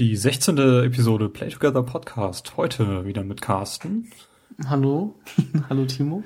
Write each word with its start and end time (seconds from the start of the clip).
Die 0.00 0.16
16. 0.16 0.56
Episode 0.56 1.28
Play 1.28 1.50
Together 1.50 1.82
Podcast. 1.82 2.56
Heute 2.56 3.04
wieder 3.04 3.22
mit 3.22 3.42
Carsten. 3.42 4.10
Hallo. 4.66 5.20
Hallo 5.68 5.84
Timo. 5.84 6.24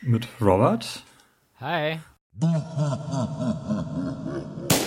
Mit 0.00 0.28
Robert. 0.40 1.02
Hi. 1.58 1.98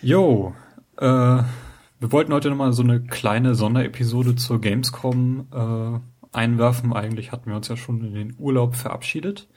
Jo, 0.00 0.54
äh, 0.96 1.04
wir 1.04 2.12
wollten 2.12 2.32
heute 2.32 2.50
nochmal 2.50 2.72
so 2.72 2.82
eine 2.82 3.00
kleine 3.00 3.54
Sonderepisode 3.54 4.36
zur 4.36 4.60
Gamescom 4.60 5.48
äh, 5.52 6.36
einwerfen. 6.36 6.92
Eigentlich 6.92 7.32
hatten 7.32 7.50
wir 7.50 7.56
uns 7.56 7.68
ja 7.68 7.76
schon 7.76 8.04
in 8.04 8.14
den 8.14 8.34
Urlaub 8.38 8.76
verabschiedet. 8.76 9.48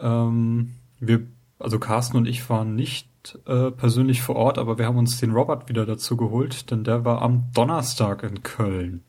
Ähm, 0.00 0.74
wir, 0.98 1.26
also 1.58 1.78
Carsten 1.78 2.16
und 2.16 2.26
ich 2.26 2.48
waren 2.50 2.74
nicht 2.74 3.38
äh, 3.46 3.70
persönlich 3.70 4.22
vor 4.22 4.36
Ort, 4.36 4.58
aber 4.58 4.78
wir 4.78 4.86
haben 4.86 4.98
uns 4.98 5.18
den 5.18 5.32
Robert 5.32 5.68
wieder 5.68 5.86
dazu 5.86 6.16
geholt, 6.16 6.70
denn 6.70 6.82
der 6.82 7.04
war 7.04 7.22
am 7.22 7.44
Donnerstag 7.54 8.24
in 8.24 8.42
Köln. 8.42 9.04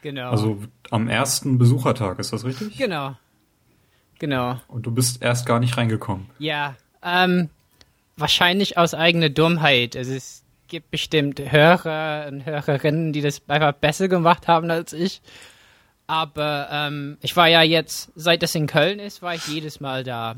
Genau. 0.00 0.30
Also 0.30 0.58
am 0.90 1.08
ersten 1.08 1.58
Besuchertag, 1.58 2.18
ist 2.18 2.32
das 2.32 2.44
richtig? 2.44 2.78
Genau. 2.78 3.16
Genau. 4.18 4.58
Und 4.68 4.86
du 4.86 4.90
bist 4.90 5.22
erst 5.22 5.44
gar 5.44 5.60
nicht 5.60 5.76
reingekommen. 5.76 6.26
Ja, 6.38 6.76
ähm, 7.02 7.50
wahrscheinlich 8.18 8.76
aus 8.76 8.94
eigener 8.94 9.30
Dummheit. 9.30 9.96
Also 9.96 10.12
es 10.12 10.44
gibt 10.66 10.90
bestimmt 10.90 11.40
Hörer 11.40 12.26
und 12.28 12.44
Hörerinnen, 12.44 13.12
die 13.12 13.22
das 13.22 13.42
einfach 13.48 13.72
besser 13.72 14.08
gemacht 14.08 14.48
haben 14.48 14.70
als 14.70 14.92
ich. 14.92 15.22
Aber 16.06 16.68
ähm, 16.70 17.18
ich 17.20 17.36
war 17.36 17.48
ja 17.48 17.62
jetzt, 17.62 18.10
seit 18.14 18.42
das 18.42 18.54
in 18.54 18.66
Köln 18.66 18.98
ist, 18.98 19.22
war 19.22 19.34
ich 19.34 19.46
jedes 19.46 19.80
Mal 19.80 20.04
da. 20.04 20.36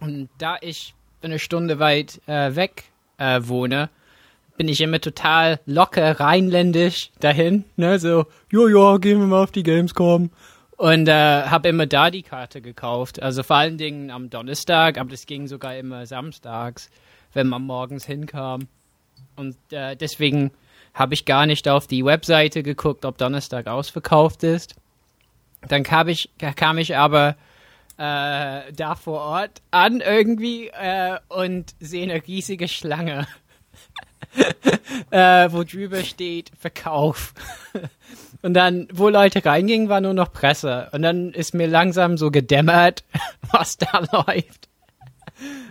Und 0.00 0.28
da 0.38 0.56
ich 0.60 0.94
eine 1.22 1.38
Stunde 1.38 1.78
weit 1.78 2.20
äh, 2.26 2.54
weg 2.54 2.84
äh, 3.16 3.40
wohne, 3.44 3.90
bin 4.56 4.68
ich 4.68 4.80
immer 4.80 5.00
total 5.00 5.60
locker 5.66 6.20
rheinländisch 6.20 7.10
dahin. 7.20 7.64
Ne? 7.76 7.98
So, 7.98 8.26
ja, 8.52 8.98
gehen 8.98 9.20
wir 9.20 9.26
mal 9.26 9.42
auf 9.44 9.52
die 9.52 9.62
Gamescom. 9.62 10.30
Und 10.78 11.08
äh, 11.08 11.42
habe 11.42 11.68
immer 11.68 11.86
da 11.86 12.08
die 12.10 12.22
Karte 12.22 12.60
gekauft. 12.60 13.20
Also 13.20 13.42
vor 13.42 13.56
allen 13.56 13.78
Dingen 13.78 14.12
am 14.12 14.30
Donnerstag, 14.30 14.96
aber 14.96 15.10
das 15.10 15.26
ging 15.26 15.48
sogar 15.48 15.76
immer 15.76 16.06
samstags, 16.06 16.88
wenn 17.32 17.48
man 17.48 17.62
morgens 17.62 18.06
hinkam. 18.06 18.68
Und 19.34 19.56
äh, 19.72 19.96
deswegen 19.96 20.52
habe 20.94 21.14
ich 21.14 21.24
gar 21.24 21.46
nicht 21.46 21.68
auf 21.68 21.88
die 21.88 22.04
Webseite 22.04 22.62
geguckt, 22.62 23.04
ob 23.04 23.18
Donnerstag 23.18 23.66
ausverkauft 23.66 24.44
ist. 24.44 24.76
Dann 25.66 25.82
kam 25.82 26.06
ich, 26.06 26.30
kam 26.54 26.78
ich 26.78 26.96
aber 26.96 27.36
äh, 27.96 28.72
da 28.72 28.94
vor 28.94 29.20
Ort 29.20 29.60
an 29.72 30.00
irgendwie 30.00 30.68
äh, 30.68 31.18
und 31.28 31.74
sehe 31.80 32.04
eine 32.04 32.24
riesige 32.24 32.68
Schlange, 32.68 33.26
äh, 35.10 35.50
wo 35.50 35.64
drüber 35.64 36.04
steht 36.04 36.52
Verkauf. 36.56 37.34
Und 38.42 38.54
dann, 38.54 38.88
wo 38.92 39.08
Leute 39.08 39.44
reingingen, 39.44 39.88
war 39.88 40.00
nur 40.00 40.14
noch 40.14 40.32
Presse. 40.32 40.88
Und 40.92 41.02
dann 41.02 41.32
ist 41.32 41.54
mir 41.54 41.66
langsam 41.66 42.16
so 42.16 42.30
gedämmert, 42.30 43.04
was 43.50 43.78
da 43.78 44.00
läuft. 44.12 44.68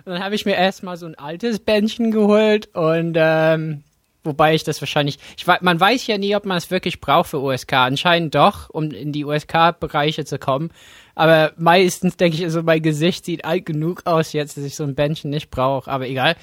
Und 0.05 0.13
dann 0.13 0.23
habe 0.23 0.35
ich 0.35 0.45
mir 0.45 0.55
erstmal 0.55 0.97
so 0.97 1.05
ein 1.05 1.15
altes 1.15 1.59
Bändchen 1.59 2.11
geholt 2.11 2.69
und 2.73 3.17
ähm, 3.17 3.83
wobei 4.23 4.55
ich 4.55 4.63
das 4.63 4.81
wahrscheinlich, 4.81 5.19
ich 5.37 5.45
man 5.45 5.79
weiß 5.79 6.07
ja 6.07 6.17
nie, 6.17 6.35
ob 6.35 6.45
man 6.45 6.57
es 6.57 6.71
wirklich 6.71 7.01
braucht 7.01 7.31
für 7.31 7.41
USK. 7.41 7.73
Anscheinend 7.73 8.35
doch, 8.35 8.69
um 8.69 8.91
in 8.91 9.11
die 9.11 9.25
USK-Bereiche 9.25 10.23
zu 10.25 10.39
kommen. 10.39 10.71
Aber 11.15 11.51
meistens 11.57 12.15
denke 12.15 12.37
ich, 12.37 12.43
also 12.43 12.61
mein 12.61 12.81
Gesicht 12.81 13.25
sieht 13.25 13.43
alt 13.43 13.65
genug 13.65 14.03
aus 14.05 14.33
jetzt, 14.33 14.55
dass 14.55 14.63
ich 14.63 14.75
so 14.75 14.83
ein 14.83 14.95
Bändchen 14.95 15.31
nicht 15.31 15.49
brauche. 15.49 15.89
Aber 15.89 16.07
egal. 16.07 16.35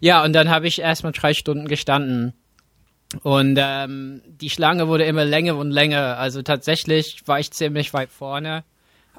Ja, 0.00 0.22
und 0.22 0.32
dann 0.34 0.50
habe 0.50 0.66
ich 0.66 0.80
erstmal 0.80 1.12
drei 1.12 1.32
Stunden 1.32 1.66
gestanden. 1.66 2.34
Und 3.22 3.58
ähm, 3.58 4.22
die 4.26 4.50
Schlange 4.50 4.88
wurde 4.88 5.04
immer 5.04 5.24
länger 5.24 5.56
und 5.56 5.70
länger. 5.70 6.18
Also 6.18 6.42
tatsächlich 6.42 7.22
war 7.26 7.40
ich 7.40 7.50
ziemlich 7.50 7.94
weit 7.94 8.10
vorne. 8.10 8.64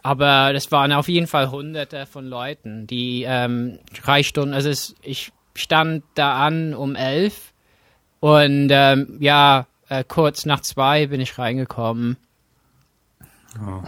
Aber 0.03 0.53
das 0.53 0.71
waren 0.71 0.93
auf 0.93 1.09
jeden 1.09 1.27
Fall 1.27 1.51
hunderte 1.51 2.05
von 2.05 2.25
Leuten, 2.25 2.87
die 2.87 3.25
ähm, 3.27 3.79
drei 4.01 4.23
Stunden, 4.23 4.53
also 4.53 4.69
es, 4.69 4.95
ich 5.01 5.33
stand 5.55 6.03
da 6.15 6.37
an 6.37 6.73
um 6.73 6.95
elf 6.95 7.53
und 8.21 8.69
ähm, 8.71 9.17
ja, 9.19 9.67
äh, 9.89 10.05
kurz 10.07 10.45
nach 10.45 10.61
zwei 10.61 11.07
bin 11.07 11.19
ich 11.19 11.37
reingekommen. 11.37 12.15
Ja. 13.59 13.83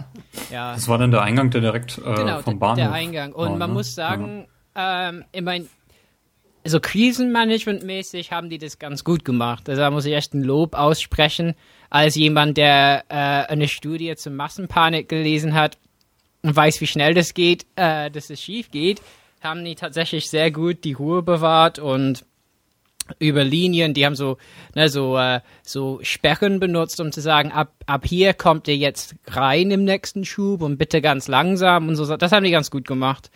Ja, 0.50 0.74
Das 0.74 0.88
war 0.88 0.98
dann 0.98 1.12
der 1.12 1.22
Eingang, 1.22 1.50
der 1.50 1.60
direkt 1.60 1.98
äh, 1.98 2.14
genau, 2.14 2.42
vom 2.42 2.58
Bahnhof 2.58 2.76
der 2.76 2.92
Eingang. 2.92 3.32
Und 3.32 3.50
war, 3.52 3.56
man 3.56 3.70
ne? 3.70 3.74
muss 3.74 3.94
sagen, 3.94 4.46
ähm, 4.74 5.24
ich 5.32 5.42
mein, 5.42 5.68
so 6.64 6.78
Krisenmanagement-mäßig 6.78 8.30
haben 8.30 8.48
die 8.48 8.58
das 8.58 8.78
ganz 8.78 9.04
gut 9.04 9.24
gemacht. 9.24 9.68
Also 9.68 9.82
da 9.82 9.90
muss 9.90 10.04
ich 10.04 10.14
echt 10.14 10.34
ein 10.34 10.42
Lob 10.42 10.74
aussprechen, 10.74 11.54
als 11.90 12.14
jemand, 12.14 12.56
der 12.56 13.04
äh, 13.08 13.52
eine 13.52 13.68
Studie 13.68 14.14
zur 14.16 14.32
Massenpanik 14.32 15.08
gelesen 15.08 15.54
hat 15.54 15.78
und 16.42 16.54
weiß, 16.54 16.80
wie 16.80 16.86
schnell 16.86 17.14
das 17.14 17.34
geht, 17.34 17.66
äh, 17.76 18.10
dass 18.10 18.30
es 18.30 18.40
schief 18.40 18.70
geht, 18.70 19.02
haben 19.40 19.64
die 19.64 19.74
tatsächlich 19.74 20.30
sehr 20.30 20.50
gut 20.50 20.84
die 20.84 20.92
Ruhe 20.92 21.22
bewahrt 21.22 21.78
und 21.78 22.24
über 23.18 23.42
Linien, 23.42 23.94
die 23.94 24.06
haben 24.06 24.14
so, 24.14 24.38
ne, 24.74 24.88
so, 24.88 25.18
äh, 25.18 25.40
so 25.62 25.98
Sperren 26.02 26.60
benutzt, 26.60 27.00
um 27.00 27.10
zu 27.10 27.20
sagen, 27.20 27.50
ab, 27.50 27.72
ab 27.86 28.04
hier 28.06 28.32
kommt 28.32 28.68
ihr 28.68 28.76
jetzt 28.76 29.16
rein 29.26 29.70
im 29.70 29.84
nächsten 29.84 30.24
Schub 30.24 30.62
und 30.62 30.78
bitte 30.78 31.00
ganz 31.00 31.28
langsam 31.28 31.88
und 31.88 31.96
so. 31.96 32.16
Das 32.16 32.32
haben 32.32 32.44
die 32.44 32.50
ganz 32.50 32.70
gut 32.70 32.86
gemacht. 32.86 33.30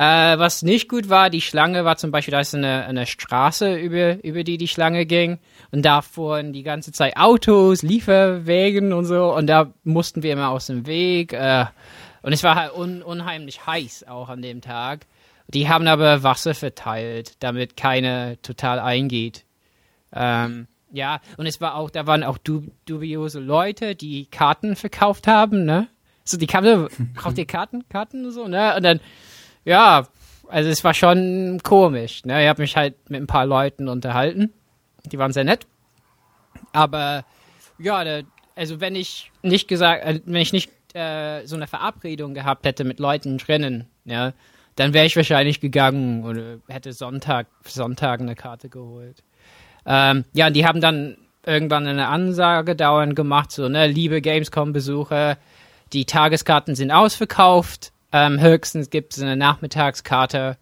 Äh, 0.00 0.38
was 0.38 0.62
nicht 0.62 0.88
gut 0.88 1.10
war, 1.10 1.28
die 1.28 1.42
Schlange 1.42 1.84
war 1.84 1.98
zum 1.98 2.10
Beispiel, 2.10 2.32
da 2.32 2.40
ist 2.40 2.54
eine, 2.54 2.86
eine 2.86 3.04
Straße, 3.04 3.76
über, 3.76 4.24
über 4.24 4.44
die 4.44 4.56
die 4.56 4.66
Schlange 4.66 5.04
ging. 5.04 5.40
Und 5.72 5.84
da 5.84 6.00
fuhren 6.00 6.54
die 6.54 6.62
ganze 6.62 6.90
Zeit 6.90 7.18
Autos, 7.18 7.82
Lieferwägen 7.82 8.94
und 8.94 9.04
so. 9.04 9.34
Und 9.34 9.46
da 9.46 9.74
mussten 9.84 10.22
wir 10.22 10.32
immer 10.32 10.48
aus 10.48 10.68
dem 10.68 10.86
Weg. 10.86 11.34
Äh, 11.34 11.66
und 12.22 12.32
es 12.32 12.42
war 12.42 12.54
halt 12.54 12.74
un, 12.74 13.02
unheimlich 13.02 13.66
heiß 13.66 14.06
auch 14.08 14.30
an 14.30 14.40
dem 14.40 14.62
Tag. 14.62 15.06
Die 15.48 15.68
haben 15.68 15.86
aber 15.86 16.22
Wasser 16.22 16.54
verteilt, 16.54 17.34
damit 17.40 17.76
keine 17.76 18.40
total 18.40 18.78
eingeht. 18.78 19.44
Ähm, 20.14 20.66
ja, 20.90 21.20
und 21.36 21.44
es 21.44 21.60
war 21.60 21.74
auch, 21.74 21.90
da 21.90 22.06
waren 22.06 22.24
auch 22.24 22.38
du, 22.38 22.68
dubiose 22.86 23.38
Leute, 23.38 23.96
die 23.96 24.24
Karten 24.30 24.76
verkauft 24.76 25.26
haben, 25.26 25.66
ne? 25.66 25.88
So, 26.24 26.38
die 26.38 26.46
kamen, 26.46 26.88
kauft 27.16 27.36
ihr 27.36 27.46
Karten, 27.46 27.86
Karten 27.90 28.24
und 28.24 28.32
so, 28.32 28.48
ne? 28.48 28.74
Und 28.76 28.82
dann, 28.82 29.00
ja, 29.64 30.06
also 30.48 30.68
es 30.68 30.82
war 30.84 30.94
schon 30.94 31.60
komisch, 31.62 32.24
ne? 32.24 32.42
Ich 32.42 32.48
habe 32.48 32.62
mich 32.62 32.76
halt 32.76 32.94
mit 33.08 33.20
ein 33.20 33.26
paar 33.26 33.46
Leuten 33.46 33.88
unterhalten. 33.88 34.52
Die 35.06 35.18
waren 35.18 35.32
sehr 35.32 35.44
nett. 35.44 35.66
Aber, 36.72 37.24
ja, 37.78 38.04
da, 38.04 38.20
also 38.56 38.80
wenn 38.80 38.94
ich 38.94 39.30
nicht 39.42 39.68
gesagt, 39.68 40.04
äh, 40.04 40.20
wenn 40.24 40.42
ich 40.42 40.52
nicht 40.52 40.70
äh, 40.94 41.46
so 41.46 41.56
eine 41.56 41.66
Verabredung 41.66 42.34
gehabt 42.34 42.66
hätte 42.66 42.84
mit 42.84 42.98
Leuten 42.98 43.38
drinnen, 43.38 43.86
ja, 44.04 44.32
dann 44.76 44.92
wäre 44.92 45.06
ich 45.06 45.16
wahrscheinlich 45.16 45.60
gegangen 45.60 46.24
oder 46.24 46.58
hätte 46.68 46.92
Sonntag, 46.92 47.46
Sonntag 47.64 48.20
eine 48.20 48.34
Karte 48.34 48.68
geholt. 48.68 49.22
Ähm, 49.86 50.24
ja, 50.32 50.48
und 50.48 50.54
die 50.54 50.66
haben 50.66 50.80
dann 50.80 51.16
irgendwann 51.44 51.86
eine 51.86 52.08
Ansage 52.08 52.76
dauernd 52.76 53.16
gemacht, 53.16 53.50
so, 53.50 53.68
ne, 53.68 53.86
liebe 53.86 54.20
Gamescom-Besucher, 54.20 55.38
die 55.92 56.04
Tageskarten 56.04 56.74
sind 56.74 56.90
ausverkauft, 56.90 57.92
ähm, 58.12 58.40
höchstens 58.40 58.90
gibt 58.90 59.16
es 59.16 59.22
eine 59.22 59.36
Nachmittagskarte 59.36 60.56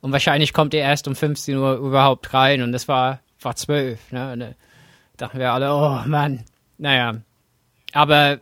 und 0.00 0.12
wahrscheinlich 0.12 0.52
kommt 0.52 0.74
ihr 0.74 0.80
erst 0.80 1.08
um 1.08 1.14
15 1.14 1.56
Uhr 1.56 1.76
überhaupt 1.76 2.32
rein 2.34 2.62
und 2.62 2.72
das 2.72 2.88
war, 2.88 3.20
war 3.40 3.56
12, 3.56 4.12
ne, 4.12 4.32
und 4.32 4.40
da 4.40 4.50
dachten 5.16 5.38
wir 5.38 5.52
alle, 5.52 5.72
oh 5.74 6.08
Mann, 6.08 6.44
naja. 6.78 7.16
Aber 7.92 8.40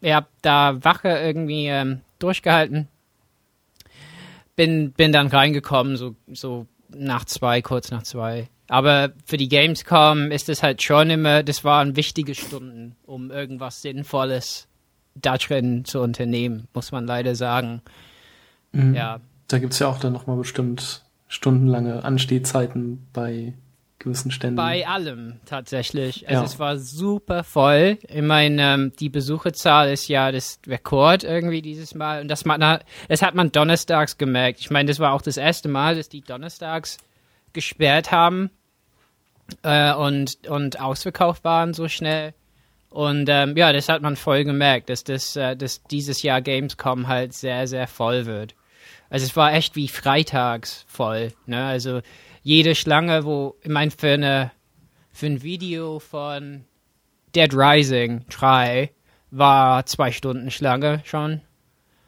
ihr 0.00 0.16
habt 0.16 0.32
da 0.42 0.82
Wache 0.84 1.08
irgendwie 1.08 1.66
ähm, 1.66 2.00
durchgehalten. 2.18 2.88
Bin, 4.56 4.92
bin 4.92 5.12
dann 5.12 5.28
reingekommen, 5.28 5.96
so, 5.96 6.16
so 6.30 6.66
nach 6.94 7.24
zwei, 7.24 7.62
kurz 7.62 7.90
nach 7.90 8.02
zwei. 8.02 8.48
Aber 8.68 9.12
für 9.24 9.36
die 9.36 9.48
Gamescom 9.48 10.30
ist 10.30 10.48
es 10.48 10.62
halt 10.62 10.82
schon 10.82 11.10
immer, 11.10 11.42
das 11.42 11.64
waren 11.64 11.96
wichtige 11.96 12.34
Stunden, 12.34 12.94
um 13.04 13.30
irgendwas 13.30 13.82
Sinnvolles 13.82 14.68
drin 15.14 15.84
zu 15.84 16.00
unternehmen, 16.00 16.68
muss 16.74 16.92
man 16.92 17.06
leider 17.06 17.34
sagen. 17.34 17.82
Mhm. 18.72 18.94
Ja, 18.94 19.20
Da 19.48 19.58
gibt's 19.58 19.78
ja 19.78 19.88
auch 19.88 19.98
dann 19.98 20.12
nochmal 20.12 20.36
bestimmt 20.36 21.04
stundenlange 21.28 22.04
Anstehzeiten 22.04 23.06
bei 23.12 23.54
gewissen 24.00 24.30
Ständen. 24.30 24.56
Bei 24.56 24.86
allem 24.88 25.40
tatsächlich. 25.44 26.28
Also 26.28 26.40
ja. 26.40 26.46
es 26.46 26.58
war 26.58 26.78
super 26.78 27.44
voll. 27.44 27.98
Ich 28.08 28.22
meine, 28.22 28.62
ähm, 28.62 28.92
die 28.98 29.10
Besucherzahl 29.10 29.92
ist 29.92 30.08
ja 30.08 30.32
das 30.32 30.58
Rekord 30.66 31.22
irgendwie 31.22 31.62
dieses 31.62 31.94
Mal. 31.94 32.22
Und 32.22 32.28
das, 32.28 32.44
man, 32.44 32.80
das 33.08 33.22
hat 33.22 33.34
man 33.34 33.52
donnerstags 33.52 34.18
gemerkt. 34.18 34.60
Ich 34.60 34.70
meine, 34.70 34.88
das 34.88 34.98
war 34.98 35.12
auch 35.12 35.22
das 35.22 35.36
erste 35.36 35.68
Mal, 35.68 35.96
dass 35.96 36.08
die 36.08 36.22
donnerstags 36.22 36.98
gesperrt 37.52 38.10
haben 38.10 38.50
äh, 39.62 39.94
und, 39.94 40.48
und 40.48 40.80
ausverkauft 40.80 41.44
waren 41.44 41.74
so 41.74 41.86
schnell. 41.88 42.34
Und 42.90 43.28
ähm, 43.28 43.56
ja, 43.56 43.72
das 43.72 43.88
hat 43.88 44.02
man 44.02 44.16
voll 44.16 44.44
gemerkt, 44.44 44.90
dass, 44.90 45.04
das, 45.04 45.36
äh, 45.36 45.56
dass 45.56 45.84
dieses 45.84 46.22
Jahr 46.22 46.42
Gamescom 46.42 47.06
halt 47.06 47.32
sehr, 47.32 47.66
sehr 47.68 47.86
voll 47.86 48.26
wird. 48.26 48.54
Also 49.08 49.26
es 49.26 49.36
war 49.36 49.52
echt 49.52 49.76
wie 49.76 49.88
freitags 49.88 50.84
voll. 50.88 51.32
Ne? 51.46 51.64
Also 51.64 52.00
jede 52.42 52.74
Schlange, 52.74 53.24
wo, 53.24 53.56
ich 53.62 53.70
meine, 53.70 53.92
für, 53.92 54.14
eine, 54.14 54.50
für 55.12 55.26
ein 55.26 55.42
Video 55.42 56.00
von 56.00 56.64
Dead 57.34 57.52
Rising 57.54 58.24
3 58.28 58.90
war 59.30 59.86
zwei 59.86 60.10
Stunden 60.10 60.50
Schlange 60.50 61.02
schon. 61.04 61.42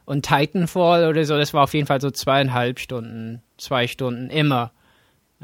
Und 0.04 0.26
Titanfall 0.26 1.08
oder 1.08 1.24
so, 1.24 1.36
das 1.36 1.54
war 1.54 1.62
auf 1.62 1.74
jeden 1.74 1.86
Fall 1.86 2.00
so 2.00 2.10
zweieinhalb 2.10 2.80
Stunden, 2.80 3.40
zwei 3.56 3.86
Stunden 3.86 4.30
immer. 4.30 4.72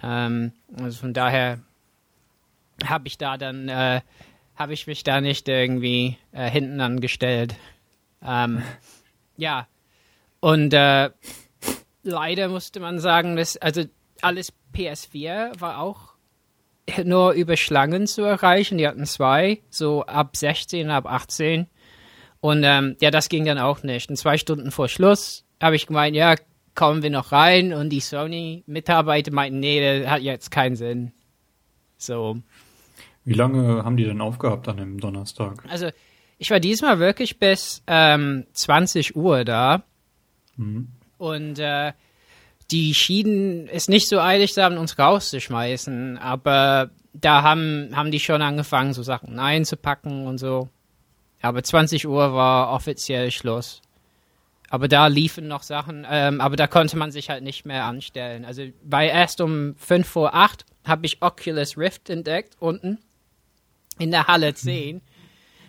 Ähm, 0.03 0.53
also 0.77 0.99
von 0.99 1.15
daher 1.15 1.61
habe 2.85 3.07
ich 3.07 3.19
da 3.19 3.37
dann, 3.37 3.69
äh, 3.69 4.01
habe 4.59 4.73
ich 4.73 4.89
mich 4.89 5.05
da 5.05 5.21
nicht 5.21 5.49
irgendwie 5.49 6.19
äh, 6.33 6.51
hinten 6.51 6.81
angestellt. 6.81 7.55
Ähm, 8.23 8.63
ja, 9.37 9.69
und 10.41 10.75
äh, 10.75 11.11
leider 12.03 12.49
musste 12.49 12.81
man 12.81 12.99
sagen, 12.99 13.37
dass, 13.37 13.57
also 13.57 13.85
alles 14.21 14.53
PS4 14.75 15.61
war 15.61 15.79
auch 15.79 16.15
nur 17.05 17.33
über 17.33 17.57
Schlangen 17.57 18.09
zu 18.09 18.23
erreichen. 18.23 18.79
Die 18.79 18.89
hatten 18.89 19.07
zwei, 19.07 19.63
so 19.71 20.05
ab 20.05 20.37
16, 20.37 20.91
ab 20.91 21.07
18. 21.07 21.69
Und 22.41 22.63
ähm, 22.65 22.97
ja, 23.01 23.13
das 23.13 23.29
ging 23.29 23.45
dann 23.45 23.59
auch 23.59 23.85
nicht. 23.85 24.11
Und 24.11 24.17
zwei 24.17 24.39
Stunden 24.39 24.73
vor 24.73 24.89
Schluss 24.89 25.45
habe 25.63 25.77
ich 25.77 25.87
gemeint, 25.87 26.17
ja, 26.17 26.35
kommen 26.75 27.03
wir 27.03 27.11
noch 27.11 27.31
rein. 27.31 27.73
Und 27.73 27.91
die 27.91 28.01
Sony-Mitarbeiter 28.01 29.33
meinten, 29.33 29.61
nee, 29.61 30.01
das 30.03 30.11
hat 30.11 30.23
jetzt 30.23 30.51
keinen 30.51 30.75
Sinn. 30.75 31.13
So. 31.97 32.39
Wie 33.29 33.35
lange 33.35 33.85
haben 33.85 33.99
die 33.99 34.05
denn 34.05 34.23
aufgehabt 34.23 34.69
an 34.69 34.79
dem 34.79 35.01
Donnerstag? 35.01 35.63
Also, 35.69 35.91
ich 36.39 36.51
war 36.51 36.61
diesmal 36.61 36.99
wirklich 36.99 37.39
bis 37.39 37.83
ähm, 37.87 38.47
20 38.55 39.17
Uhr 39.17 39.45
da. 39.45 39.83
Mhm. 40.57 40.89
Und 41.19 41.59
äh, 41.59 41.93
die 42.71 42.95
schieden 42.95 43.69
es 43.69 43.87
nicht 43.87 44.09
so 44.09 44.19
eilig 44.19 44.57
haben, 44.57 44.79
uns 44.79 44.99
rauszuschmeißen, 44.99 46.17
aber 46.17 46.89
da 47.13 47.43
haben, 47.43 47.91
haben 47.95 48.11
die 48.11 48.21
schon 48.21 48.41
angefangen, 48.41 48.95
so 48.95 49.03
Sachen 49.03 49.39
einzupacken 49.39 50.27
und 50.27 50.39
so. 50.39 50.71
Aber 51.43 51.63
20 51.63 52.09
Uhr 52.09 52.33
war 52.33 52.73
offiziell 52.73 53.31
Schluss. 53.31 53.83
Aber 54.71 54.89
da 54.89 55.07
liefen 55.09 55.49
noch 55.49 55.65
Sachen, 55.65 56.07
ähm, 56.11 56.41
aber 56.41 56.57
da 56.57 56.67
konnte 56.67 56.97
man 56.97 57.11
sich 57.11 57.29
halt 57.29 57.43
nicht 57.45 57.67
mehr 57.67 57.85
anstellen. 57.85 58.47
Also 58.47 58.63
bei 58.83 59.07
erst 59.07 59.43
um 59.43 59.75
5 59.77 60.09
vor 60.09 60.35
8 60.35 60.65
habe 60.87 61.05
ich 61.05 61.21
Oculus 61.21 61.77
Rift 61.77 62.09
entdeckt, 62.09 62.57
unten 62.59 62.99
in 63.99 64.11
der 64.11 64.27
Halle 64.27 64.55
10. 64.55 65.01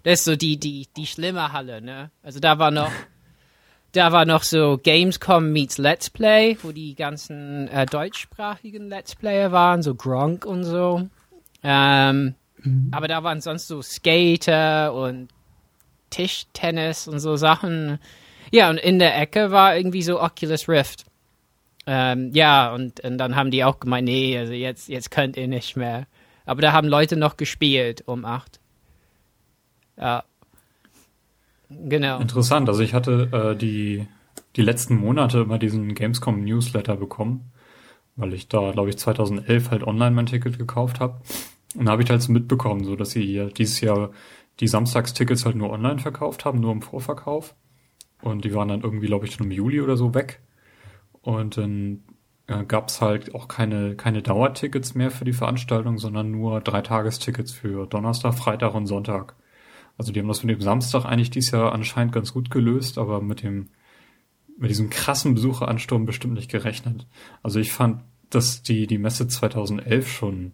Das 0.04 0.20
ist 0.20 0.26
so 0.26 0.36
die, 0.36 0.58
die, 0.58 0.88
die 0.96 1.06
schlimme 1.06 1.52
Halle, 1.52 1.82
ne? 1.82 2.12
Also 2.24 2.40
da 2.40 2.60
war 2.60 2.72
noch 2.72 2.92
da 3.92 4.12
war 4.12 4.26
noch 4.26 4.44
so 4.44 4.80
Gamescom 4.82 5.52
meets 5.52 5.78
Let's 5.78 6.10
Play, 6.10 6.58
wo 6.62 6.72
die 6.72 6.96
ganzen 6.96 7.68
äh, 7.70 7.86
deutschsprachigen 7.86 8.88
Let's 8.88 9.16
Player 9.16 9.52
waren, 9.52 9.82
so 9.82 9.96
Gronk 9.96 10.46
und 10.46 10.64
so. 10.64 11.10
Ähm, 11.64 12.36
mhm. 12.62 12.90
Aber 12.92 13.08
da 13.08 13.24
waren 13.24 13.42
sonst 13.42 13.68
so 13.68 13.82
Skater 13.82 14.94
und 14.94 15.30
Tischtennis 16.10 17.08
und 17.08 17.20
so 17.20 17.36
Sachen. 17.36 18.00
Ja, 18.52 18.70
und 18.70 18.78
in 18.78 19.00
der 19.00 19.20
Ecke 19.20 19.52
war 19.52 19.76
irgendwie 19.76 20.04
so 20.04 20.22
Oculus 20.22 20.70
Rift. 20.70 21.06
Ähm, 21.86 22.32
ja, 22.34 22.74
und, 22.74 23.00
und 23.00 23.18
dann 23.18 23.36
haben 23.36 23.52
die 23.52 23.64
auch 23.64 23.80
gemeint, 23.80 24.06
nee, 24.06 24.38
also 24.38 24.54
jetzt, 24.54 24.90
jetzt 24.90 25.10
könnt 25.10 25.38
ihr 25.38 25.48
nicht 25.48 25.76
mehr. 25.76 26.06
Aber 26.50 26.64
da 26.64 26.74
haben 26.74 26.88
Leute 26.88 27.16
noch 27.16 27.38
gespielt 27.38 28.02
um 28.08 28.26
acht. 28.26 28.60
Ja. 29.98 30.24
Genau. 31.70 32.20
Interessant. 32.20 32.68
Also 32.68 32.82
ich 32.82 32.96
hatte 32.96 33.30
äh, 33.32 33.56
die, 33.56 34.08
die 34.56 34.64
letzten 34.64 34.96
Monate 34.96 35.42
immer 35.42 35.60
diesen 35.60 35.94
Gamescom 35.94 36.44
Newsletter 36.44 36.96
bekommen, 36.96 37.52
weil 38.16 38.34
ich 38.34 38.48
da, 38.48 38.72
glaube 38.72 38.90
ich, 38.90 38.98
2011 38.98 39.70
halt 39.70 39.84
online 39.84 40.10
mein 40.10 40.26
Ticket 40.26 40.58
gekauft 40.58 41.00
habe. 41.00 41.22
Und 41.76 41.86
da 41.86 41.92
habe 41.92 42.02
ich 42.02 42.10
halt 42.10 42.24
so 42.24 42.32
mitbekommen, 42.32 42.84
so 42.84 42.96
dass 42.96 43.12
sie 43.12 43.52
dieses 43.56 43.80
Jahr 43.82 44.10
die 44.60 44.68
Samstagstickets 44.68 45.46
halt 45.46 45.56
nur 45.56 45.70
online 45.70 46.00
verkauft 46.00 46.46
haben, 46.46 46.60
nur 46.60 46.72
im 46.72 46.82
Vorverkauf. 46.82 47.54
Und 48.24 48.44
die 48.44 48.56
waren 48.56 48.70
dann 48.70 48.82
irgendwie, 48.82 49.06
glaube 49.06 49.28
ich, 49.28 49.36
schon 49.36 49.46
im 49.46 49.52
Juli 49.52 49.82
oder 49.82 49.98
so 49.98 50.16
weg. 50.16 50.42
Und 51.22 51.58
dann 51.58 52.02
äh, 52.50 52.66
gab 52.66 52.90
es 52.90 53.02
halt 53.02 53.34
auch 53.36 53.48
keine, 53.48 53.96
keine 53.96 54.22
Dauertickets 54.22 54.96
mehr 54.96 55.12
für 55.12 55.26
die 55.26 55.34
Veranstaltung, 55.34 55.98
sondern 55.98 56.32
nur 56.32 56.62
Dreitagestickets 56.62 57.52
für 57.52 57.88
Donnerstag, 57.88 58.36
Freitag 58.36 58.74
und 58.74 58.88
Sonntag. 58.88 59.36
Also 59.98 60.12
die 60.12 60.20
haben 60.20 60.28
das 60.28 60.44
mit 60.44 60.56
dem 60.56 60.62
Samstag 60.62 61.06
eigentlich 61.06 61.30
dieses 61.30 61.52
Jahr 61.52 61.74
anscheinend 61.74 62.14
ganz 62.14 62.34
gut 62.34 62.50
gelöst, 62.50 62.98
aber 62.98 63.22
mit 63.22 63.44
dem 63.44 63.70
mit 64.58 64.70
diesem 64.70 64.90
krassen 64.90 65.36
Besucheransturm 65.36 66.06
bestimmt 66.06 66.34
nicht 66.34 66.52
gerechnet. 66.52 67.08
Also 67.44 67.62
ich 67.62 67.72
fand, 67.72 68.02
dass 68.30 68.62
die 68.62 68.88
die 68.88 68.98
Messe 68.98 69.28
2011 69.28 70.10
schon 70.10 70.52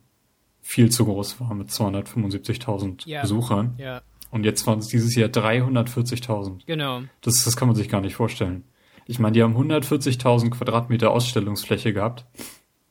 viel 0.62 0.92
zu 0.92 1.06
groß 1.06 1.40
war 1.40 1.54
mit 1.56 1.70
275.000 1.70 3.08
ja. 3.08 3.22
Besuchern. 3.22 3.76
Ja. 3.78 4.02
Und 4.30 4.44
jetzt 4.44 4.68
waren 4.68 4.80
es 4.80 4.88
dieses 4.88 5.16
Jahr 5.16 5.30
340.000. 5.30 6.66
Genau. 6.66 7.02
Das, 7.22 7.44
das 7.44 7.56
kann 7.56 7.68
man 7.68 7.76
sich 7.76 7.90
gar 7.90 8.02
nicht 8.02 8.16
vorstellen. 8.16 8.64
Ich 9.08 9.20
meine, 9.20 9.34
die 9.34 9.44
haben 9.44 9.56
140.000 9.56 10.52
Quadratmeter 10.52 11.12
Ausstellungsfläche 11.12 11.94
gehabt. 11.94 12.26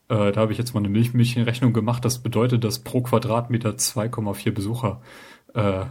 Äh, 0.09 0.33
da 0.33 0.41
habe 0.41 0.53
ich 0.53 0.59
jetzt 0.59 0.75
mal 0.75 0.81
eine 0.81 0.89
Milchmädchenrechnung 0.89 1.73
gemacht. 1.73 2.05
Das 2.05 2.19
bedeutet, 2.19 2.63
dass 2.65 2.79
pro 2.79 3.01
Quadratmeter 3.03 3.71
2,4 3.71 4.51
Besucher 4.53 5.01
äh, 5.55 5.87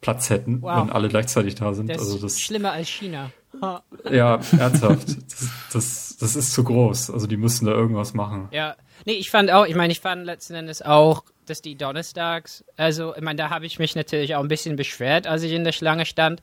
Platz 0.00 0.30
hätten, 0.30 0.62
wow. 0.62 0.82
wenn 0.82 0.90
alle 0.90 1.08
gleichzeitig 1.08 1.56
da 1.56 1.74
sind. 1.74 1.90
Das 1.90 1.98
also 1.98 2.18
das 2.18 2.32
ist 2.32 2.40
schlimmer 2.40 2.72
als 2.72 2.88
China. 2.88 3.30
ja, 4.10 4.40
ernsthaft. 4.58 5.08
Das, 5.08 5.50
das, 5.72 6.16
das 6.18 6.36
ist 6.36 6.52
zu 6.52 6.64
groß. 6.64 7.10
Also 7.10 7.26
die 7.26 7.36
müssen 7.36 7.66
da 7.66 7.72
irgendwas 7.72 8.14
machen. 8.14 8.48
Ja. 8.52 8.76
Nee, 9.04 9.14
ich 9.14 9.30
fand 9.30 9.50
auch, 9.50 9.66
ich 9.66 9.74
meine, 9.74 9.92
ich 9.92 10.00
fand 10.00 10.24
letzten 10.24 10.54
Endes 10.54 10.82
auch, 10.82 11.24
dass 11.46 11.62
die 11.62 11.76
Donnerstags, 11.76 12.64
also 12.76 13.14
ich 13.16 13.22
meine, 13.22 13.36
da 13.36 13.50
habe 13.50 13.66
ich 13.66 13.78
mich 13.78 13.96
natürlich 13.96 14.34
auch 14.36 14.42
ein 14.42 14.48
bisschen 14.48 14.76
beschwert, 14.76 15.26
als 15.26 15.42
ich 15.42 15.52
in 15.52 15.64
der 15.64 15.72
Schlange 15.72 16.06
stand 16.06 16.42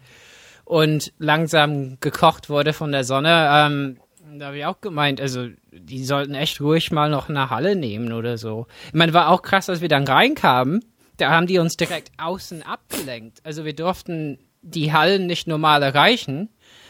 und 0.67 1.13
langsam 1.17 1.97
gekocht 1.99 2.49
wurde 2.49 2.73
von 2.73 2.91
der 2.91 3.03
Sonne. 3.03 3.49
Ähm, 3.51 3.97
da 4.37 4.47
habe 4.47 4.57
ich 4.57 4.65
auch 4.65 4.81
gemeint, 4.81 5.21
also 5.21 5.47
die 5.71 6.03
sollten 6.03 6.35
echt 6.35 6.61
ruhig 6.61 6.91
mal 6.91 7.09
noch 7.09 7.29
eine 7.29 7.49
Halle 7.49 7.75
nehmen 7.75 8.13
oder 8.13 8.37
so. 8.37 8.67
Ich 8.87 8.93
meine, 8.93 9.13
war 9.13 9.29
auch 9.29 9.41
krass, 9.41 9.69
als 9.69 9.81
wir 9.81 9.89
dann 9.89 10.05
reinkamen 10.05 10.83
da 11.17 11.31
haben 11.31 11.47
die 11.47 11.59
uns 11.59 11.77
direkt 11.77 12.11
außen 12.17 12.63
abgelenkt. 12.63 13.39
Also 13.43 13.65
wir 13.65 13.73
durften 13.73 14.39
die 14.61 14.93
Hallen 14.93 15.25
nicht 15.25 15.47
normal 15.47 15.83
erreichen. 15.83 16.49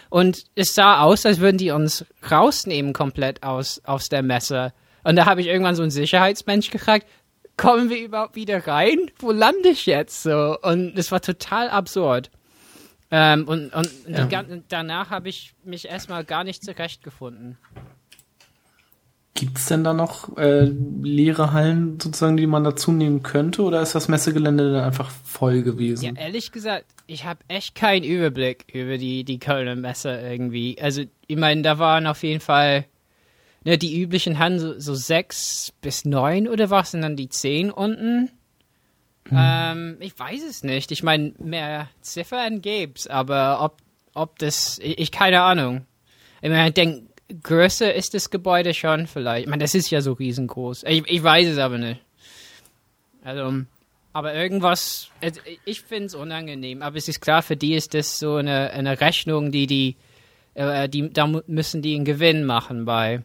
Und 0.10 0.46
es 0.56 0.76
sah 0.76 1.02
aus, 1.02 1.26
als 1.26 1.40
würden 1.40 1.58
die 1.58 1.72
uns 1.72 2.06
rausnehmen 2.30 2.94
komplett 2.94 3.44
aus, 3.44 3.82
aus 3.84 4.10
der 4.10 4.24
Messe. 4.24 4.74
Und 5.04 5.16
da 5.16 5.26
habe 5.26 5.42
ich 5.42 5.48
irgendwann 5.48 5.76
so 5.76 5.82
einen 5.82 5.92
Sicherheitsmensch 5.92 6.70
gefragt, 6.70 7.08
kommen 7.56 7.90
wir 7.90 8.00
überhaupt 8.00 8.36
wieder 8.36 8.68
rein? 8.68 9.12
Wo 9.20 9.32
lande 9.32 9.70
ich 9.70 9.86
jetzt 9.86 10.24
so? 10.24 10.58
Und 10.62 10.98
es 10.98 11.12
war 11.12 11.22
total 11.22 11.70
absurd. 11.70 12.30
Ähm, 13.10 13.48
und 13.48 13.74
und 13.74 13.90
ja. 14.08 14.44
danach 14.68 15.10
habe 15.10 15.30
ich 15.30 15.54
mich 15.64 15.88
erstmal 15.88 16.26
gar 16.26 16.44
nicht 16.44 16.64
zurechtgefunden. 16.64 17.58
Gibt 19.34 19.60
es 19.60 19.68
denn 19.68 19.84
da 19.84 19.94
noch 19.94 20.36
äh, 20.38 20.72
leere 21.04 21.54
Hallen 21.54 22.00
sozusagen, 22.00 22.38
die 22.38 22.48
man 22.48 22.64
dazu 22.64 22.92
nehmen 22.92 23.22
könnte, 23.22 23.62
oder 23.62 23.84
ist 23.84 23.94
das 23.94 24.08
Messegelände 24.08 24.74
dann 24.74 24.84
einfach 24.84 25.12
voll 25.12 25.62
gewesen? 25.62 26.06
Ja, 26.06 26.12
ehrlich 26.20 26.52
gesagt, 26.52 26.86
ich 27.06 27.24
habe 27.24 27.42
echt 27.48 27.76
keinen 27.76 28.04
Überblick 28.04 28.66
über 28.74 28.98
die, 28.98 29.24
die 29.24 29.38
Kölner 29.38 29.76
Messe 29.76 30.10
irgendwie. 30.10 30.78
Also, 30.82 31.04
ich 31.28 31.38
meine, 31.38 31.62
da 31.62 31.78
waren 31.78 32.08
auf 32.08 32.24
jeden 32.24 32.40
Fall 32.40 32.86
ne, 33.64 33.78
die 33.78 34.02
üblichen 34.02 34.40
Hallen 34.40 34.60
so, 34.60 34.80
so 34.80 34.96
sechs 34.96 35.72
bis 35.82 36.04
neun 36.04 36.48
oder 36.48 36.72
was, 36.72 36.96
und 36.96 37.04
dann 37.04 37.16
die 37.16 37.30
zehn 37.30 37.70
unten. 37.70 38.32
Hm. 39.30 39.38
Ähm, 39.40 39.98
ich 40.00 40.18
weiß 40.18 40.44
es 40.44 40.64
nicht. 40.64 40.92
Ich 40.92 41.04
meine, 41.04 41.34
mehr 41.40 41.90
Ziffern 42.02 42.62
gäb's, 42.62 43.08
aber 43.08 43.62
ob, 43.62 43.78
ob 44.14 44.40
das, 44.40 44.80
ich, 44.80 45.00
ich 45.00 45.12
keine 45.12 45.42
Ahnung. 45.42 45.86
Ich 46.42 46.50
meine, 46.50 46.68
ich 46.68 46.74
denke, 46.74 47.08
größer 47.44 47.94
ist 47.94 48.14
das 48.14 48.30
Gebäude 48.30 48.74
schon 48.74 49.08
vielleicht. 49.08 49.46
Ich 49.46 49.50
meine, 49.50 49.64
das 49.64 49.76
ist 49.76 49.90
ja 49.90 50.02
so 50.02 50.14
riesengroß. 50.14 50.84
Ich, 50.84 51.04
ich 51.08 51.24
weiß 51.24 51.48
es 51.48 51.58
aber 51.58 51.78
nicht. 51.78 52.02
Also, 53.24 53.64
aber 54.14 54.34
irgendwas, 54.34 55.10
ich 55.66 55.82
finde 55.82 56.06
es 56.06 56.16
unangenehm, 56.16 56.82
aber 56.82 56.98
es 56.98 57.08
ist 57.08 57.20
klar, 57.20 57.44
für 57.44 57.58
die 57.58 57.74
ist 57.76 57.94
das 57.94 58.18
so 58.20 58.36
eine, 58.36 58.72
eine 58.72 59.00
Rechnung, 59.02 59.52
die 59.52 59.68
die, 59.68 59.96
äh, 60.54 60.88
die, 60.88 61.12
da 61.12 61.28
müssen 61.46 61.82
die 61.82 61.96
einen 61.96 62.06
Gewinn 62.06 62.46
machen 62.46 62.86
bei. 62.86 63.24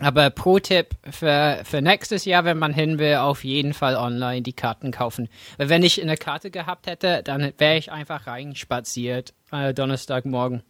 Aber 0.00 0.30
Pro-Tipp 0.30 0.96
für, 1.10 1.60
für 1.64 1.82
nächstes 1.82 2.24
Jahr, 2.24 2.44
wenn 2.44 2.58
man 2.58 2.72
hin 2.72 2.98
will, 2.98 3.16
auf 3.16 3.44
jeden 3.44 3.74
Fall 3.74 3.94
online 3.96 4.42
die 4.42 4.54
Karten 4.54 4.90
kaufen. 4.90 5.28
Weil 5.58 5.68
wenn 5.68 5.82
ich 5.82 6.00
eine 6.00 6.16
Karte 6.16 6.50
gehabt 6.50 6.86
hätte, 6.86 7.22
dann 7.22 7.52
wäre 7.58 7.76
ich 7.76 7.92
einfach 7.92 8.26
reinspaziert, 8.26 9.34
äh, 9.52 9.74
Donnerstagmorgen. 9.74 10.62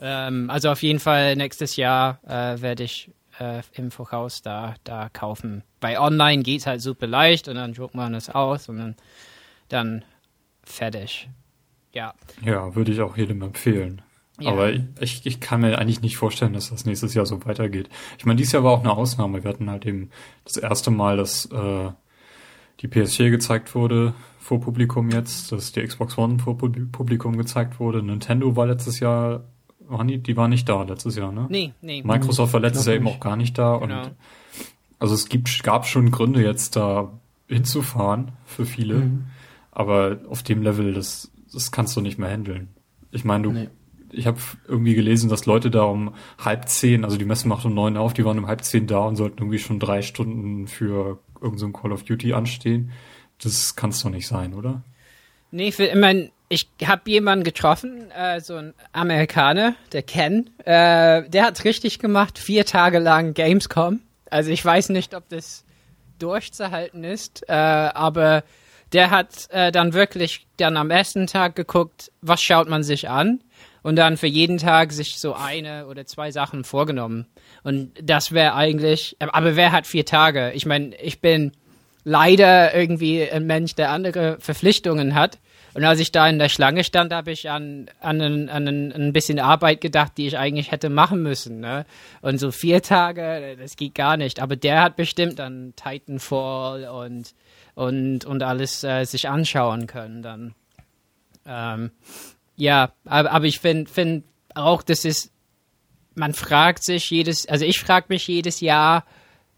Ähm, 0.00 0.50
also 0.50 0.70
auf 0.70 0.82
jeden 0.82 1.00
Fall 1.00 1.36
nächstes 1.36 1.76
Jahr 1.76 2.18
äh, 2.26 2.60
werde 2.60 2.84
ich 2.84 3.10
äh, 3.38 3.62
im 3.74 3.90
Voraus 3.90 4.42
da, 4.42 4.74
da 4.84 5.08
kaufen. 5.10 5.62
Bei 5.80 6.00
online 6.00 6.42
geht 6.42 6.60
es 6.60 6.66
halt 6.66 6.80
super 6.80 7.06
leicht 7.06 7.48
und 7.48 7.56
dann 7.56 7.74
druckt 7.74 7.94
man 7.94 8.14
es 8.14 8.30
aus 8.30 8.68
und 8.68 8.78
dann, 8.78 8.96
dann 9.68 10.04
fertig. 10.64 11.28
Ja. 11.92 12.14
Ja, 12.42 12.74
würde 12.74 12.92
ich 12.92 13.00
auch 13.00 13.16
jedem 13.16 13.42
empfehlen. 13.42 14.02
Ja. 14.38 14.52
Aber 14.52 14.72
ich, 15.00 15.24
ich 15.24 15.40
kann 15.40 15.62
mir 15.62 15.78
eigentlich 15.78 16.02
nicht 16.02 16.16
vorstellen, 16.16 16.52
dass 16.52 16.70
das 16.70 16.84
nächstes 16.84 17.14
Jahr 17.14 17.24
so 17.24 17.44
weitergeht. 17.46 17.88
Ich 18.18 18.26
meine, 18.26 18.36
dieses 18.36 18.52
Jahr 18.52 18.64
war 18.64 18.72
auch 18.72 18.80
eine 18.80 18.92
Ausnahme. 18.92 19.42
Wir 19.42 19.50
hatten 19.50 19.70
halt 19.70 19.86
eben 19.86 20.10
das 20.44 20.58
erste 20.58 20.90
Mal, 20.90 21.16
dass 21.16 21.46
äh, 21.46 21.90
die 22.80 22.88
PS4 22.88 23.30
gezeigt 23.30 23.74
wurde 23.74 24.14
vor 24.38 24.60
Publikum 24.60 25.10
jetzt, 25.10 25.52
dass 25.52 25.72
die 25.72 25.82
Xbox 25.82 26.18
One 26.18 26.38
vor 26.38 26.58
Publikum 26.58 27.36
gezeigt 27.36 27.80
wurde. 27.80 28.02
Nintendo 28.02 28.54
war 28.56 28.66
letztes 28.66 29.00
Jahr, 29.00 29.44
waren 29.80 30.06
die, 30.06 30.18
die 30.18 30.36
war 30.36 30.48
nicht 30.48 30.68
da 30.68 30.82
letztes 30.82 31.16
Jahr, 31.16 31.32
ne? 31.32 31.46
Nee, 31.48 31.72
nee. 31.80 32.02
Microsoft 32.04 32.52
war 32.52 32.60
letztes 32.60 32.86
Jahr 32.86 32.96
eben 32.96 33.08
auch 33.08 33.20
gar 33.20 33.36
nicht 33.36 33.56
da. 33.56 33.78
Genau. 33.78 34.02
Und 34.02 34.10
also 34.98 35.14
es 35.14 35.28
gibt, 35.28 35.62
gab 35.62 35.86
schon 35.86 36.10
Gründe 36.10 36.42
jetzt 36.42 36.76
da 36.76 37.10
hinzufahren 37.48 38.32
für 38.44 38.66
viele. 38.66 38.96
Mhm. 38.96 39.24
Aber 39.72 40.20
auf 40.28 40.42
dem 40.42 40.62
Level, 40.62 40.92
das, 40.92 41.30
das 41.52 41.70
kannst 41.70 41.96
du 41.96 42.00
nicht 42.02 42.18
mehr 42.18 42.30
handeln. 42.30 42.68
Ich 43.10 43.24
meine, 43.24 43.44
du 43.44 43.52
nee 43.52 43.68
ich 44.16 44.26
habe 44.26 44.38
irgendwie 44.66 44.94
gelesen, 44.94 45.28
dass 45.28 45.46
Leute 45.46 45.70
da 45.70 45.82
um 45.82 46.14
halb 46.42 46.68
zehn, 46.68 47.04
also 47.04 47.16
die 47.16 47.24
Messe 47.24 47.48
macht 47.48 47.64
um 47.64 47.74
neun 47.74 47.96
auf, 47.96 48.14
die 48.14 48.24
waren 48.24 48.38
um 48.38 48.46
halb 48.46 48.64
zehn 48.64 48.86
da 48.86 49.00
und 49.00 49.16
sollten 49.16 49.38
irgendwie 49.38 49.58
schon 49.58 49.78
drei 49.78 50.02
Stunden 50.02 50.66
für 50.66 51.18
irgendein 51.34 51.58
so 51.58 51.68
Call 51.70 51.92
of 51.92 52.02
Duty 52.04 52.32
anstehen. 52.32 52.92
Das 53.42 53.76
kann's 53.76 54.02
doch 54.02 54.10
nicht 54.10 54.26
sein, 54.26 54.54
oder? 54.54 54.82
Nee, 55.50 55.68
ich, 55.68 55.94
meine, 55.94 56.30
ich 56.48 56.68
habe 56.84 57.10
jemanden 57.10 57.44
getroffen, 57.44 58.10
äh, 58.10 58.40
so 58.40 58.56
ein 58.56 58.74
Amerikaner, 58.92 59.74
der 59.92 60.02
Ken, 60.02 60.50
äh, 60.64 61.28
der 61.28 61.44
hat 61.44 61.64
richtig 61.64 61.98
gemacht, 61.98 62.38
vier 62.38 62.64
Tage 62.64 62.98
lang 62.98 63.34
Gamescom. 63.34 64.00
Also 64.30 64.50
ich 64.50 64.64
weiß 64.64 64.88
nicht, 64.88 65.14
ob 65.14 65.28
das 65.28 65.64
durchzuhalten 66.18 67.04
ist, 67.04 67.44
äh, 67.48 67.52
aber 67.52 68.42
der 68.92 69.10
hat 69.10 69.48
äh, 69.50 69.70
dann 69.70 69.92
wirklich 69.92 70.46
dann 70.56 70.76
am 70.76 70.90
ersten 70.90 71.26
Tag 71.26 71.54
geguckt, 71.54 72.10
was 72.22 72.42
schaut 72.42 72.68
man 72.68 72.82
sich 72.82 73.08
an 73.10 73.40
und 73.86 73.94
dann 73.94 74.16
für 74.16 74.26
jeden 74.26 74.58
Tag 74.58 74.92
sich 74.92 75.20
so 75.20 75.34
eine 75.34 75.86
oder 75.86 76.06
zwei 76.06 76.32
Sachen 76.32 76.64
vorgenommen. 76.64 77.24
Und 77.62 77.92
das 78.02 78.32
wäre 78.32 78.54
eigentlich, 78.54 79.16
aber 79.20 79.54
wer 79.54 79.70
hat 79.70 79.86
vier 79.86 80.04
Tage? 80.04 80.50
Ich 80.54 80.66
meine, 80.66 80.96
ich 80.96 81.20
bin 81.20 81.52
leider 82.02 82.74
irgendwie 82.74 83.30
ein 83.30 83.46
Mensch, 83.46 83.76
der 83.76 83.92
andere 83.92 84.38
Verpflichtungen 84.40 85.14
hat. 85.14 85.38
Und 85.72 85.84
als 85.84 86.00
ich 86.00 86.10
da 86.10 86.28
in 86.28 86.40
der 86.40 86.48
Schlange 86.48 86.82
stand, 86.82 87.12
habe 87.12 87.30
ich 87.30 87.48
an, 87.48 87.86
an, 88.00 88.20
an, 88.20 88.66
an 88.66 88.92
ein 88.92 89.12
bisschen 89.12 89.38
Arbeit 89.38 89.80
gedacht, 89.80 90.14
die 90.16 90.26
ich 90.26 90.36
eigentlich 90.36 90.72
hätte 90.72 90.88
machen 90.88 91.22
müssen. 91.22 91.60
Ne? 91.60 91.86
Und 92.22 92.38
so 92.38 92.50
vier 92.50 92.82
Tage, 92.82 93.56
das 93.56 93.76
geht 93.76 93.94
gar 93.94 94.16
nicht. 94.16 94.42
Aber 94.42 94.56
der 94.56 94.82
hat 94.82 94.96
bestimmt 94.96 95.38
dann 95.38 95.74
Titanfall 95.76 96.88
und, 96.88 97.34
und, 97.76 98.24
und 98.24 98.42
alles 98.42 98.82
äh, 98.82 99.04
sich 99.04 99.28
anschauen 99.28 99.86
können 99.86 100.22
dann. 100.22 100.54
Ähm, 101.46 101.92
ja, 102.56 102.92
aber, 103.04 103.30
aber 103.30 103.44
ich 103.44 103.60
finde 103.60 103.90
find 103.90 104.24
auch, 104.54 104.82
das 104.82 105.04
ist, 105.04 105.30
man 106.14 106.32
fragt 106.32 106.82
sich 106.84 107.10
jedes, 107.10 107.46
also 107.46 107.64
ich 107.64 107.80
frage 107.80 108.06
mich 108.08 108.26
jedes 108.26 108.60
Jahr, 108.60 109.04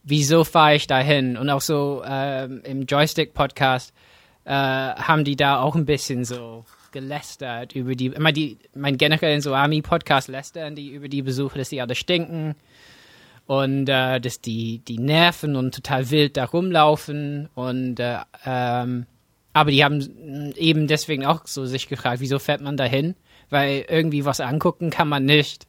wieso 0.02 0.45
fahre 0.45 0.75
ich 0.75 0.87
da 0.87 0.99
hin? 0.99 1.37
Und 1.37 1.50
auch 1.50 1.61
so 1.61 2.02
ähm, 2.07 2.62
im 2.64 2.83
Joystick-Podcast 2.87 3.93
äh, 4.45 4.50
haben 4.50 5.25
die 5.25 5.37
da 5.37 5.61
auch 5.61 5.76
ein 5.76 5.85
bisschen 5.85 6.25
so 6.25 6.64
gelästert 6.90 7.75
über 7.75 7.95
die, 7.95 8.07
immer 8.07 8.33
die, 8.33 8.59
mein 8.75 8.97
generell 8.97 9.35
in 9.35 9.40
so 9.40 9.55
Army-Podcast 9.55 10.28
lästern 10.28 10.75
die 10.75 10.88
über 10.88 11.09
die 11.09 11.23
Besucher, 11.23 11.59
dass 11.59 11.69
die 11.69 11.81
alle 11.81 11.95
stinken 11.95 12.55
und 13.47 13.88
äh, 13.88 14.21
dass 14.21 14.40
die, 14.40 14.78
die 14.78 14.99
nerven 14.99 15.55
und 15.55 15.75
total 15.75 16.11
wild 16.11 16.37
da 16.37 16.47
rumlaufen 16.47 17.49
und 17.55 18.00
äh, 18.00 18.19
ähm, 18.45 19.07
aber 19.59 19.71
die 19.71 19.85
haben 19.85 20.55
eben 20.57 20.87
deswegen 20.87 21.25
auch 21.25 21.47
so 21.47 21.67
sich 21.67 21.88
gefragt, 21.88 22.21
wieso 22.21 22.38
fährt 22.38 22.61
man 22.61 22.77
dahin? 22.77 23.15
Weil 23.50 23.85
irgendwie 23.88 24.25
was 24.25 24.41
angucken 24.41 24.91
kann 24.91 25.09
man 25.09 25.25
nicht. 25.25 25.67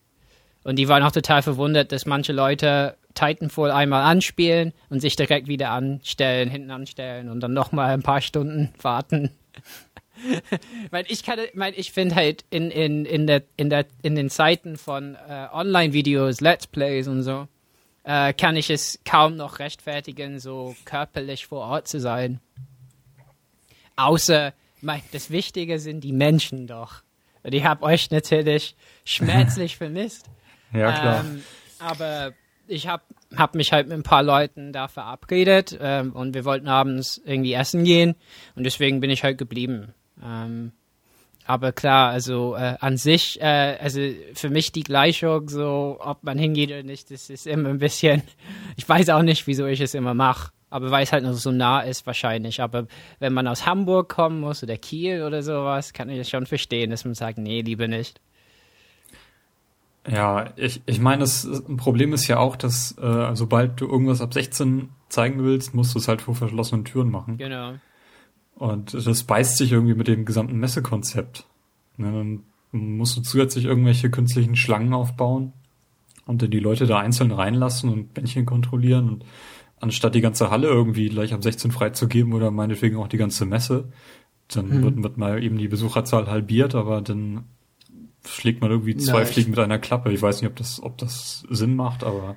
Und 0.64 0.78
die 0.78 0.88
waren 0.88 1.04
auch 1.04 1.12
total 1.12 1.42
verwundert, 1.42 1.92
dass 1.92 2.06
manche 2.06 2.34
Leute 2.34 2.96
Titanfall 3.14 3.72
einmal 3.72 4.04
anspielen 4.04 4.74
und 4.90 5.00
sich 5.00 5.16
direkt 5.16 5.48
wieder 5.48 5.72
anstellen, 5.72 6.50
hinten 6.50 6.72
anstellen 6.72 7.30
und 7.30 7.40
dann 7.40 7.54
nochmal 7.54 7.94
ein 7.94 8.04
paar 8.04 8.22
Stunden 8.22 8.74
warten. 8.82 9.32
weil 10.92 11.06
ich 11.08 11.24
kann, 11.24 11.40
mein, 11.54 11.74
ich 11.76 11.92
finde 11.92 12.16
halt 12.16 12.46
in, 12.50 12.72
in, 12.72 13.06
in, 13.06 13.28
der, 13.28 13.44
in, 13.58 13.70
der, 13.70 13.86
in 14.02 14.16
den 14.16 14.30
Zeiten 14.30 14.78
von 14.78 15.16
äh, 15.16 15.48
Online-Videos, 15.52 16.42
Let's 16.42 16.68
Plays 16.68 17.08
und 17.08 17.24
so, 17.24 17.48
äh, 18.04 18.34
kann 18.34 18.56
ich 18.56 18.70
es 18.70 19.00
kaum 19.06 19.36
noch 19.36 19.60
rechtfertigen, 19.60 20.40
so 20.40 20.76
körperlich 20.86 21.48
vor 21.48 21.62
Ort 21.62 21.88
zu 21.88 22.00
sein. 22.00 22.40
Außer, 24.00 24.54
mein, 24.82 25.02
das 25.12 25.30
Wichtige 25.30 25.78
sind 25.80 26.06
die 26.06 26.14
Menschen 26.14 26.68
doch. 26.68 27.04
Und 27.44 27.54
ich 27.54 27.66
habe 27.66 27.84
euch 27.84 28.10
natürlich 28.12 28.76
schmerzlich 29.04 29.76
vermisst. 29.78 30.30
Ja, 30.74 30.92
klar. 30.92 31.26
Ähm, 31.26 31.44
aber 31.80 32.32
ich 32.68 32.88
habe 32.88 33.04
hab 33.36 33.56
mich 33.56 33.74
halt 33.74 33.88
mit 33.88 33.98
ein 33.98 34.04
paar 34.04 34.24
Leuten 34.24 34.72
da 34.72 34.88
verabredet 34.88 35.78
ähm, 35.82 36.14
und 36.14 36.34
wir 36.34 36.46
wollten 36.46 36.68
abends 36.68 37.22
irgendwie 37.26 37.54
essen 37.54 37.84
gehen 37.84 38.16
und 38.56 38.64
deswegen 38.64 39.02
bin 39.02 39.10
ich 39.10 39.24
halt 39.24 39.38
geblieben. 39.38 39.94
Ähm, 40.24 40.72
aber 41.46 41.72
klar, 41.72 42.12
also 42.12 42.56
äh, 42.56 42.76
an 42.80 42.98
sich, 42.98 43.42
äh, 43.42 43.78
also 43.82 44.00
für 44.34 44.50
mich 44.50 44.72
die 44.72 44.84
Gleichung, 44.84 45.50
so 45.50 45.98
ob 46.00 46.24
man 46.24 46.38
hingeht 46.38 46.70
oder 46.70 46.84
nicht, 46.84 47.12
das 47.12 47.30
ist 47.30 47.48
immer 47.48 47.70
ein 47.70 47.80
bisschen, 47.80 48.22
ich 48.78 48.88
weiß 48.88 49.10
auch 49.10 49.24
nicht, 49.24 49.48
wieso 49.48 49.66
ich 49.66 49.82
es 49.82 49.94
immer 49.94 50.14
mache 50.14 50.52
aber 50.70 50.92
weil 50.92 51.04
es 51.04 51.12
halt 51.12 51.24
noch 51.24 51.34
so 51.34 51.52
nah 51.52 51.82
ist 51.82 52.06
wahrscheinlich. 52.06 52.62
Aber 52.62 52.88
wenn 53.20 53.34
man 53.34 53.48
aus 53.48 53.66
Hamburg 53.66 54.10
kommen 54.10 54.40
muss 54.40 54.64
oder 54.64 54.78
Kiel 54.78 55.24
oder 55.24 55.44
sowas, 55.44 55.94
kann 55.94 56.10
ich 56.10 56.18
das 56.18 56.30
schon 56.30 56.46
verstehen, 56.46 56.92
dass 56.92 57.06
man 57.06 57.16
sagt, 57.16 57.38
nee, 57.38 57.62
lieber 57.62 57.88
nicht. 57.88 58.22
Ja, 60.08 60.52
ich, 60.56 60.82
ich 60.86 61.00
meine, 61.00 61.22
das 61.22 61.48
Problem 61.78 62.14
ist 62.14 62.28
ja 62.28 62.38
auch, 62.38 62.56
dass 62.56 62.98
äh, 62.98 63.36
sobald 63.36 63.80
du 63.82 63.88
irgendwas 63.88 64.22
ab 64.22 64.34
16 64.34 64.90
zeigen 65.10 65.44
willst, 65.44 65.74
musst 65.74 65.94
du 65.94 66.00
es 66.00 66.08
halt 66.08 66.22
vor 66.22 66.36
verschlossenen 66.36 66.86
Türen 66.86 67.12
machen. 67.12 67.38
Genau. 67.38 67.74
Und 68.56 68.94
das 68.94 69.24
beißt 69.24 69.58
sich 69.58 69.72
irgendwie 69.72 69.94
mit 69.94 70.08
dem 70.08 70.26
gesamten 70.26 70.58
Messekonzept. 70.58 71.46
Ne, 71.98 72.12
dann 72.12 72.44
musst 72.72 73.18
du 73.18 73.22
zusätzlich 73.22 73.66
irgendwelche 73.66 74.10
künstlichen 74.10 74.56
Schlangen 74.56 74.94
aufbauen 74.94 75.54
und 76.26 76.42
dann 76.42 76.52
die 76.52 76.60
Leute 76.60 76.86
da 76.86 77.00
einzeln 77.00 77.32
reinlassen 77.32 77.90
und 77.90 78.14
Bändchen 78.14 78.46
kontrollieren 78.46 79.10
und 79.10 79.26
anstatt 79.80 80.16
die 80.16 80.22
ganze 80.22 80.50
Halle 80.50 80.68
irgendwie 80.68 81.10
gleich 81.10 81.34
ab 81.34 81.44
16 81.44 81.72
freizugeben 81.72 82.34
oder 82.34 82.52
meinetwegen 82.52 82.98
auch 82.98 83.08
die 83.08 83.18
ganze 83.18 83.46
Messe, 83.46 83.92
dann 84.48 84.72
hm. 84.72 84.84
wird, 84.84 85.04
wird 85.04 85.18
mal 85.18 85.44
eben 85.44 85.58
die 85.58 85.68
Besucherzahl 85.68 86.28
halbiert, 86.28 86.76
aber 86.76 87.02
dann 87.02 87.46
schlägt 88.26 88.62
man 88.62 88.72
irgendwie 88.72 88.98
zwei 88.98 89.20
ja, 89.20 89.26
Fliegen 89.26 89.52
mit 89.52 89.60
einer 89.60 89.80
Klappe. 89.80 90.12
Ich 90.12 90.22
weiß 90.22 90.42
nicht, 90.42 90.50
ob 90.50 90.56
das, 90.56 90.82
ob 90.82 90.98
das 90.98 91.44
Sinn 91.50 91.76
macht, 91.76 92.04
aber 92.04 92.36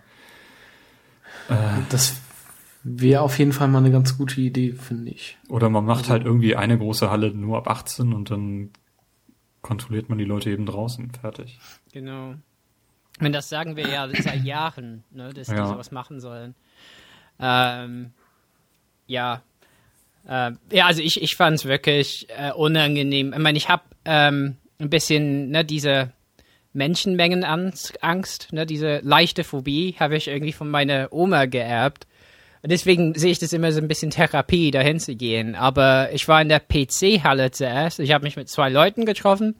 äh, 1.48 1.54
das 1.90 2.20
wäre 2.84 3.22
auf 3.22 3.38
jeden 3.38 3.52
Fall 3.52 3.68
mal 3.68 3.78
eine 3.78 3.90
ganz 3.90 4.16
gute 4.16 4.40
Idee, 4.40 4.72
finde 4.72 5.10
ich. 5.10 5.38
Oder 5.48 5.68
man 5.70 5.84
macht 5.84 6.00
also, 6.00 6.10
halt 6.12 6.24
irgendwie 6.24 6.56
eine 6.56 6.78
große 6.78 7.10
Halle 7.10 7.32
nur 7.32 7.58
ab 7.58 7.68
18 7.68 8.12
und 8.12 8.30
dann 8.30 8.70
kontrolliert 9.60 10.08
man 10.08 10.18
die 10.18 10.24
Leute 10.24 10.50
eben 10.50 10.66
draußen. 10.66 11.10
Fertig. 11.12 11.58
Genau. 11.92 12.34
Und 13.20 13.32
das 13.32 13.48
sagen 13.48 13.76
wir 13.76 13.88
ja 13.88 14.08
seit 14.08 14.44
Jahren, 14.44 15.04
ne, 15.10 15.32
dass 15.32 15.48
ja. 15.48 15.62
die 15.62 15.68
sowas 15.68 15.92
machen 15.92 16.20
sollen. 16.20 16.54
Ähm, 17.42 18.12
ja. 19.06 19.42
Äh, 20.26 20.52
ja, 20.70 20.86
also 20.86 21.02
ich, 21.02 21.22
ich 21.22 21.36
fand 21.36 21.56
es 21.56 21.64
wirklich 21.64 22.28
äh, 22.30 22.52
unangenehm. 22.52 23.32
Ich 23.32 23.38
meine, 23.38 23.58
ich 23.58 23.68
habe 23.68 23.82
ähm, 24.04 24.56
ein 24.78 24.90
bisschen 24.90 25.50
ne, 25.50 25.64
diese 25.64 26.12
Menschenmengenangst, 26.72 28.52
ne, 28.52 28.64
diese 28.64 29.00
leichte 29.02 29.44
Phobie 29.44 29.96
habe 29.98 30.16
ich 30.16 30.28
irgendwie 30.28 30.52
von 30.52 30.70
meiner 30.70 31.12
Oma 31.12 31.46
geerbt. 31.46 32.06
Und 32.62 32.70
deswegen 32.70 33.14
sehe 33.14 33.32
ich 33.32 33.40
das 33.40 33.52
immer 33.52 33.72
so 33.72 33.80
ein 33.80 33.88
bisschen 33.88 34.10
Therapie, 34.10 34.70
dahin 34.70 35.00
zu 35.00 35.16
gehen. 35.16 35.56
Aber 35.56 36.10
ich 36.12 36.28
war 36.28 36.40
in 36.40 36.48
der 36.48 36.60
PC-Halle 36.60 37.50
zuerst. 37.50 37.98
Ich 37.98 38.12
habe 38.12 38.24
mich 38.24 38.36
mit 38.36 38.48
zwei 38.48 38.68
Leuten 38.68 39.04
getroffen. 39.04 39.56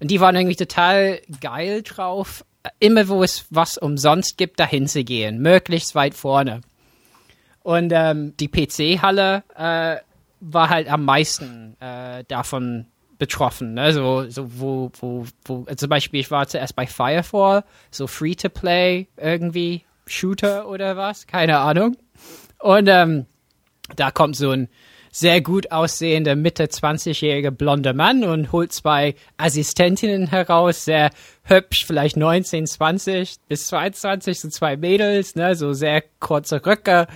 Und 0.00 0.10
die 0.10 0.20
waren 0.20 0.34
irgendwie 0.34 0.56
total 0.56 1.20
geil 1.40 1.82
drauf, 1.82 2.44
immer 2.80 3.06
wo 3.06 3.22
es 3.22 3.46
was 3.50 3.78
umsonst 3.78 4.36
gibt, 4.36 4.58
dahin 4.58 4.88
zu 4.88 5.04
gehen. 5.04 5.40
Möglichst 5.40 5.94
weit 5.94 6.14
vorne. 6.14 6.62
Und 7.62 7.92
ähm, 7.94 8.34
die 8.38 8.48
PC-Halle 8.48 9.44
äh, 9.56 9.96
war 10.40 10.68
halt 10.68 10.90
am 10.90 11.04
meisten 11.04 11.76
äh, 11.80 12.24
davon 12.24 12.86
betroffen, 13.18 13.74
ne? 13.74 13.92
So, 13.92 14.28
so 14.28 14.58
wo, 14.58 14.90
wo, 15.00 15.24
wo, 15.44 15.64
zum 15.76 15.88
Beispiel, 15.88 16.18
ich 16.18 16.30
war 16.32 16.48
zuerst 16.48 16.74
bei 16.74 16.88
Firefall, 16.88 17.62
so 17.90 18.08
Free-to-Play 18.08 19.06
irgendwie, 19.16 19.84
Shooter 20.06 20.68
oder 20.68 20.96
was, 20.96 21.28
keine 21.28 21.58
Ahnung. 21.58 21.96
Und 22.58 22.88
ähm, 22.88 23.26
da 23.94 24.10
kommt 24.10 24.34
so 24.34 24.50
ein 24.50 24.68
sehr 25.12 25.42
gut 25.42 25.70
aussehender 25.70 26.34
Mitte 26.34 26.64
20-jähriger 26.64 27.50
blonder 27.50 27.92
Mann 27.92 28.24
und 28.24 28.50
holt 28.50 28.72
zwei 28.72 29.14
Assistentinnen 29.36 30.28
heraus, 30.28 30.84
sehr 30.84 31.10
hübsch, 31.44 31.84
vielleicht 31.84 32.16
19, 32.16 32.66
20 32.66 33.36
bis 33.46 33.66
22, 33.68 34.40
so 34.40 34.48
zwei 34.48 34.76
Mädels, 34.76 35.36
ne, 35.36 35.54
so 35.54 35.74
sehr 35.74 36.02
kurze 36.18 36.64
Röcke 36.64 37.06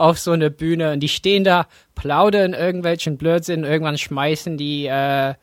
auf 0.00 0.18
so 0.18 0.32
eine 0.32 0.50
Bühne 0.50 0.92
und 0.92 1.00
die 1.00 1.08
stehen 1.08 1.44
da, 1.44 1.66
plaudern 1.94 2.54
irgendwelchen 2.54 3.18
Blödsinn, 3.18 3.64
irgendwann 3.64 3.98
schmeißen 3.98 4.56
die 4.56 4.86
äh, 4.86 5.34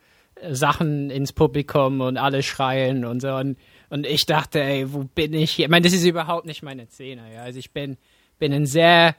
Sachen 0.50 1.10
ins 1.10 1.32
Publikum 1.32 2.00
und 2.00 2.16
alle 2.16 2.42
schreien 2.42 3.04
und 3.04 3.20
so 3.20 3.34
und, 3.34 3.56
und 3.88 4.06
ich 4.06 4.26
dachte, 4.26 4.60
ey, 4.60 4.92
wo 4.92 5.04
bin 5.04 5.32
ich 5.32 5.52
hier? 5.52 5.66
Ich 5.66 5.70
meine, 5.70 5.84
das 5.84 5.94
ist 5.94 6.04
überhaupt 6.04 6.46
nicht 6.46 6.62
meine 6.62 6.86
Szene, 6.88 7.22
ja. 7.34 7.42
Also 7.42 7.58
ich 7.58 7.72
bin, 7.72 7.96
bin 8.38 8.52
ein 8.52 8.66
sehr 8.66 9.14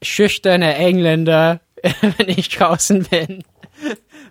schüchterner 0.00 0.76
Engländer, 0.76 1.60
wenn 2.16 2.28
ich 2.28 2.48
draußen 2.48 3.04
bin. 3.04 3.44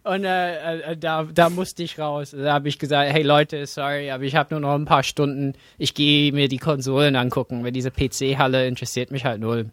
Und 0.04 0.24
äh, 0.24 0.80
äh, 0.80 0.98
da, 0.98 1.24
da 1.24 1.50
musste 1.50 1.84
ich 1.84 2.00
raus. 2.00 2.32
Da 2.32 2.54
habe 2.54 2.70
ich 2.70 2.80
gesagt, 2.80 3.12
hey 3.12 3.22
Leute, 3.22 3.66
sorry, 3.66 4.10
aber 4.12 4.24
ich 4.24 4.36
habe 4.36 4.54
nur 4.54 4.62
noch 4.62 4.76
ein 4.76 4.86
paar 4.86 5.04
Stunden. 5.04 5.54
Ich 5.78 5.94
gehe 5.94 6.32
mir 6.32 6.48
die 6.48 6.58
Konsolen 6.58 7.16
angucken, 7.16 7.64
weil 7.64 7.72
diese 7.72 7.92
PC-Halle 7.92 8.66
interessiert 8.68 9.12
mich 9.12 9.26
halt 9.26 9.42
null. 9.42 9.72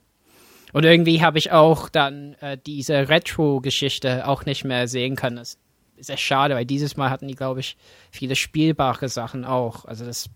Und 0.73 0.85
irgendwie 0.85 1.23
habe 1.23 1.39
ich 1.39 1.53
auch 1.53 1.89
dann 1.89 2.35
äh, 2.41 2.59
diese 2.67 3.09
Retro-Geschichte 3.09 4.27
auch 4.27 4.45
nicht 4.45 4.65
mehr 4.65 4.89
sehen 4.89 5.17
können. 5.17 5.37
Das 5.37 5.59
ist 5.97 6.11
echt 6.11 6.23
schade, 6.23 6.55
weil 6.55 6.67
dieses 6.67 6.97
Mal 6.97 7.11
hatten 7.11 7.29
die, 7.29 7.35
glaube 7.35 7.61
ich, 7.61 7.77
viele 8.11 8.37
spielbare 8.37 9.09
Sachen 9.09 9.45
auch. 9.45 9.85
Also 9.85 10.05
das 10.05 10.31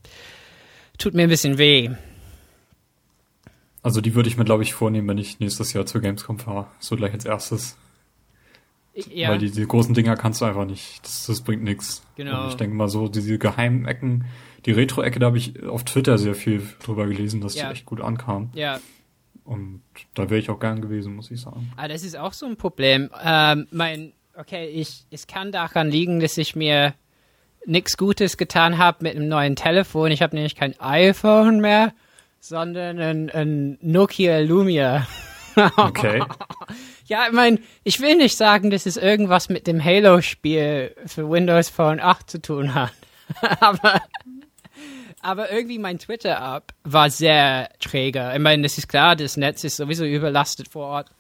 tut 0.99 1.15
mir 1.15 1.23
ein 1.23 1.29
bisschen 1.29 1.59
weh. 1.59 1.91
Also 3.83 4.01
die 4.01 4.15
würde 4.15 4.29
ich 4.29 4.37
mir, 4.37 4.45
glaube 4.45 4.63
ich, 4.63 4.75
vornehmen, 4.75 5.09
wenn 5.09 5.19
ich 5.19 5.41
nächstes 5.41 5.73
Jahr 5.73 5.87
zur 5.87 6.01
Gamescom 6.01 6.39
fahre. 6.39 6.69
So 6.79 6.97
gleich 6.97 7.13
als 7.13 7.25
erstes. 7.25 7.77
Ja. 8.95 9.31
Weil 9.31 9.39
die, 9.39 9.51
die 9.51 9.67
großen 9.67 9.95
Dinger 9.95 10.17
kannst 10.17 10.41
du 10.41 10.45
einfach 10.45 10.67
nicht. 10.67 11.05
Das, 11.05 11.27
das 11.27 11.41
bringt 11.41 11.63
nichts. 11.63 12.03
Genau. 12.17 12.45
Und 12.45 12.49
ich 12.51 12.55
denke 12.57 12.77
mal 12.77 12.89
so, 12.89 13.09
diese 13.09 13.39
geheimen 13.39 13.87
Ecken, 13.87 14.27
die 14.67 14.73
Retro-Ecke, 14.73 15.19
da 15.19 15.27
habe 15.27 15.39
ich 15.39 15.63
auf 15.65 15.85
Twitter 15.85 16.19
sehr 16.19 16.35
viel 16.35 16.63
drüber 16.85 17.07
gelesen, 17.07 17.41
dass 17.41 17.55
ja. 17.55 17.67
die 17.67 17.73
echt 17.73 17.87
gut 17.87 18.01
ankam. 18.01 18.51
Ja. 18.55 18.81
Und 19.45 19.83
da 20.15 20.31
wäre 20.31 20.39
ich 20.39 20.51
auch 20.51 20.61
gern 20.61 20.81
gewesen, 20.81 21.17
muss 21.17 21.31
ich 21.31 21.41
sagen. 21.41 21.73
Ah, 21.77 21.89
das 21.89 22.05
ist 22.05 22.17
auch 22.17 22.33
so 22.33 22.47
ein 22.47 22.57
Problem. 22.57 23.11
Ähm, 23.25 23.67
mein, 23.71 24.13
okay, 24.37 24.69
ich, 24.69 25.05
es 25.11 25.27
kann 25.27 25.53
daran 25.53 25.91
liegen, 25.91 26.21
dass 26.21 26.39
ich 26.39 26.55
mir 26.55 26.95
nichts 27.67 27.97
Gutes 27.97 28.37
getan 28.37 28.79
habe 28.79 28.99
mit 29.03 29.17
einem 29.17 29.29
neuen 29.29 29.57
Telefon. 29.57 30.11
Ich 30.11 30.23
habe 30.23 30.35
nämlich 30.35 30.57
kein 30.57 30.79
iPhone 30.81 31.61
mehr 31.61 31.93
sondern 32.43 32.99
ein, 32.99 33.31
ein 33.31 33.79
Nokia 33.81 34.41
Lumia. 34.41 35.07
Okay. 35.77 36.25
ja, 37.05 37.27
ich 37.27 37.33
meine, 37.35 37.59
ich 37.85 38.01
will 38.01 38.17
nicht 38.17 38.39
sagen, 38.39 38.71
dass 38.71 38.87
es 38.87 38.97
irgendwas 38.97 39.51
mit 39.51 39.67
dem 39.67 39.85
Halo-Spiel 39.85 40.97
für 41.05 41.29
Windows 41.29 41.69
Phone 41.69 42.01
8 42.01 42.31
zu 42.31 42.41
tun 42.41 42.73
hat. 42.73 42.95
aber, 43.61 44.01
aber 45.23 45.51
irgendwie 45.51 45.79
mein 45.79 45.99
Twitter-App 45.99 46.75
war 46.85 47.09
sehr 47.09 47.71
träger. 47.81 48.35
Ich 48.35 48.41
meine, 48.41 48.67
es 48.67 48.77
ist 48.77 48.89
klar, 48.89 49.17
das 49.17 49.37
Netz 49.37 49.65
ist 49.65 49.77
sowieso 49.77 50.05
überlastet 50.05 50.69
vor 50.69 50.87
Ort. 50.87 51.11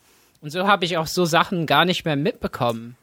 Und 0.40 0.50
so 0.50 0.66
habe 0.66 0.84
ich 0.84 0.96
auch 0.96 1.06
so 1.06 1.24
Sachen 1.24 1.66
gar 1.66 1.84
nicht 1.84 2.04
mehr 2.04 2.16
mitbekommen. 2.16 2.96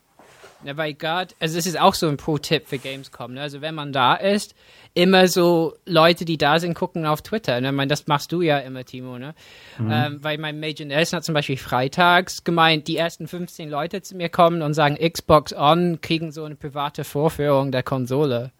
Ja, 0.65 0.75
weil 0.75 0.93
gerade, 0.93 1.33
also 1.39 1.57
es 1.57 1.65
ist 1.65 1.79
auch 1.79 1.93
so 1.93 2.09
ein 2.09 2.17
Pro-Tipp 2.17 2.67
für 2.67 2.77
Gamescom. 2.77 3.33
Ne? 3.33 3.41
Also 3.41 3.61
wenn 3.61 3.75
man 3.75 3.93
da 3.93 4.15
ist, 4.15 4.55
immer 4.93 5.29
so 5.29 5.75
Leute, 5.85 6.25
die 6.25 6.37
da 6.37 6.59
sind, 6.59 6.73
gucken 6.73 7.05
auf 7.05 7.21
Twitter. 7.21 7.61
Ne? 7.61 7.69
Ich 7.69 7.73
meine, 7.73 7.87
das 7.87 8.07
machst 8.07 8.33
du 8.33 8.41
ja 8.41 8.57
immer, 8.59 8.83
Timo. 8.83 9.17
Ne? 9.17 9.35
Mhm. 9.77 9.91
Ähm, 9.91 10.19
weil 10.23 10.37
mein 10.37 10.59
Major 10.59 10.85
Nelson 10.85 11.17
hat 11.17 11.23
zum 11.23 11.33
Beispiel 11.33 11.55
freitags 11.55 12.43
gemeint, 12.43 12.89
die 12.89 12.97
ersten 12.97 13.27
15 13.27 13.69
Leute 13.69 14.01
zu 14.01 14.17
mir 14.17 14.27
kommen 14.27 14.61
und 14.61 14.73
sagen 14.73 14.97
Xbox 14.97 15.53
On, 15.53 16.01
kriegen 16.01 16.33
so 16.33 16.43
eine 16.43 16.55
private 16.55 17.05
Vorführung 17.05 17.71
der 17.71 17.83
Konsole. 17.83 18.51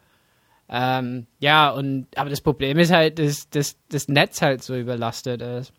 Ähm, 0.70 1.26
ja, 1.40 1.70
und 1.70 2.08
aber 2.16 2.30
das 2.30 2.42
Problem 2.42 2.78
ist 2.78 2.92
halt, 2.92 3.18
dass, 3.18 3.50
dass 3.50 3.78
das 3.90 4.08
Netz 4.08 4.42
halt 4.42 4.64
so 4.64 4.76
überlastet 4.76 5.42
ist. 5.42 5.74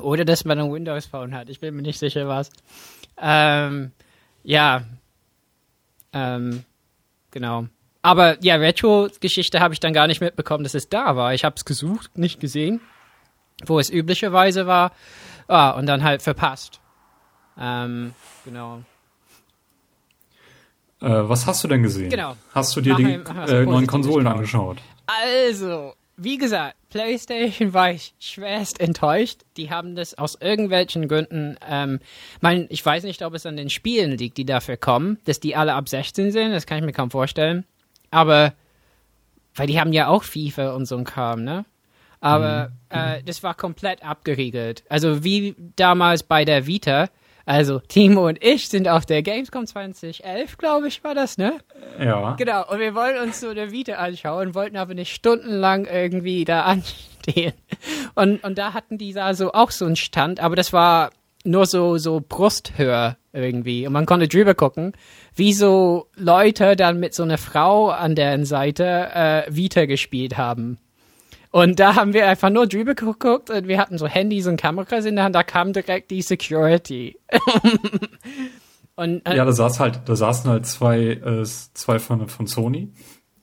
Oder 0.00 0.24
dass 0.24 0.44
man 0.44 0.58
ein 0.58 0.72
Windows 0.72 1.06
Phone 1.06 1.34
hat. 1.34 1.48
Ich 1.50 1.60
bin 1.60 1.76
mir 1.76 1.82
nicht 1.82 1.98
sicher 1.98 2.26
was. 2.26 2.50
Ähm, 3.20 3.92
ja, 4.42 4.82
ähm, 6.12 6.64
genau. 7.30 7.66
Aber 8.00 8.42
ja, 8.42 8.56
Retro-Geschichte 8.56 9.60
habe 9.60 9.74
ich 9.74 9.80
dann 9.80 9.92
gar 9.92 10.08
nicht 10.08 10.20
mitbekommen, 10.20 10.64
dass 10.64 10.74
es 10.74 10.88
da 10.88 11.14
war. 11.14 11.34
Ich 11.34 11.44
habe 11.44 11.54
es 11.56 11.64
gesucht, 11.64 12.18
nicht 12.18 12.40
gesehen, 12.40 12.80
wo 13.64 13.78
es 13.78 13.90
üblicherweise 13.90 14.66
war. 14.66 14.92
Ah, 15.46 15.70
und 15.70 15.86
dann 15.86 16.02
halt 16.02 16.22
verpasst. 16.22 16.80
Ähm, 17.58 18.14
genau. 18.44 18.82
Äh, 21.02 21.28
was 21.28 21.46
hast 21.46 21.64
du 21.64 21.68
denn 21.68 21.82
gesehen? 21.82 22.10
Genau. 22.10 22.36
Hast 22.54 22.76
du 22.76 22.80
dir 22.80 22.94
die 22.94 23.04
äh, 23.04 23.64
neuen 23.64 23.86
Konsolen 23.86 24.26
angeschaut? 24.26 24.78
Also, 25.06 25.94
wie 26.16 26.38
gesagt, 26.38 26.76
PlayStation 26.90 27.74
war 27.74 27.90
ich 27.90 28.14
schwerst 28.20 28.80
enttäuscht. 28.80 29.40
Die 29.56 29.70
haben 29.70 29.96
das 29.96 30.16
aus 30.16 30.38
irgendwelchen 30.40 31.08
Gründen, 31.08 31.56
ähm, 31.68 31.98
mein, 32.40 32.66
ich 32.70 32.84
weiß 32.86 33.02
nicht, 33.02 33.22
ob 33.22 33.34
es 33.34 33.46
an 33.46 33.56
den 33.56 33.68
Spielen 33.68 34.12
liegt, 34.12 34.36
die 34.38 34.44
dafür 34.44 34.76
kommen, 34.76 35.18
dass 35.24 35.40
die 35.40 35.56
alle 35.56 35.74
ab 35.74 35.88
16 35.88 36.30
sind, 36.30 36.52
das 36.52 36.66
kann 36.66 36.78
ich 36.78 36.84
mir 36.84 36.92
kaum 36.92 37.10
vorstellen. 37.10 37.64
Aber, 38.10 38.52
weil 39.56 39.66
die 39.66 39.80
haben 39.80 39.92
ja 39.92 40.06
auch 40.06 40.22
FIFA 40.22 40.72
und 40.74 40.86
so 40.86 40.96
ein 40.96 41.04
Kram, 41.04 41.42
ne? 41.42 41.64
Aber 42.20 42.68
mhm. 42.68 42.96
äh, 42.96 43.22
das 43.24 43.42
war 43.42 43.54
komplett 43.54 44.04
abgeriegelt. 44.04 44.84
Also 44.88 45.24
wie 45.24 45.56
damals 45.74 46.22
bei 46.22 46.44
der 46.44 46.68
Vita, 46.68 47.08
also 47.44 47.80
Timo 47.80 48.28
und 48.28 48.42
ich 48.42 48.68
sind 48.68 48.88
auf 48.88 49.06
der 49.06 49.22
Gamescom 49.22 49.66
2011, 49.66 50.58
glaube 50.58 50.88
ich, 50.88 51.02
war 51.04 51.14
das, 51.14 51.38
ne? 51.38 51.58
Ja. 51.98 52.34
Genau, 52.34 52.68
und 52.70 52.78
wir 52.78 52.94
wollten 52.94 53.20
uns 53.20 53.40
so 53.40 53.52
der 53.54 53.72
Vita 53.72 53.94
anschauen, 53.94 54.54
wollten 54.54 54.76
aber 54.76 54.94
nicht 54.94 55.14
stundenlang 55.14 55.86
irgendwie 55.86 56.44
da 56.44 56.62
anstehen. 56.64 57.54
Und, 58.14 58.42
und 58.44 58.58
da 58.58 58.74
hatten 58.74 58.98
die 58.98 59.12
da 59.12 59.34
so 59.34 59.52
auch 59.52 59.70
so 59.70 59.86
einen 59.86 59.96
Stand, 59.96 60.40
aber 60.40 60.56
das 60.56 60.72
war 60.72 61.10
nur 61.44 61.66
so, 61.66 61.98
so 61.98 62.22
Brusthöhe 62.26 63.16
irgendwie. 63.32 63.86
Und 63.86 63.92
man 63.92 64.06
konnte 64.06 64.28
drüber 64.28 64.54
gucken, 64.54 64.92
wie 65.34 65.52
so 65.52 66.06
Leute 66.14 66.76
dann 66.76 67.00
mit 67.00 67.14
so 67.14 67.22
einer 67.22 67.38
Frau 67.38 67.88
an 67.88 68.14
deren 68.14 68.44
Seite 68.44 69.10
äh, 69.14 69.44
Vita 69.48 69.86
gespielt 69.86 70.36
haben. 70.36 70.78
Und 71.52 71.78
da 71.78 71.96
haben 71.96 72.14
wir 72.14 72.26
einfach 72.26 72.48
nur 72.50 72.66
drüber 72.66 72.94
geguckt 72.94 73.50
und 73.50 73.68
wir 73.68 73.78
hatten 73.78 73.98
so 73.98 74.06
Handys 74.06 74.46
und 74.46 74.56
Kameras 74.56 75.04
in 75.04 75.16
der 75.16 75.24
Hand, 75.24 75.34
da 75.34 75.42
kam 75.42 75.74
direkt 75.74 76.10
die 76.10 76.22
Security. 76.22 77.18
und, 78.96 79.26
äh, 79.26 79.36
ja, 79.36 79.44
da 79.44 79.52
saß 79.52 79.78
halt, 79.78 80.00
da 80.06 80.16
saßen 80.16 80.50
halt 80.50 80.66
zwei, 80.66 80.98
äh, 80.98 81.44
zwei 81.44 81.98
von, 81.98 82.26
von 82.28 82.46
Sony 82.46 82.90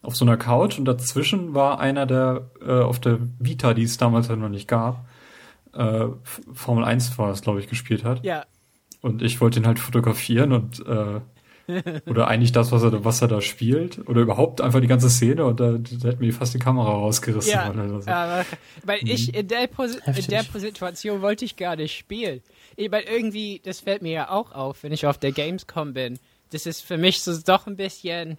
auf 0.01 0.15
so 0.15 0.25
einer 0.25 0.37
Couch 0.37 0.79
und 0.79 0.85
dazwischen 0.85 1.53
war 1.53 1.79
einer, 1.79 2.05
der 2.05 2.49
äh, 2.65 2.71
auf 2.71 2.99
der 2.99 3.19
Vita, 3.37 3.75
die 3.75 3.83
es 3.83 3.97
damals 3.97 4.29
halt 4.29 4.39
noch 4.39 4.49
nicht 4.49 4.67
gab, 4.67 5.07
äh, 5.73 6.07
Formel 6.53 6.83
1 6.83 7.17
war 7.19 7.29
es, 7.29 7.41
glaube 7.41 7.59
ich, 7.59 7.67
gespielt 7.67 8.03
hat. 8.03 8.23
Ja. 8.23 8.45
Und 9.01 9.21
ich 9.21 9.39
wollte 9.39 9.59
ihn 9.59 9.67
halt 9.67 9.77
fotografieren 9.77 10.51
und 10.51 10.85
äh, 10.87 11.21
oder 12.05 12.27
eigentlich 12.27 12.51
das, 12.51 12.71
was 12.71 12.83
er, 12.83 13.03
was 13.05 13.21
er 13.21 13.27
da 13.27 13.41
spielt. 13.41 14.07
Oder 14.07 14.21
überhaupt 14.21 14.61
einfach 14.61 14.81
die 14.81 14.87
ganze 14.87 15.09
Szene 15.09 15.45
und 15.45 15.59
da, 15.59 15.73
da 15.73 16.09
hätte 16.09 16.19
mir 16.19 16.33
fast 16.33 16.53
die 16.53 16.59
Kamera 16.59 16.89
rausgerissen. 16.89 17.51
Ja, 17.51 17.69
oder 17.69 18.01
so. 18.01 18.09
aber, 18.09 18.45
weil 18.83 18.99
ich 19.07 19.33
in 19.33 19.47
der, 19.47 19.67
Posi 19.67 19.97
in 20.05 20.27
der 20.27 20.43
Situation 20.43 21.21
wollte 21.21 21.45
ich 21.45 21.55
gar 21.55 21.75
nicht 21.75 21.97
spielen. 21.97 22.41
Ich 22.75 22.89
meine, 22.89 23.05
irgendwie, 23.05 23.61
das 23.63 23.81
fällt 23.81 24.01
mir 24.01 24.11
ja 24.11 24.29
auch 24.29 24.51
auf, 24.51 24.83
wenn 24.83 24.91
ich 24.91 25.05
auf 25.05 25.17
der 25.17 25.31
Gamescom 25.31 25.93
bin. 25.93 26.19
Das 26.51 26.65
ist 26.65 26.81
für 26.81 26.97
mich 26.97 27.21
so 27.21 27.37
doch 27.45 27.67
ein 27.67 27.75
bisschen. 27.75 28.37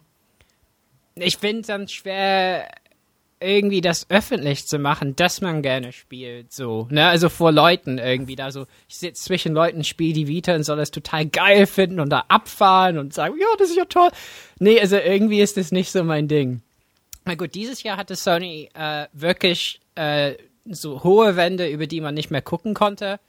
Ich 1.14 1.36
finde 1.36 1.60
es 1.60 1.66
dann 1.66 1.88
schwer, 1.88 2.68
irgendwie 3.40 3.80
das 3.80 4.08
öffentlich 4.10 4.66
zu 4.66 4.78
machen, 4.78 5.16
dass 5.16 5.40
man 5.40 5.62
gerne 5.62 5.92
spielt, 5.92 6.52
so, 6.52 6.86
ne, 6.90 7.08
also 7.08 7.28
vor 7.28 7.52
Leuten 7.52 7.98
irgendwie 7.98 8.36
da 8.36 8.50
so, 8.52 8.66
ich 8.88 8.96
sitze 8.96 9.24
zwischen 9.24 9.54
Leuten, 9.54 9.82
spiele 9.82 10.12
die 10.12 10.28
Vita 10.28 10.54
und 10.54 10.62
soll 10.62 10.76
das 10.76 10.90
total 10.90 11.26
geil 11.26 11.66
finden 11.66 12.00
und 12.00 12.10
da 12.10 12.24
abfahren 12.28 12.98
und 12.98 13.14
sagen, 13.14 13.34
ja, 13.40 13.46
das 13.58 13.70
ist 13.70 13.76
ja 13.76 13.86
toll. 13.86 14.10
Nee, 14.58 14.78
also 14.80 14.96
irgendwie 14.96 15.40
ist 15.40 15.56
das 15.56 15.72
nicht 15.72 15.90
so 15.90 16.04
mein 16.04 16.28
Ding. 16.28 16.62
Na 17.24 17.34
gut, 17.34 17.54
dieses 17.54 17.82
Jahr 17.82 17.96
hatte 17.96 18.16
Sony 18.16 18.68
äh, 18.74 19.06
wirklich 19.12 19.80
äh, 19.94 20.34
so 20.66 21.02
hohe 21.02 21.36
Wände, 21.36 21.68
über 21.68 21.86
die 21.86 22.00
man 22.00 22.14
nicht 22.14 22.30
mehr 22.30 22.42
gucken 22.42 22.74
konnte. 22.74 23.20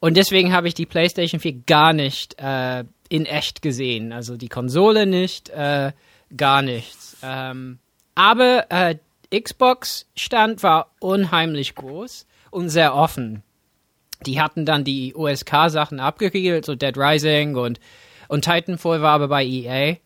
Und 0.00 0.16
deswegen 0.16 0.52
habe 0.52 0.66
ich 0.66 0.74
die 0.74 0.86
PlayStation 0.86 1.40
4 1.40 1.52
gar 1.66 1.92
nicht 1.92 2.34
äh, 2.38 2.84
in 3.08 3.26
echt 3.26 3.62
gesehen. 3.62 4.12
Also 4.12 4.36
die 4.36 4.48
Konsole 4.48 5.06
nicht, 5.06 5.50
äh, 5.50 5.92
gar 6.36 6.62
nichts. 6.62 7.16
Ähm, 7.22 7.78
aber 8.14 8.66
äh, 8.70 8.96
Xbox-Stand 9.32 10.62
war 10.62 10.90
unheimlich 11.00 11.74
groß 11.74 12.26
und 12.50 12.68
sehr 12.68 12.94
offen. 12.94 13.42
Die 14.26 14.40
hatten 14.40 14.64
dann 14.64 14.84
die 14.84 15.14
USK-Sachen 15.14 16.00
abgeriegelt, 16.00 16.64
so 16.64 16.74
Dead 16.74 16.96
Rising 16.96 17.56
und, 17.56 17.80
und 18.28 18.44
Titanfall 18.44 19.02
war 19.02 19.14
aber 19.14 19.28
bei 19.28 19.44
EA. 19.44 19.96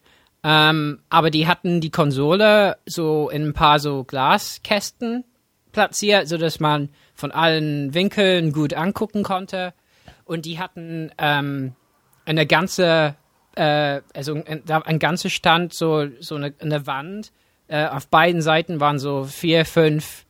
Ähm, 0.42 1.00
aber 1.10 1.30
die 1.30 1.46
hatten 1.46 1.80
die 1.80 1.90
Konsole 1.90 2.76
so 2.86 3.28
in 3.28 3.48
ein 3.48 3.52
paar 3.52 3.80
so 3.80 4.04
Glaskästen 4.04 5.24
platziert, 5.72 6.28
so 6.28 6.38
dass 6.38 6.60
man 6.60 6.88
von 7.14 7.32
allen 7.32 7.94
Winkeln 7.94 8.52
gut 8.52 8.72
angucken 8.72 9.22
konnte. 9.22 9.74
Und 10.24 10.44
die 10.46 10.58
hatten 10.58 11.10
ähm, 11.18 11.74
eine 12.24 12.46
ganze, 12.46 13.16
äh, 13.56 14.00
also 14.14 14.34
ein, 14.34 14.62
ein 14.68 14.98
ganzer 14.98 15.30
Stand, 15.30 15.74
so, 15.74 16.06
so 16.20 16.36
eine, 16.36 16.54
eine 16.60 16.86
Wand. 16.86 17.32
Äh, 17.68 17.86
auf 17.86 18.08
beiden 18.08 18.42
Seiten 18.42 18.80
waren 18.80 18.98
so 18.98 19.24
vier, 19.24 19.64
fünf 19.64 20.24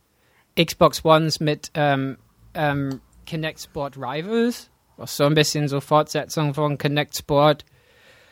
Xbox 0.59 1.05
Ones 1.05 1.39
mit 1.39 1.71
ähm, 1.75 2.17
ähm, 2.53 3.01
Kinect 3.25 3.61
Sport 3.61 3.97
Rivals, 3.97 4.69
was 4.97 5.15
so 5.15 5.25
ein 5.25 5.35
bisschen 5.35 5.67
so 5.67 5.79
Fortsetzung 5.79 6.53
von 6.53 6.77
Kinect 6.77 7.15
Sport 7.15 7.65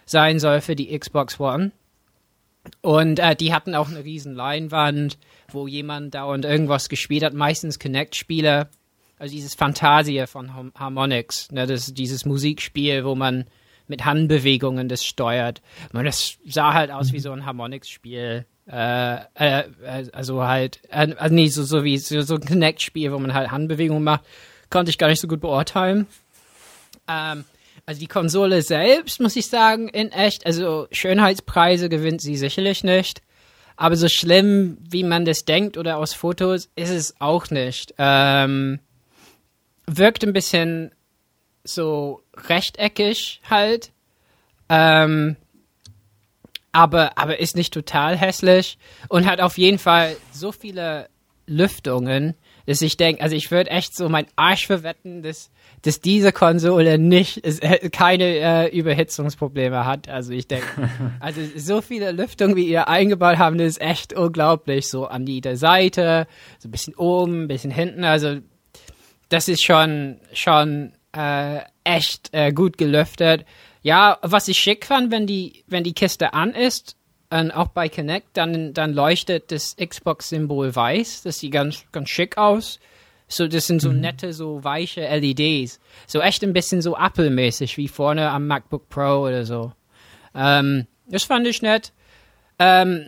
sein 0.06 0.40
soll 0.40 0.62
für 0.62 0.76
die 0.76 0.98
Xbox 0.98 1.40
One. 1.40 1.72
Und 2.82 3.20
äh, 3.20 3.36
die 3.36 3.54
hatten 3.54 3.76
auch 3.76 3.90
eine 3.90 4.04
riesen 4.04 4.34
Leinwand, 4.34 5.20
wo 5.50 5.68
jemand 5.68 6.16
dauernd 6.16 6.46
irgendwas 6.46 6.90
gespielt 6.90 7.24
hat, 7.24 7.34
meistens 7.34 7.78
Kinect-Spiele. 7.78 8.70
Also 9.18 9.34
dieses 9.34 9.56
Fantasie 9.56 10.26
von 10.28 10.52
Harmonix, 10.76 11.52
ne, 11.52 11.68
das 11.68 11.94
dieses 11.94 12.26
Musikspiel, 12.26 13.06
wo 13.06 13.16
man 13.16 13.46
mit 13.88 14.04
Handbewegungen 14.04 14.90
das 14.90 15.06
steuert. 15.06 15.62
Man, 15.94 16.06
das 16.06 16.38
sah 16.46 16.74
halt 16.74 16.92
aus 16.92 17.14
wie 17.14 17.20
so 17.20 17.32
ein 17.32 17.46
Harmonix-Spiel. 17.46 18.46
Äh, 18.68 19.18
äh, 19.36 19.64
also 20.12 20.44
halt, 20.44 20.80
äh, 20.90 21.14
also 21.18 21.36
nee, 21.36 21.48
so, 21.48 21.64
so 21.64 21.84
wie 21.84 21.98
so, 21.98 22.22
so 22.22 22.36
ein 22.36 22.42
Kinect-Spiel, 22.42 23.12
wo 23.12 23.20
man 23.20 23.34
halt 23.34 23.52
Handbewegungen 23.52 24.04
macht, 24.04 24.24
konnte 24.70 24.90
ich 24.90 24.98
gar 24.98 25.08
nicht 25.08 25.22
so 25.22 25.28
gut 25.28 25.42
beurteilen. 25.42 26.08
Ähm, 27.08 27.46
also 27.86 28.00
die 28.00 28.08
Konsole 28.08 28.64
selbst, 28.64 29.22
muss 29.22 29.36
ich 29.36 29.48
sagen, 29.48 29.90
in 29.90 30.12
echt, 30.12 30.46
also 30.46 30.88
Schönheitspreise 30.92 31.90
gewinnt 31.90 32.22
sie 32.22 32.36
sicherlich 32.36 32.84
nicht. 32.84 33.22
Aber 33.78 33.96
so 33.96 34.08
schlimm, 34.08 34.78
wie 34.90 35.04
man 35.04 35.26
das 35.26 35.46
denkt 35.46 35.78
oder 35.78 35.98
aus 35.98 36.14
Fotos, 36.14 36.70
ist 36.76 36.90
es 36.90 37.16
auch 37.20 37.50
nicht. 37.50 37.94
Ähm, 37.98 38.80
wirkt 39.86 40.24
ein 40.24 40.34
bisschen 40.34 40.92
so 41.64 42.24
rechteckig 42.48 43.42
halt. 43.50 43.92
Ähm, 44.70 45.36
aber, 46.76 47.18
aber 47.18 47.40
ist 47.40 47.56
nicht 47.56 47.74
total 47.74 48.18
hässlich 48.18 48.78
und 49.08 49.26
hat 49.26 49.40
auf 49.40 49.58
jeden 49.58 49.80
Fall 49.80 50.18
so 50.32 50.52
viele 50.52 51.08
Lüftungen, 51.48 52.36
dass 52.66 52.82
ich 52.82 52.98
denke, 52.98 53.22
also 53.22 53.36
ich 53.36 53.50
würde 53.52 53.70
echt 53.70 53.96
so 53.96 54.10
mein 54.10 54.26
Arsch 54.36 54.68
verwetten, 54.68 55.22
dass 55.22 55.52
dass 55.84 56.02
diese 56.02 56.32
Konsole 56.32 56.98
nicht 56.98 57.46
äh, 57.46 57.90
keine 57.90 58.26
äh, 58.26 58.76
Überhitzungsprobleme 58.76 59.86
hat. 59.86 60.10
Also 60.10 60.34
ich 60.34 60.48
denke, 60.48 60.66
also 61.20 61.42
so 61.56 61.82
viele 61.82 62.12
Lüftungen, 62.12 62.56
wie 62.56 62.68
ihr 62.68 62.88
eingebaut 62.88 63.38
haben, 63.38 63.60
das 63.60 63.68
ist 63.68 63.82
echt 63.82 64.14
unglaublich. 64.14 64.90
So 64.90 65.06
an 65.06 65.28
jeder 65.28 65.58
Seite, 65.58 66.26
so 66.58 66.68
ein 66.68 66.72
bisschen 66.72 66.96
oben, 66.96 67.44
ein 67.44 67.48
bisschen 67.48 67.70
hinten. 67.70 68.04
Also 68.04 68.40
das 69.30 69.48
ist 69.48 69.64
schon 69.64 70.20
schon 70.34 70.94
äh, 71.16 71.60
echt 71.84 72.30
äh, 72.34 72.52
gut 72.52 72.80
gelüftet. 72.80 73.46
Ja, 73.86 74.18
was 74.24 74.48
ich 74.48 74.58
schick 74.58 74.84
fand, 74.84 75.12
wenn 75.12 75.28
die 75.28 75.64
wenn 75.68 75.84
die 75.84 75.94
Kiste 75.94 76.34
an 76.34 76.56
ist, 76.56 76.96
und 77.30 77.52
auch 77.52 77.68
bei 77.68 77.88
Kinect, 77.88 78.30
dann 78.34 78.74
dann 78.74 78.94
leuchtet 78.94 79.52
das 79.52 79.76
Xbox-Symbol 79.76 80.76
weiß. 80.76 81.22
Das 81.22 81.38
sieht 81.38 81.52
ganz 81.52 81.86
ganz 81.92 82.10
schick 82.10 82.36
aus. 82.36 82.80
So, 83.28 83.48
das 83.48 83.68
sind 83.68 83.84
so 83.84 83.92
mhm. 83.92 84.00
nette, 84.00 84.34
so 84.34 84.64
weiche 84.64 85.02
LEDs. 85.02 85.80
So 86.08 86.20
echt 86.20 86.44
ein 86.44 86.54
bisschen 86.54 86.82
so 86.82 86.98
Apple-mäßig, 86.98 87.78
wie 87.78 87.88
vorne 87.88 88.32
am 88.32 88.48
MacBook 88.48 88.90
Pro 88.90 89.28
oder 89.28 89.46
so. 89.46 89.72
Ähm, 90.34 90.88
das 91.06 91.24
fand 91.26 91.46
ich 91.46 91.62
nett. 91.62 91.94
Ähm, 92.58 93.06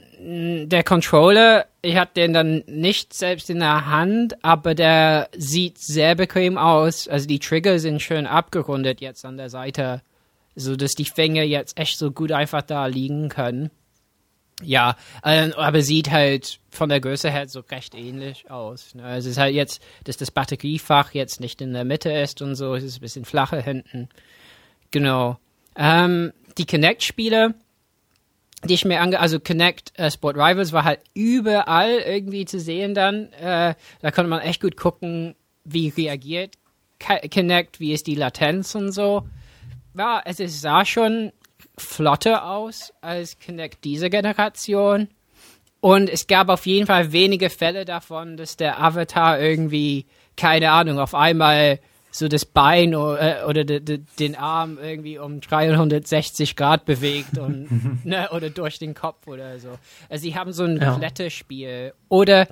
der 0.70 0.84
Controller, 0.84 1.66
ich 1.82 1.96
hatte 1.96 2.22
den 2.22 2.34
dann 2.34 2.64
nicht 2.68 3.16
selbst 3.16 3.50
in 3.50 3.62
der 3.62 3.88
Hand, 3.88 4.44
aber 4.44 4.76
der 4.76 5.30
sieht 5.36 5.80
sehr 5.80 6.14
bequem 6.14 6.60
aus. 6.60 7.08
Also 7.08 7.28
die 7.28 7.40
Trigger 7.40 7.80
sind 7.80 8.00
schön 8.00 8.28
abgerundet 8.28 9.02
jetzt 9.02 9.26
an 9.26 9.38
der 9.38 9.50
Seite, 9.50 10.02
so 10.58 10.76
dass 10.76 10.96
die 10.96 11.06
Finger 11.06 11.44
jetzt 11.44 11.78
echt 11.78 11.98
so 11.98 12.12
gut 12.12 12.32
einfach 12.32 12.62
da 12.62 12.88
liegen 12.88 13.30
können. 13.30 13.70
Ja, 14.64 14.96
äh, 15.24 15.52
aber 15.52 15.84
sieht 15.84 16.10
halt 16.10 16.60
von 16.72 16.90
der 16.90 17.00
Größe 17.00 17.30
her 17.30 17.48
so 17.48 17.60
recht 17.60 17.94
ähnlich 17.94 18.50
aus. 18.50 18.96
Ne? 18.96 19.04
Also 19.04 19.28
es 19.28 19.34
ist 19.34 19.40
halt 19.40 19.54
jetzt, 19.54 19.84
dass 20.06 20.18
das 20.18 20.32
Batteriefach 20.32 21.14
jetzt 21.14 21.40
nicht 21.40 21.62
in 21.62 21.74
der 21.74 21.86
Mitte 21.86 22.12
ist 22.12 22.42
und 22.42 22.56
so, 22.56 22.74
es 22.74 22.84
ist 22.84 22.98
ein 22.98 23.02
bisschen 23.02 23.26
flacher 23.26 23.62
hinten. 23.62 24.10
Genau. 24.90 25.38
Ähm, 25.76 26.34
die 26.58 26.66
Kinect-Spiele, 26.66 27.54
die 28.64 28.74
ich 28.74 28.84
mir 28.84 29.00
ange... 29.00 29.20
Also 29.20 29.40
Kinect 29.40 29.98
äh, 30.00 30.10
Sport 30.10 30.38
Rivals 30.38 30.72
war 30.72 30.86
halt 30.86 31.02
überall 31.14 32.00
irgendwie 32.00 32.46
zu 32.46 32.60
sehen 32.60 32.96
dann. 32.96 33.32
Äh, 33.34 33.76
da 34.02 34.12
konnte 34.12 34.30
man 34.30 34.42
echt 34.42 34.62
gut 34.62 34.76
gucken, 34.76 35.36
wie 35.66 35.90
reagiert 35.90 36.56
Kinect, 37.00 37.80
wie 37.80 37.94
ist 37.94 38.08
die 38.08 38.16
Latenz 38.16 38.76
und 38.76 38.92
so. 38.92 39.28
Ja, 39.98 40.22
es 40.26 40.62
sah 40.62 40.86
schon 40.86 41.32
flotter 41.78 42.46
aus 42.50 42.94
als 43.02 43.40
Kinect 43.40 43.84
diese 43.84 44.10
Generation. 44.10 45.08
Und 45.80 46.10
es 46.10 46.28
gab 46.28 46.50
auf 46.50 46.66
jeden 46.66 46.88
Fall 46.88 47.12
wenige 47.12 47.50
Fälle 47.50 47.86
davon, 47.86 48.36
dass 48.38 48.58
der 48.58 48.82
Avatar 48.82 49.40
irgendwie, 49.40 50.06
keine 50.36 50.72
Ahnung, 50.72 51.00
auf 51.00 51.14
einmal 51.14 51.80
so 52.12 52.28
das 52.28 52.46
Bein 52.46 52.96
oder, 52.96 53.44
äh, 53.44 53.46
oder 53.46 53.64
de, 53.64 53.80
de, 53.80 54.00
den 54.20 54.36
Arm 54.36 54.80
irgendwie 54.82 55.20
um 55.20 55.40
360 55.40 56.56
Grad 56.56 56.86
bewegt 56.86 57.38
und, 57.38 58.04
ne, 58.06 58.30
oder 58.32 58.50
durch 58.50 58.80
den 58.80 58.96
Kopf 58.96 59.28
oder 59.28 59.60
so. 59.60 59.78
Also 60.10 60.24
sie 60.24 60.36
haben 60.36 60.52
so 60.52 60.64
ein 60.64 60.78
ja. 60.82 60.98
Kletterspiel 60.98 61.94
oder 62.10 62.48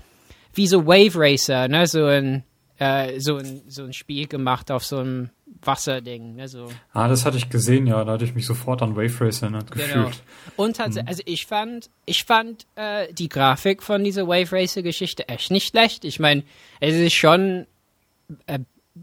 wie 0.53 0.67
so 0.67 0.85
Wave 0.85 1.15
Racer, 1.15 1.67
ne, 1.67 1.87
so 1.87 2.05
ein, 2.05 2.43
äh, 2.77 3.19
so 3.19 3.37
ein, 3.37 3.63
so 3.67 3.83
ein 3.83 3.93
Spiel 3.93 4.27
gemacht 4.27 4.69
auf 4.71 4.85
so 4.85 4.99
einem 4.99 5.29
Wasserding. 5.61 6.35
Ne, 6.35 6.47
so. 6.47 6.67
Ah, 6.93 7.07
das 7.07 7.25
hatte 7.25 7.37
ich 7.37 7.49
gesehen, 7.49 7.87
ja. 7.87 8.03
Da 8.03 8.13
hatte 8.13 8.25
ich 8.25 8.35
mich 8.35 8.45
sofort 8.45 8.81
an 8.81 8.95
Wave 8.95 9.21
Racer 9.21 9.49
ne, 9.49 9.59
gefühlt. 9.69 9.93
Genau. 9.93 10.11
Und 10.55 10.77
tatsächlich, 10.77 11.03
mhm. 11.03 11.09
also 11.09 11.23
ich 11.25 11.45
fand, 11.45 11.89
ich 12.05 12.23
fand 12.23 12.65
äh, 12.75 13.11
die 13.13 13.29
Grafik 13.29 13.83
von 13.83 14.03
dieser 14.03 14.27
Wave 14.27 14.51
Racer 14.51 14.81
Geschichte 14.81 15.27
echt 15.29 15.51
nicht 15.51 15.69
schlecht. 15.69 16.05
Ich 16.05 16.19
meine, 16.19 16.43
es 16.79 16.95
ist 16.95 17.13
schon 17.13 17.67
äh, 18.47 18.59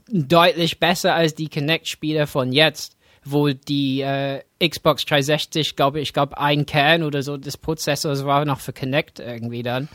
deutlich 0.08 0.78
besser 0.78 1.14
als 1.14 1.34
die 1.34 1.48
Kinect-Spiele 1.48 2.26
von 2.26 2.52
jetzt, 2.52 2.96
wo 3.24 3.50
die 3.50 4.00
äh, 4.00 4.42
Xbox 4.60 5.04
360, 5.04 5.76
glaube 5.76 6.00
ich, 6.00 6.12
glaube 6.12 6.38
ein 6.38 6.66
Kern 6.66 7.02
oder 7.02 7.22
so 7.22 7.36
des 7.36 7.56
Prozessors 7.56 8.24
war 8.24 8.44
noch 8.44 8.60
für 8.60 8.72
Kinect 8.72 9.20
irgendwie 9.20 9.62
dann. 9.62 9.88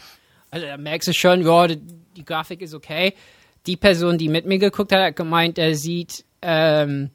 Also 0.50 0.66
da 0.66 0.78
merkst 0.78 1.10
du 1.10 1.14
schon, 1.14 1.46
ja, 1.46 1.68
die, 1.68 1.82
die 2.16 2.24
Grafik 2.24 2.62
ist 2.62 2.74
okay. 2.74 3.14
Die 3.66 3.76
Person, 3.76 4.18
die 4.18 4.30
mit 4.30 4.46
mir 4.46 4.60
geguckt 4.60 4.94
hat, 4.94 5.02
hat 5.02 5.16
gemeint, 5.18 5.58
er 5.58 5.76
sieht 5.76 6.24
ähm, 6.42 7.12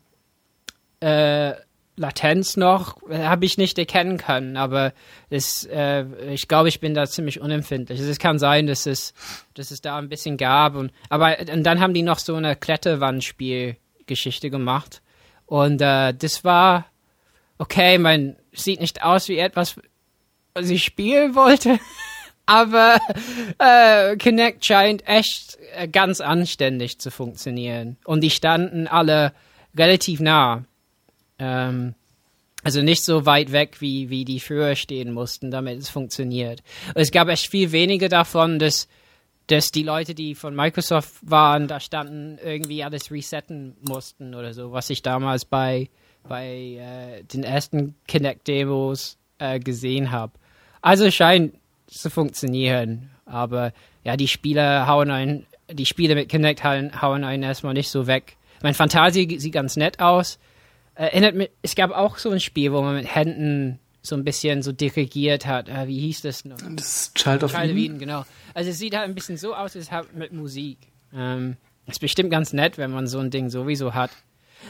äh, 1.00 1.54
Latenz 1.96 2.56
noch 2.56 2.96
habe 3.10 3.44
ich 3.44 3.58
nicht 3.58 3.78
erkennen 3.78 4.16
können, 4.16 4.56
aber 4.56 4.92
es, 5.28 5.64
äh, 5.64 6.04
ich 6.32 6.48
glaube, 6.48 6.68
ich 6.68 6.80
bin 6.80 6.94
da 6.94 7.04
ziemlich 7.06 7.40
unempfindlich. 7.40 8.00
Es 8.00 8.18
kann 8.18 8.38
sein, 8.38 8.66
dass 8.66 8.86
es, 8.86 9.12
dass 9.54 9.70
es 9.70 9.82
da 9.82 9.98
ein 9.98 10.08
bisschen 10.08 10.38
gab 10.38 10.74
und 10.74 10.90
aber 11.10 11.36
und 11.52 11.64
dann 11.64 11.80
haben 11.80 11.92
die 11.92 12.02
noch 12.02 12.18
so 12.18 12.34
eine 12.34 12.56
Kletterwandspielgeschichte 12.56 14.48
gemacht 14.48 15.02
und 15.44 15.82
äh, 15.82 16.14
das 16.14 16.44
war 16.44 16.86
okay. 17.58 17.98
Man 17.98 18.36
sieht 18.52 18.80
nicht 18.80 19.02
aus 19.02 19.28
wie 19.28 19.38
etwas, 19.38 19.76
was 20.54 20.70
ich 20.70 20.84
spielen 20.84 21.34
wollte, 21.34 21.78
aber 22.46 22.98
äh, 23.58 24.16
Kinect 24.16 24.64
scheint 24.64 25.06
echt 25.06 25.58
äh, 25.76 25.88
ganz 25.88 26.20
anständig 26.20 26.98
zu 26.98 27.10
funktionieren. 27.10 27.96
Und 28.04 28.22
die 28.22 28.30
standen 28.30 28.86
alle 28.86 29.32
relativ 29.76 30.20
nah. 30.20 30.64
Ähm, 31.38 31.94
also 32.64 32.82
nicht 32.82 33.04
so 33.04 33.26
weit 33.26 33.50
weg, 33.52 33.80
wie, 33.80 34.08
wie 34.08 34.24
die 34.24 34.38
früher 34.38 34.76
stehen 34.76 35.12
mussten, 35.12 35.50
damit 35.50 35.78
es 35.78 35.88
funktioniert. 35.88 36.62
Es 36.94 37.10
gab 37.10 37.28
echt 37.28 37.50
viel 37.50 37.72
weniger 37.72 38.08
davon, 38.08 38.58
dass, 38.58 38.88
dass 39.48 39.72
die 39.72 39.82
Leute, 39.82 40.14
die 40.14 40.36
von 40.36 40.54
Microsoft 40.54 41.14
waren, 41.22 41.66
da 41.66 41.80
standen, 41.80 42.38
irgendwie 42.42 42.84
alles 42.84 43.10
resetten 43.10 43.76
mussten 43.80 44.34
oder 44.34 44.54
so, 44.54 44.70
was 44.70 44.90
ich 44.90 45.02
damals 45.02 45.44
bei, 45.44 45.88
bei 46.28 46.46
äh, 46.48 47.24
den 47.24 47.42
ersten 47.42 47.96
Kinect-Demos 48.06 49.18
äh, 49.38 49.58
gesehen 49.58 50.12
habe. 50.12 50.34
Also 50.82 51.10
scheint 51.10 51.54
zu 51.98 52.10
funktionieren. 52.10 53.10
Aber 53.24 53.72
ja, 54.04 54.16
die 54.16 54.28
Spiele 54.28 54.86
hauen 54.86 55.10
einen 55.10 55.46
die 55.70 55.86
Spiele 55.86 56.14
mit 56.14 56.28
Kinect 56.28 56.64
hauen 56.64 57.24
einen 57.24 57.42
erstmal 57.42 57.74
nicht 57.74 57.90
so 57.90 58.06
weg. 58.06 58.36
Mein 58.62 58.74
Fantasie 58.74 59.38
sieht 59.38 59.52
ganz 59.52 59.76
nett 59.76 60.00
aus. 60.00 60.38
Erinnert 60.94 61.34
mich, 61.34 61.50
es 61.62 61.74
gab 61.74 61.90
auch 61.90 62.18
so 62.18 62.30
ein 62.30 62.40
Spiel, 62.40 62.72
wo 62.72 62.82
man 62.82 62.94
mit 62.94 63.12
Händen 63.14 63.78
so 64.02 64.16
ein 64.16 64.24
bisschen 64.24 64.62
so 64.62 64.72
dirigiert 64.72 65.46
hat. 65.46 65.68
Äh, 65.68 65.86
wie 65.86 65.98
hieß 66.00 66.22
das 66.22 66.44
noch? 66.44 66.58
Das 66.76 67.12
Child 67.14 67.44
of, 67.44 67.52
Child 67.52 67.70
Eden. 67.70 67.78
Eden. 67.78 67.98
genau. 67.98 68.24
Also 68.52 68.70
es 68.70 68.78
sieht 68.78 68.94
halt 68.94 69.04
ein 69.08 69.14
bisschen 69.14 69.36
so 69.36 69.54
aus, 69.54 69.74
es 69.74 69.90
hat 69.90 70.14
mit 70.14 70.32
Musik. 70.32 70.78
Ähm, 71.14 71.56
ist 71.86 72.00
bestimmt 72.00 72.30
ganz 72.30 72.52
nett, 72.52 72.78
wenn 72.78 72.90
man 72.90 73.06
so 73.06 73.20
ein 73.20 73.30
Ding 73.30 73.48
sowieso 73.48 73.94
hat. 73.94 74.10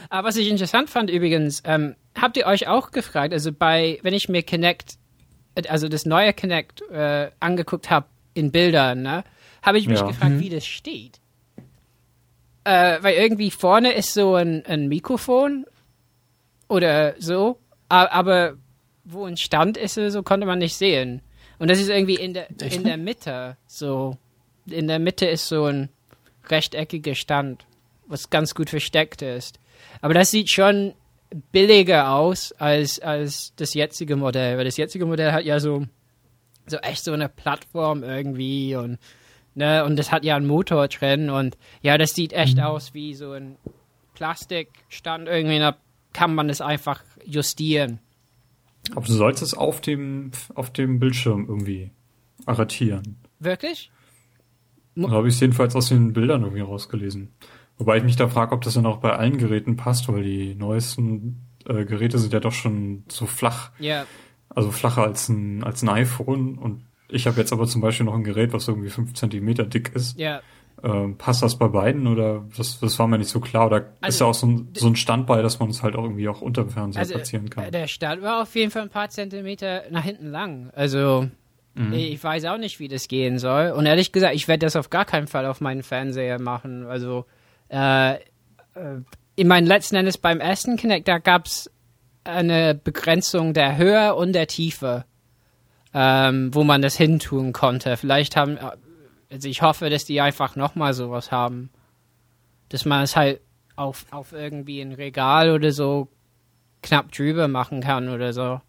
Aber 0.09 0.27
was 0.27 0.37
ich 0.37 0.49
interessant 0.49 0.89
fand 0.89 1.09
übrigens, 1.09 1.61
ähm, 1.65 1.95
habt 2.19 2.37
ihr 2.37 2.45
euch 2.45 2.67
auch 2.67 2.91
gefragt, 2.91 3.33
also 3.33 3.51
bei, 3.51 3.99
wenn 4.01 4.13
ich 4.13 4.29
mir 4.29 4.43
Kinect 4.43 4.97
also 5.67 5.87
das 5.87 6.05
neue 6.05 6.33
Connect 6.33 6.81
äh, 6.91 7.29
angeguckt 7.39 7.89
habe 7.89 8.07
in 8.33 8.51
Bildern, 8.51 9.01
ne, 9.03 9.23
habe 9.61 9.77
ich 9.77 9.87
mich 9.87 9.99
Ja. 9.99 10.07
gefragt, 10.07 10.39
wie 10.39 10.49
das 10.49 10.65
steht. 10.65 11.19
Äh, 12.65 12.97
weil 13.01 13.15
irgendwie 13.15 13.51
vorne 13.51 13.91
ist 13.93 14.13
so 14.13 14.35
ein, 14.35 14.65
ein 14.65 14.87
Mikrofon 14.87 15.65
oder 16.69 17.15
so, 17.19 17.59
a- 17.89 18.07
aber 18.07 18.55
wo 19.03 19.25
ein 19.25 19.35
Stand 19.37 19.75
ist, 19.77 19.95
so 19.95 20.23
konnte 20.23 20.45
man 20.47 20.59
nicht 20.59 20.75
sehen. 20.75 21.21
Und 21.59 21.69
das 21.69 21.79
ist 21.79 21.89
irgendwie 21.89 22.15
in 22.15 22.33
der 22.33 22.47
in 22.71 22.83
der 22.83 22.97
Mitte 22.97 23.57
so. 23.67 24.17
In 24.65 24.87
der 24.87 24.99
Mitte 24.99 25.25
ist 25.25 25.47
so 25.49 25.65
ein 25.65 25.89
rechteckiger 26.47 27.15
Stand, 27.15 27.65
was 28.07 28.29
ganz 28.29 28.55
gut 28.55 28.69
versteckt 28.69 29.21
ist. 29.21 29.59
Aber 30.01 30.13
das 30.13 30.31
sieht 30.31 30.49
schon 30.49 30.93
billiger 31.51 32.11
aus 32.11 32.51
als, 32.53 32.99
als 32.99 33.53
das 33.55 33.73
jetzige 33.73 34.15
Modell, 34.15 34.57
weil 34.57 34.65
das 34.65 34.77
jetzige 34.77 35.05
Modell 35.05 35.31
hat 35.31 35.45
ja 35.45 35.59
so, 35.59 35.85
so 36.67 36.77
echt 36.77 37.03
so 37.03 37.11
eine 37.11 37.29
Plattform 37.29 38.03
irgendwie 38.03 38.75
und, 38.75 38.99
ne, 39.55 39.83
und 39.85 39.97
das 39.97 40.11
hat 40.11 40.23
ja 40.23 40.35
einen 40.35 40.47
Motor 40.47 40.87
drin 40.87 41.29
und 41.29 41.57
ja, 41.81 41.97
das 41.97 42.15
sieht 42.15 42.33
echt 42.33 42.59
aus 42.59 42.93
wie 42.93 43.13
so 43.13 43.31
ein 43.31 43.57
Plastikstand 44.13 45.27
irgendwie, 45.27 45.59
da 45.59 45.77
kann 46.13 46.35
man 46.35 46.47
das 46.47 46.61
einfach 46.61 47.03
justieren. 47.25 47.99
Aber 48.91 49.05
du 49.05 49.13
sollst 49.13 49.41
es 49.41 49.53
auf 49.53 49.81
dem, 49.81 50.31
auf 50.55 50.71
dem 50.71 50.99
Bildschirm 50.99 51.45
irgendwie 51.47 51.91
arretieren. 52.45 53.17
Wirklich? 53.39 53.91
So 54.95 55.09
habe 55.09 55.27
ich 55.27 55.35
es 55.35 55.39
jedenfalls 55.39 55.75
aus 55.75 55.89
den 55.89 56.13
Bildern 56.13 56.43
irgendwie 56.43 56.61
rausgelesen. 56.61 57.33
Wobei 57.77 57.97
ich 57.97 58.03
mich 58.03 58.15
da 58.15 58.27
frage, 58.27 58.53
ob 58.53 58.61
das 58.61 58.75
dann 58.75 58.85
auch 58.85 58.97
bei 58.97 59.13
allen 59.13 59.37
Geräten 59.37 59.75
passt, 59.75 60.07
weil 60.07 60.23
die 60.23 60.55
neuesten 60.55 61.41
äh, 61.67 61.85
Geräte 61.85 62.17
sind 62.19 62.33
ja 62.33 62.39
doch 62.39 62.51
schon 62.51 63.03
so 63.09 63.25
flach, 63.25 63.71
Ja, 63.79 64.05
also 64.49 64.71
flacher 64.71 65.03
als 65.03 65.29
ein, 65.29 65.63
als 65.63 65.81
ein 65.81 65.89
iPhone. 65.89 66.57
Und 66.57 66.85
ich 67.09 67.25
habe 67.27 67.39
jetzt 67.39 67.51
aber 67.51 67.65
zum 67.67 67.81
Beispiel 67.81 68.05
noch 68.05 68.13
ein 68.13 68.23
Gerät, 68.23 68.53
was 68.53 68.67
irgendwie 68.67 68.89
fünf 68.89 69.13
Zentimeter 69.13 69.65
dick 69.65 69.91
ist. 69.95 70.17
ja. 70.19 70.41
Ähm, 70.83 71.17
passt 71.17 71.41
das 71.41 71.57
bei 71.57 71.69
beiden 71.69 72.07
oder 72.07 72.43
das, 72.57 72.79
das 72.81 72.99
war 72.99 73.07
mir 73.07 73.17
nicht 73.17 73.29
so 73.29 73.39
klar? 73.39 73.67
Oder 73.67 73.77
ist 73.77 73.85
Also, 74.01 74.25
ja 74.25 74.29
auch 74.31 74.33
so 74.33 74.47
ein, 74.47 74.67
so 74.75 74.87
ein 74.87 74.97
Stand 74.97 75.27
bei, 75.27 75.41
dass 75.41 75.59
man 75.59 75.69
es 75.69 75.81
halt 75.81 75.95
auch 75.95 76.03
irgendwie 76.03 76.27
auch 76.27 76.41
unter 76.41 76.63
dem 76.63 76.71
Fernseher 76.71 76.99
Also 76.99 77.13
platzieren 77.13 77.49
kann? 77.49 77.63
äh, 77.65 77.71
der 77.71 77.87
Stand 77.87 78.21
war 78.21 78.41
auf 78.41 78.53
jeden 78.55 78.69
Fall 78.69 78.81
ein 78.81 78.89
paar 78.89 79.07
Zentimeter 79.09 79.83
nach 79.91 80.03
hinten 80.03 80.27
lang. 80.27 80.71
Also 80.75 81.27
ich 81.91 82.21
weiß 82.23 82.45
auch 82.45 82.57
nicht, 82.57 82.79
wie 82.79 82.87
das 82.89 83.07
gehen 83.07 83.39
soll. 83.39 83.71
Und 83.71 83.85
ehrlich 83.85 84.11
gesagt, 84.11 84.35
ich 84.35 84.47
werde 84.49 84.65
das 84.65 84.75
auf 84.75 84.89
gar 84.89 85.05
keinen 85.05 85.27
Fall 85.27 85.45
auf 85.45 85.61
meinen 85.61 85.83
Fernseher 85.83 86.39
machen. 86.41 86.85
Also 86.85 87.25
äh, 87.73 88.13
äh, 88.13 88.19
in 89.35 89.47
meinen 89.47 89.65
letzten 89.65 89.95
Endes 89.95 90.17
beim 90.17 90.39
ersten 90.39 90.77
Connect, 90.77 91.07
da 91.07 91.17
gab 91.17 91.47
es 91.47 91.71
eine 92.23 92.75
Begrenzung 92.75 93.53
der 93.53 93.77
Höhe 93.77 94.15
und 94.15 94.33
der 94.33 94.47
Tiefe, 94.47 95.05
ähm, 95.93 96.53
wo 96.53 96.63
man 96.63 96.81
das 96.81 96.95
hintun 96.95 97.51
konnte. 97.51 97.97
Vielleicht 97.97 98.35
haben, 98.35 98.59
also 99.31 99.49
ich 99.49 99.61
hoffe, 99.61 99.89
dass 99.89 100.05
die 100.05 100.21
einfach 100.21 100.55
nochmal 100.55 100.93
sowas 100.93 101.31
haben. 101.31 101.69
Dass 102.69 102.85
man 102.85 103.03
es 103.03 103.15
halt 103.15 103.41
auf, 103.75 104.05
auf 104.11 104.33
irgendwie 104.33 104.79
ein 104.79 104.93
Regal 104.93 105.51
oder 105.51 105.71
so 105.71 106.07
knapp 106.81 107.11
drüber 107.11 107.47
machen 107.47 107.81
kann 107.81 108.09
oder 108.09 108.33
so. 108.33 108.61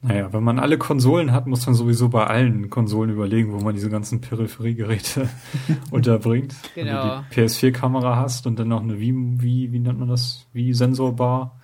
Naja, 0.00 0.32
wenn 0.32 0.44
man 0.44 0.60
alle 0.60 0.78
Konsolen 0.78 1.32
hat, 1.32 1.48
muss 1.48 1.66
man 1.66 1.74
sowieso 1.74 2.08
bei 2.08 2.24
allen 2.24 2.70
Konsolen 2.70 3.10
überlegen, 3.10 3.52
wo 3.52 3.58
man 3.58 3.74
diese 3.74 3.90
ganzen 3.90 4.20
Peripheriegeräte 4.20 5.28
unterbringt. 5.90 6.54
Genau. 6.76 6.90
Wenn 6.92 7.00
du 7.00 7.24
die 7.34 7.40
PS4-Kamera 7.40 8.14
hast 8.16 8.46
und 8.46 8.58
dann 8.60 8.68
noch 8.68 8.80
eine 8.82 9.00
wie, 9.00 9.12
wie, 9.42 9.72
wie 9.72 9.78
nennt 9.80 9.98
man 9.98 10.08
das? 10.08 10.46
Wie 10.52 10.72
Sensorbar, 10.72 11.58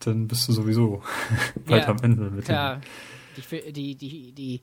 dann 0.00 0.26
bist 0.26 0.48
du 0.48 0.52
sowieso 0.52 1.02
bald 1.66 1.84
Ja, 1.84 1.88
am 1.90 1.98
Ende 2.02 2.22
mit 2.30 2.44
Klar, 2.46 2.80
die, 3.36 3.40
fi- 3.42 3.72
die, 3.72 3.94
die, 3.94 4.32
die 4.32 4.60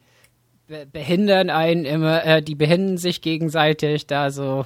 be- 0.67 0.85
behindern 0.85 1.49
einen 1.49 1.85
immer, 1.85 2.25
äh, 2.25 2.41
die 2.41 2.55
behindern 2.55 2.97
sich 2.97 3.21
gegenseitig, 3.21 4.05
da 4.05 4.31
so, 4.31 4.65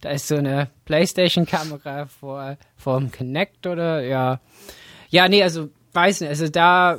da 0.00 0.10
ist 0.10 0.28
so 0.28 0.36
eine 0.36 0.70
Playstation-Kamera 0.84 2.06
vor, 2.06 2.56
vor 2.76 3.00
dem 3.00 3.10
Connect 3.10 3.66
oder, 3.66 4.00
ja. 4.04 4.40
Ja, 5.10 5.28
nee, 5.28 5.42
also, 5.42 5.70
weiß 5.92 6.20
nicht, 6.20 6.30
also 6.30 6.48
da, 6.48 6.98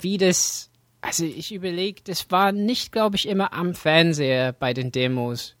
wie 0.00 0.18
das, 0.18 0.70
also 1.00 1.24
ich 1.24 1.52
überlege, 1.52 2.02
das 2.04 2.30
war 2.30 2.52
nicht, 2.52 2.92
glaube 2.92 3.16
ich, 3.16 3.28
immer 3.28 3.52
am 3.52 3.74
Fernseher 3.74 4.52
bei 4.52 4.74
den 4.74 4.92
Demos, 4.92 5.56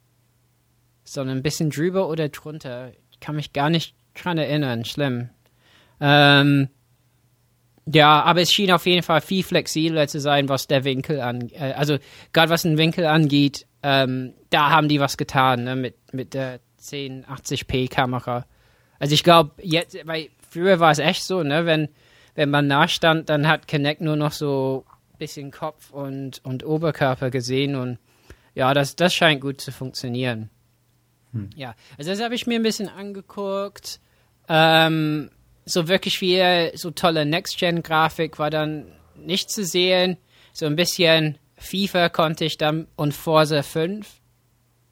sondern 1.04 1.38
ein 1.38 1.42
bisschen 1.42 1.70
drüber 1.70 2.08
oder 2.08 2.28
drunter. 2.28 2.92
Ich 3.10 3.20
kann 3.20 3.36
mich 3.36 3.52
gar 3.52 3.70
nicht 3.70 3.94
dran 4.14 4.38
erinnern, 4.38 4.84
schlimm. 4.84 5.30
Ähm, 6.00 6.68
ja, 7.86 8.22
aber 8.22 8.40
es 8.40 8.52
schien 8.52 8.70
auf 8.70 8.86
jeden 8.86 9.02
Fall 9.02 9.20
viel 9.20 9.42
flexibler 9.42 10.06
zu 10.06 10.20
sein, 10.20 10.48
was 10.48 10.66
der 10.66 10.84
Winkel 10.84 11.20
an, 11.20 11.48
äh, 11.50 11.72
also 11.72 11.98
gerade 12.32 12.50
was 12.50 12.62
den 12.62 12.78
Winkel 12.78 13.06
angeht, 13.06 13.66
ähm, 13.82 14.34
da 14.50 14.70
haben 14.70 14.88
die 14.88 15.00
was 15.00 15.16
getan 15.16 15.64
ne, 15.64 15.76
mit 15.76 15.96
mit 16.12 16.34
der 16.34 16.60
1080p 16.80 17.88
Kamera. 17.88 18.46
Also 18.98 19.14
ich 19.14 19.24
glaube 19.24 19.52
jetzt, 19.62 19.96
weil 20.04 20.28
früher 20.50 20.80
war 20.80 20.90
es 20.90 20.98
echt 20.98 21.24
so, 21.24 21.42
ne, 21.42 21.66
wenn 21.66 21.88
wenn 22.34 22.50
man 22.50 22.66
nah 22.66 22.88
stand, 22.88 23.28
dann 23.28 23.46
hat 23.48 23.68
Kinect 23.68 24.00
nur 24.00 24.16
noch 24.16 24.32
so 24.32 24.84
bisschen 25.18 25.50
Kopf 25.50 25.90
und 25.90 26.40
und 26.44 26.64
Oberkörper 26.64 27.30
gesehen 27.30 27.74
und 27.74 27.98
ja, 28.54 28.72
das 28.74 28.96
das 28.96 29.14
scheint 29.14 29.40
gut 29.40 29.60
zu 29.60 29.70
funktionieren. 29.72 30.50
Ja, 31.54 31.74
also 31.96 32.10
das 32.10 32.20
habe 32.20 32.34
ich 32.34 32.46
mir 32.48 32.56
ein 32.58 32.62
bisschen 32.64 32.88
angeguckt. 32.88 34.00
Ähm, 34.48 35.30
so 35.64 35.86
wirklich 35.86 36.18
viel, 36.18 36.72
so 36.74 36.90
tolle 36.90 37.24
Next-Gen-Grafik 37.24 38.40
war 38.40 38.50
dann 38.50 38.86
nicht 39.14 39.48
zu 39.50 39.64
sehen. 39.64 40.16
So 40.52 40.66
ein 40.66 40.74
bisschen 40.74 41.38
FIFA 41.56 42.08
konnte 42.08 42.44
ich 42.44 42.58
dann 42.58 42.88
und 42.96 43.14
Forza 43.14 43.62
5. 43.62 44.08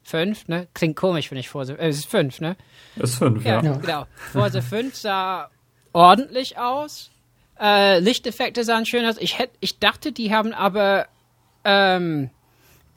5, 0.03 0.47
ne? 0.47 0.67
Klingt 0.73 0.95
komisch, 0.95 1.29
wenn 1.29 1.37
ich 1.37 1.49
Forza, 1.49 1.73
äh, 1.73 1.89
es 1.89 1.97
ist 1.97 2.09
5, 2.09 2.39
ne? 2.39 2.55
Ist 2.95 3.15
fünf, 3.15 3.43
Ja, 3.43 3.61
ja. 3.61 3.73
genau. 3.75 4.05
Forza 4.31 4.61
5 4.61 4.95
sah 4.95 5.49
ordentlich 5.91 6.57
aus. 6.57 7.11
Äh, 7.59 7.99
Lichteffekte 7.99 8.63
sahen 8.63 8.85
schön 8.85 9.05
aus. 9.05 9.17
Ich 9.19 9.37
hätte, 9.37 9.53
ich 9.59 9.79
dachte, 9.79 10.11
die 10.11 10.33
haben 10.33 10.53
aber 10.53 11.07
ähm, 11.65 12.29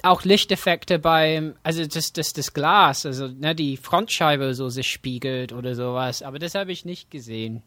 auch 0.03 0.25
Lichteffekte 0.25 0.99
beim, 0.99 1.55
also 1.63 1.85
das, 1.85 2.13
das, 2.13 2.33
das 2.33 2.53
Glas, 2.55 3.07
also 3.07 3.29
ne, 3.29 3.55
die 3.55 3.77
Frontscheibe 3.77 4.55
so 4.55 4.69
sich 4.69 4.91
spiegelt 4.91 5.53
oder 5.53 5.75
sowas. 5.75 6.23
Aber 6.23 6.39
das 6.39 6.55
habe 6.55 6.73
ich 6.73 6.85
nicht 6.85 7.11
gesehen. 7.11 7.63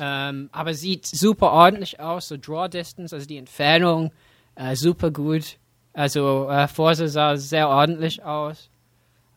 Ähm, 0.00 0.48
aber 0.52 0.74
sieht 0.74 1.06
super 1.06 1.52
ordentlich 1.52 2.00
aus, 2.00 2.28
so 2.28 2.36
Draw 2.36 2.68
Distance, 2.68 3.14
also 3.14 3.26
die 3.26 3.36
Entfernung, 3.36 4.12
äh, 4.54 4.76
super 4.76 5.10
gut. 5.10 5.58
Also 5.92 6.48
äh, 6.48 6.66
Forza 6.66 7.08
sah 7.08 7.36
sehr 7.36 7.68
ordentlich 7.68 8.22
aus. 8.24 8.70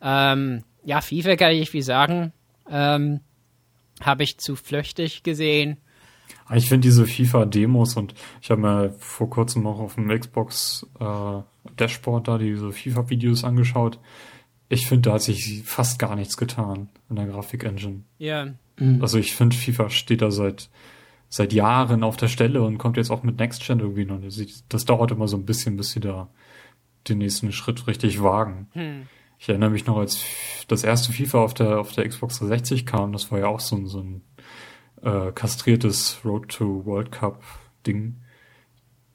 Ähm, 0.01 0.63
ja, 0.83 1.01
FIFA 1.01 1.35
kann 1.35 1.51
ich 1.51 1.59
nicht 1.59 1.71
viel 1.71 1.83
sagen. 1.83 2.33
Ähm, 2.69 3.19
habe 4.01 4.23
ich 4.23 4.37
zu 4.37 4.55
flüchtig 4.55 5.23
gesehen. 5.23 5.77
Ich 6.53 6.69
finde 6.69 6.87
diese 6.87 7.05
FIFA-Demos 7.05 7.97
und 7.97 8.13
ich 8.41 8.49
habe 8.51 8.61
mir 8.61 8.95
vor 8.99 9.29
kurzem 9.29 9.67
auch 9.67 9.79
auf 9.79 9.95
dem 9.95 10.07
Xbox 10.07 10.85
äh, 10.99 11.41
Dashboard 11.75 12.27
da 12.27 12.37
diese 12.37 12.71
FIFA-Videos 12.71 13.43
angeschaut. 13.43 13.99
Ich 14.69 14.87
finde, 14.87 15.09
da 15.09 15.15
hat 15.15 15.21
sich 15.21 15.63
fast 15.63 15.99
gar 15.99 16.15
nichts 16.15 16.37
getan 16.37 16.89
in 17.09 17.15
der 17.15 17.25
Grafik-Engine. 17.27 18.03
Ja, 18.17 18.47
Also 19.01 19.17
ich 19.17 19.35
finde, 19.35 19.55
FIFA 19.55 19.89
steht 19.89 20.21
da 20.21 20.31
seit 20.31 20.69
seit 21.29 21.51
Jahren 21.51 22.03
auf 22.03 22.15
der 22.15 22.29
Stelle 22.29 22.61
und 22.61 22.77
kommt 22.77 22.95
jetzt 22.97 23.11
auch 23.11 23.23
mit 23.23 23.37
Next 23.37 23.65
Gen 23.65 23.79
irgendwie 23.79 24.05
noch. 24.05 24.19
Das, 24.69 24.85
dauert 24.85 25.11
immer 25.11 25.27
so 25.27 25.35
ein 25.35 25.45
bisschen, 25.45 25.75
bis 25.75 25.91
sie 25.91 25.99
da 25.99 26.29
den 27.09 27.17
nächsten 27.17 27.51
Schritt 27.51 27.87
richtig 27.87 28.21
wagen. 28.23 28.69
Ich 29.39 29.49
erinnere 29.49 29.69
mich 29.69 29.85
noch, 29.85 29.97
als 29.97 30.23
das 30.67 30.83
erste 30.83 31.11
FIFA 31.11 31.39
auf 31.39 31.53
der 31.53 31.79
auf 31.79 31.91
der 31.91 32.07
Xbox 32.07 32.39
360 32.39 32.85
kam, 32.85 33.11
das 33.11 33.31
war 33.31 33.39
ja 33.39 33.47
auch 33.47 33.59
so 33.59 33.75
ein, 33.75 33.87
so 33.87 33.99
ein 33.99 34.21
äh, 35.01 35.31
kastriertes 35.31 36.19
Road 36.25 36.49
to 36.49 36.85
World 36.85 37.11
Cup 37.11 37.43
Ding. 37.85 38.15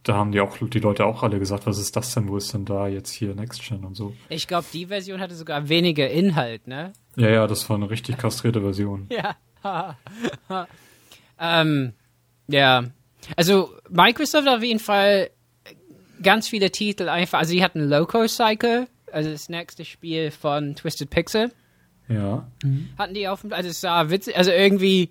Da 0.03 0.15
haben 0.15 0.33
die 0.33 0.41
auch 0.41 0.57
die 0.57 0.81
Leute 0.81 1.05
auch 1.07 1.23
alle 1.23 1.39
gesagt, 1.39 1.67
was 1.67 1.79
ist 1.79 1.95
das 1.95 2.13
denn, 2.15 2.29
wo 2.29 2.37
ist 2.37 2.53
denn 2.53 2.65
da 2.65 2.89
jetzt 2.89 3.11
hier 3.11 3.35
Next 3.35 3.63
Gen 3.63 3.85
und 3.85 3.95
so. 3.95 4.15
ich 4.29 4.49
glaube, 4.49 4.67
die 4.73 4.87
Version 4.87 5.21
hatte 5.21 5.37
sogar 5.37 5.69
weniger 5.69 6.11
Inhalt, 6.11 6.67
ne? 6.67 6.93
Ja, 7.17 7.29
ja, 7.29 7.47
das 7.47 7.69
war 7.69 7.77
eine 7.77 7.89
richtig 7.89 8.19
kastrierte 8.19 8.61
Version. 8.61 9.09
Ja. 9.65 9.97
ähm, 11.39 11.93
ja. 12.49 12.85
Also 13.37 13.73
Microsoft 13.89 14.49
hat 14.49 14.57
auf 14.57 14.65
jeden 14.65 14.81
Fall 14.81 15.31
ganz 16.21 16.49
viele 16.49 16.73
Titel 16.73 17.09
einfach. 17.09 17.39
Also 17.39 17.51
sie 17.51 17.63
hatten 17.63 17.89
Loco 17.89 18.27
Cycle, 18.27 18.89
also 19.13 19.31
das 19.31 19.49
nächste 19.49 19.85
Spiel 19.85 20.33
von 20.33 20.75
Twisted 20.75 21.11
Pixel. 21.11 21.53
Ja. 22.09 22.49
Hatten 22.99 23.15
die 23.15 23.29
auf 23.29 23.43
dem, 23.43 23.53
also 23.53 23.69
es 23.69 23.81
sah 23.81 24.11
witzig, 24.11 24.37
also 24.37 24.51
irgendwie 24.51 25.11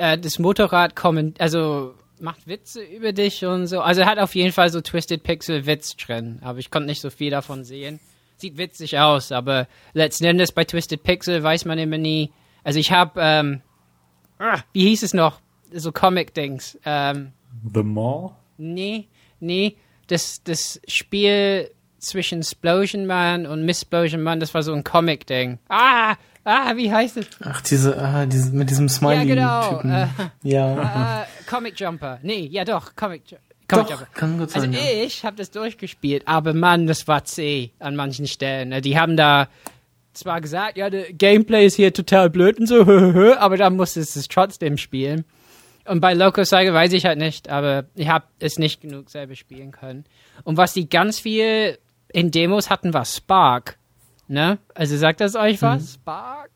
äh, 0.00 0.18
das 0.18 0.38
Motorrad 0.38 0.96
kommen, 0.96 1.34
also 1.38 1.94
macht 2.18 2.46
Witze 2.46 2.82
über 2.82 3.12
dich 3.12 3.44
und 3.44 3.66
so. 3.66 3.80
Also 3.80 4.04
hat 4.04 4.18
auf 4.18 4.34
jeden 4.34 4.52
Fall 4.52 4.70
so 4.70 4.80
Twisted 4.80 5.22
Pixel 5.22 5.66
Witz 5.66 5.96
drin, 5.96 6.38
aber 6.42 6.58
ich 6.58 6.70
konnte 6.70 6.86
nicht 6.88 7.00
so 7.00 7.10
viel 7.10 7.30
davon 7.30 7.64
sehen. 7.64 8.00
Sieht 8.36 8.56
witzig 8.56 8.98
aus, 8.98 9.32
aber 9.32 9.68
letzten 9.92 10.24
Endes 10.24 10.52
bei 10.52 10.64
Twisted 10.64 11.02
Pixel 11.02 11.42
weiß 11.42 11.66
man 11.66 11.78
immer 11.78 11.98
nie. 11.98 12.32
Also 12.64 12.78
ich 12.78 12.92
habe, 12.92 13.20
ähm, 13.22 13.60
ah, 14.38 14.60
wie 14.72 14.88
hieß 14.88 15.02
es 15.02 15.14
noch? 15.14 15.40
So 15.72 15.92
Comic-Dings. 15.92 16.78
Ähm, 16.84 17.32
The 17.72 17.82
Mall? 17.82 18.30
Nee, 18.56 19.06
nee, 19.40 19.76
das, 20.06 20.42
das 20.42 20.80
Spiel 20.88 21.70
zwischen 21.98 22.42
Splosion 22.42 23.06
Man 23.06 23.46
und 23.46 23.64
Miss 23.66 23.82
Splosion 23.82 24.22
Man, 24.22 24.40
das 24.40 24.54
war 24.54 24.62
so 24.62 24.72
ein 24.72 24.84
Comic-Ding. 24.84 25.58
Ah, 25.68 26.16
ah, 26.44 26.76
wie 26.76 26.92
heißt 26.92 27.16
es? 27.18 27.26
Ach, 27.44 27.60
diese, 27.60 27.98
ah, 27.98 28.26
diese, 28.26 28.52
mit 28.52 28.70
diesem 28.70 28.88
Ja, 28.88 29.24
genau. 29.24 29.80
Smiley-Typen. 29.80 29.90
Äh, 29.90 30.08
ja. 30.42 31.22
äh, 31.22 31.26
Comic 31.48 31.78
Jumper. 31.78 32.18
Nee, 32.22 32.48
ja 32.50 32.64
doch, 32.64 32.94
Comic, 32.96 33.22
Comic 33.68 33.86
Doch, 33.86 33.90
Jumper. 33.90 34.06
kann 34.14 34.38
gut 34.38 34.54
Also 34.54 34.60
sein, 34.60 34.72
ja. 34.72 34.80
ich 35.04 35.24
habe 35.24 35.36
das 35.36 35.50
durchgespielt, 35.50 36.26
aber 36.26 36.54
Mann, 36.54 36.86
das 36.86 37.06
war 37.08 37.24
zäh 37.24 37.70
an 37.78 37.96
manchen 37.96 38.26
Stellen. 38.26 38.70
Ne? 38.70 38.80
Die 38.80 38.98
haben 38.98 39.16
da 39.16 39.48
zwar 40.12 40.40
gesagt, 40.40 40.76
ja, 40.76 40.90
der 40.90 41.12
Gameplay 41.12 41.66
ist 41.66 41.76
hier 41.76 41.92
total 41.92 42.30
blöd 42.30 42.58
und 42.58 42.66
so, 42.66 42.80
aber 43.38 43.56
dann 43.56 43.76
musstest 43.76 44.16
du 44.16 44.20
es 44.20 44.28
trotzdem 44.28 44.76
spielen. 44.76 45.24
Und 45.86 46.00
bei 46.00 46.14
Loco 46.14 46.44
Cycle 46.44 46.74
weiß 46.74 46.92
ich 46.92 47.06
halt 47.06 47.18
nicht, 47.18 47.48
aber 47.48 47.84
ich 47.94 48.08
habe 48.08 48.26
es 48.38 48.58
nicht 48.58 48.80
genug 48.80 49.10
selber 49.10 49.34
spielen 49.34 49.72
können. 49.72 50.04
Und 50.44 50.56
was 50.56 50.72
die 50.72 50.88
ganz 50.88 51.18
viel 51.18 51.78
in 52.12 52.30
Demos 52.30 52.70
hatten, 52.70 52.92
war 52.92 53.04
Spark. 53.04 53.78
Ne? 54.30 54.58
Also 54.74 54.96
sagt 54.96 55.20
das 55.20 55.34
euch 55.34 55.60
was? 55.60 55.82
Mhm. 55.82 55.86
Spark? 55.88 56.50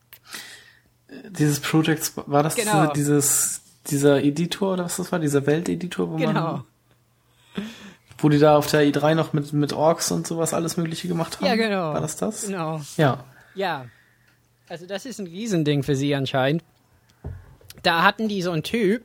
Dieses 1.31 1.59
Project, 1.59 2.13
war 2.27 2.45
das 2.45 2.55
Genau. 2.55 2.93
diese, 2.93 2.93
dieses, 3.17 3.61
dieser 3.89 4.23
Editor 4.23 4.75
oder 4.75 4.85
was 4.85 4.97
das 4.97 5.11
war? 5.11 5.19
Dieser 5.19 5.45
Welteditor, 5.45 6.09
wo 6.09 6.17
Genau. 6.17 6.33
man, 7.57 7.65
wo 8.19 8.29
die 8.29 8.39
da 8.39 8.57
auf 8.57 8.69
der 8.69 8.83
i3 8.83 9.17
noch 9.17 9.33
mit, 9.33 9.53
mit 9.53 9.73
Orks 9.73 10.13
und 10.13 10.25
sowas 10.25 10.55
alles 10.55 10.77
Mögliche 10.77 11.09
gemacht 11.09 11.37
haben? 11.39 11.47
Ja, 11.47 11.57
genau. 11.57 11.95
War 11.95 12.01
das 12.01 12.15
das? 12.17 12.47
Genau. 12.47 12.81
Ja. 12.97 13.25
Ja. 13.57 13.87
Also 14.69 14.87
das 14.87 15.05
ist 15.05 15.19
ein 15.19 15.27
Riesending 15.27 15.83
für 15.83 15.97
sie 15.97 16.15
anscheinend. 16.15 16.63
Da 17.83 18.05
hatten 18.05 18.29
die 18.29 18.41
so 18.41 18.53
einen 18.53 18.63
Typ 18.63 19.03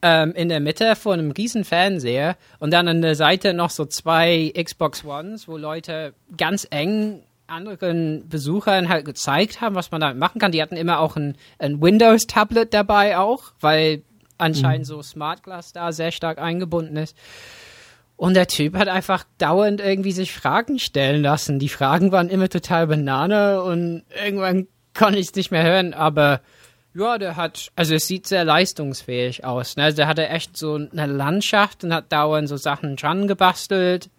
ähm, 0.00 0.32
in 0.32 0.48
der 0.48 0.60
Mitte 0.60 0.96
von 0.96 1.18
einem 1.18 1.32
riesen 1.32 1.64
Fernseher 1.64 2.38
und 2.60 2.70
dann 2.72 2.88
an 2.88 3.02
der 3.02 3.14
Seite 3.14 3.52
noch 3.52 3.68
so 3.68 3.84
zwei 3.84 4.50
Xbox 4.56 5.04
Ones, 5.04 5.46
wo 5.48 5.58
Leute 5.58 6.14
ganz 6.38 6.66
eng 6.70 7.22
anderen 7.50 8.28
Besuchern 8.28 8.88
halt 8.88 9.04
gezeigt 9.04 9.60
haben, 9.60 9.74
was 9.74 9.90
man 9.90 10.00
damit 10.00 10.18
machen 10.18 10.40
kann. 10.40 10.52
Die 10.52 10.62
hatten 10.62 10.76
immer 10.76 11.00
auch 11.00 11.16
ein, 11.16 11.36
ein 11.58 11.82
Windows-Tablet 11.82 12.72
dabei 12.72 13.18
auch, 13.18 13.52
weil 13.60 14.02
anscheinend 14.38 14.86
so 14.86 15.02
Smart 15.02 15.42
Glass 15.42 15.72
da 15.72 15.92
sehr 15.92 16.12
stark 16.12 16.38
eingebunden 16.38 16.96
ist. 16.96 17.16
Und 18.16 18.34
der 18.34 18.48
Typ 18.48 18.76
hat 18.76 18.88
einfach 18.88 19.24
dauernd 19.38 19.80
irgendwie 19.80 20.12
sich 20.12 20.32
Fragen 20.32 20.78
stellen 20.78 21.22
lassen. 21.22 21.58
Die 21.58 21.68
Fragen 21.68 22.12
waren 22.12 22.28
immer 22.28 22.48
total 22.48 22.86
Banane 22.86 23.62
und 23.62 24.02
irgendwann 24.22 24.66
konnte 24.94 25.18
ich 25.18 25.28
es 25.28 25.34
nicht 25.34 25.50
mehr 25.50 25.62
hören, 25.62 25.94
aber 25.94 26.40
ja, 26.92 27.18
der 27.18 27.36
hat, 27.36 27.70
also 27.76 27.94
es 27.94 28.06
sieht 28.08 28.26
sehr 28.26 28.44
leistungsfähig 28.44 29.44
aus. 29.44 29.76
Ne? 29.76 29.84
Also 29.84 29.96
der 29.96 30.08
hatte 30.08 30.28
echt 30.28 30.56
so 30.56 30.74
eine 30.74 31.06
Landschaft 31.06 31.84
und 31.84 31.94
hat 31.94 32.12
dauernd 32.12 32.48
so 32.48 32.56
Sachen 32.56 32.96
dran 32.96 33.28
gebastelt. 33.28 34.10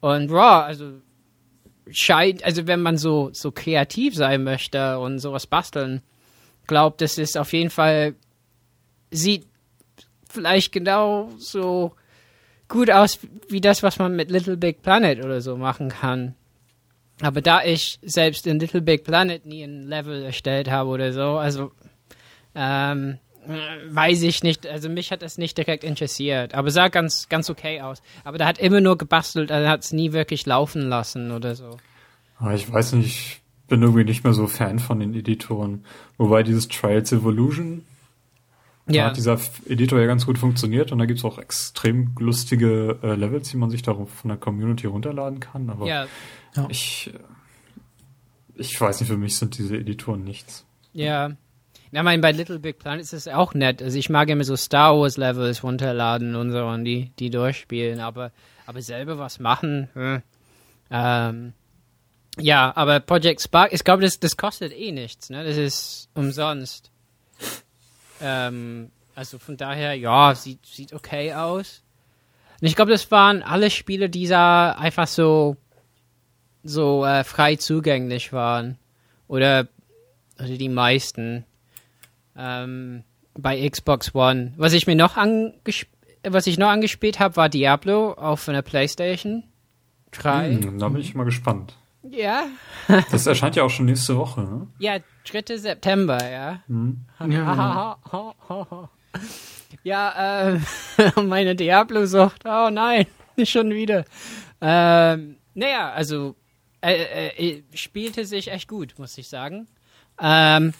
Und 0.00 0.30
ja, 0.30 0.62
also 0.62 0.92
scheint, 1.92 2.44
also 2.44 2.66
wenn 2.66 2.82
man 2.82 2.96
so, 2.96 3.30
so 3.32 3.52
kreativ 3.52 4.14
sein 4.14 4.44
möchte 4.44 4.98
und 4.98 5.18
sowas 5.18 5.46
basteln, 5.46 6.02
glaubt, 6.66 7.00
das 7.00 7.18
ist 7.18 7.36
auf 7.36 7.52
jeden 7.52 7.70
Fall, 7.70 8.14
sieht 9.10 9.46
vielleicht 10.28 10.72
genau 10.72 11.30
so 11.38 11.92
gut 12.68 12.90
aus 12.90 13.18
wie 13.48 13.60
das, 13.60 13.82
was 13.82 13.98
man 13.98 14.16
mit 14.16 14.30
Little 14.30 14.56
Big 14.56 14.82
Planet 14.82 15.24
oder 15.24 15.40
so 15.40 15.56
machen 15.56 15.90
kann. 15.90 16.34
Aber 17.20 17.40
da 17.40 17.62
ich 17.62 17.98
selbst 18.02 18.46
in 18.46 18.58
Little 18.58 18.80
Big 18.80 19.04
Planet 19.04 19.44
nie 19.46 19.62
ein 19.62 19.86
Level 19.86 20.22
erstellt 20.24 20.70
habe 20.70 20.90
oder 20.90 21.12
so, 21.12 21.36
also 21.36 21.72
ähm, 22.54 23.10
äh, 23.10 23.31
weiß 23.46 24.22
ich 24.22 24.42
nicht, 24.42 24.66
also 24.66 24.88
mich 24.88 25.10
hat 25.10 25.22
das 25.22 25.38
nicht 25.38 25.58
direkt 25.58 25.84
interessiert, 25.84 26.54
aber 26.54 26.70
sah 26.70 26.88
ganz, 26.88 27.28
ganz 27.28 27.50
okay 27.50 27.80
aus. 27.80 28.02
Aber 28.24 28.38
der 28.38 28.46
hat 28.46 28.58
immer 28.58 28.80
nur 28.80 28.96
gebastelt, 28.96 29.50
er 29.50 29.68
hat 29.68 29.82
es 29.82 29.92
nie 29.92 30.12
wirklich 30.12 30.46
laufen 30.46 30.88
lassen 30.88 31.30
oder 31.32 31.54
so. 31.54 31.78
Aber 32.38 32.54
ich 32.54 32.70
weiß 32.70 32.92
nicht, 32.94 33.06
ich 33.06 33.40
bin 33.68 33.82
irgendwie 33.82 34.04
nicht 34.04 34.24
mehr 34.24 34.32
so 34.32 34.46
Fan 34.46 34.78
von 34.78 35.00
den 35.00 35.14
Editoren. 35.14 35.84
Wobei 36.18 36.42
dieses 36.42 36.68
Trials 36.68 37.10
Evolution, 37.12 37.84
da 38.86 38.94
Ja, 38.94 39.04
hat 39.06 39.16
dieser 39.16 39.38
Editor 39.66 40.00
ja 40.00 40.06
ganz 40.06 40.26
gut 40.26 40.38
funktioniert 40.38 40.92
und 40.92 40.98
da 40.98 41.06
gibt's 41.06 41.24
auch 41.24 41.38
extrem 41.38 42.14
lustige 42.18 42.98
äh, 43.02 43.14
Levels, 43.14 43.50
die 43.50 43.56
man 43.56 43.70
sich 43.70 43.82
darauf 43.82 44.10
von 44.10 44.28
der 44.28 44.38
Community 44.38 44.86
runterladen 44.86 45.40
kann. 45.40 45.70
Aber 45.70 45.86
ja, 45.86 46.06
ich, 46.68 47.12
äh, 47.14 47.18
ich 48.56 48.80
weiß 48.80 49.00
nicht, 49.00 49.08
für 49.08 49.16
mich 49.16 49.36
sind 49.36 49.56
diese 49.58 49.76
Editoren 49.76 50.22
nichts. 50.24 50.64
ja. 50.92 51.32
Ja, 51.92 52.00
ich 52.00 52.04
meine, 52.04 52.22
bei 52.22 52.32
Little 52.32 52.58
Big 52.58 52.78
Planet 52.78 53.02
ist 53.02 53.12
es 53.12 53.28
auch 53.28 53.54
nett. 53.54 53.82
Also 53.82 53.98
ich 53.98 54.08
mag 54.08 54.28
immer 54.30 54.44
so 54.44 54.56
Star 54.56 54.98
Wars 54.98 55.18
Levels 55.18 55.62
runterladen 55.62 56.34
und 56.34 56.50
so 56.50 56.64
und 56.64 56.84
die, 56.84 57.12
die 57.18 57.30
durchspielen, 57.30 58.00
aber, 58.00 58.32
aber 58.66 58.80
selber 58.80 59.18
was 59.18 59.38
machen, 59.38 59.88
hm. 59.92 60.22
ähm, 60.90 61.52
ja, 62.38 62.72
aber 62.74 63.00
Project 63.00 63.42
Spark, 63.42 63.72
ich 63.72 63.84
glaube, 63.84 64.02
das, 64.02 64.18
das 64.18 64.36
kostet 64.36 64.72
eh 64.72 64.90
nichts, 64.90 65.28
ne? 65.28 65.44
Das 65.44 65.56
ist 65.58 66.08
umsonst. 66.14 66.90
Ähm, 68.22 68.90
also 69.14 69.38
von 69.38 69.56
daher, 69.56 69.94
ja, 69.94 70.34
sieht, 70.34 70.64
sieht 70.64 70.92
okay 70.92 71.34
aus. 71.34 71.82
Und 72.60 72.68
ich 72.68 72.76
glaube, 72.76 72.90
das 72.90 73.10
waren 73.10 73.42
alle 73.42 73.70
Spiele, 73.70 74.08
die 74.08 74.28
da 74.28 74.72
einfach 74.72 75.08
so, 75.08 75.56
so 76.62 77.04
äh, 77.04 77.24
frei 77.24 77.56
zugänglich 77.56 78.32
waren. 78.32 78.78
Oder, 79.28 79.68
oder 80.38 80.56
die 80.56 80.68
meisten. 80.68 81.44
Ähm, 82.36 83.04
bei 83.34 83.68
Xbox 83.68 84.14
One. 84.14 84.52
Was 84.56 84.72
ich 84.72 84.86
mir 84.86 84.96
noch 84.96 85.16
angesp 85.16 85.88
was 86.24 86.46
ich 86.46 86.56
noch 86.56 86.68
angespielt 86.68 87.18
habe, 87.18 87.34
war 87.34 87.48
Diablo 87.48 88.12
auf 88.12 88.48
einer 88.48 88.62
Playstation 88.62 89.42
3. 90.12 90.50
Hm, 90.50 90.78
da 90.78 90.88
bin 90.88 91.00
ich 91.00 91.16
mal 91.16 91.24
gespannt. 91.24 91.76
Ja. 92.08 92.46
Das 93.10 93.26
erscheint 93.26 93.56
ja 93.56 93.64
auch 93.64 93.70
schon 93.70 93.86
nächste 93.86 94.16
Woche, 94.16 94.42
ne? 94.42 94.66
Ja, 94.78 94.98
3. 95.24 95.56
September, 95.56 96.18
ja. 96.30 96.62
Hm. 96.68 97.04
Ja, 97.28 97.98
ja, 99.82 100.52
ähm, 100.54 100.64
meine 101.28 101.54
Diablo-Sucht. 101.54 102.44
Oh 102.44 102.70
nein, 102.70 103.06
nicht 103.36 103.50
schon 103.52 103.70
wieder. 103.70 104.04
Ähm, 104.60 105.36
naja, 105.54 105.92
also, 105.92 106.36
äh, 106.80 107.28
äh, 107.36 107.62
spielte 107.74 108.24
sich 108.24 108.50
echt 108.50 108.68
gut, 108.68 108.94
muss 108.98 109.18
ich 109.18 109.28
sagen. 109.28 109.68
Ähm, 110.20 110.72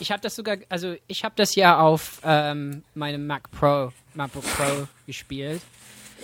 ich 0.00 0.10
habe 0.10 0.20
das 0.20 0.36
sogar, 0.36 0.56
also 0.68 0.94
ich 1.06 1.24
habe 1.24 1.34
das 1.36 1.54
ja 1.54 1.78
auf 1.78 2.20
ähm, 2.24 2.82
meinem 2.94 3.26
Mac 3.26 3.50
Pro, 3.50 3.92
MacBook 4.14 4.44
Pro 4.44 4.86
gespielt. 5.06 5.60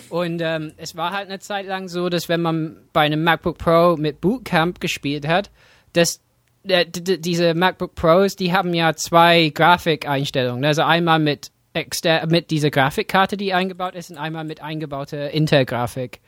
Und 0.09 0.41
ähm, 0.41 0.73
es 0.77 0.95
war 0.95 1.11
halt 1.11 1.27
eine 1.27 1.39
Zeit 1.39 1.65
lang 1.65 1.87
so, 1.87 2.09
dass 2.09 2.29
wenn 2.29 2.41
man 2.41 2.77
bei 2.93 3.01
einem 3.01 3.23
MacBook 3.23 3.57
Pro 3.57 3.97
mit 3.97 4.21
Bootcamp 4.21 4.79
gespielt 4.79 5.27
hat, 5.27 5.51
dass 5.93 6.21
äh, 6.63 6.85
diese 6.87 7.53
MacBook 7.53 7.95
Pros, 7.95 8.35
die 8.35 8.53
haben 8.53 8.73
ja 8.73 8.95
zwei 8.95 9.49
Grafikeinstellungen. 9.49 10.65
Also 10.65 10.83
einmal 10.83 11.19
mit 11.19 11.51
exter 11.73 12.25
mit 12.27 12.51
dieser 12.51 12.71
Grafikkarte, 12.71 13.37
die 13.37 13.53
eingebaut 13.53 13.95
ist, 13.95 14.09
und 14.09 14.17
einmal 14.17 14.43
mit 14.43 14.61
eingebauter 14.61 15.31
Intel-Grafik. 15.31 16.19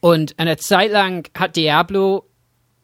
Und 0.00 0.38
eine 0.38 0.56
Zeit 0.58 0.92
lang 0.92 1.28
hat 1.36 1.56
Diablo 1.56 2.26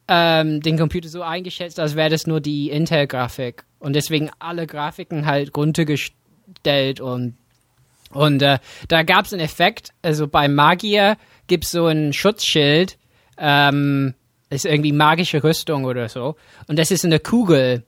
ähm, 0.08 0.60
den 0.60 0.78
Computer 0.78 1.08
so 1.08 1.22
eingeschätzt, 1.22 1.78
als 1.78 1.94
wäre 1.94 2.10
das 2.10 2.26
nur 2.26 2.40
die 2.40 2.70
Intel-Grafik. 2.70 3.64
Und 3.82 3.94
deswegen 3.94 4.30
alle 4.38 4.68
Grafiken 4.68 5.26
halt 5.26 5.56
runtergestellt 5.56 7.00
und 7.00 7.34
und 8.10 8.42
äh, 8.42 8.58
da 8.88 9.02
gab 9.04 9.24
es 9.24 9.32
einen 9.32 9.42
Effekt, 9.42 9.90
also 10.02 10.28
bei 10.28 10.46
Magier 10.46 11.16
gibt 11.46 11.64
es 11.64 11.70
so 11.70 11.86
ein 11.86 12.12
Schutzschild, 12.12 12.98
ähm, 13.38 14.12
ist 14.50 14.66
irgendwie 14.66 14.92
magische 14.92 15.42
Rüstung 15.42 15.86
oder 15.86 16.10
so. 16.10 16.36
Und 16.68 16.78
das 16.78 16.90
ist 16.90 17.06
eine 17.06 17.20
Kugel, 17.20 17.84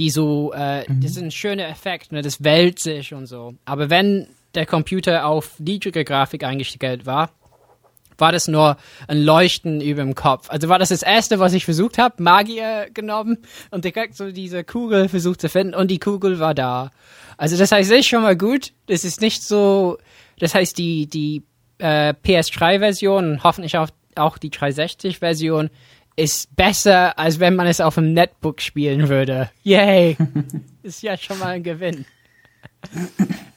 die 0.00 0.10
so, 0.10 0.52
äh, 0.52 0.84
das 0.88 1.12
ist 1.12 1.22
ein 1.22 1.30
schöner 1.30 1.68
Effekt, 1.68 2.10
ne, 2.10 2.22
das 2.22 2.42
wälzt 2.42 2.82
sich 2.82 3.14
und 3.14 3.26
so. 3.26 3.54
Aber 3.64 3.88
wenn 3.88 4.26
der 4.56 4.66
Computer 4.66 5.26
auf 5.26 5.60
niedrige 5.60 6.04
Grafik 6.04 6.42
eingestellt 6.42 7.06
war, 7.06 7.30
war 8.18 8.32
das 8.32 8.48
nur 8.48 8.76
ein 9.06 9.22
Leuchten 9.22 9.80
über 9.80 10.02
dem 10.02 10.14
Kopf. 10.14 10.50
Also 10.50 10.68
war 10.68 10.78
das 10.78 10.90
das 10.90 11.02
Erste, 11.02 11.38
was 11.38 11.52
ich 11.52 11.64
versucht 11.64 11.98
habe, 11.98 12.22
Magier 12.22 12.88
genommen 12.92 13.38
und 13.70 13.84
direkt 13.84 14.16
so 14.16 14.30
diese 14.30 14.64
Kugel 14.64 15.08
versucht 15.08 15.40
zu 15.40 15.48
finden 15.48 15.74
und 15.74 15.90
die 15.90 15.98
Kugel 15.98 16.38
war 16.38 16.54
da. 16.54 16.90
Also 17.36 17.56
das 17.56 17.72
heißt, 17.72 17.90
ist 17.90 18.06
schon 18.06 18.22
mal 18.22 18.36
gut. 18.36 18.72
Das 18.86 19.04
ist 19.04 19.20
nicht 19.20 19.42
so, 19.42 19.98
das 20.38 20.54
heißt, 20.54 20.76
die, 20.76 21.06
die 21.06 21.44
äh, 21.78 22.14
PS3-Version 22.24 23.32
und 23.32 23.44
hoffentlich 23.44 23.78
auch, 23.78 23.88
auch 24.16 24.38
die 24.38 24.50
360-Version 24.50 25.70
ist 26.16 26.54
besser, 26.56 27.16
als 27.16 27.38
wenn 27.38 27.54
man 27.54 27.68
es 27.68 27.80
auf 27.80 27.94
dem 27.94 28.12
Netbook 28.12 28.60
spielen 28.60 29.08
würde. 29.08 29.50
Yay! 29.62 30.16
ist 30.82 31.02
ja 31.02 31.16
schon 31.16 31.38
mal 31.38 31.50
ein 31.50 31.62
Gewinn. 31.62 32.04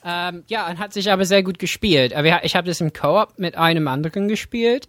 Ähm, 0.06 0.44
ja, 0.48 0.68
und 0.70 0.80
hat 0.80 0.94
sich 0.94 1.12
aber 1.12 1.26
sehr 1.26 1.44
gut 1.44 1.60
gespielt. 1.60 2.14
Ich 2.44 2.56
habe 2.56 2.68
das 2.68 2.82
im 2.82 2.94
Koop 2.94 3.38
mit 3.38 3.56
einem 3.56 3.88
anderen 3.88 4.28
gespielt 4.28 4.88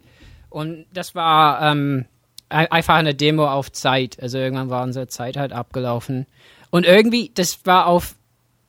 und 0.49 0.85
das 0.93 1.15
war 1.15 1.61
ähm, 1.71 2.05
ein- 2.49 2.71
einfach 2.71 2.95
eine 2.95 3.13
Demo 3.15 3.47
auf 3.47 3.71
Zeit. 3.71 4.17
Also 4.21 4.37
irgendwann 4.37 4.69
war 4.69 4.83
unsere 4.83 5.07
Zeit 5.07 5.37
halt 5.37 5.53
abgelaufen. 5.53 6.25
Und 6.71 6.85
irgendwie, 6.85 7.31
das 7.33 7.59
war 7.65 7.85
auf 7.87 8.15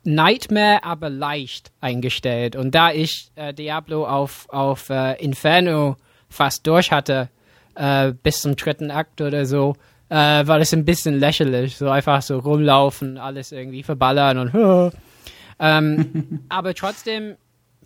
Nightmare, 0.04 0.84
aber 0.84 1.08
leicht 1.08 1.72
eingestellt. 1.80 2.56
Und 2.56 2.74
da 2.74 2.92
ich 2.92 3.30
äh, 3.36 3.54
Diablo 3.54 4.06
auf, 4.06 4.46
auf 4.50 4.90
äh, 4.90 5.14
Inferno 5.22 5.96
fast 6.28 6.66
durch 6.66 6.92
hatte, 6.92 7.30
äh, 7.74 8.12
bis 8.12 8.42
zum 8.42 8.56
dritten 8.56 8.90
Akt 8.90 9.22
oder 9.22 9.46
so, 9.46 9.76
äh, 10.10 10.14
war 10.46 10.58
das 10.58 10.74
ein 10.74 10.84
bisschen 10.84 11.18
lächerlich. 11.18 11.76
So 11.78 11.88
einfach 11.88 12.20
so 12.20 12.38
rumlaufen, 12.38 13.16
alles 13.16 13.50
irgendwie 13.52 13.82
verballern 13.82 14.36
und 14.38 14.52
ähm, 15.58 16.40
aber 16.48 16.74
trotzdem, 16.74 17.36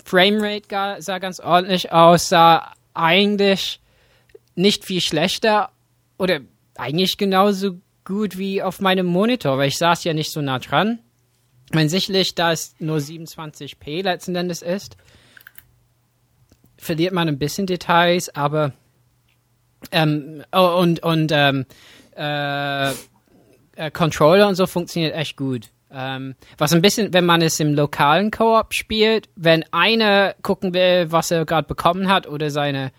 Framerate 0.04 1.02
sah 1.02 1.18
ganz 1.18 1.40
ordentlich 1.40 1.92
aus, 1.92 2.28
sah 2.28 2.72
eigentlich 2.94 3.80
nicht 4.54 4.84
viel 4.84 5.00
schlechter 5.00 5.70
oder 6.18 6.40
eigentlich 6.76 7.18
genauso 7.18 7.80
gut 8.04 8.38
wie 8.38 8.62
auf 8.62 8.80
meinem 8.80 9.06
Monitor, 9.06 9.58
weil 9.58 9.68
ich 9.68 9.78
saß 9.78 10.04
ja 10.04 10.14
nicht 10.14 10.32
so 10.32 10.40
nah 10.40 10.58
dran. 10.58 10.98
Meine, 11.72 11.90
sicherlich, 11.90 12.34
da 12.34 12.52
es 12.52 12.74
nur 12.78 12.96
27p 12.96 14.02
letzten 14.02 14.34
Endes 14.34 14.62
ist, 14.62 14.96
verliert 16.78 17.12
man 17.12 17.28
ein 17.28 17.38
bisschen 17.38 17.66
Details, 17.66 18.34
aber 18.34 18.72
ähm, 19.92 20.42
oh, 20.52 20.78
und 20.80 21.02
und 21.02 21.30
ähm, 21.32 21.66
äh, 22.16 22.90
äh, 23.76 23.90
Controller 23.92 24.48
und 24.48 24.54
so 24.54 24.66
funktioniert 24.66 25.14
echt 25.14 25.36
gut. 25.36 25.70
Ähm, 25.90 26.34
was 26.58 26.72
ein 26.74 26.82
bisschen, 26.82 27.12
wenn 27.14 27.24
man 27.24 27.40
es 27.40 27.58
im 27.60 27.74
lokalen 27.74 28.30
Koop 28.30 28.74
spielt, 28.74 29.28
wenn 29.36 29.64
einer 29.72 30.34
gucken 30.42 30.74
will, 30.74 31.06
was 31.10 31.30
er 31.30 31.44
gerade 31.46 31.66
bekommen 31.66 32.08
hat 32.08 32.26
oder 32.26 32.50
seine 32.50 32.92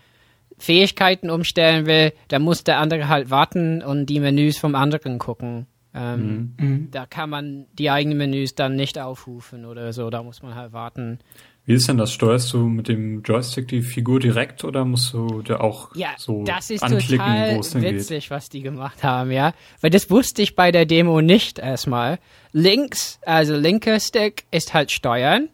Fähigkeiten 0.58 1.30
umstellen 1.30 1.86
will, 1.86 2.12
dann 2.28 2.42
muss 2.42 2.64
der 2.64 2.78
andere 2.78 3.08
halt 3.08 3.30
warten 3.30 3.82
und 3.82 4.06
die 4.06 4.20
Menüs 4.20 4.58
vom 4.58 4.74
anderen 4.74 5.18
gucken. 5.18 5.66
Ähm, 5.94 6.88
Da 6.92 7.06
kann 7.06 7.30
man 7.30 7.66
die 7.72 7.90
eigenen 7.90 8.18
Menüs 8.18 8.54
dann 8.54 8.76
nicht 8.76 8.98
aufrufen 8.98 9.64
oder 9.64 9.92
so, 9.92 10.10
da 10.10 10.22
muss 10.22 10.42
man 10.42 10.54
halt 10.54 10.72
warten. 10.72 11.18
Wie 11.66 11.74
ist 11.74 11.88
denn 11.88 11.98
das? 11.98 12.12
Steuerst 12.12 12.52
du 12.52 12.58
mit 12.58 12.88
dem 12.88 13.22
Joystick 13.22 13.68
die 13.68 13.82
Figur 13.82 14.18
direkt 14.20 14.64
oder 14.64 14.84
musst 14.84 15.12
du 15.12 15.42
da 15.42 15.58
auch 15.60 15.94
Ja, 15.94 16.08
so 16.16 16.44
das 16.44 16.70
ist 16.70 16.82
anklicken, 16.82 17.18
total 17.18 17.54
wo 17.56 17.60
es 17.60 17.70
denn 17.70 17.80
geht? 17.82 17.94
witzig, 17.94 18.30
was 18.30 18.48
die 18.48 18.62
gemacht 18.62 19.02
haben, 19.02 19.30
ja. 19.30 19.52
Weil 19.80 19.90
das 19.90 20.10
wusste 20.10 20.42
ich 20.42 20.54
bei 20.56 20.72
der 20.72 20.86
Demo 20.86 21.20
nicht 21.20 21.58
erstmal. 21.58 22.18
Links, 22.52 23.18
also 23.24 23.56
linker 23.56 24.00
Stick 24.00 24.44
ist 24.50 24.74
halt 24.74 24.90
Steuern. 24.90 25.48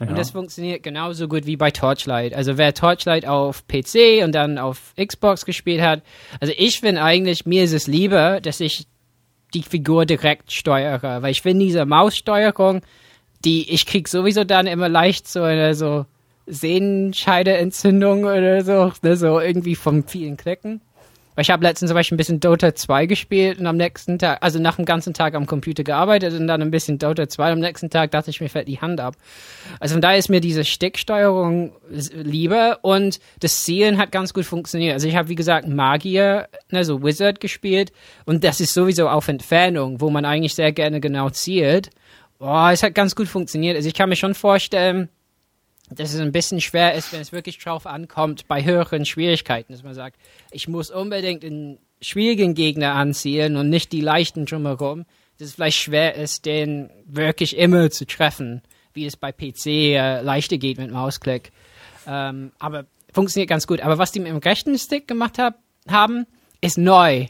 Ja. 0.00 0.06
Und 0.06 0.18
das 0.18 0.30
funktioniert 0.30 0.82
genauso 0.82 1.28
gut 1.28 1.46
wie 1.46 1.56
bei 1.56 1.70
Torchlight. 1.70 2.34
Also 2.34 2.56
wer 2.56 2.72
Torchlight 2.72 3.26
auf 3.26 3.66
PC 3.66 4.24
und 4.24 4.34
dann 4.34 4.58
auf 4.58 4.94
Xbox 4.96 5.44
gespielt 5.44 5.82
hat, 5.82 6.02
also 6.40 6.54
ich 6.56 6.80
finde 6.80 7.02
eigentlich, 7.02 7.44
mir 7.44 7.64
ist 7.64 7.74
es 7.74 7.86
lieber, 7.86 8.40
dass 8.40 8.60
ich 8.60 8.86
die 9.52 9.62
Figur 9.62 10.06
direkt 10.06 10.52
steuere, 10.52 11.22
weil 11.22 11.32
ich 11.32 11.42
finde 11.42 11.66
diese 11.66 11.84
Maussteuerung, 11.84 12.80
die 13.44 13.70
ich 13.72 13.84
krieg 13.84 14.08
sowieso 14.08 14.44
dann 14.44 14.66
immer 14.66 14.88
leicht 14.88 15.28
so 15.28 15.42
eine 15.42 15.74
so 15.74 16.06
Sehenscheideentzündung 16.46 18.24
oder 18.24 18.64
so, 18.64 18.92
ne, 19.02 19.16
so 19.16 19.38
irgendwie 19.38 19.74
vom 19.74 20.04
vielen 20.06 20.36
Klicken. 20.36 20.80
Weil 21.40 21.44
ich 21.44 21.50
habe 21.50 21.64
letztens 21.64 21.88
zum 21.88 21.94
Beispiel 21.94 22.16
ein 22.16 22.18
bisschen 22.18 22.38
Dota 22.38 22.74
2 22.74 23.06
gespielt 23.06 23.60
und 23.60 23.66
am 23.66 23.78
nächsten 23.78 24.18
Tag, 24.18 24.42
also 24.42 24.58
nach 24.58 24.76
dem 24.76 24.84
ganzen 24.84 25.14
Tag 25.14 25.34
am 25.34 25.46
Computer 25.46 25.82
gearbeitet 25.84 26.38
und 26.38 26.46
dann 26.46 26.60
ein 26.60 26.70
bisschen 26.70 26.98
Dota 26.98 27.30
2 27.30 27.46
und 27.46 27.52
am 27.52 27.58
nächsten 27.60 27.88
Tag 27.88 28.10
dachte 28.10 28.28
ich, 28.28 28.42
mir 28.42 28.50
fällt 28.50 28.68
die 28.68 28.82
Hand 28.82 29.00
ab. 29.00 29.16
Also 29.78 29.94
von 29.94 30.02
daher 30.02 30.18
ist 30.18 30.28
mir 30.28 30.42
diese 30.42 30.66
Sticksteuerung 30.66 31.72
lieber 32.12 32.80
und 32.82 33.20
das 33.40 33.64
Zielen 33.64 33.96
hat 33.96 34.12
ganz 34.12 34.34
gut 34.34 34.44
funktioniert. 34.44 34.92
Also 34.92 35.08
ich 35.08 35.16
habe 35.16 35.30
wie 35.30 35.34
gesagt 35.34 35.66
Magier, 35.66 36.46
ne, 36.68 36.84
so 36.84 37.02
Wizard 37.02 37.40
gespielt 37.40 37.90
und 38.26 38.44
das 38.44 38.60
ist 38.60 38.74
sowieso 38.74 39.08
auf 39.08 39.26
Entfernung, 39.28 40.02
wo 40.02 40.10
man 40.10 40.26
eigentlich 40.26 40.54
sehr 40.54 40.72
gerne 40.72 41.00
genau 41.00 41.30
zielt. 41.30 41.88
Oh, 42.38 42.68
es 42.70 42.82
hat 42.82 42.94
ganz 42.94 43.16
gut 43.16 43.28
funktioniert. 43.28 43.76
Also 43.76 43.88
ich 43.88 43.94
kann 43.94 44.10
mir 44.10 44.16
schon 44.16 44.34
vorstellen, 44.34 45.08
dass 45.90 46.14
es 46.14 46.20
ein 46.20 46.32
bisschen 46.32 46.60
schwer 46.60 46.94
ist, 46.94 47.12
wenn 47.12 47.20
es 47.20 47.32
wirklich 47.32 47.58
drauf 47.58 47.86
ankommt, 47.86 48.46
bei 48.46 48.64
höheren 48.64 49.04
Schwierigkeiten, 49.04 49.72
dass 49.72 49.82
man 49.82 49.94
sagt, 49.94 50.16
ich 50.52 50.68
muss 50.68 50.90
unbedingt 50.90 51.44
einen 51.44 51.78
schwierigen 52.00 52.54
Gegner 52.54 52.94
anzielen 52.94 53.56
und 53.56 53.68
nicht 53.68 53.92
die 53.92 54.00
leichten 54.00 54.46
drumherum, 54.46 55.04
dass 55.38 55.48
es 55.48 55.54
vielleicht 55.54 55.78
schwer 55.78 56.14
ist, 56.14 56.46
den 56.46 56.90
wirklich 57.04 57.56
immer 57.56 57.90
zu 57.90 58.06
treffen, 58.06 58.62
wie 58.92 59.06
es 59.06 59.16
bei 59.16 59.32
PC 59.32 59.66
äh, 59.66 60.20
leichter 60.22 60.58
geht 60.58 60.78
mit 60.78 60.90
Mausklick. 60.90 61.50
Ähm, 62.06 62.52
aber 62.58 62.86
funktioniert 63.12 63.48
ganz 63.48 63.66
gut. 63.66 63.80
Aber 63.80 63.98
was 63.98 64.12
die 64.12 64.20
mit 64.20 64.28
dem 64.28 64.38
rechten 64.38 64.78
Stick 64.78 65.08
gemacht 65.08 65.38
hab, 65.38 65.58
haben, 65.88 66.26
ist 66.60 66.78
neu. 66.78 67.26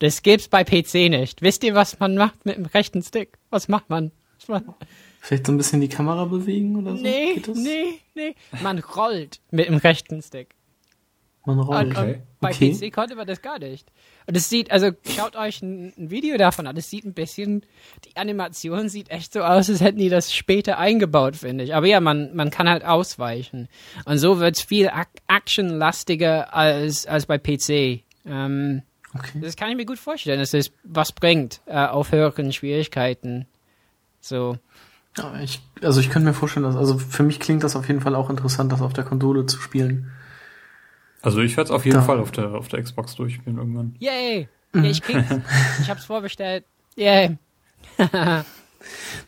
Das 0.00 0.22
gibt's 0.22 0.48
bei 0.48 0.64
PC 0.64 1.10
nicht. 1.10 1.42
Wisst 1.42 1.62
ihr, 1.64 1.74
was 1.74 1.98
man 2.00 2.16
macht 2.16 2.44
mit 2.44 2.56
dem 2.56 2.66
rechten 2.66 3.02
Stick? 3.02 3.38
Was 3.50 3.68
macht 3.68 3.88
man? 3.88 4.10
Was 4.38 4.48
macht 4.48 4.66
man? 4.66 4.76
Vielleicht 5.24 5.46
so 5.46 5.52
ein 5.52 5.56
bisschen 5.56 5.80
die 5.80 5.88
Kamera 5.88 6.24
bewegen 6.24 6.74
oder 6.76 6.96
so? 6.96 7.02
Nee, 7.02 7.34
Geht 7.34 7.46
das? 7.46 7.56
nee, 7.56 7.94
nee. 8.16 8.34
Man 8.60 8.80
rollt 8.80 9.38
mit 9.52 9.68
dem 9.68 9.76
rechten 9.76 10.20
Stick. 10.20 10.48
Man 11.46 11.60
rollt. 11.60 11.86
Und, 11.86 11.96
Okay. 11.96 12.14
und 12.14 12.22
bei 12.40 12.50
Okay. 12.50 12.72
PC 12.90 12.92
konnte 12.92 13.14
man 13.14 13.26
das 13.28 13.40
gar 13.40 13.60
nicht. 13.60 13.88
Und 14.26 14.36
es 14.36 14.48
sieht, 14.48 14.72
also 14.72 14.90
schaut 15.16 15.36
euch 15.36 15.62
ein, 15.62 15.92
ein 15.96 16.10
Video 16.10 16.36
davon 16.38 16.66
an. 16.66 16.76
Es 16.76 16.90
sieht 16.90 17.04
ein 17.04 17.14
bisschen, 17.14 17.64
die 18.04 18.16
Animation 18.16 18.88
sieht 18.88 19.10
echt 19.12 19.32
so 19.32 19.42
aus, 19.42 19.70
als 19.70 19.80
hätten 19.80 19.98
die 20.00 20.08
das 20.08 20.34
später 20.34 20.78
eingebaut, 20.78 21.36
finde 21.36 21.62
ich. 21.62 21.74
Aber 21.76 21.86
ja, 21.86 22.00
man, 22.00 22.34
man 22.34 22.50
kann 22.50 22.68
halt 22.68 22.84
ausweichen. 22.84 23.68
Und 24.04 24.18
so 24.18 24.40
wird's 24.40 24.60
viel 24.62 24.88
ac 24.88 25.06
actionlastiger 25.28 26.52
als, 26.54 27.06
als 27.06 27.26
bei 27.26 27.38
PC. 27.38 28.02
Ähm, 28.26 28.82
Okay. 29.14 29.40
das 29.42 29.56
kann 29.56 29.68
ich 29.70 29.76
mir 29.76 29.84
gut 29.84 29.98
vorstellen, 29.98 30.38
dass 30.40 30.54
es 30.54 30.72
was 30.84 31.12
bringt 31.12 31.60
äh, 31.66 31.74
auf 31.86 32.12
höheren 32.12 32.50
Schwierigkeiten. 32.52 33.46
So. 34.20 34.56
Ja, 35.18 35.34
ich, 35.42 35.60
also 35.82 36.00
ich 36.00 36.10
könnte 36.10 36.28
mir 36.28 36.34
vorstellen, 36.34 36.64
dass, 36.64 36.76
also 36.76 36.96
für 36.98 37.22
mich 37.22 37.38
klingt 37.40 37.64
das 37.64 37.76
auf 37.76 37.86
jeden 37.88 38.00
Fall 38.00 38.14
auch 38.14 38.30
interessant, 38.30 38.72
das 38.72 38.80
auf 38.80 38.92
der 38.94 39.04
Konsole 39.04 39.44
zu 39.46 39.60
spielen. 39.60 40.10
Also 41.20 41.40
ich 41.40 41.56
werde 41.56 41.68
es 41.68 41.70
auf 41.70 41.84
jeden 41.84 41.98
Da- 41.98 42.02
Fall 42.02 42.18
auf 42.18 42.30
der, 42.32 42.52
auf 42.54 42.68
der 42.68 42.82
Xbox 42.82 43.14
durchspielen 43.14 43.58
irgendwann. 43.58 43.94
Yay! 43.98 44.48
Ja, 44.74 44.82
ich 44.84 45.02
krieg's. 45.02 45.28
ich 45.82 45.90
hab's 45.90 46.04
vorbestellt. 46.06 46.64
Yay! 46.96 47.36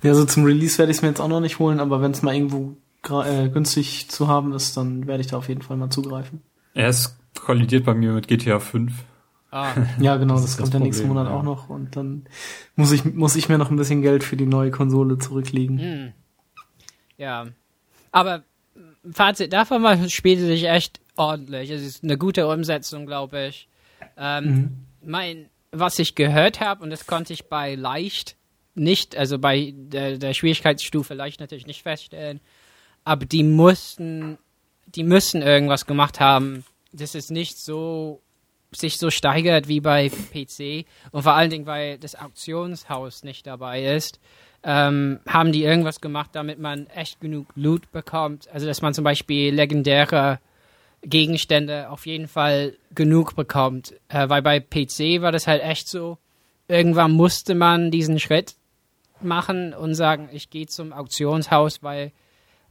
Ja, 0.02 0.10
also 0.10 0.24
zum 0.24 0.44
Release 0.44 0.78
werde 0.78 0.90
ich 0.90 0.98
es 0.98 1.02
mir 1.02 1.08
jetzt 1.10 1.20
auch 1.20 1.28
noch 1.28 1.38
nicht 1.40 1.60
holen, 1.60 1.78
aber 1.78 2.00
wenn 2.02 2.10
es 2.10 2.22
mal 2.22 2.34
irgendwo 2.34 2.76
äh, 3.08 3.48
günstig 3.48 4.10
zu 4.10 4.26
haben 4.26 4.52
ist, 4.52 4.76
dann 4.76 5.06
werde 5.06 5.20
ich 5.20 5.28
da 5.28 5.36
auf 5.36 5.48
jeden 5.48 5.62
Fall 5.62 5.76
mal 5.76 5.90
zugreifen. 5.90 6.42
Er 6.74 6.88
ist 6.88 7.16
kollidiert 7.40 7.84
bei 7.84 7.94
mir 7.94 8.10
mit 8.12 8.26
GTA 8.26 8.58
5. 8.58 8.92
Ah, 9.54 9.72
Ja, 10.00 10.16
genau, 10.16 10.34
Das 10.34 10.42
das, 10.42 10.50
ist 10.50 10.56
kommt 10.58 10.74
das 10.74 10.80
ja 10.80 10.84
nächsten 10.84 11.06
Monat 11.08 11.28
ja. 11.28 11.34
auch 11.34 11.44
noch 11.44 11.68
und 11.70 11.94
dann 11.94 12.26
muss 12.74 12.90
ich, 12.90 13.04
muss 13.04 13.36
ich 13.36 13.48
mir 13.48 13.56
noch 13.56 13.70
ein 13.70 13.76
bisschen 13.76 14.02
Geld 14.02 14.24
für 14.24 14.36
die 14.36 14.46
neue 14.46 14.72
Konsole 14.72 15.16
zurücklegen. 15.18 15.78
hm. 15.78 16.12
Ja. 17.16 17.46
Aber 18.10 18.42
Fazit 19.12 19.52
davon 19.52 19.82
mal 19.82 20.10
spielte 20.10 20.46
sich 20.46 20.64
echt 20.68 21.00
ordentlich. 21.16 21.70
Es 21.70 21.82
ist 21.82 22.02
eine 22.02 22.18
gute 22.18 22.48
Umsetzung, 22.48 23.06
glaube 23.06 23.46
ich. 23.46 23.68
Ähm, 24.16 24.86
Mein, 25.00 25.48
was 25.70 25.98
ich 26.00 26.16
gehört 26.16 26.60
habe, 26.60 26.82
und 26.82 26.90
das 26.90 27.06
konnte 27.06 27.32
ich 27.32 27.48
bei 27.48 27.76
leicht 27.76 28.36
nicht, 28.74 29.16
also 29.16 29.38
bei 29.38 29.72
der, 29.76 30.18
der 30.18 30.34
Schwierigkeitsstufe 30.34 31.14
leicht 31.14 31.38
natürlich 31.38 31.66
nicht 31.68 31.84
feststellen, 31.84 32.40
aber 33.04 33.24
die 33.26 33.44
mussten, 33.44 34.38
die 34.86 35.04
müssen 35.04 35.42
irgendwas 35.42 35.86
gemacht 35.86 36.18
haben, 36.18 36.64
dass 36.92 37.14
es 37.14 37.30
nicht 37.30 37.58
so 37.60 38.23
sich 38.74 38.98
so 38.98 39.10
steigert 39.10 39.68
wie 39.68 39.80
bei 39.80 40.08
PC 40.08 40.86
und 41.12 41.22
vor 41.22 41.34
allen 41.34 41.50
Dingen, 41.50 41.66
weil 41.66 41.98
das 41.98 42.14
Auktionshaus 42.14 43.24
nicht 43.24 43.46
dabei 43.46 43.84
ist, 43.84 44.20
ähm, 44.62 45.20
haben 45.26 45.52
die 45.52 45.62
irgendwas 45.62 46.00
gemacht, 46.00 46.30
damit 46.32 46.58
man 46.58 46.86
echt 46.88 47.20
genug 47.20 47.48
Loot 47.54 47.92
bekommt. 47.92 48.48
Also, 48.52 48.66
dass 48.66 48.80
man 48.80 48.94
zum 48.94 49.04
Beispiel 49.04 49.54
legendäre 49.54 50.40
Gegenstände 51.02 51.90
auf 51.90 52.06
jeden 52.06 52.28
Fall 52.28 52.76
genug 52.94 53.36
bekommt. 53.36 53.94
Äh, 54.08 54.28
weil 54.28 54.42
bei 54.42 54.60
PC 54.60 55.20
war 55.20 55.32
das 55.32 55.46
halt 55.46 55.62
echt 55.62 55.88
so, 55.88 56.18
irgendwann 56.66 57.12
musste 57.12 57.54
man 57.54 57.90
diesen 57.90 58.18
Schritt 58.18 58.54
machen 59.20 59.74
und 59.74 59.94
sagen, 59.94 60.28
ich 60.32 60.50
gehe 60.50 60.66
zum 60.66 60.92
Auktionshaus, 60.92 61.82
weil 61.82 62.12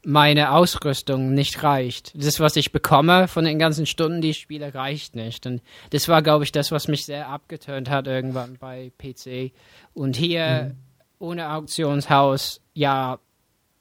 meine 0.05 0.51
Ausrüstung 0.51 1.33
nicht 1.33 1.63
reicht. 1.63 2.11
Das, 2.15 2.39
was 2.39 2.55
ich 2.55 2.71
bekomme 2.71 3.27
von 3.27 3.45
den 3.45 3.59
ganzen 3.59 3.85
Stunden, 3.85 4.21
die 4.21 4.31
ich 4.31 4.39
spiele, 4.39 4.73
reicht 4.73 5.15
nicht. 5.15 5.45
Und 5.45 5.61
das 5.91 6.07
war, 6.07 6.21
glaube 6.21 6.43
ich, 6.43 6.51
das, 6.51 6.71
was 6.71 6.87
mich 6.87 7.05
sehr 7.05 7.29
abgeturnt 7.29 7.89
hat 7.89 8.07
irgendwann 8.07 8.57
bei 8.57 8.91
PC. 8.97 9.53
Und 9.93 10.15
hier 10.15 10.75
ohne 11.19 11.51
Auktionshaus, 11.51 12.59
ja, 12.73 13.19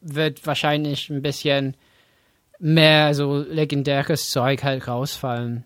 wird 0.01 0.47
wahrscheinlich 0.47 1.11
ein 1.11 1.23
bisschen 1.23 1.77
mehr 2.59 3.15
so 3.15 3.39
legendäres 3.39 4.31
Zeug 4.31 4.63
halt 4.63 4.87
rausfallen. 4.87 5.65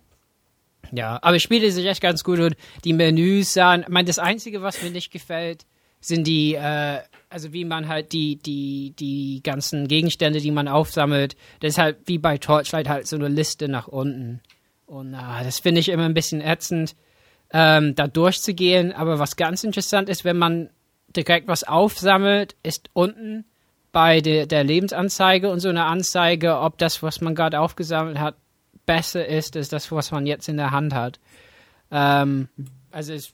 Ja, 0.93 1.19
aber 1.23 1.37
es 1.37 1.43
spielte 1.43 1.71
sich 1.71 1.87
echt 1.87 2.01
ganz 2.01 2.25
gut 2.25 2.39
und 2.39 2.57
die 2.85 2.93
Menüs 2.93 3.53
sahen, 3.53 3.83
ich 3.83 3.89
meine, 3.89 4.07
das 4.07 4.19
Einzige, 4.19 4.63
was 4.63 4.83
mir 4.83 4.91
nicht 4.91 5.11
gefällt, 5.11 5.67
sind 6.01 6.27
die, 6.27 6.55
äh, 6.55 7.01
also 7.29 7.53
wie 7.53 7.65
man 7.65 7.89
halt 7.89 8.13
die, 8.13 8.37
die, 8.37 8.95
die 8.99 9.41
ganzen 9.43 9.89
Gegenstände, 9.89 10.41
die 10.41 10.51
man 10.51 10.69
aufsammelt, 10.69 11.37
das 11.61 11.71
ist 11.71 11.79
halt 11.79 11.99
wie 12.07 12.19
bei 12.19 12.39
Torchlight 12.39 12.89
halt 12.89 13.07
so 13.07 13.17
eine 13.17 13.29
Liste 13.29 13.69
nach 13.69 13.89
unten. 13.89 14.41
Und 14.87 15.15
ah, 15.15 15.43
das 15.43 15.59
finde 15.59 15.81
ich 15.81 15.89
immer 15.89 16.05
ein 16.05 16.15
bisschen 16.15 16.41
ätzend, 16.41 16.95
ähm, 17.53 17.95
da 17.95 18.07
durchzugehen. 18.07 18.93
Aber 18.93 19.19
was 19.19 19.37
ganz 19.37 19.65
interessant 19.65 20.09
ist, 20.09 20.25
wenn 20.25 20.39
man 20.39 20.71
direkt 21.09 21.49
was 21.49 21.65
aufsammelt, 21.65 22.55
ist 22.63 22.91
unten 22.93 23.45
bei 23.93 24.21
der, 24.21 24.47
der 24.47 24.63
Lebensanzeige 24.63 25.51
und 25.51 25.61
so 25.61 25.69
eine 25.69 25.85
Anzeige, 25.85 26.59
ob 26.59 26.79
das, 26.79 27.03
was 27.03 27.21
man 27.21 27.35
gerade 27.35 27.61
aufgesammelt 27.61 28.19
hat, 28.19 28.37
besser 28.85 29.27
ist 29.27 29.57
als 29.57 29.69
das, 29.69 29.91
was 29.91 30.13
man 30.13 30.27
jetzt 30.27 30.49
in 30.49 30.59
der 30.59 30.71
Hand 30.71 30.95
hat. 30.95 31.19
Ähm, 31.91 32.49
also 32.91 33.13
es 33.13 33.33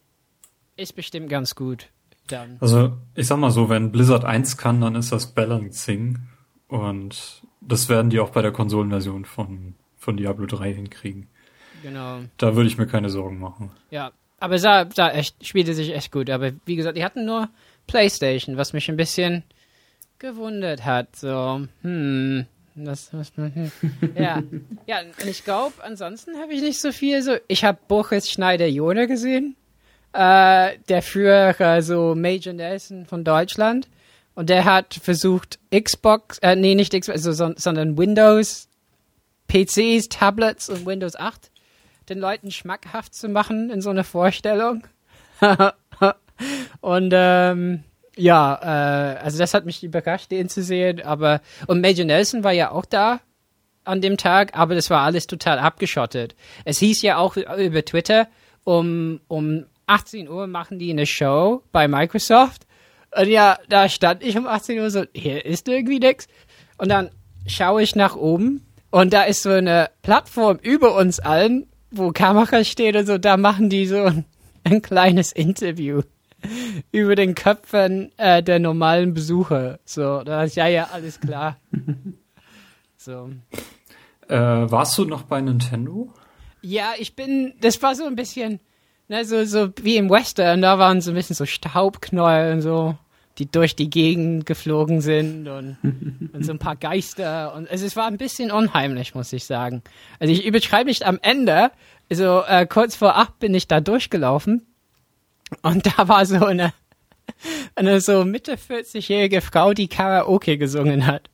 ist 0.76 0.94
bestimmt 0.94 1.28
ganz 1.28 1.54
gut. 1.54 1.88
Dann. 2.28 2.56
Also 2.60 2.96
ich 3.14 3.26
sag 3.26 3.38
mal 3.38 3.50
so, 3.50 3.68
wenn 3.68 3.92
Blizzard 3.92 4.24
1 4.24 4.56
kann, 4.56 4.80
dann 4.80 4.94
ist 4.94 5.12
das 5.12 5.34
Balancing 5.34 6.18
und 6.68 7.42
das 7.60 7.88
werden 7.88 8.10
die 8.10 8.20
auch 8.20 8.30
bei 8.30 8.42
der 8.42 8.52
Konsolenversion 8.52 9.24
von, 9.24 9.74
von 9.96 10.16
Diablo 10.16 10.46
3 10.46 10.72
hinkriegen. 10.72 11.28
Genau. 11.82 12.20
Da 12.38 12.54
würde 12.54 12.68
ich 12.68 12.78
mir 12.78 12.86
keine 12.86 13.10
Sorgen 13.10 13.38
machen. 13.38 13.70
Ja, 13.90 14.12
aber 14.38 14.58
sah, 14.58 14.88
sah 14.92 15.10
echt, 15.10 15.46
spielte 15.46 15.74
sich 15.74 15.94
echt 15.94 16.12
gut. 16.12 16.30
Aber 16.30 16.52
wie 16.64 16.76
gesagt, 16.76 16.96
die 16.96 17.04
hatten 17.04 17.24
nur 17.24 17.48
PlayStation, 17.86 18.56
was 18.56 18.72
mich 18.72 18.88
ein 18.88 18.96
bisschen 18.96 19.44
gewundert 20.18 20.84
hat. 20.84 21.14
So, 21.16 21.66
hm, 21.82 22.46
das, 22.74 23.12
was 23.12 23.36
man, 23.36 23.54
hm. 23.54 23.72
ja, 24.16 24.42
ja, 24.86 25.00
und 25.00 25.28
ich 25.28 25.44
glaube, 25.44 25.74
ansonsten 25.82 26.36
habe 26.38 26.54
ich 26.54 26.62
nicht 26.62 26.80
so 26.80 26.92
viel. 26.92 27.22
So, 27.22 27.36
ich 27.48 27.64
habe 27.64 27.78
Boris 27.86 28.30
Schneider-Jone 28.30 29.06
gesehen, 29.08 29.56
äh, 30.12 30.78
der 30.88 31.02
Führer, 31.02 31.82
so 31.82 32.14
Major 32.14 32.52
Nelson 32.52 33.06
von 33.06 33.24
Deutschland. 33.24 33.88
Und 34.34 34.48
der 34.48 34.64
hat 34.64 34.94
versucht, 34.94 35.58
Xbox, 35.70 36.38
äh, 36.38 36.56
nee, 36.56 36.74
nicht 36.74 36.98
Xbox, 36.98 37.26
also, 37.26 37.52
sondern 37.56 37.98
Windows, 37.98 38.68
PCs, 39.48 40.08
Tablets 40.08 40.68
und 40.68 40.86
Windows 40.86 41.16
8 41.16 41.50
den 42.08 42.18
Leuten 42.18 42.50
schmackhaft 42.50 43.14
zu 43.14 43.28
machen 43.28 43.70
in 43.70 43.80
so 43.80 43.90
einer 43.90 44.04
Vorstellung. 44.04 44.84
und 46.80 47.12
ähm, 47.14 47.84
ja, 48.16 48.58
äh, 48.62 49.18
also 49.18 49.38
das 49.38 49.54
hat 49.54 49.66
mich 49.66 49.82
überrascht, 49.82 50.30
den 50.30 50.48
zu 50.48 50.62
sehen. 50.62 51.02
Aber 51.02 51.40
und 51.66 51.80
Major 51.80 52.04
Nelson 52.04 52.44
war 52.44 52.52
ja 52.52 52.70
auch 52.70 52.84
da 52.84 53.20
an 53.84 54.00
dem 54.00 54.16
Tag, 54.16 54.56
aber 54.56 54.74
das 54.74 54.90
war 54.90 55.00
alles 55.00 55.26
total 55.26 55.58
abgeschottet. 55.58 56.34
Es 56.64 56.78
hieß 56.78 57.02
ja 57.02 57.16
auch 57.16 57.36
über 57.36 57.84
Twitter, 57.84 58.28
um 58.64 59.20
um 59.28 59.66
18 59.86 60.28
Uhr 60.28 60.46
machen 60.46 60.78
die 60.78 60.90
eine 60.90 61.06
Show 61.06 61.62
bei 61.72 61.88
Microsoft. 61.88 62.66
Und 63.16 63.28
ja, 63.28 63.58
da 63.68 63.88
stand 63.88 64.22
ich 64.22 64.36
um 64.36 64.46
18 64.46 64.78
Uhr 64.78 64.90
so, 64.90 65.04
hier 65.14 65.44
ist 65.44 65.68
irgendwie 65.68 65.98
nix. 65.98 66.28
Und 66.78 66.88
dann 66.88 67.10
schaue 67.46 67.82
ich 67.82 67.94
nach 67.94 68.16
oben 68.16 68.66
und 68.90 69.12
da 69.12 69.22
ist 69.22 69.42
so 69.42 69.50
eine 69.50 69.90
Plattform 70.02 70.58
über 70.62 70.96
uns 70.96 71.20
allen 71.20 71.66
wo 71.92 72.10
Kamera 72.10 72.64
steht 72.64 72.96
und 72.96 73.06
so, 73.06 73.18
da 73.18 73.36
machen 73.36 73.68
die 73.68 73.86
so 73.86 74.02
ein, 74.02 74.24
ein 74.64 74.82
kleines 74.82 75.30
Interview 75.32 76.02
über 76.92 77.14
den 77.14 77.34
Köpfen 77.34 78.10
äh, 78.16 78.42
der 78.42 78.58
normalen 78.58 79.14
Besucher. 79.14 79.78
So, 79.84 80.22
da 80.22 80.44
ist 80.44 80.56
ja, 80.56 80.66
ja, 80.66 80.88
alles 80.92 81.20
klar. 81.20 81.58
so. 82.96 83.30
Äh, 84.28 84.36
warst 84.36 84.96
du 84.98 85.04
noch 85.04 85.22
bei 85.22 85.40
Nintendo? 85.40 86.12
Ja, 86.62 86.92
ich 86.98 87.14
bin, 87.14 87.54
das 87.60 87.80
war 87.82 87.94
so 87.94 88.06
ein 88.06 88.16
bisschen, 88.16 88.60
ne, 89.12 89.24
so, 89.24 89.44
so 89.44 89.68
wie 89.82 89.96
im 89.96 90.10
Western, 90.10 90.62
da 90.62 90.78
waren 90.78 91.00
so 91.00 91.10
ein 91.12 91.14
bisschen 91.14 91.36
so 91.36 91.46
Staubknäuel 91.46 92.54
und 92.54 92.62
so 92.62 92.96
die 93.38 93.50
durch 93.50 93.74
die 93.74 93.88
Gegend 93.88 94.44
geflogen 94.44 95.00
sind 95.00 95.48
und, 95.48 95.76
und 96.32 96.44
so 96.44 96.52
ein 96.52 96.58
paar 96.58 96.76
Geister. 96.76 97.54
Und 97.54 97.70
also 97.70 97.86
es 97.86 97.96
war 97.96 98.06
ein 98.06 98.18
bisschen 98.18 98.50
unheimlich, 98.50 99.14
muss 99.14 99.32
ich 99.32 99.44
sagen. 99.44 99.82
Also 100.18 100.32
ich 100.32 100.44
überschreibe 100.44 100.88
nicht 100.88 101.04
am 101.04 101.18
Ende, 101.22 101.70
also 102.10 102.42
äh, 102.46 102.66
kurz 102.66 102.94
vor 102.94 103.16
acht 103.16 103.38
bin 103.38 103.54
ich 103.54 103.68
da 103.68 103.80
durchgelaufen 103.80 104.66
und 105.62 105.86
da 105.86 106.08
war 106.08 106.26
so 106.26 106.44
eine, 106.44 106.74
eine 107.74 108.00
so 108.00 108.24
Mitte 108.24 108.56
40-jährige 108.56 109.40
Frau, 109.40 109.72
die 109.72 109.88
Karaoke 109.88 110.58
gesungen 110.58 111.06
hat. 111.06 111.30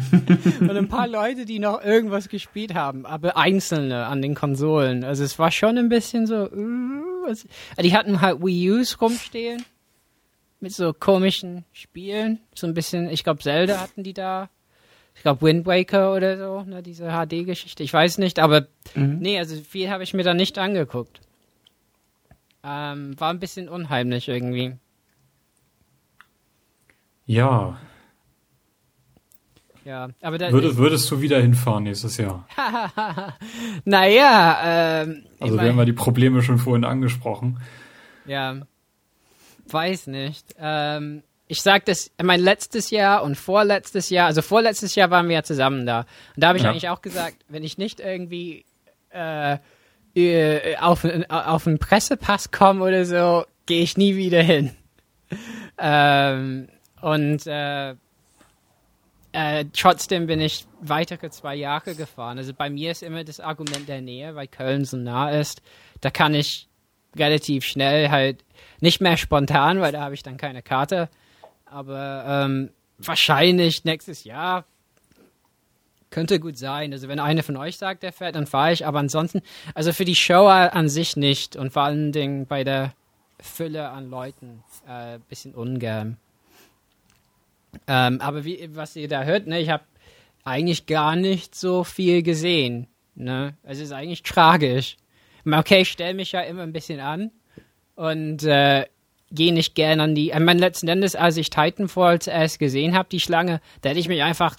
und 0.60 0.70
ein 0.70 0.88
paar 0.88 1.08
Leute, 1.08 1.44
die 1.44 1.58
noch 1.58 1.82
irgendwas 1.82 2.28
gespielt 2.28 2.74
haben, 2.74 3.06
aber 3.06 3.36
einzelne 3.36 4.06
an 4.06 4.22
den 4.22 4.34
Konsolen. 4.34 5.04
Also 5.04 5.24
es 5.24 5.38
war 5.38 5.50
schon 5.50 5.78
ein 5.78 5.88
bisschen 5.88 6.26
so, 6.26 6.50
uh, 6.50 7.34
die 7.80 7.96
hatten 7.96 8.20
halt 8.20 8.42
Wii 8.42 8.72
U's 8.72 9.00
rumstehen 9.00 9.64
mit 10.60 10.72
so 10.72 10.92
komischen 10.92 11.64
Spielen. 11.72 12.40
So 12.54 12.66
ein 12.66 12.74
bisschen, 12.74 13.08
ich 13.08 13.24
glaube, 13.24 13.40
Zelda 13.40 13.80
hatten 13.80 14.02
die 14.02 14.14
da. 14.14 14.48
Ich 15.14 15.22
glaube, 15.22 15.42
Wind 15.42 15.66
Waker 15.66 16.14
oder 16.14 16.38
so, 16.38 16.62
ne, 16.62 16.80
diese 16.80 17.10
HD-Geschichte. 17.10 17.82
Ich 17.82 17.92
weiß 17.92 18.18
nicht, 18.18 18.38
aber 18.38 18.68
mhm. 18.94 19.18
nee, 19.18 19.36
also 19.36 19.56
viel 19.56 19.90
habe 19.90 20.04
ich 20.04 20.14
mir 20.14 20.22
da 20.22 20.32
nicht 20.32 20.58
angeguckt. 20.58 21.20
Ähm, 22.62 23.18
war 23.18 23.30
ein 23.30 23.40
bisschen 23.40 23.68
unheimlich 23.68 24.28
irgendwie. 24.28 24.76
Ja. 27.26 27.78
Ja, 29.88 30.08
aber 30.20 30.36
da, 30.36 30.52
Würde, 30.52 30.76
würdest 30.76 31.10
du 31.10 31.22
wieder 31.22 31.40
hinfahren 31.40 31.84
nächstes 31.84 32.18
Jahr? 32.18 32.46
naja, 33.84 35.02
ähm, 35.02 35.24
Also 35.40 35.58
wir 35.58 35.68
haben 35.68 35.78
ja 35.78 35.86
die 35.86 35.94
Probleme 35.94 36.42
schon 36.42 36.58
vorhin 36.58 36.84
angesprochen. 36.84 37.58
Ja 38.26 38.56
weiß 39.72 40.08
nicht. 40.08 40.54
Ähm, 40.58 41.22
ich 41.46 41.62
sag 41.62 41.86
das, 41.86 42.10
mein 42.22 42.40
letztes 42.40 42.90
Jahr 42.90 43.22
und 43.22 43.36
vorletztes 43.36 44.10
Jahr, 44.10 44.26
also 44.26 44.42
vorletztes 44.42 44.94
Jahr 44.94 45.10
waren 45.10 45.28
wir 45.28 45.36
ja 45.36 45.42
zusammen 45.42 45.86
da. 45.86 46.00
Und 46.34 46.42
da 46.42 46.48
habe 46.48 46.58
ich 46.58 46.64
ja. 46.64 46.70
eigentlich 46.70 46.88
auch 46.88 47.02
gesagt, 47.02 47.36
wenn 47.48 47.64
ich 47.64 47.78
nicht 47.78 48.00
irgendwie 48.00 48.64
äh, 49.10 49.56
äh 50.14 50.76
auf, 50.76 51.06
auf 51.28 51.66
einen 51.66 51.78
Pressepass 51.78 52.50
komme 52.50 52.84
oder 52.84 53.04
so, 53.04 53.44
gehe 53.66 53.82
ich 53.82 53.96
nie 53.96 54.16
wieder 54.16 54.42
hin. 54.42 54.72
ähm, 55.78 56.68
und 57.00 57.46
äh, 57.46 57.94
äh, 59.38 59.66
trotzdem 59.72 60.26
bin 60.26 60.40
ich 60.40 60.66
weitere 60.80 61.30
zwei 61.30 61.54
Jahre 61.54 61.94
gefahren. 61.94 62.38
Also 62.38 62.52
bei 62.52 62.68
mir 62.70 62.90
ist 62.90 63.04
immer 63.04 63.22
das 63.22 63.38
Argument 63.38 63.88
der 63.88 64.00
Nähe, 64.00 64.34
weil 64.34 64.48
Köln 64.48 64.84
so 64.84 64.96
nah 64.96 65.30
ist. 65.30 65.62
Da 66.00 66.10
kann 66.10 66.34
ich 66.34 66.66
relativ 67.14 67.64
schnell 67.64 68.10
halt 68.10 68.44
nicht 68.80 69.00
mehr 69.00 69.16
spontan, 69.16 69.80
weil 69.80 69.92
da 69.92 70.00
habe 70.00 70.14
ich 70.14 70.24
dann 70.24 70.38
keine 70.38 70.60
Karte. 70.60 71.08
Aber 71.66 72.24
ähm, 72.26 72.70
wahrscheinlich 72.98 73.84
nächstes 73.84 74.24
Jahr 74.24 74.64
könnte 76.10 76.40
gut 76.40 76.58
sein. 76.58 76.92
Also 76.92 77.06
wenn 77.06 77.20
einer 77.20 77.44
von 77.44 77.56
euch 77.56 77.76
sagt, 77.76 78.02
der 78.02 78.12
fährt, 78.12 78.34
dann 78.34 78.48
fahre 78.48 78.72
ich. 78.72 78.86
Aber 78.86 78.98
ansonsten, 78.98 79.42
also 79.72 79.92
für 79.92 80.04
die 80.04 80.16
Show 80.16 80.46
an 80.46 80.88
sich 80.88 81.16
nicht. 81.16 81.54
Und 81.54 81.72
vor 81.72 81.82
allen 81.82 82.10
Dingen 82.10 82.46
bei 82.46 82.64
der 82.64 82.92
Fülle 83.40 83.90
an 83.90 84.10
Leuten 84.10 84.64
äh, 84.88 85.20
bisschen 85.28 85.54
ungern. 85.54 86.16
Ähm, 87.86 88.20
aber 88.20 88.44
wie, 88.44 88.68
was 88.74 88.96
ihr 88.96 89.08
da 89.08 89.24
hört, 89.24 89.46
ne, 89.46 89.60
ich 89.60 89.70
habe 89.70 89.84
eigentlich 90.44 90.86
gar 90.86 91.16
nicht 91.16 91.54
so 91.54 91.84
viel 91.84 92.22
gesehen. 92.22 92.86
Ne? 93.14 93.56
Es 93.62 93.80
ist 93.80 93.92
eigentlich 93.92 94.22
tragisch. 94.22 94.96
Okay, 95.44 95.82
ich 95.82 95.90
stelle 95.90 96.14
mich 96.14 96.32
ja 96.32 96.40
immer 96.42 96.62
ein 96.62 96.72
bisschen 96.72 97.00
an 97.00 97.30
und 97.94 98.44
äh, 98.44 98.86
gehe 99.30 99.52
nicht 99.52 99.74
gern 99.74 100.00
an 100.00 100.14
die. 100.14 100.30
Ich 100.30 100.38
meine, 100.38 100.60
letzten 100.60 100.88
Endes, 100.88 101.16
als 101.16 101.36
ich 101.36 101.50
Titanfall 101.50 102.20
zuerst 102.20 102.58
gesehen 102.58 102.94
habe, 102.94 103.08
die 103.10 103.20
Schlange, 103.20 103.60
da 103.80 103.90
hätte 103.90 104.00
ich 104.00 104.08
mich 104.08 104.22
einfach 104.22 104.56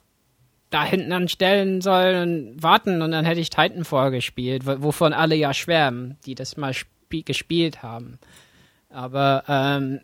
da 0.70 0.84
hinten 0.86 1.12
anstellen 1.12 1.82
sollen 1.82 2.52
und 2.54 2.64
warten 2.64 3.02
und 3.02 3.12
dann 3.12 3.26
hätte 3.26 3.40
ich 3.40 3.50
Titanfall 3.50 4.12
gespielt, 4.12 4.66
wovon 4.66 5.14
alle 5.14 5.36
ja 5.36 5.54
schwärmen, 5.54 6.18
die 6.26 6.36
das 6.36 6.58
mal 6.58 6.72
sp 6.78 7.26
gespielt 7.26 7.82
haben. 7.82 8.20
Aber 8.90 9.44
ähm, 9.48 10.02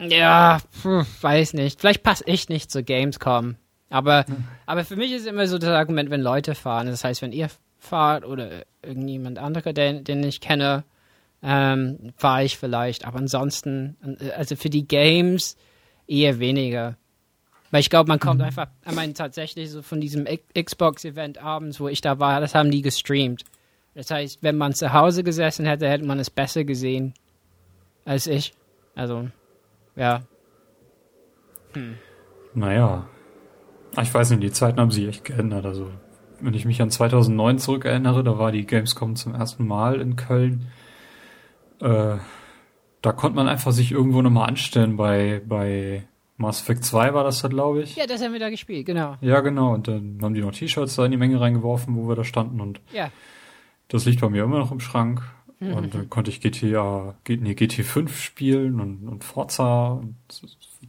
ja, 0.00 0.58
pf, 0.72 1.22
weiß 1.22 1.54
nicht. 1.54 1.80
Vielleicht 1.80 2.02
passe 2.02 2.24
ich 2.26 2.48
nicht 2.48 2.70
zu 2.70 2.82
Gamescom. 2.82 3.56
Aber, 3.90 4.26
hm. 4.26 4.44
aber 4.66 4.84
für 4.84 4.96
mich 4.96 5.12
ist 5.12 5.26
immer 5.26 5.46
so 5.46 5.58
das 5.58 5.70
Argument, 5.70 6.10
wenn 6.10 6.20
Leute 6.20 6.54
fahren. 6.54 6.86
Das 6.86 7.04
heißt, 7.04 7.22
wenn 7.22 7.32
ihr 7.32 7.48
fahrt 7.78 8.24
oder 8.24 8.64
irgendjemand 8.82 9.38
anderer, 9.38 9.72
den, 9.72 10.04
den 10.04 10.22
ich 10.24 10.40
kenne, 10.40 10.84
ähm, 11.42 12.12
war 12.18 12.42
ich 12.42 12.58
vielleicht. 12.58 13.04
Aber 13.06 13.18
ansonsten, 13.18 13.96
also 14.36 14.56
für 14.56 14.70
die 14.70 14.88
Games 14.88 15.56
eher 16.06 16.38
weniger. 16.38 16.96
Weil 17.70 17.80
ich 17.80 17.90
glaube, 17.90 18.08
man 18.08 18.20
kommt 18.20 18.38
mhm. 18.38 18.46
einfach, 18.46 18.68
ich 18.86 18.94
meine 18.94 19.14
tatsächlich 19.14 19.70
so 19.70 19.82
von 19.82 20.00
diesem 20.00 20.26
Xbox-Event 20.56 21.38
abends, 21.38 21.80
wo 21.80 21.88
ich 21.88 22.00
da 22.00 22.18
war, 22.18 22.40
das 22.40 22.54
haben 22.54 22.70
die 22.70 22.82
gestreamt. 22.82 23.44
Das 23.94 24.10
heißt, 24.10 24.42
wenn 24.42 24.56
man 24.56 24.74
zu 24.74 24.92
Hause 24.92 25.22
gesessen 25.22 25.66
hätte, 25.66 25.88
hätte 25.88 26.04
man 26.04 26.18
es 26.18 26.30
besser 26.30 26.64
gesehen 26.64 27.14
als 28.04 28.26
ich. 28.26 28.52
Also, 28.94 29.28
ja. 29.96 30.22
Hm. 31.72 31.94
Naja. 32.54 33.06
Ich 34.00 34.12
weiß 34.12 34.30
nicht, 34.30 34.42
die 34.42 34.52
Zeiten 34.52 34.80
haben 34.80 34.90
sich 34.90 35.06
echt 35.06 35.24
geändert. 35.24 35.66
Also 35.66 35.90
wenn 36.40 36.54
ich 36.54 36.64
mich 36.64 36.82
an 36.82 36.90
2009 36.90 37.58
zurückerinnere, 37.58 38.24
da 38.24 38.38
war 38.38 38.52
die 38.52 38.66
Gamescom 38.66 39.16
zum 39.16 39.34
ersten 39.34 39.66
Mal 39.66 40.00
in 40.00 40.16
Köln. 40.16 40.66
Äh, 41.80 42.16
da 43.02 43.12
konnte 43.12 43.36
man 43.36 43.48
einfach 43.48 43.72
sich 43.72 43.92
irgendwo 43.92 44.22
nochmal 44.22 44.48
anstellen 44.48 44.96
bei, 44.96 45.42
bei 45.46 46.04
Mass 46.36 46.62
Effect 46.62 46.84
2 46.84 47.14
war 47.14 47.24
das 47.24 47.42
da, 47.42 47.48
glaube 47.48 47.82
ich. 47.82 47.96
Ja, 47.96 48.06
das 48.06 48.22
haben 48.22 48.32
wir 48.32 48.40
da 48.40 48.50
gespielt, 48.50 48.86
genau. 48.86 49.16
Ja, 49.20 49.40
genau. 49.40 49.74
Und 49.74 49.88
dann 49.88 50.18
haben 50.22 50.34
die 50.34 50.40
noch 50.40 50.52
T-Shirts 50.52 50.96
da 50.96 51.04
in 51.04 51.12
die 51.12 51.16
Menge 51.16 51.40
reingeworfen, 51.40 51.96
wo 51.96 52.08
wir 52.08 52.16
da 52.16 52.24
standen 52.24 52.60
und 52.60 52.80
ja. 52.92 53.10
das 53.88 54.04
liegt 54.04 54.20
bei 54.20 54.28
mir 54.28 54.44
immer 54.44 54.58
noch 54.58 54.72
im 54.72 54.80
Schrank. 54.80 55.22
Und 55.72 55.94
dann 55.94 56.10
konnte 56.10 56.30
ich 56.30 56.40
GTA, 56.40 57.14
nee, 57.28 57.52
GT5 57.52 58.08
spielen 58.08 58.80
und, 58.80 59.08
und 59.08 59.24
Forza. 59.24 59.92
Und 59.92 60.16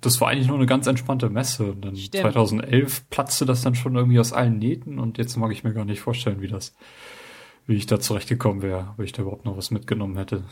das 0.02 0.20
war 0.22 0.30
eigentlich 0.30 0.48
nur 0.48 0.58
eine 0.58 0.66
ganz 0.66 0.88
entspannte 0.88 1.30
Messe. 1.30 1.72
Und 1.72 1.82
dann 1.86 1.96
Stimmt. 1.96 2.22
2011 2.24 3.10
platzte 3.10 3.46
das 3.46 3.62
dann 3.62 3.76
schon 3.76 3.96
irgendwie 3.96 4.20
aus 4.20 4.34
allen 4.34 4.60
Nähten 4.60 5.00
und 5.00 5.18
jetzt 5.18 5.36
mag 5.38 5.52
ich 5.52 5.64
mir 5.64 5.74
gar 5.74 5.86
nicht 5.86 6.02
vorstellen, 6.02 6.42
wie 6.42 6.48
das, 6.48 6.76
wie 7.68 7.76
ich 7.76 7.86
da 7.86 8.00
zurechtgekommen 8.00 8.62
wäre, 8.62 8.94
ob 8.98 9.04
ich 9.04 9.12
da 9.12 9.22
überhaupt 9.22 9.46
noch 9.46 9.58
was 9.58 9.72
mitgenommen 9.72 10.18
hätte. 10.18 10.44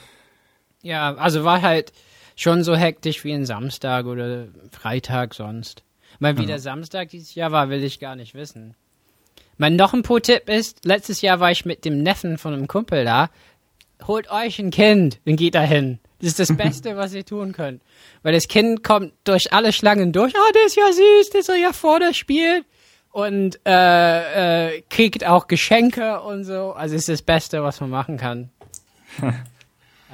Ja, 0.82 1.16
also 1.16 1.44
war 1.44 1.62
halt 1.62 1.94
schon 2.36 2.64
so 2.64 2.76
hektisch 2.76 3.24
wie 3.24 3.34
ein 3.34 3.46
Samstag 3.46 4.06
oder 4.06 4.48
Freitag 4.72 5.34
sonst. 5.34 5.84
Mal 6.20 6.38
wie 6.38 6.42
Ja. 6.42 6.48
der 6.48 6.60
Samstag 6.60 7.10
dieses 7.10 7.36
Jahr 7.36 7.52
war, 7.52 7.70
will 7.70 7.84
ich 7.84 8.00
gar 8.00 8.16
nicht 8.16 8.34
wissen. 8.36 8.76
Mein 9.58 9.76
noch 9.76 9.94
ein 9.94 10.02
Pro-Tipp 10.04 10.50
ist, 10.50 10.84
letztes 10.84 11.22
Jahr 11.22 11.40
war 11.40 11.52
ich 11.52 11.64
mit 11.66 11.86
dem 11.86 12.02
Neffen 12.02 12.38
von 12.38 12.54
einem 12.54 12.68
Kumpel 12.68 13.06
da. 13.06 13.30
Holt 14.08 14.30
euch 14.32 14.60
ein 14.60 14.72
Kind 14.72 15.20
und 15.26 15.36
geht 15.36 15.56
dahin. 15.56 16.00
Das 16.20 16.30
ist 16.30 16.40
das 16.40 16.58
Beste, 16.58 16.96
was 16.98 17.14
ihr 17.14 17.26
tun 17.26 17.54
könnt. 17.54 17.82
Weil 18.22 18.34
das 18.34 18.48
Kind 18.48 18.84
kommt 18.84 19.14
durch 19.24 19.54
alle 19.54 19.74
Schlangen 19.74 20.12
durch. 20.12 20.34
Oh, 20.36 20.52
der 20.54 20.66
ist 20.66 20.76
ja 20.76 20.92
süß, 20.92 21.30
der 21.32 21.44
soll 21.44 21.58
ja 21.58 21.74
vor 21.74 22.00
der 22.00 22.14
spielt. 22.14 22.66
Und 23.12 23.60
äh, 23.66 24.78
äh, 24.78 24.82
kriegt 24.90 25.26
auch 25.26 25.48
Geschenke 25.48 26.22
und 26.22 26.46
so. 26.46 26.72
Also 26.72 26.96
ist 26.96 27.10
das 27.10 27.22
Beste, 27.22 27.62
was 27.62 27.80
man 27.80 27.90
machen 27.90 28.18
kann. 28.18 28.50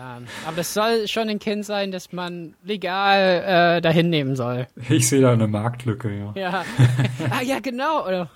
Ähm, 0.02 0.28
aber 0.48 0.60
es 0.60 0.74
soll 0.74 1.10
schon 1.10 1.28
ein 1.28 1.40
Kind 1.40 1.66
sein, 1.66 1.92
das 1.92 2.14
man 2.14 2.54
legal 2.64 3.78
äh, 3.78 3.82
dahin 3.82 4.10
nehmen 4.10 4.38
soll. 4.38 4.66
Ich 4.88 5.10
sehe 5.10 5.20
da 5.20 5.34
eine 5.34 5.46
Marktlücke, 5.48 6.10
ja. 6.10 6.32
Ja. 6.36 6.66
ah, 7.32 7.42
ja, 7.42 7.60
genau. 7.60 8.08
Oder? 8.08 8.30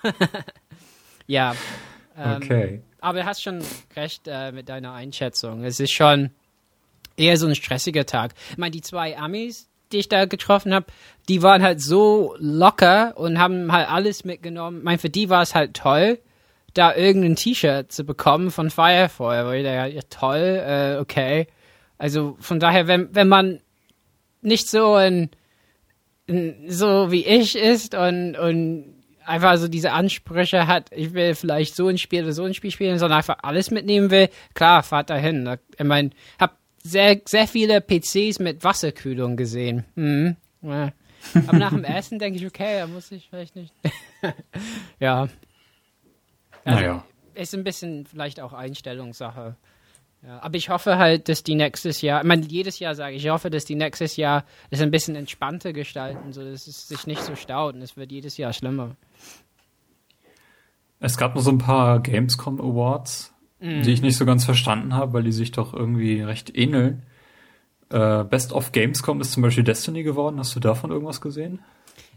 ja. 1.26 1.54
Ähm, 2.18 2.36
Okay. 2.36 2.82
Aber 3.04 3.18
du 3.18 3.26
hast 3.26 3.42
schon 3.42 3.62
recht 3.96 4.22
äh, 4.28 4.50
mit 4.50 4.70
deiner 4.70 4.94
Einschätzung. 4.94 5.62
Es 5.62 5.78
ist 5.78 5.92
schon 5.92 6.30
eher 7.18 7.36
so 7.36 7.46
ein 7.46 7.54
stressiger 7.54 8.06
Tag. 8.06 8.32
Ich 8.50 8.56
meine, 8.56 8.70
die 8.70 8.80
zwei 8.80 9.18
Amis, 9.18 9.68
die 9.92 9.98
ich 9.98 10.08
da 10.08 10.24
getroffen 10.24 10.72
habe, 10.72 10.86
die 11.28 11.42
waren 11.42 11.62
halt 11.62 11.82
so 11.82 12.34
locker 12.38 13.12
und 13.18 13.38
haben 13.38 13.70
halt 13.70 13.90
alles 13.90 14.24
mitgenommen. 14.24 14.78
Ich 14.78 14.84
meine, 14.84 14.96
für 14.96 15.10
die 15.10 15.28
war 15.28 15.42
es 15.42 15.54
halt 15.54 15.74
toll, 15.74 16.18
da 16.72 16.94
irgendein 16.94 17.36
T-Shirt 17.36 17.92
zu 17.92 18.04
bekommen 18.04 18.50
von 18.50 18.70
Firefall. 18.70 19.44
Weil 19.44 19.58
ich 19.58 19.64
dachte, 19.66 19.92
ja 19.92 20.02
toll, 20.08 20.64
äh, 20.66 20.98
okay. 20.98 21.46
Also 21.98 22.38
von 22.40 22.58
daher, 22.58 22.86
wenn, 22.86 23.14
wenn 23.14 23.28
man 23.28 23.60
nicht 24.40 24.70
so 24.70 24.94
ein, 24.94 25.28
so 26.68 27.10
wie 27.10 27.26
ich 27.26 27.54
ist 27.54 27.94
und, 27.94 28.34
und 28.38 28.93
einfach 29.26 29.56
so 29.56 29.68
diese 29.68 29.92
Ansprüche 29.92 30.66
hat, 30.66 30.90
ich 30.92 31.14
will 31.14 31.34
vielleicht 31.34 31.74
so 31.74 31.88
ein 31.88 31.98
Spiel 31.98 32.22
oder 32.24 32.32
so 32.32 32.44
ein 32.44 32.54
Spiel 32.54 32.70
spielen, 32.70 32.98
sondern 32.98 33.18
einfach 33.18 33.38
alles 33.42 33.70
mitnehmen 33.70 34.10
will, 34.10 34.28
klar, 34.54 34.82
fahrt 34.82 35.10
dahin. 35.10 35.44
Da- 35.44 35.58
Ich 35.78 35.84
meine, 35.84 36.10
hab 36.38 36.58
sehr, 36.82 37.20
sehr 37.26 37.46
viele 37.48 37.80
PCs 37.80 38.38
mit 38.40 38.62
Wasserkühlung 38.64 39.36
gesehen. 39.36 39.84
Mhm. 39.94 40.36
Ja. 40.62 40.92
Aber 41.46 41.56
nach 41.58 41.70
dem 41.70 41.84
Essen 41.84 42.18
denke 42.18 42.38
ich, 42.38 42.46
okay, 42.46 42.78
da 42.80 42.86
muss 42.86 43.10
ich 43.10 43.28
vielleicht 43.30 43.56
nicht. 43.56 43.72
ja. 45.00 45.28
Also, 46.64 46.80
Naja. 46.80 47.04
Ist 47.34 47.54
ein 47.54 47.64
bisschen 47.64 48.06
vielleicht 48.06 48.40
auch 48.40 48.52
Einstellungssache. 48.52 49.56
Ja, 50.26 50.42
aber 50.42 50.56
ich 50.56 50.70
hoffe 50.70 50.96
halt, 50.96 51.28
dass 51.28 51.42
die 51.42 51.54
nächstes 51.54 52.00
Jahr, 52.00 52.22
ich 52.22 52.26
meine, 52.26 52.46
jedes 52.46 52.78
Jahr 52.78 52.94
sage 52.94 53.16
ich, 53.16 53.24
ich 53.24 53.30
hoffe, 53.30 53.50
dass 53.50 53.64
die 53.66 53.74
nächstes 53.74 54.16
Jahr 54.16 54.44
das 54.70 54.80
ein 54.80 54.90
bisschen 54.90 55.16
entspannter 55.16 55.72
gestalten, 55.72 56.32
so 56.32 56.42
dass 56.42 56.66
es 56.66 56.88
sich 56.88 57.06
nicht 57.06 57.22
so 57.22 57.36
staut 57.36 57.74
und 57.74 57.82
es 57.82 57.96
wird 57.96 58.10
jedes 58.10 58.38
Jahr 58.38 58.52
schlimmer. 58.52 58.96
Es 61.00 61.18
gab 61.18 61.34
noch 61.34 61.42
so 61.42 61.50
ein 61.50 61.58
paar 61.58 62.00
Gamescom 62.00 62.58
Awards, 62.60 63.34
die 63.60 63.92
ich 63.92 64.02
nicht 64.02 64.16
so 64.16 64.26
ganz 64.26 64.44
verstanden 64.44 64.94
habe, 64.94 65.14
weil 65.14 65.22
die 65.22 65.32
sich 65.32 65.50
doch 65.50 65.72
irgendwie 65.72 66.20
recht 66.20 66.54
ähneln. 66.56 67.02
Äh, 67.90 68.24
Best 68.24 68.52
of 68.52 68.72
Gamescom 68.72 69.20
ist 69.20 69.32
zum 69.32 69.42
Beispiel 69.42 69.64
Destiny 69.64 70.02
geworden. 70.02 70.38
Hast 70.38 70.54
du 70.54 70.60
davon 70.60 70.90
irgendwas 70.90 71.20
gesehen? 71.20 71.60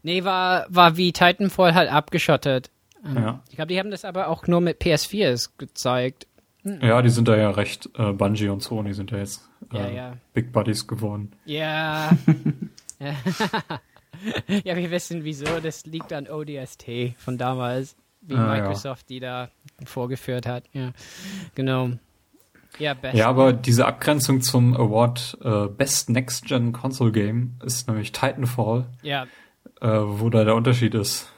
Nee, 0.04 0.24
war, 0.24 0.66
war 0.70 0.98
wie 0.98 1.14
Titanfall 1.14 1.74
halt 1.74 1.92
abgeschottet. 1.92 2.70
Ja. 3.16 3.42
Ich 3.50 3.56
glaube, 3.56 3.68
die 3.68 3.80
haben 3.80 3.92
das 3.92 4.04
aber 4.04 4.28
auch 4.28 4.48
nur 4.48 4.60
mit 4.60 4.82
PS4s 4.82 5.52
gezeigt. 5.58 6.28
Ja, 6.82 7.02
die 7.02 7.10
sind 7.10 7.28
da 7.28 7.38
ja 7.38 7.50
recht, 7.52 7.90
äh, 7.98 8.12
Bungie 8.14 8.50
und 8.50 8.62
Sony 8.62 8.94
sind 8.94 9.12
ja 9.12 9.20
jetzt 9.20 9.48
äh, 9.74 9.78
Ja, 9.78 9.90
ja. 9.90 10.14
Big 10.34 10.52
Buddies 10.52 10.88
geworden. 10.88 11.32
Ja. 11.46 12.12
ja. 13.00 13.14
ja, 14.64 14.76
wir 14.76 14.92
wissen 14.92 15.24
wieso. 15.24 15.60
Das 15.62 15.86
liegt 15.86 16.12
an 16.14 16.28
ODST 16.28 17.16
von 17.18 17.38
damals, 17.38 17.96
wie 18.22 18.36
Ah, 18.36 18.56
ja. 18.56 18.62
Microsoft 18.62 19.10
die 19.10 19.20
da 19.20 19.50
vorgeführt 19.86 20.46
hat. 20.46 20.64
Ja, 20.74 20.92
genau. 21.56 21.92
Ja, 22.80 22.94
best. 22.94 23.18
Ja, 23.18 23.28
aber 23.30 23.54
diese 23.54 23.86
Abgrenzung 23.86 24.42
zum 24.42 24.76
Award 24.76 25.38
äh, 25.42 25.68
Best 25.68 26.10
Next 26.10 26.46
Gen 26.46 26.74
Console 26.74 27.12
Game 27.12 27.56
ist 27.64 27.88
nämlich 27.88 28.12
Titanfall, 28.12 28.86
ja, 29.02 29.26
äh, 29.82 29.88
wo 29.88 30.30
da 30.30 30.44
der 30.44 30.54
Unterschied 30.56 30.94
ist. 30.94 31.32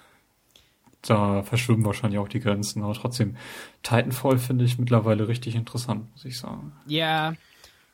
Da 1.02 1.44
verschwimmen 1.44 1.86
wahrscheinlich 1.86 2.20
auch 2.20 2.28
die 2.28 2.42
Grenzen, 2.42 2.84
aber 2.84 2.94
trotzdem, 2.94 3.38
Titanfall 3.84 4.38
finde 4.38 4.66
ich 4.66 4.78
mittlerweile 4.78 5.28
richtig 5.30 5.56
interessant, 5.56 6.12
muss 6.12 6.26
ich 6.26 6.38
sagen. 6.38 6.74
ja, 6.88 7.34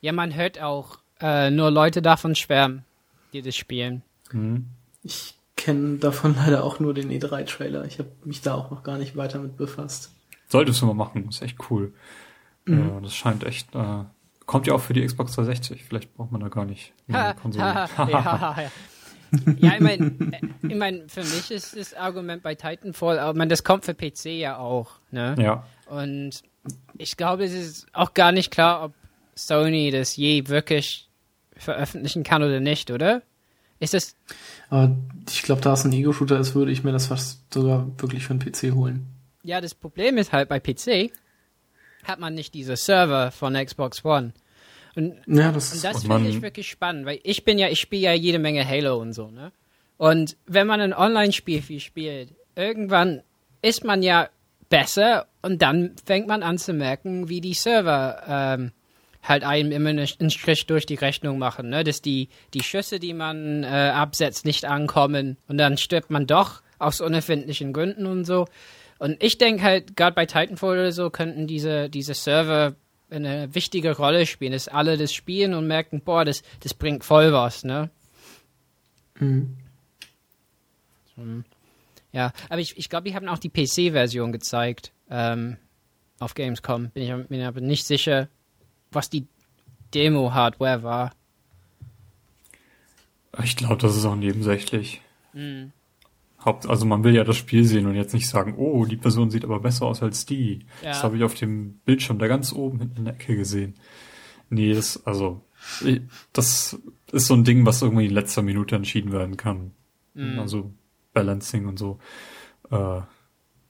ja, 0.02 0.12
man 0.12 0.34
hört 0.34 0.60
auch 0.60 0.98
äh, 1.20 1.50
nur 1.50 1.70
Leute 1.70 2.02
davon 2.02 2.34
schwärmen, 2.34 2.84
die 3.32 3.42
das 3.42 3.56
spielen. 3.56 4.02
Mhm. 4.32 4.66
Ich 5.02 5.34
kenne 5.56 5.96
davon 5.98 6.34
leider 6.36 6.62
auch 6.64 6.80
nur 6.80 6.94
den 6.94 7.10
E3-Trailer. 7.10 7.84
Ich 7.86 7.98
habe 7.98 8.10
mich 8.24 8.42
da 8.42 8.54
auch 8.54 8.70
noch 8.70 8.82
gar 8.82 8.98
nicht 8.98 9.16
weiter 9.16 9.38
mit 9.38 9.56
befasst. 9.56 10.12
Solltest 10.48 10.82
du 10.82 10.86
mal 10.86 10.94
machen, 10.94 11.28
ist 11.28 11.42
echt 11.42 11.58
cool. 11.70 11.92
Äh, 12.68 12.76
das 13.02 13.14
scheint 13.14 13.42
echt, 13.44 13.74
äh, 13.74 14.04
kommt 14.44 14.66
ja 14.66 14.74
auch 14.74 14.80
für 14.80 14.92
die 14.92 15.04
Xbox 15.04 15.32
360, 15.36 15.84
vielleicht 15.84 16.14
braucht 16.14 16.30
man 16.32 16.40
da 16.40 16.48
gar 16.48 16.64
nicht 16.66 16.92
eine 17.08 17.18
Ha, 17.18 17.32
Konsole. 17.34 17.64
ha, 17.74 17.88
ha, 17.96 18.08
ja, 18.10 18.62
ja. 18.64 18.70
Ja, 19.58 19.74
ich 19.74 19.80
meine, 19.80 20.40
ich 20.62 20.74
mein, 20.74 21.08
für 21.08 21.20
mich 21.20 21.50
ist 21.50 21.76
das 21.76 21.94
Argument 21.94 22.42
bei 22.42 22.54
Titanfall, 22.54 23.18
aber 23.18 23.36
mein, 23.36 23.48
das 23.48 23.64
kommt 23.64 23.84
für 23.84 23.94
PC 23.94 24.26
ja 24.26 24.58
auch, 24.58 24.92
ne? 25.10 25.34
ja, 25.38 25.66
Und 25.86 26.42
ich 26.98 27.16
glaube, 27.16 27.44
es 27.44 27.52
ist 27.52 27.86
auch 27.92 28.14
gar 28.14 28.32
nicht 28.32 28.50
klar, 28.50 28.84
ob 28.84 28.94
Sony 29.34 29.90
das 29.90 30.16
je 30.16 30.48
wirklich 30.48 31.08
veröffentlichen 31.56 32.22
kann 32.22 32.42
oder 32.42 32.60
nicht, 32.60 32.90
oder? 32.90 33.22
Ist 33.78 33.92
das, 33.92 34.16
Aber 34.70 34.96
ich 35.30 35.42
glaube, 35.42 35.60
da 35.60 35.74
es 35.74 35.84
ein 35.84 35.92
Ego-Shooter 35.92 36.38
ist, 36.38 36.54
würde 36.54 36.72
ich 36.72 36.82
mir 36.82 36.92
das 36.92 37.06
fast 37.06 37.52
sogar 37.52 37.86
wirklich 37.98 38.24
für 38.24 38.30
einen 38.30 38.40
PC 38.40 38.74
holen. 38.74 39.06
ja, 39.42 39.60
das 39.60 39.74
Problem 39.74 40.16
ist 40.16 40.32
halt 40.32 40.48
bei 40.48 40.60
PC 40.60 41.12
hat 42.04 42.20
man 42.20 42.34
nicht 42.34 42.54
diese 42.54 42.76
Server 42.76 43.30
von 43.32 43.54
Xbox 43.54 44.04
One. 44.04 44.32
Und 44.96 45.20
Ja, 45.26 45.52
das 45.52 45.72
Und 45.72 45.84
das 45.84 46.02
finde 46.02 46.28
ich 46.28 46.42
wirklich 46.42 46.68
spannend, 46.68 47.06
weil 47.06 47.20
ich 47.22 47.44
bin 47.44 47.58
ja, 47.58 47.68
ich 47.68 47.80
spiele 47.80 48.02
ja 48.02 48.12
jede 48.12 48.38
Menge 48.38 48.66
Halo 48.66 48.96
und 48.96 49.12
so, 49.12 49.30
ne? 49.30 49.52
Und 49.98 50.36
wenn 50.46 50.66
man 50.66 50.80
ein 50.80 50.92
Online-Spiel 50.92 51.62
viel 51.62 51.80
spielt, 51.80 52.34
irgendwann 52.54 53.22
ist 53.62 53.84
man 53.84 54.02
ja 54.02 54.28
besser 54.68 55.26
und 55.42 55.62
dann 55.62 55.92
fängt 56.04 56.26
man 56.26 56.42
an 56.42 56.58
zu 56.58 56.72
merken, 56.72 57.28
wie 57.28 57.40
die 57.40 57.54
Server 57.54 58.22
ähm, 58.26 58.72
halt 59.22 59.44
einem 59.44 59.72
immer 59.72 59.92
ne- 59.92 60.06
einen 60.18 60.30
Strich 60.30 60.66
durch 60.66 60.86
die 60.86 60.94
Rechnung 60.94 61.38
machen, 61.38 61.68
ne? 61.68 61.84
Dass 61.84 62.02
die, 62.02 62.28
die 62.54 62.62
Schüsse, 62.62 62.98
die 62.98 63.14
man 63.14 63.64
äh, 63.64 63.66
absetzt, 63.66 64.44
nicht 64.44 64.64
ankommen 64.64 65.36
und 65.48 65.58
dann 65.58 65.76
stirbt 65.78 66.10
man 66.10 66.26
doch 66.26 66.62
aus 66.78 67.00
unerfindlichen 67.00 67.72
Gründen 67.72 68.06
und 68.06 68.24
so. 68.24 68.46
Und 68.98 69.22
ich 69.22 69.36
denke 69.36 69.62
halt, 69.62 69.96
gerade 69.96 70.14
bei 70.14 70.24
Titanfall 70.26 70.78
oder 70.78 70.92
so, 70.92 71.10
könnten 71.10 71.46
diese, 71.46 71.90
diese 71.90 72.14
Server 72.14 72.74
eine 73.10 73.54
wichtige 73.54 73.96
Rolle 73.96 74.26
spielen, 74.26 74.52
dass 74.52 74.68
alle 74.68 74.96
das 74.96 75.12
spielen 75.12 75.54
und 75.54 75.66
merken, 75.66 76.00
boah, 76.00 76.24
das, 76.24 76.42
das 76.60 76.74
bringt 76.74 77.04
voll 77.04 77.32
was, 77.32 77.64
ne? 77.64 77.90
Mhm. 79.18 79.56
Ja, 82.12 82.32
aber 82.48 82.60
ich, 82.60 82.76
ich 82.76 82.88
glaube, 82.88 83.08
die 83.08 83.14
haben 83.14 83.28
auch 83.28 83.38
die 83.38 83.48
PC-Version 83.48 84.32
gezeigt 84.32 84.92
ähm, 85.10 85.56
auf 86.18 86.34
Gamescom. 86.34 86.90
Bin 86.90 87.02
ich 87.02 87.30
mir 87.30 87.48
aber 87.48 87.60
nicht 87.60 87.86
sicher, 87.86 88.28
was 88.90 89.10
die 89.10 89.26
Demo-Hardware 89.94 90.82
war. 90.82 91.12
ich 93.42 93.56
glaube, 93.56 93.76
das 93.76 93.96
ist 93.96 94.04
auch 94.04 94.16
nebensächlich. 94.16 95.00
Mhm. 95.32 95.72
Haupt, 96.46 96.66
also 96.68 96.86
man 96.86 97.04
will 97.04 97.14
ja 97.14 97.24
das 97.24 97.36
Spiel 97.36 97.64
sehen 97.64 97.86
und 97.86 97.94
jetzt 97.96 98.14
nicht 98.14 98.28
sagen, 98.28 98.54
oh, 98.56 98.84
die 98.86 98.96
Person 98.96 99.30
sieht 99.30 99.44
aber 99.44 99.60
besser 99.60 99.84
aus 99.86 100.02
als 100.02 100.24
die. 100.24 100.60
Ja. 100.82 100.90
Das 100.90 101.02
habe 101.02 101.16
ich 101.18 101.24
auf 101.24 101.34
dem 101.34 101.80
Bildschirm 101.84 102.18
da 102.18 102.28
ganz 102.28 102.52
oben 102.52 102.78
hinten 102.78 102.98
in 102.98 103.04
der 103.06 103.14
Ecke 103.14 103.36
gesehen. 103.36 103.74
Nee, 104.48 104.72
das, 104.72 105.04
also, 105.04 105.42
ich- 105.84 106.00
das 106.32 106.78
ist 107.12 107.26
so 107.26 107.34
ein 107.34 107.44
Ding, 107.44 107.66
was 107.66 107.82
irgendwie 107.82 108.06
in 108.06 108.12
letzter 108.12 108.42
Minute 108.42 108.76
entschieden 108.76 109.12
werden 109.12 109.36
kann. 109.36 109.72
Mhm. 110.14 110.38
Also 110.38 110.72
Balancing 111.12 111.66
und 111.66 111.78
so. 111.78 111.98
Äh, 112.70 113.00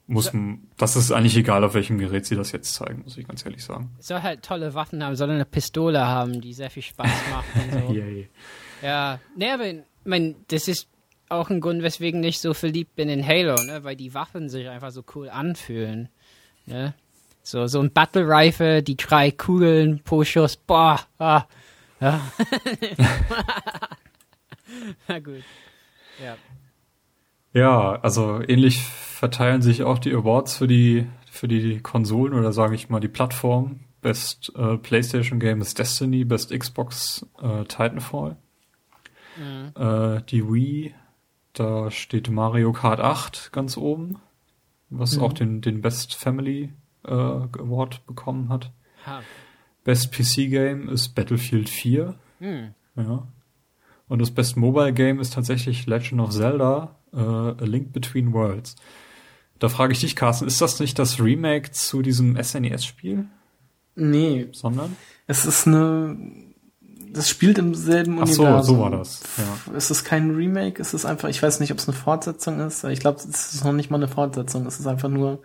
muss, 0.09 0.31
das 0.77 0.95
ist 0.95 1.11
eigentlich 1.11 1.37
egal, 1.37 1.65
auf 1.65 1.75
welchem 1.75 1.99
Gerät 1.99 2.27
sie 2.27 2.37
das 2.37 2.53
jetzt 2.53 2.75
zeigen, 2.75 3.03
muss 3.03 3.17
ich 3.19 3.27
ganz 3.27 3.45
ehrlich 3.45 3.65
sagen. 3.65 3.91
Soll 3.99 4.23
halt 4.23 4.43
tolle 4.45 4.73
Waffen 4.75 5.03
haben, 5.03 5.17
soll 5.17 5.31
eine 5.31 5.45
Pistole 5.45 6.07
haben, 6.07 6.41
die 6.41 6.53
sehr 6.53 6.71
viel 6.71 6.85
Spaß 6.85 7.11
macht 7.33 7.47
und 7.57 7.89
so. 7.89 7.93
Yay. 7.95 8.29
Ja, 8.83 9.19
ne, 9.35 9.55
aber 9.55 9.67
ich 9.69 9.79
mein, 10.05 10.37
das 10.49 10.69
ist 10.69 10.87
auch 11.29 11.51
ein 11.51 11.61
Grund, 11.61 11.83
weswegen 11.83 12.23
ich 12.25 12.41
so 12.41 12.55
verliebt 12.55 12.95
bin 12.97 13.09
in 13.09 13.27
Halo, 13.27 13.55
ne, 13.63 13.85
weil 13.85 13.97
die 13.97 14.15
Waffen 14.15 14.49
sich 14.49 14.69
einfach 14.69 14.91
so 14.91 15.05
cool 15.15 15.29
anfühlen, 15.29 16.09
ne. 16.67 16.95
So, 17.43 17.67
so 17.69 17.81
ein 17.81 17.93
Battle 17.93 18.27
Rifle, 18.27 18.83
die 18.83 18.97
drei 18.97 19.31
Kugeln 19.31 20.01
pro 20.03 20.25
Schuss, 20.25 20.57
boah, 20.57 21.01
ah, 21.19 21.45
ja. 22.01 22.21
Na 25.09 25.19
gut. 25.21 25.45
Ja. 26.23 26.37
Ja, 27.53 28.01
also 28.03 28.43
ähnlich 28.47 28.83
verteilen 28.83 29.63
sich 29.63 29.83
auch 29.83 29.99
die 29.99 30.13
Awards 30.13 30.57
für 30.57 30.67
die 30.67 31.07
für 31.31 31.49
die 31.49 31.81
Konsolen 31.81 32.35
oder 32.35 32.53
sage 32.53 32.75
ich 32.75 32.89
mal 32.89 33.01
die 33.01 33.09
Plattform. 33.09 33.81
Best 34.03 34.53
äh, 34.57 34.77
PlayStation 34.77 35.39
Game 35.39 35.61
ist 35.61 35.79
Destiny, 35.79 36.25
Best 36.25 36.51
Xbox 36.51 37.27
äh, 37.41 37.65
Titanfall. 37.65 38.37
Mhm. 39.37 39.73
Äh, 39.75 40.23
die 40.29 40.47
Wii, 40.47 40.95
da 41.59 41.91
steht 41.91 42.31
Mario 42.31 42.73
Kart 42.73 43.01
8 43.01 43.51
ganz 43.53 43.77
oben, 43.77 44.21
was 44.91 45.17
mhm. 45.17 45.23
auch 45.23 45.33
den 45.33 45.61
den 45.61 45.81
Best 45.81 46.15
Family 46.15 46.73
äh, 47.05 47.11
Award 47.11 48.07
bekommen 48.07 48.49
hat. 48.49 48.73
Ha. 49.07 49.23
Best 49.85 50.13
PC 50.13 50.51
Game 50.51 50.89
ist 50.89 51.15
Battlefield 51.15 51.69
4. 51.69 52.15
Mhm. 52.41 52.75
Ja. 52.97 53.29
Und 54.09 54.21
das 54.21 54.31
Best 54.31 54.57
Mobile 54.57 54.93
Game 54.93 55.21
ist 55.21 55.33
tatsächlich 55.33 55.87
Legend 55.87 56.21
of 56.21 56.31
Zelda, 56.31 56.97
äh, 57.13 57.19
A 57.19 57.57
Link 57.61 57.93
Between 57.93 58.33
Worlds. 58.33 58.77
Da 59.59 59.69
frage 59.69 59.93
ich 59.93 60.01
dich, 60.01 60.17
Carsten, 60.17 60.47
ist 60.47 60.61
das 60.61 60.81
nicht 60.81 60.99
das 60.99 61.21
Remake 61.21 61.71
zu 61.71 62.03
diesem 62.03 62.41
SNES-Spiel? 62.41 63.27
Nee. 63.95 64.49
Sondern? 64.53 64.97
Es 65.27 65.45
ist 65.45 65.67
eine, 65.67 66.17
das 67.17 67.29
spielt 67.29 67.59
im 67.59 67.75
selben 67.75 68.19
Ach 68.19 68.23
Universum. 68.23 68.63
so, 68.63 68.75
so 68.75 68.81
war 68.81 68.91
das. 68.91 69.21
Ja. 69.39 69.75
Es 69.75 69.91
ist 69.91 70.05
kein 70.05 70.31
Remake, 70.31 70.81
es 70.81 70.95
ist 70.95 71.05
einfach, 71.05 71.29
ich 71.29 71.43
weiß 71.43 71.61
nicht, 71.61 71.73
ob 71.73 71.79
es 71.79 71.89
eine 71.89 71.97
Fortsetzung 71.97 72.61
ist. 72.61 72.85
Ich 72.85 73.01
glaube, 73.01 73.19
es 73.19 73.25
ist 73.25 73.65
noch 73.65 73.73
nicht 73.73 73.91
mal 73.91 73.99
eine 73.99 74.09
Fortsetzung. 74.09 74.67
Es 74.67 74.79
ist 74.79 74.87
einfach 74.87 75.09
nur 75.09 75.43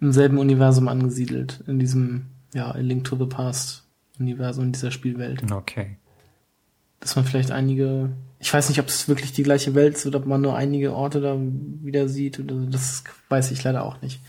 im 0.00 0.12
selben 0.12 0.38
Universum 0.38 0.88
angesiedelt. 0.88 1.62
In 1.66 1.78
diesem, 1.78 2.26
ja, 2.54 2.70
A 2.70 2.78
Link 2.78 3.04
to 3.04 3.16
the 3.16 3.26
Past 3.26 3.84
Universum, 4.18 4.64
in 4.64 4.72
dieser 4.72 4.90
Spielwelt. 4.90 5.50
Okay. 5.50 5.98
Dass 7.00 7.16
man 7.16 7.24
vielleicht 7.24 7.50
einige 7.50 8.10
ich 8.44 8.52
weiß 8.52 8.68
nicht, 8.68 8.78
ob 8.78 8.88
es 8.88 9.08
wirklich 9.08 9.32
die 9.32 9.42
gleiche 9.42 9.74
Welt 9.74 9.96
ist 9.96 10.04
oder 10.04 10.18
ob 10.18 10.26
man 10.26 10.42
nur 10.42 10.54
einige 10.54 10.92
Orte 10.92 11.22
da 11.22 11.34
wieder 11.38 12.10
sieht. 12.10 12.42
Das 12.70 13.02
weiß 13.30 13.50
ich 13.52 13.64
leider 13.64 13.82
auch 13.82 14.02
nicht. 14.02 14.20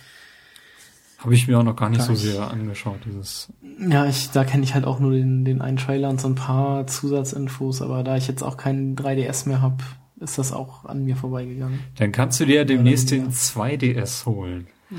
Habe 1.26 1.36
ich 1.36 1.47
mir 1.47 1.57
auch 1.57 1.63
noch 1.63 1.76
gar 1.76 1.89
nicht 1.89 1.99
gar 1.99 2.07
so 2.07 2.15
sehr 2.15 2.51
angeschaut, 2.51 2.99
dieses. 3.05 3.51
Ja, 3.80 4.05
ich, 4.05 4.30
da 4.30 4.43
kenne 4.43 4.63
ich 4.63 4.76
halt 4.76 4.86
auch 4.86 4.99
nur 4.99 5.11
den, 5.11 5.43
den 5.43 5.61
einen 5.61 5.78
Trailer 5.78 6.09
und 6.09 6.21
so 6.21 6.28
ein 6.28 6.36
paar 6.36 6.86
Zusatzinfos, 6.86 7.82
aber 7.82 8.03
da 8.03 8.15
ich 8.15 8.28
jetzt 8.28 8.43
auch 8.43 8.57
keinen 8.57 8.95
3DS 8.95 9.47
mehr 9.47 9.61
habe, 9.61 9.78
ist 10.19 10.38
das 10.38 10.53
auch 10.53 10.86
an 10.86 11.03
mir 11.03 11.15
vorbeigegangen. 11.15 11.80
Dann 11.97 12.11
kannst 12.11 12.39
du 12.39 12.45
dir 12.45 12.57
ja 12.57 12.63
demnächst 12.63 13.09
den 13.11 13.32
2DS 13.32 14.26
holen. 14.26 14.67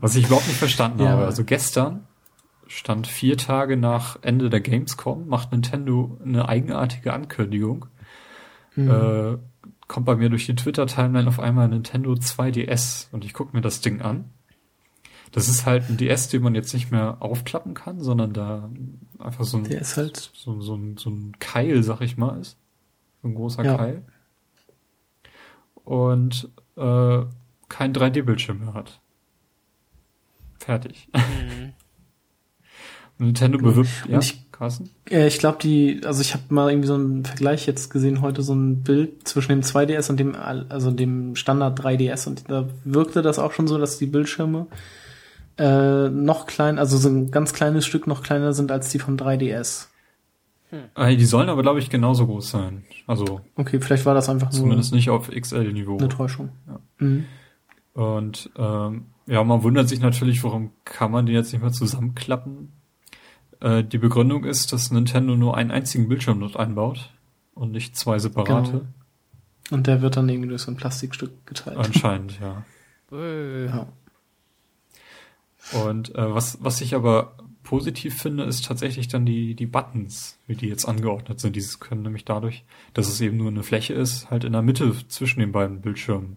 Was 0.00 0.14
ich 0.14 0.26
überhaupt 0.26 0.46
nicht 0.46 0.58
verstanden 0.58 1.02
ja, 1.02 1.10
habe. 1.10 1.24
Also 1.24 1.44
gestern 1.44 2.06
stand 2.68 3.06
vier 3.06 3.36
Tage 3.36 3.76
nach 3.76 4.18
Ende 4.22 4.50
der 4.50 4.60
Gamescom, 4.60 5.26
macht 5.26 5.52
Nintendo 5.52 6.16
eine 6.24 6.48
eigenartige 6.48 7.12
Ankündigung. 7.12 7.86
Mhm. 8.76 8.90
Äh, 8.90 9.36
kommt 9.88 10.06
bei 10.06 10.16
mir 10.16 10.30
durch 10.30 10.46
die 10.46 10.54
Twitter-Timeline 10.54 11.28
auf 11.28 11.40
einmal 11.40 11.68
Nintendo 11.68 12.12
2DS 12.12 13.08
und 13.12 13.24
ich 13.24 13.32
gucke 13.32 13.54
mir 13.56 13.62
das 13.62 13.80
Ding 13.80 14.00
an. 14.00 14.30
Das 15.34 15.48
ist 15.48 15.66
halt 15.66 15.90
ein 15.90 15.96
DS, 15.96 16.28
den 16.28 16.44
man 16.44 16.54
jetzt 16.54 16.72
nicht 16.74 16.92
mehr 16.92 17.16
aufklappen 17.18 17.74
kann, 17.74 17.98
sondern 17.98 18.32
da 18.32 18.70
einfach 19.18 19.42
so 19.42 19.56
ein, 19.56 19.64
Der 19.64 19.80
ist 19.80 19.96
halt 19.96 20.30
so, 20.32 20.60
so, 20.60 20.76
ein, 20.76 20.96
so 20.96 21.10
ein 21.10 21.32
Keil, 21.40 21.82
sag 21.82 22.02
ich 22.02 22.16
mal, 22.16 22.40
ist. 22.40 22.56
So 23.20 23.26
ein 23.26 23.34
großer 23.34 23.64
ja. 23.64 23.76
Keil. 23.76 24.02
Und 25.82 26.48
äh, 26.76 27.22
kein 27.68 27.92
3D-Bildschirm 27.92 28.60
mehr 28.60 28.74
hat. 28.74 29.00
Fertig. 30.60 31.08
Mhm. 31.12 31.72
Nintendo 33.18 33.58
bewirbt, 33.58 33.90
ja, 34.08 34.20
ich, 34.20 34.52
Carsten? 34.52 34.90
Äh, 35.10 35.26
ich 35.26 35.40
glaube, 35.40 35.58
die, 35.60 36.00
also 36.04 36.20
ich 36.20 36.34
habe 36.34 36.44
mal 36.50 36.70
irgendwie 36.70 36.86
so 36.86 36.94
einen 36.94 37.24
Vergleich 37.24 37.66
jetzt 37.66 37.90
gesehen, 37.90 38.20
heute 38.20 38.42
so 38.42 38.54
ein 38.54 38.84
Bild 38.84 39.26
zwischen 39.26 39.50
dem 39.50 39.62
2DS 39.62 40.10
und 40.10 40.20
dem, 40.20 40.36
also 40.36 40.92
dem 40.92 41.34
Standard 41.34 41.80
3DS 41.80 42.28
und 42.28 42.48
da 42.48 42.68
wirkte 42.84 43.22
das 43.22 43.40
auch 43.40 43.50
schon 43.50 43.66
so, 43.66 43.78
dass 43.78 43.98
die 43.98 44.06
Bildschirme 44.06 44.68
äh, 45.58 46.08
noch 46.08 46.46
klein, 46.46 46.78
also 46.78 46.96
so 46.96 47.08
ein 47.08 47.30
ganz 47.30 47.52
kleines 47.52 47.86
Stück 47.86 48.06
noch 48.06 48.22
kleiner 48.22 48.52
sind 48.52 48.72
als 48.72 48.90
die 48.90 48.98
vom 48.98 49.16
3DS. 49.16 49.88
Hm. 50.70 51.18
Die 51.18 51.24
sollen 51.24 51.48
aber, 51.48 51.62
glaube 51.62 51.78
ich, 51.78 51.90
genauso 51.90 52.26
groß 52.26 52.50
sein. 52.50 52.84
Also. 53.06 53.40
Okay, 53.56 53.80
vielleicht 53.80 54.06
war 54.06 54.14
das 54.14 54.28
einfach 54.28 54.50
nur. 54.50 54.60
Zumindest 54.60 54.92
nicht 54.92 55.10
auf 55.10 55.30
XL-Niveau. 55.30 55.98
Eine 55.98 56.08
Täuschung. 56.08 56.50
Ja. 56.66 56.80
Mhm. 56.98 57.24
Und 57.92 58.50
ähm, 58.56 59.06
ja, 59.26 59.44
man 59.44 59.62
wundert 59.62 59.88
sich 59.88 60.00
natürlich, 60.00 60.42
warum 60.42 60.70
kann 60.84 61.10
man 61.10 61.26
die 61.26 61.32
jetzt 61.32 61.52
nicht 61.52 61.62
mehr 61.62 61.70
zusammenklappen? 61.70 62.72
Äh, 63.60 63.84
die 63.84 63.98
Begründung 63.98 64.44
ist, 64.44 64.72
dass 64.72 64.90
Nintendo 64.90 65.36
nur 65.36 65.56
einen 65.56 65.70
einzigen 65.70 66.08
Bildschirm 66.08 66.40
dort 66.40 66.56
einbaut 66.56 67.12
und 67.54 67.70
nicht 67.70 67.96
zwei 67.96 68.18
separate. 68.18 68.70
Genau. 68.72 68.84
Und 69.70 69.86
der 69.86 70.02
wird 70.02 70.16
dann 70.16 70.28
irgendwie 70.28 70.48
durch 70.48 70.62
so 70.62 70.72
ein 70.72 70.76
Plastikstück 70.76 71.46
geteilt. 71.46 71.78
Anscheinend, 71.78 72.38
ja. 72.40 72.64
ja. 73.10 73.86
Und 75.72 76.14
äh, 76.14 76.34
was, 76.34 76.58
was 76.60 76.80
ich 76.80 76.94
aber 76.94 77.36
positiv 77.62 78.20
finde, 78.20 78.44
ist 78.44 78.64
tatsächlich 78.66 79.08
dann 79.08 79.24
die, 79.24 79.54
die 79.54 79.66
Buttons, 79.66 80.38
wie 80.46 80.54
die 80.54 80.68
jetzt 80.68 80.84
angeordnet 80.84 81.40
sind. 81.40 81.56
Dieses 81.56 81.80
können 81.80 82.02
nämlich 82.02 82.24
dadurch, 82.24 82.64
dass 82.92 83.08
es 83.08 83.20
eben 83.20 83.38
nur 83.38 83.48
eine 83.48 83.62
Fläche 83.62 83.94
ist, 83.94 84.30
halt 84.30 84.44
in 84.44 84.52
der 84.52 84.62
Mitte 84.62 84.94
zwischen 85.08 85.40
den 85.40 85.52
beiden 85.52 85.80
Bildschirmen 85.80 86.36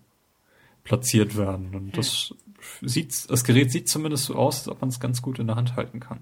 platziert 0.84 1.36
werden. 1.38 1.76
Und 1.76 1.98
das 1.98 2.34
sieht, 2.82 3.30
das 3.30 3.44
Gerät 3.44 3.72
sieht 3.72 3.90
zumindest 3.90 4.26
so 4.26 4.36
aus, 4.36 4.60
als 4.60 4.70
ob 4.70 4.82
man 4.82 4.90
es 4.90 5.00
ganz 5.00 5.22
gut 5.22 5.38
in 5.38 5.48
der 5.48 5.58
Hand 5.58 5.76
halten 5.76 6.00
kann. 6.00 6.20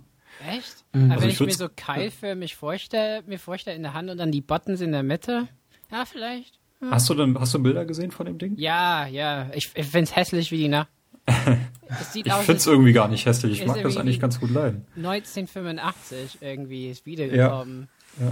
Echt? 0.49 0.84
Mhm. 0.93 1.12
Also 1.12 1.22
wenn 1.22 1.30
ich, 1.30 1.39
ich 1.39 1.47
mir 1.47 1.53
so 1.53 1.70
keilförmig 1.74 2.56
vorstelle, 2.56 3.24
mir 3.28 3.39
vorstelle 3.39 3.78
in 3.78 3.84
der 3.84 3.93
Hand 3.93 4.10
und 4.10 4.18
dann 4.18 4.32
die 4.32 4.41
Buttons 4.41 4.82
in 4.82 4.91
der 4.91 5.03
Mitte, 5.03 5.47
ja, 5.91 6.06
vielleicht. 6.06 6.60
Ja. 6.82 6.91
Hast 6.91 7.10
du 7.10 7.14
denn, 7.14 7.39
hast 7.39 7.53
du 7.53 7.60
Bilder 7.60 7.86
gesehen 7.86 8.12
von 8.12 8.26
dem 8.26 8.38
Ding? 8.38 8.56
Ja, 8.58 9.08
ja. 9.08 9.49
Ich, 9.53 9.72
ich 9.76 9.86
finde 9.86 10.03
es 10.03 10.16
hässlich 10.16 10.51
wie 10.51 10.58
die 10.58 10.68
Nacht. 10.68 10.89
Ich 11.28 12.34
finde 12.34 12.53
es 12.53 12.67
irgendwie 12.67 12.93
gar 12.93 13.07
nicht 13.07 13.26
hässlich. 13.26 13.61
Ich 13.61 13.67
mag 13.67 13.82
das 13.82 13.97
eigentlich 13.97 14.19
ganz 14.19 14.39
gut 14.39 14.51
leiden. 14.51 14.86
1985 14.95 16.39
irgendwie 16.41 16.89
ist 16.89 17.05
wiedergekommen. 17.05 17.88
Ja. 18.19 18.28
ja. 18.28 18.32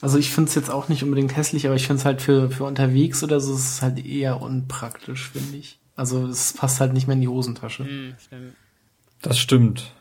Also 0.00 0.18
ich 0.18 0.30
finde 0.30 0.48
es 0.48 0.54
jetzt 0.54 0.70
auch 0.70 0.88
nicht 0.88 1.02
unbedingt 1.02 1.36
hässlich, 1.36 1.66
aber 1.66 1.76
ich 1.76 1.86
finde 1.86 2.00
es 2.00 2.04
halt 2.04 2.20
für, 2.20 2.50
für 2.50 2.64
unterwegs 2.64 3.22
oder 3.22 3.40
so 3.40 3.54
ist 3.54 3.76
es 3.76 3.82
halt 3.82 4.04
eher 4.04 4.40
unpraktisch, 4.42 5.30
finde 5.30 5.56
ich. 5.56 5.78
Also 5.96 6.26
es 6.26 6.52
passt 6.52 6.80
halt 6.80 6.92
nicht 6.92 7.06
mehr 7.06 7.14
in 7.14 7.22
die 7.22 7.28
Hosentasche. 7.28 7.84
Mm, 7.84 8.14
stimmt. 8.18 8.54
Das 9.22 9.38
stimmt. 9.38 9.92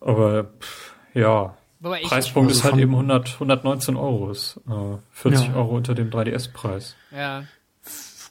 Aber 0.00 0.44
pff, 0.44 0.94
ja, 1.14 1.56
Preispunkt 1.80 2.50
ist 2.50 2.64
halt 2.64 2.76
eben 2.76 2.92
100, 2.92 3.34
119 3.34 3.96
Euro, 3.96 4.30
ist 4.30 4.60
äh, 4.68 4.96
40 5.12 5.48
ja. 5.48 5.54
Euro 5.56 5.76
unter 5.76 5.94
dem 5.94 6.10
3DS-Preis. 6.10 6.96
Ja. 7.10 7.44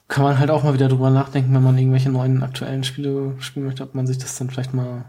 Kann 0.08 0.22
man 0.24 0.38
halt 0.38 0.50
auch 0.50 0.62
mal 0.62 0.74
wieder 0.74 0.88
drüber 0.88 1.10
nachdenken, 1.10 1.54
wenn 1.54 1.62
man 1.62 1.78
irgendwelche 1.78 2.10
neuen 2.10 2.42
aktuellen 2.42 2.84
Spiele 2.84 3.34
spielen 3.40 3.66
möchte, 3.66 3.82
ob 3.82 3.94
man 3.94 4.06
sich 4.06 4.18
das 4.18 4.36
dann 4.36 4.50
vielleicht 4.50 4.74
mal 4.74 5.06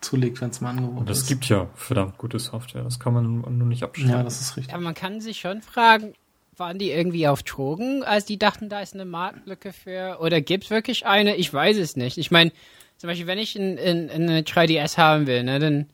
zulegt, 0.00 0.40
wenn 0.40 0.50
es 0.50 0.60
mal 0.60 0.70
angeboten 0.70 0.98
Und 0.98 1.10
es 1.10 1.26
gibt 1.26 1.48
ja 1.48 1.68
verdammt 1.74 2.18
gute 2.18 2.38
Software, 2.38 2.84
das 2.84 3.00
kann 3.00 3.14
man 3.14 3.40
nur 3.40 3.66
nicht 3.66 3.82
abstellen. 3.82 4.10
Ja, 4.10 4.22
das 4.22 4.40
ist 4.40 4.56
richtig. 4.56 4.72
Aber 4.72 4.82
man 4.82 4.94
kann 4.94 5.20
sich 5.20 5.40
schon 5.40 5.60
fragen, 5.60 6.14
waren 6.56 6.78
die 6.78 6.90
irgendwie 6.90 7.26
auf 7.26 7.42
Drogen, 7.42 8.04
als 8.04 8.24
die 8.24 8.38
dachten, 8.38 8.68
da 8.68 8.80
ist 8.80 8.94
eine 8.94 9.04
Marktlücke 9.04 9.72
für, 9.72 10.18
oder 10.20 10.40
gibt's 10.40 10.70
wirklich 10.70 11.06
eine? 11.06 11.36
Ich 11.36 11.52
weiß 11.52 11.76
es 11.78 11.96
nicht. 11.96 12.18
Ich 12.18 12.30
meine, 12.30 12.52
zum 12.96 13.08
Beispiel, 13.08 13.26
wenn 13.26 13.38
ich 13.38 13.56
in, 13.56 13.76
in, 13.76 14.08
in 14.08 14.28
eine 14.28 14.42
3DS 14.42 14.98
haben 14.98 15.26
will, 15.26 15.42
ne, 15.44 15.58
dann 15.58 15.86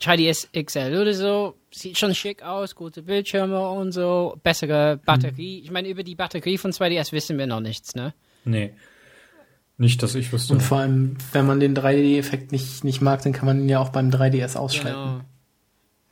3DS 0.00 0.48
XL 0.52 1.00
oder 1.00 1.12
so, 1.12 1.54
sieht 1.72 1.98
schon 1.98 2.14
schick 2.14 2.42
aus, 2.42 2.74
gute 2.74 3.02
Bildschirme 3.02 3.68
und 3.68 3.92
so, 3.92 4.38
bessere 4.42 5.00
Batterie. 5.04 5.58
Mhm. 5.58 5.64
Ich 5.64 5.70
meine, 5.70 5.88
über 5.88 6.02
die 6.02 6.14
Batterie 6.14 6.58
von 6.58 6.72
2DS 6.72 7.12
wissen 7.12 7.36
wir 7.38 7.46
noch 7.46 7.60
nichts, 7.60 7.94
ne? 7.94 8.14
Nee. 8.44 8.72
Nicht, 9.76 10.02
dass 10.02 10.14
ich 10.14 10.32
wüsste. 10.32 10.54
Und 10.54 10.60
vor 10.60 10.78
allem, 10.78 11.16
wenn 11.32 11.46
man 11.46 11.60
den 11.60 11.76
3D-Effekt 11.76 12.52
nicht, 12.52 12.82
nicht 12.84 13.00
mag, 13.00 13.22
dann 13.22 13.32
kann 13.32 13.46
man 13.46 13.60
ihn 13.60 13.68
ja 13.68 13.78
auch 13.78 13.90
beim 13.90 14.10
3DS 14.10 14.56
ausschalten. 14.56 14.98
Genau. 14.98 15.20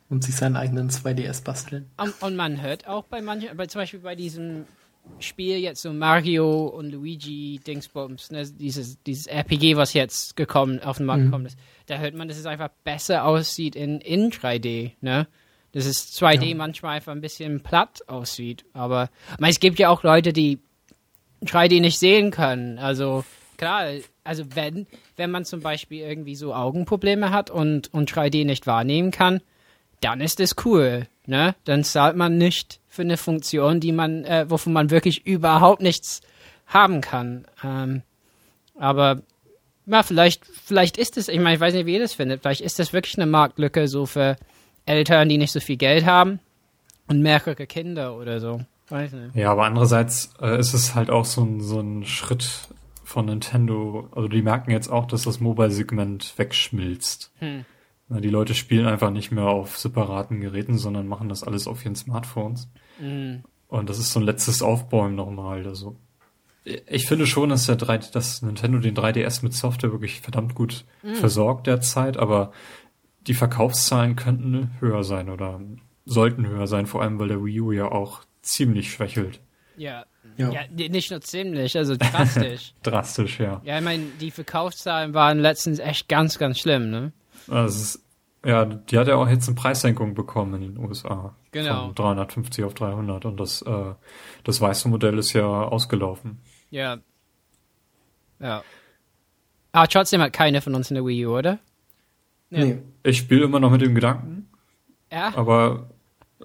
Und 0.08 0.22
sich 0.22 0.36
seinen 0.36 0.54
eigenen 0.54 0.88
2DS 0.88 1.42
basteln. 1.42 1.90
Und, 1.96 2.14
und 2.22 2.36
man 2.36 2.62
hört 2.62 2.86
auch 2.86 3.04
bei 3.04 3.20
manchen, 3.20 3.56
bei, 3.56 3.66
zum 3.66 3.80
Beispiel 3.80 4.00
bei 4.00 4.14
diesem 4.14 4.66
Spiel 5.18 5.58
jetzt 5.58 5.82
so 5.82 5.92
Mario 5.92 6.66
und 6.66 6.90
Luigi 6.90 7.60
Dingsbums, 7.66 8.30
ne, 8.30 8.44
dieses, 8.46 9.02
dieses 9.02 9.26
RPG, 9.26 9.76
was 9.76 9.94
jetzt 9.94 10.36
gekommen, 10.36 10.82
auf 10.82 10.98
den 10.98 11.06
Markt 11.06 11.22
mhm. 11.22 11.26
gekommen 11.26 11.46
ist, 11.46 11.58
da 11.86 11.98
hört 11.98 12.14
man, 12.14 12.28
dass 12.28 12.36
es 12.36 12.46
einfach 12.46 12.68
besser 12.84 13.24
aussieht 13.24 13.76
in, 13.76 14.00
in 14.00 14.30
3D, 14.30 14.92
ne? 15.00 15.26
Dass 15.72 15.84
es 15.86 16.18
2D 16.18 16.46
ja. 16.46 16.54
manchmal 16.54 16.96
einfach 16.96 17.12
ein 17.12 17.20
bisschen 17.20 17.62
platt 17.62 18.08
aussieht. 18.08 18.64
Aber 18.72 19.10
meine, 19.38 19.52
es 19.52 19.60
gibt 19.60 19.78
ja 19.78 19.90
auch 19.90 20.02
Leute, 20.02 20.32
die 20.32 20.58
3D 21.44 21.80
nicht 21.80 21.98
sehen 21.98 22.30
können. 22.30 22.78
Also 22.78 23.24
klar, 23.56 23.88
also 24.24 24.44
wenn, 24.54 24.86
wenn 25.16 25.30
man 25.30 25.44
zum 25.44 25.60
Beispiel 25.60 26.00
irgendwie 26.00 26.34
so 26.34 26.54
Augenprobleme 26.54 27.30
hat 27.30 27.50
und, 27.50 27.92
und 27.92 28.10
3D 28.10 28.44
nicht 28.44 28.66
wahrnehmen 28.66 29.10
kann, 29.10 29.40
dann 30.00 30.20
ist 30.20 30.40
es 30.40 30.54
cool. 30.64 31.06
Ne? 31.26 31.54
Dann 31.64 31.84
zahlt 31.84 32.16
man 32.16 32.38
nicht 32.38 32.80
für 32.96 33.02
eine 33.02 33.16
Funktion, 33.16 33.78
die 33.78 33.92
man, 33.92 34.24
äh, 34.24 34.46
wovon 34.48 34.72
man 34.72 34.90
wirklich 34.90 35.26
überhaupt 35.26 35.82
nichts 35.82 36.22
haben 36.66 37.00
kann. 37.00 37.46
Ähm, 37.62 38.02
aber 38.78 39.22
ja, 39.86 40.02
vielleicht, 40.02 40.44
vielleicht 40.46 40.98
ist 40.98 41.16
es, 41.16 41.28
ich 41.28 41.38
meine, 41.38 41.54
ich 41.54 41.60
weiß 41.60 41.74
nicht, 41.74 41.86
wie 41.86 41.94
ihr 41.94 42.00
das 42.00 42.14
findet, 42.14 42.42
vielleicht 42.42 42.60
ist 42.60 42.78
das 42.78 42.92
wirklich 42.92 43.16
eine 43.16 43.26
Marktlücke 43.26 43.86
so 43.86 44.06
für 44.06 44.36
Eltern, 44.84 45.28
die 45.28 45.38
nicht 45.38 45.52
so 45.52 45.60
viel 45.60 45.76
Geld 45.76 46.04
haben 46.04 46.40
und 47.06 47.22
mehrere 47.22 47.66
Kinder 47.66 48.16
oder 48.16 48.40
so. 48.40 48.60
Weiß 48.88 49.12
nicht. 49.12 49.34
Ja, 49.34 49.52
aber 49.52 49.64
andererseits 49.64 50.30
äh, 50.40 50.58
ist 50.58 50.72
es 50.72 50.94
halt 50.94 51.10
auch 51.10 51.24
so 51.24 51.42
ein, 51.42 51.60
so 51.60 51.80
ein 51.80 52.04
Schritt 52.04 52.68
von 53.04 53.26
Nintendo. 53.26 54.08
Also 54.12 54.28
die 54.28 54.42
merken 54.42 54.70
jetzt 54.70 54.88
auch, 54.88 55.06
dass 55.06 55.22
das 55.22 55.40
Mobile-Segment 55.40 56.34
wegschmilzt. 56.36 57.32
Hm. 57.38 57.64
Na, 58.08 58.20
Die 58.20 58.28
Leute 58.28 58.54
spielen 58.54 58.86
einfach 58.86 59.10
nicht 59.10 59.32
mehr 59.32 59.46
auf 59.46 59.78
separaten 59.78 60.40
Geräten, 60.40 60.78
sondern 60.78 61.08
machen 61.08 61.28
das 61.28 61.42
alles 61.42 61.66
auf 61.66 61.84
ihren 61.84 61.96
Smartphones. 61.96 62.68
Mhm. 63.00 63.42
Und 63.68 63.90
das 63.90 63.98
ist 63.98 64.12
so 64.12 64.20
ein 64.20 64.26
letztes 64.26 64.62
Aufbäumen 64.62 65.16
nochmal. 65.16 65.66
Also 65.66 65.96
ich 66.64 67.06
finde 67.06 67.26
schon, 67.26 67.50
dass 67.50 67.66
der 67.66 67.76
3, 67.76 67.98
dass 67.98 68.42
Nintendo 68.42 68.78
den 68.78 68.96
3DS 68.96 69.42
mit 69.42 69.54
Software 69.54 69.92
wirklich 69.92 70.20
verdammt 70.20 70.54
gut 70.54 70.84
versorgt 71.14 71.66
derzeit, 71.66 72.16
aber 72.16 72.52
die 73.26 73.34
Verkaufszahlen 73.34 74.16
könnten 74.16 74.70
höher 74.80 75.04
sein 75.04 75.30
oder 75.30 75.60
sollten 76.04 76.46
höher 76.46 76.66
sein, 76.66 76.86
vor 76.86 77.02
allem 77.02 77.18
weil 77.18 77.28
der 77.28 77.44
Wii 77.44 77.60
U 77.60 77.72
ja 77.72 77.90
auch 77.90 78.22
ziemlich 78.42 78.92
schwächelt. 78.92 79.40
Ja. 79.76 80.06
Ja. 80.36 80.50
ja. 80.50 80.60
nicht 80.70 81.10
nur 81.10 81.20
ziemlich, 81.20 81.76
also 81.76 81.96
drastisch. 81.96 82.74
Drastisch, 82.82 83.40
ja. 83.40 83.60
ja, 83.64 83.78
ich 83.78 83.84
meine, 83.84 84.04
die 84.20 84.30
Verkaufszahlen 84.30 85.14
waren 85.14 85.38
letztens 85.38 85.78
echt 85.78 86.08
ganz, 86.08 86.38
ganz 86.38 86.58
schlimm, 86.58 86.90
ne? 86.90 87.12
Also 87.48 87.98
ja, 88.44 88.64
die 88.64 88.98
hat 88.98 89.08
ja 89.08 89.16
auch 89.16 89.28
jetzt 89.28 89.48
eine 89.48 89.56
Preissenkung 89.56 90.14
bekommen 90.14 90.62
in 90.62 90.74
den 90.74 90.84
USA. 90.84 91.34
Genau. 91.62 91.86
Von 91.86 91.94
350 91.94 92.64
auf 92.64 92.74
300 92.74 93.24
und 93.24 93.38
das, 93.40 93.62
äh, 93.62 93.94
das 94.44 94.60
weiße 94.60 94.88
Modell 94.90 95.18
ist 95.18 95.32
ja 95.32 95.46
ausgelaufen. 95.46 96.38
Ja. 96.70 96.98
Ja. 98.40 98.62
Aber 99.72 99.88
trotzdem 99.88 100.20
hat 100.20 100.34
keiner 100.34 100.60
von 100.60 100.74
uns 100.74 100.90
eine 100.90 101.04
Wii 101.04 101.26
U, 101.26 101.38
oder? 101.38 101.58
Ja. 102.50 102.64
Nee. 102.64 102.78
Ich 103.04 103.16
spiele 103.18 103.44
immer 103.44 103.58
noch 103.58 103.70
mit 103.70 103.80
dem 103.80 103.94
Gedanken, 103.94 104.48
Ja. 105.10 105.32
aber 105.34 105.88
äh, 106.40 106.44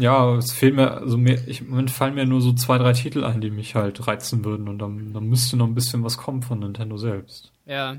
ja, 0.00 0.34
es 0.36 0.50
fehlen 0.50 0.74
mir, 0.74 0.90
also 0.90 1.16
mir, 1.18 1.46
ich, 1.46 1.60
im 1.60 1.70
Moment 1.70 1.92
fallen 1.92 2.14
mir 2.16 2.26
nur 2.26 2.40
so 2.40 2.52
zwei, 2.52 2.78
drei 2.78 2.94
Titel 2.94 3.22
ein, 3.22 3.40
die 3.40 3.50
mich 3.50 3.76
halt 3.76 4.06
reizen 4.08 4.44
würden 4.44 4.68
und 4.68 4.78
dann, 4.80 5.12
dann 5.12 5.24
müsste 5.28 5.56
noch 5.56 5.66
ein 5.68 5.74
bisschen 5.76 6.02
was 6.02 6.18
kommen 6.18 6.42
von 6.42 6.58
Nintendo 6.58 6.96
selbst, 6.96 7.52
Ja. 7.64 7.96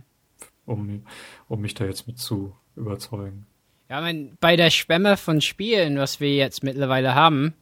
um, 0.66 1.06
um 1.48 1.62
mich 1.62 1.74
da 1.74 1.86
jetzt 1.86 2.06
mit 2.08 2.20
zu 2.20 2.54
überzeugen. 2.76 3.46
Ja, 3.94 4.02
mein, 4.02 4.36
bei 4.42 4.56
der 4.56 4.72
Schwemme 4.72 5.18
von 5.18 5.40
Spielen, 5.40 6.00
was 6.00 6.20
wir 6.20 6.34
jetzt 6.36 6.64
mittlerweile 6.64 7.14
haben, 7.14 7.54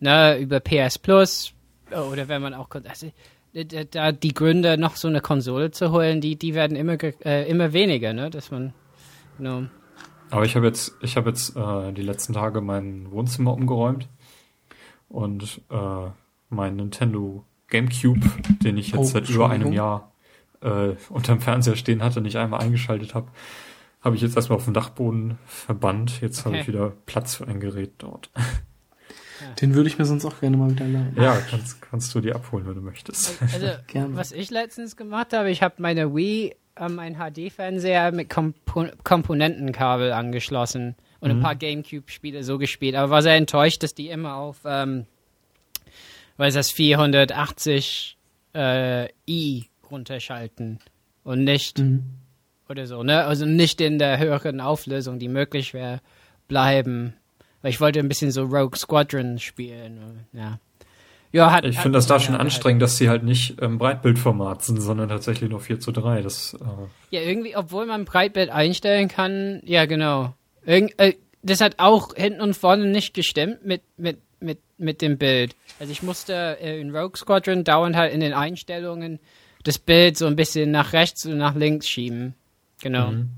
ne, 0.00 0.38
über 0.38 0.58
PS 0.58 0.98
Plus, 0.98 1.52
oder 1.90 2.26
wenn 2.26 2.40
man 2.40 2.54
auch, 2.54 2.70
also, 2.88 3.12
da, 3.90 4.10
die 4.12 4.32
Gründe, 4.32 4.78
noch 4.78 4.96
so 4.96 5.08
eine 5.08 5.20
Konsole 5.20 5.72
zu 5.72 5.92
holen, 5.92 6.22
die, 6.22 6.36
die 6.36 6.54
werden 6.54 6.74
immer, 6.74 6.96
ge- 6.96 7.12
äh, 7.22 7.46
immer 7.50 7.74
weniger, 7.74 8.14
ne, 8.14 8.30
dass 8.30 8.50
man, 8.50 8.72
no. 9.36 9.66
Aber 10.30 10.46
ich 10.46 10.56
habe 10.56 10.64
jetzt, 10.64 10.94
ich 11.02 11.18
habe 11.18 11.28
jetzt 11.28 11.54
äh, 11.54 11.92
die 11.92 12.00
letzten 12.00 12.32
Tage 12.32 12.62
mein 12.62 13.10
Wohnzimmer 13.10 13.52
umgeräumt 13.52 14.08
und 15.10 15.60
äh, 15.70 16.08
mein 16.48 16.76
Nintendo 16.76 17.44
GameCube, 17.68 18.20
den 18.62 18.78
ich 18.78 18.86
jetzt 18.92 18.96
Oh, 18.98 19.04
seit 19.04 19.28
über 19.28 19.50
einem. 19.50 19.70
Jahr 19.70 20.12
äh, 20.62 20.94
unterm 21.10 21.42
Fernseher 21.42 21.76
stehen 21.76 22.02
hatte, 22.02 22.22
nicht 22.22 22.36
einmal 22.36 22.60
eingeschaltet 22.60 23.14
habe, 23.14 23.28
habe 24.04 24.14
ich 24.16 24.22
jetzt 24.22 24.36
erstmal 24.36 24.58
auf 24.58 24.64
dem 24.64 24.74
Dachboden 24.74 25.38
verbannt. 25.46 26.20
Jetzt 26.20 26.44
habe 26.44 26.50
Okay. 26.50 26.60
ich 26.62 26.68
wieder 26.68 26.92
Platz 27.06 27.36
für 27.36 27.48
ein 27.48 27.58
Gerät 27.58 27.94
dort. 27.98 28.30
Den 29.60 29.74
würde 29.74 29.88
ich 29.88 29.98
mir 29.98 30.04
sonst 30.04 30.24
auch 30.24 30.40
gerne 30.40 30.56
mal 30.56 30.70
wieder 30.70 30.86
leihen. 30.86 31.16
Ja, 31.20 31.36
kannst, 31.50 31.80
kannst 31.82 32.14
du 32.14 32.20
die 32.20 32.32
abholen, 32.32 32.66
wenn 32.66 32.74
du 32.74 32.80
möchtest. 32.80 33.40
Also, 33.42 33.66
Gerne. 33.88 34.14
was 34.16 34.32
ich 34.32 34.50
letztens 34.50 34.96
gemacht 34.96 35.32
habe, 35.32 35.50
ich 35.50 35.62
habe 35.62 35.74
meine 35.78 36.14
Wii 36.14 36.54
an 36.76 36.94
meinen 36.94 37.16
HD-Fernseher 37.16 38.12
mit 38.12 38.28
Kompo 38.30 38.86
Komponentenkabel 39.04 40.12
angeschlossen 40.12 40.96
und 41.20 41.30
ein 41.30 41.40
paar 41.40 41.54
Gamecube-Spiele 41.56 42.42
so 42.42 42.58
gespielt, 42.58 42.94
aber 42.96 43.10
war 43.10 43.22
sehr 43.22 43.36
enttäuscht, 43.36 43.82
dass 43.82 43.94
die 43.94 44.08
immer 44.08 44.34
auf, 44.36 44.58
ähm, 44.64 45.06
ist 46.38 46.56
das, 46.56 46.70
480 46.70 48.18
äh, 48.54 49.08
i 49.28 49.68
runterschalten 49.90 50.78
und 51.22 51.44
nicht 51.44 51.78
Mhm. 51.78 52.04
Oder 52.74 52.86
so, 52.86 53.02
ne? 53.02 53.24
Also 53.24 53.46
nicht 53.46 53.80
in 53.80 53.98
der 53.98 54.18
höheren 54.18 54.60
Auflösung, 54.60 55.18
die 55.18 55.28
möglich 55.28 55.72
wäre, 55.74 56.00
bleiben. 56.48 57.14
Weil 57.62 57.70
ich 57.70 57.80
wollte 57.80 58.00
ein 58.00 58.08
bisschen 58.08 58.30
so 58.30 58.42
Rogue 58.44 58.76
Squadron 58.76 59.38
spielen. 59.38 60.26
Ja. 60.32 60.58
Ja, 61.32 61.50
hat, 61.50 61.64
Ich 61.64 61.78
finde 61.78 61.96
das 61.98 62.06
da 62.06 62.20
schon 62.20 62.34
halt- 62.34 62.42
anstrengend, 62.42 62.82
dass 62.82 62.96
sie 62.96 63.08
halt 63.08 63.22
nicht 63.24 63.58
im 63.60 63.78
Breitbildformat 63.78 64.62
sind, 64.64 64.80
sondern 64.80 65.08
tatsächlich 65.08 65.50
nur 65.50 65.60
4 65.60 65.80
zu 65.80 65.90
3. 65.90 66.22
Das, 66.22 66.54
äh, 66.54 67.16
Ja, 67.16 67.22
irgendwie, 67.22 67.56
obwohl 67.56 67.86
man 67.86 68.04
Breitbild 68.04 68.50
einstellen 68.50 69.08
kann, 69.08 69.60
ja, 69.64 69.86
genau. 69.86 70.34
Irgend, 70.64 70.96
äh, 70.98 71.14
das 71.42 71.60
hat 71.60 71.74
auch 71.78 72.14
hinten 72.14 72.40
und 72.40 72.54
vorne 72.54 72.86
nicht 72.86 73.14
gestimmt 73.14 73.64
mit, 73.66 73.82
mit, 73.96 74.18
mit, 74.40 74.58
mit 74.78 75.00
dem 75.02 75.18
Bild. 75.18 75.56
Also 75.80 75.90
ich 75.92 76.02
musste 76.02 76.58
äh, 76.60 76.80
in 76.80 76.94
Rogue 76.94 77.16
Squadron 77.16 77.64
dauernd 77.64 77.96
halt 77.96 78.12
in 78.12 78.20
den 78.20 78.32
Einstellungen 78.32 79.18
das 79.64 79.78
Bild 79.78 80.16
so 80.16 80.26
ein 80.26 80.36
bisschen 80.36 80.70
nach 80.70 80.92
rechts 80.92 81.24
und 81.26 81.38
nach 81.38 81.54
links 81.56 81.88
schieben. 81.88 82.34
Genau. 82.84 83.10
mhm. 83.12 83.30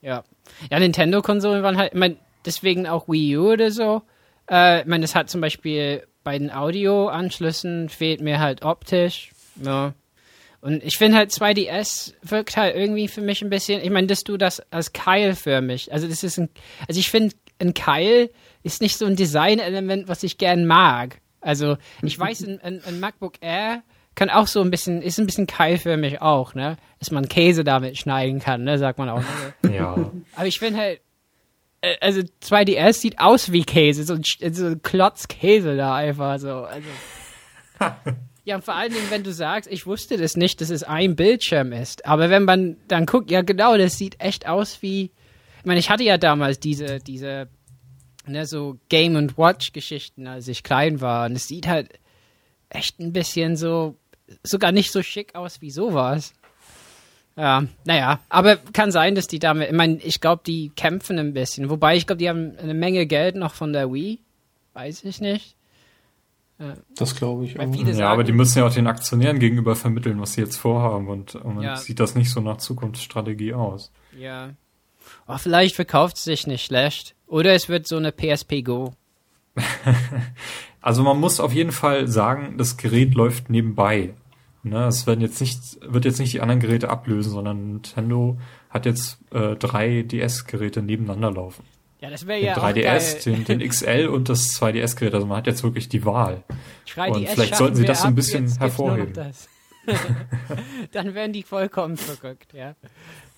Ja. 0.00 0.24
Ja, 0.70 0.80
Nintendo-Konsolen 0.80 1.62
waren 1.62 1.76
halt, 1.76 1.92
ich 1.92 1.98
mein, 1.98 2.16
deswegen 2.44 2.88
auch 2.88 3.06
Wii 3.06 3.36
U 3.36 3.52
oder 3.52 3.70
so. 3.70 4.02
Äh, 4.50 4.80
ich 4.80 4.86
meine, 4.86 5.02
das 5.02 5.14
hat 5.14 5.30
zum 5.30 5.40
Beispiel 5.40 6.04
bei 6.24 6.38
den 6.38 6.50
Audio-Anschlüssen 6.50 7.88
fehlt 7.88 8.20
mir 8.22 8.40
halt 8.40 8.64
optisch. 8.64 9.30
Ja. 9.62 9.92
Und 10.62 10.82
ich 10.82 10.96
finde 10.96 11.18
halt 11.18 11.30
2DS 11.30 12.14
wirkt 12.22 12.56
halt 12.56 12.74
irgendwie 12.74 13.08
für 13.08 13.20
mich 13.20 13.42
ein 13.42 13.50
bisschen, 13.50 13.82
ich 13.82 13.90
meine, 13.90 14.06
dass 14.06 14.24
du 14.24 14.38
das 14.38 14.60
als 14.72 14.92
Keil 14.92 15.34
für 15.34 15.60
mich, 15.60 15.92
also 15.92 16.08
das 16.08 16.22
ist 16.22 16.38
ein, 16.38 16.48
also 16.88 16.98
ich 16.98 17.10
finde, 17.10 17.34
ein 17.58 17.74
Keil 17.74 18.30
ist 18.62 18.80
nicht 18.80 18.96
so 18.96 19.04
ein 19.04 19.16
Designelement, 19.16 20.08
was 20.08 20.22
ich 20.22 20.38
gern 20.38 20.64
mag. 20.64 21.20
Also 21.40 21.76
ich 22.02 22.18
weiß, 22.18 22.44
ein, 22.44 22.60
ein, 22.60 22.82
ein 22.84 23.00
MacBook 23.00 23.34
Air 23.40 23.82
kann 24.14 24.30
auch 24.30 24.46
so 24.46 24.60
ein 24.60 24.70
bisschen, 24.70 25.02
ist 25.02 25.18
ein 25.18 25.26
bisschen 25.26 25.46
Keil 25.46 25.78
für 25.78 25.96
mich 25.96 26.20
auch, 26.20 26.54
ne? 26.54 26.76
Dass 26.98 27.10
man 27.10 27.28
Käse 27.28 27.64
damit 27.64 27.96
schneiden 27.96 28.40
kann, 28.40 28.64
ne? 28.64 28.78
Sagt 28.78 28.98
man 28.98 29.08
auch. 29.08 29.22
Ja. 29.72 29.96
Aber 30.36 30.46
ich 30.46 30.58
finde 30.58 30.78
halt, 30.80 31.00
äh, 31.82 31.96
also 32.00 32.20
2DS 32.42 32.94
sieht 32.94 33.18
aus 33.18 33.52
wie 33.52 33.64
Käse, 33.64 34.04
so 34.04 34.14
ein, 34.14 34.22
so 34.52 34.66
ein 34.66 34.82
Klotz 34.82 35.28
Käse 35.28 35.76
da 35.76 35.94
einfach 35.94 36.38
so. 36.38 36.64
Also. 36.64 36.88
ja, 38.44 38.56
und 38.56 38.64
vor 38.64 38.74
allen 38.74 38.92
Dingen, 38.92 39.10
wenn 39.10 39.22
du 39.22 39.32
sagst, 39.32 39.70
ich 39.70 39.86
wusste 39.86 40.16
das 40.16 40.36
nicht, 40.36 40.60
dass 40.60 40.70
es 40.70 40.82
ein 40.82 41.16
Bildschirm 41.16 41.72
ist. 41.72 42.06
Aber 42.06 42.30
wenn 42.30 42.44
man 42.44 42.76
dann 42.88 43.06
guckt, 43.06 43.30
ja 43.30 43.42
genau, 43.42 43.76
das 43.76 43.98
sieht 43.98 44.20
echt 44.20 44.46
aus 44.46 44.82
wie. 44.82 45.10
Ich 45.58 45.64
meine, 45.64 45.80
ich 45.80 45.90
hatte 45.90 46.02
ja 46.04 46.18
damals 46.18 46.58
diese, 46.58 46.98
diese, 46.98 47.48
ne, 48.26 48.46
so 48.46 48.78
Game 48.88 49.16
and 49.16 49.38
Watch 49.38 49.72
Geschichten, 49.72 50.26
als 50.26 50.48
ich 50.48 50.64
klein 50.64 51.00
war. 51.00 51.26
Und 51.26 51.36
es 51.36 51.46
sieht 51.46 51.68
halt 51.68 52.00
echt 52.68 52.98
ein 52.98 53.12
bisschen 53.12 53.56
so, 53.56 53.96
sogar 54.42 54.72
nicht 54.72 54.92
so 54.92 55.02
schick 55.02 55.34
aus 55.34 55.60
wie 55.60 55.70
sowas. 55.70 56.32
Ja, 57.36 57.64
naja, 57.84 58.20
aber 58.28 58.56
kann 58.56 58.92
sein, 58.92 59.14
dass 59.14 59.26
die 59.26 59.38
damit, 59.38 59.68
ich 59.70 59.74
meine, 59.74 59.96
ich 59.96 60.20
glaube, 60.20 60.42
die 60.46 60.70
kämpfen 60.76 61.18
ein 61.18 61.32
bisschen. 61.32 61.70
Wobei, 61.70 61.96
ich 61.96 62.06
glaube, 62.06 62.18
die 62.18 62.28
haben 62.28 62.56
eine 62.58 62.74
Menge 62.74 63.06
Geld 63.06 63.36
noch 63.36 63.54
von 63.54 63.72
der 63.72 63.92
Wii. 63.92 64.18
Weiß 64.74 65.04
ich 65.04 65.20
nicht. 65.20 65.56
Das 66.94 67.16
glaube 67.16 67.44
ich 67.46 67.58
auch. 67.58 67.74
Ja, 67.74 68.10
aber 68.10 68.22
die 68.22 68.32
müssen 68.32 68.58
ja 68.58 68.66
auch 68.66 68.72
den 68.72 68.86
Aktionären 68.86 69.38
gegenüber 69.40 69.74
vermitteln, 69.74 70.20
was 70.20 70.34
sie 70.34 70.42
jetzt 70.42 70.56
vorhaben 70.56 71.08
und 71.08 71.42
Moment 71.42 71.64
Ja. 71.64 71.76
sieht 71.76 71.98
das 71.98 72.14
nicht 72.14 72.30
so 72.30 72.40
nach 72.40 72.58
Zukunftsstrategie 72.58 73.54
aus. 73.54 73.90
Ja. 74.16 74.50
Oh, 75.26 75.38
vielleicht 75.38 75.74
verkauft 75.74 76.16
es 76.18 76.24
sich 76.24 76.46
nicht 76.46 76.64
schlecht. 76.64 77.14
Oder 77.26 77.54
es 77.54 77.68
wird 77.68 77.88
so 77.88 77.96
eine 77.96 78.12
PSP 78.12 78.62
Go. 78.62 78.92
Also 80.82 81.02
man 81.02 81.18
muss 81.18 81.40
auf 81.40 81.52
jeden 81.54 81.72
Fall 81.72 82.08
sagen, 82.08 82.56
das 82.58 82.76
Gerät 82.76 83.14
läuft 83.14 83.48
nebenbei. 83.48 84.14
Ne, 84.64 84.86
es 84.86 85.06
werden 85.06 85.20
jetzt 85.20 85.40
nicht, 85.40 85.58
wird 85.80 86.04
jetzt 86.04 86.20
nicht 86.20 86.32
die 86.32 86.40
anderen 86.40 86.60
Geräte 86.60 86.88
ablösen, 86.88 87.32
sondern 87.32 87.72
Nintendo 87.72 88.38
hat 88.70 88.86
jetzt 88.86 89.18
äh, 89.32 89.56
drei 89.56 90.02
DS-Geräte 90.02 90.82
nebeneinander 90.82 91.32
laufen. 91.32 91.64
Ja, 92.00 92.10
das 92.10 92.26
wäre 92.26 92.38
Den 92.38 92.46
ja 92.46 92.56
auch 92.56 92.62
3DS, 92.64 93.24
geil. 93.24 93.44
den, 93.46 93.58
den 93.60 93.68
XL 93.68 94.06
und 94.08 94.28
das 94.28 94.50
2DS-Gerät. 94.60 95.14
Also 95.14 95.26
man 95.26 95.38
hat 95.38 95.46
jetzt 95.46 95.62
wirklich 95.62 95.88
die 95.88 96.04
Wahl. 96.04 96.42
Schrei 96.84 97.10
und 97.10 97.20
die 97.20 97.26
S 97.26 97.34
vielleicht 97.34 97.56
sollten 97.56 97.76
sie 97.76 97.84
das 97.84 98.00
so 98.00 98.06
ein 98.06 98.10
ab, 98.10 98.16
bisschen 98.16 98.44
jetzt 98.46 98.60
hervorheben. 98.60 99.12
Dann 100.92 101.14
werden 101.14 101.32
die 101.32 101.42
vollkommen 101.42 101.96
verrückt, 101.96 102.52
ja. 102.54 102.74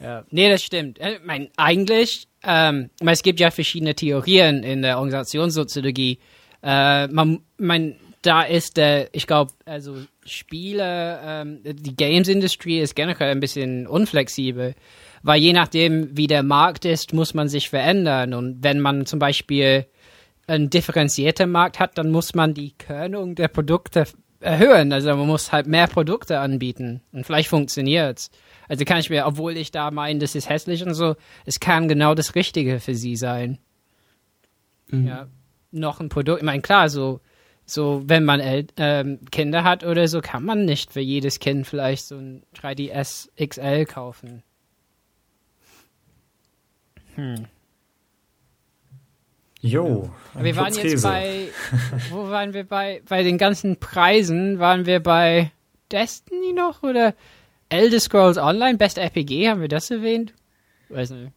ja. 0.00 0.24
Nee, 0.30 0.50
das 0.50 0.62
stimmt. 0.62 0.98
Äh, 0.98 1.14
Ich 1.14 1.20
mein, 1.24 1.48
eigentlich, 1.56 2.28
ähm, 2.42 2.90
es 3.00 3.22
gibt 3.22 3.40
ja 3.40 3.50
verschiedene 3.50 3.94
Theorien 3.94 4.62
in 4.62 4.82
der 4.82 4.98
Organisationssoziologie. 4.98 6.18
Äh, 6.64 7.08
man, 7.08 7.40
mein, 7.58 7.96
da 8.22 8.42
ist 8.42 8.78
der, 8.78 9.14
ich 9.14 9.26
glaube, 9.26 9.52
also 9.66 9.98
Spiele, 10.24 11.20
ähm, 11.22 11.60
die 11.62 11.94
Games 11.94 12.28
Industry 12.28 12.80
ist 12.80 12.96
generell 12.96 13.32
ein 13.32 13.40
bisschen 13.40 13.86
unflexibel, 13.86 14.74
weil 15.22 15.40
je 15.40 15.52
nachdem, 15.52 16.16
wie 16.16 16.26
der 16.26 16.42
Markt 16.42 16.86
ist, 16.86 17.12
muss 17.12 17.34
man 17.34 17.48
sich 17.48 17.68
verändern. 17.68 18.32
Und 18.32 18.62
wenn 18.62 18.80
man 18.80 19.04
zum 19.04 19.18
Beispiel 19.18 19.86
einen 20.46 20.70
differenzierten 20.70 21.50
Markt 21.50 21.78
hat, 21.80 21.98
dann 21.98 22.10
muss 22.10 22.34
man 22.34 22.54
die 22.54 22.72
Körnung 22.72 23.34
der 23.34 23.48
Produkte 23.48 24.04
erhöhen. 24.40 24.92
Also 24.92 25.14
man 25.16 25.26
muss 25.26 25.52
halt 25.52 25.66
mehr 25.66 25.86
Produkte 25.86 26.38
anbieten 26.38 27.02
und 27.12 27.26
vielleicht 27.26 27.48
funktioniert's. 27.48 28.30
Also 28.68 28.84
kann 28.84 28.98
ich 28.98 29.10
mir, 29.10 29.26
obwohl 29.26 29.56
ich 29.56 29.70
da 29.70 29.90
meine, 29.90 30.18
das 30.18 30.34
ist 30.34 30.48
hässlich 30.48 30.82
und 30.84 30.94
so, 30.94 31.16
es 31.44 31.60
kann 31.60 31.88
genau 31.88 32.14
das 32.14 32.34
Richtige 32.34 32.80
für 32.80 32.94
sie 32.94 33.16
sein. 33.16 33.58
Mhm. 34.88 35.06
Ja, 35.06 35.28
noch 35.74 36.00
ein 36.00 36.08
Produkt. 36.08 36.40
Ich 36.40 36.44
meine, 36.44 36.62
klar, 36.62 36.88
so, 36.88 37.20
so 37.66 38.02
wenn 38.06 38.24
man 38.24 38.40
El 38.40 38.66
ähm, 38.76 39.20
Kinder 39.30 39.64
hat 39.64 39.84
oder 39.84 40.08
so, 40.08 40.20
kann 40.20 40.44
man 40.44 40.64
nicht 40.64 40.92
für 40.92 41.00
jedes 41.00 41.38
Kind 41.38 41.66
vielleicht 41.66 42.06
so 42.06 42.16
ein 42.16 42.42
3DS 42.56 43.28
XL 43.36 43.84
kaufen. 43.86 44.42
Hm. 47.14 47.46
Jo, 49.60 50.10
ein 50.34 50.44
Wir 50.44 50.56
waren 50.56 50.72
Klotz 50.72 50.76
jetzt 50.76 50.92
Käse. 50.92 51.08
bei, 51.08 51.48
wo 52.10 52.28
waren 52.28 52.52
wir 52.52 52.64
bei, 52.64 53.00
bei 53.08 53.22
den 53.22 53.38
ganzen 53.38 53.78
Preisen, 53.78 54.58
waren 54.58 54.84
wir 54.84 55.00
bei 55.00 55.52
Destiny 55.90 56.52
noch 56.52 56.82
oder 56.82 57.14
Elder 57.70 57.98
Scrolls 57.98 58.36
Online, 58.36 58.76
Best 58.76 58.98
RPG, 58.98 59.48
haben 59.48 59.62
wir 59.62 59.68
das 59.68 59.90
erwähnt? 59.90 60.34
Weiß 60.90 61.10
nicht. 61.10 61.32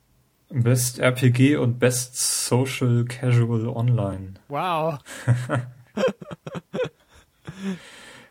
Best 0.50 1.00
RPG 1.00 1.58
und 1.58 1.80
Best 1.80 2.46
Social 2.48 3.06
Casual 3.06 3.68
Online. 3.68 4.36
Wow. 4.48 5.00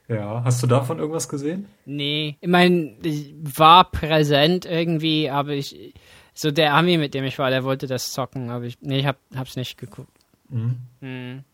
Ja, 0.08 0.42
hast 0.44 0.62
du 0.62 0.68
davon 0.68 0.98
irgendwas 0.98 1.28
gesehen? 1.28 1.66
Nee, 1.84 2.36
ich 2.40 2.48
meine, 2.48 2.94
ich 3.02 3.34
war 3.42 3.90
präsent 3.90 4.64
irgendwie, 4.64 5.30
aber 5.30 5.50
ich, 5.50 5.94
so 6.32 6.52
der 6.52 6.74
Ami, 6.74 6.96
mit 6.96 7.14
dem 7.14 7.24
ich 7.24 7.38
war, 7.38 7.50
der 7.50 7.64
wollte 7.64 7.88
das 7.88 8.12
zocken, 8.12 8.50
aber 8.50 8.66
ich, 8.66 8.78
nee, 8.80 9.00
ich 9.00 9.06
hab, 9.06 9.16
hab's 9.34 9.56
nicht 9.56 9.78
geguckt. 9.78 10.12
Mhm. 10.48 10.76
Hm. 11.00 11.44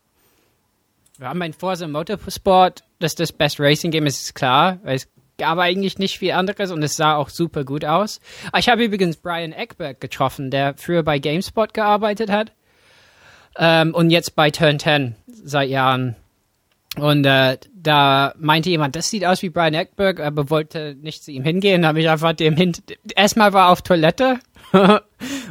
Wir 1.17 1.29
haben 1.29 1.41
ein 1.41 1.53
Forza 1.53 1.87
Motorsport, 1.87 2.83
dass 2.99 3.15
das 3.15 3.31
Best 3.31 3.59
Racing 3.59 3.91
Game 3.91 4.05
ist, 4.05 4.21
ist 4.21 4.35
klar, 4.35 4.79
weil 4.83 4.97
es 4.97 5.07
gab 5.43 5.59
eigentlich 5.59 5.99
nicht 5.99 6.17
viel 6.17 6.31
anderes 6.31 6.71
und 6.71 6.81
es 6.83 6.95
sah 6.95 7.17
auch 7.17 7.27
super 7.27 7.65
gut 7.65 7.83
aus. 7.83 8.21
Ah, 8.53 8.59
Ich 8.59 8.69
habe 8.69 8.85
übrigens 8.85 9.17
Brian 9.17 9.51
Eckberg 9.51 9.99
getroffen, 9.99 10.51
der 10.51 10.75
früher 10.77 11.03
bei 11.03 11.19
GameSpot 11.19 11.73
gearbeitet 11.73 12.31
hat 12.31 12.53
ähm, 13.57 13.93
und 13.93 14.09
jetzt 14.09 14.37
bei 14.37 14.51
Turn 14.51 14.79
10 14.79 15.15
seit 15.27 15.69
Jahren. 15.69 16.15
Und 16.95 17.25
äh, 17.25 17.57
da 17.75 18.33
meinte 18.39 18.69
jemand, 18.69 18.95
das 18.95 19.09
sieht 19.09 19.25
aus 19.25 19.41
wie 19.41 19.49
Brian 19.49 19.73
Eckberg, 19.73 20.21
aber 20.21 20.49
wollte 20.49 20.95
nicht 21.01 21.25
zu 21.25 21.31
ihm 21.31 21.43
hingehen. 21.43 21.81
Da 21.81 21.89
habe 21.89 21.99
ich 21.99 22.09
einfach 22.09 22.31
dem 22.31 22.55
hin. 22.55 22.71
Erstmal 23.15 23.51
war 23.51 23.67
er 23.67 23.71
auf 23.71 23.81
Toilette 23.81 24.39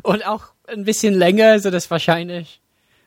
und 0.03 0.27
auch 0.27 0.45
ein 0.69 0.85
bisschen 0.85 1.13
länger, 1.13 1.59
so 1.61 1.71
dass 1.71 1.91
wahrscheinlich 1.91 2.63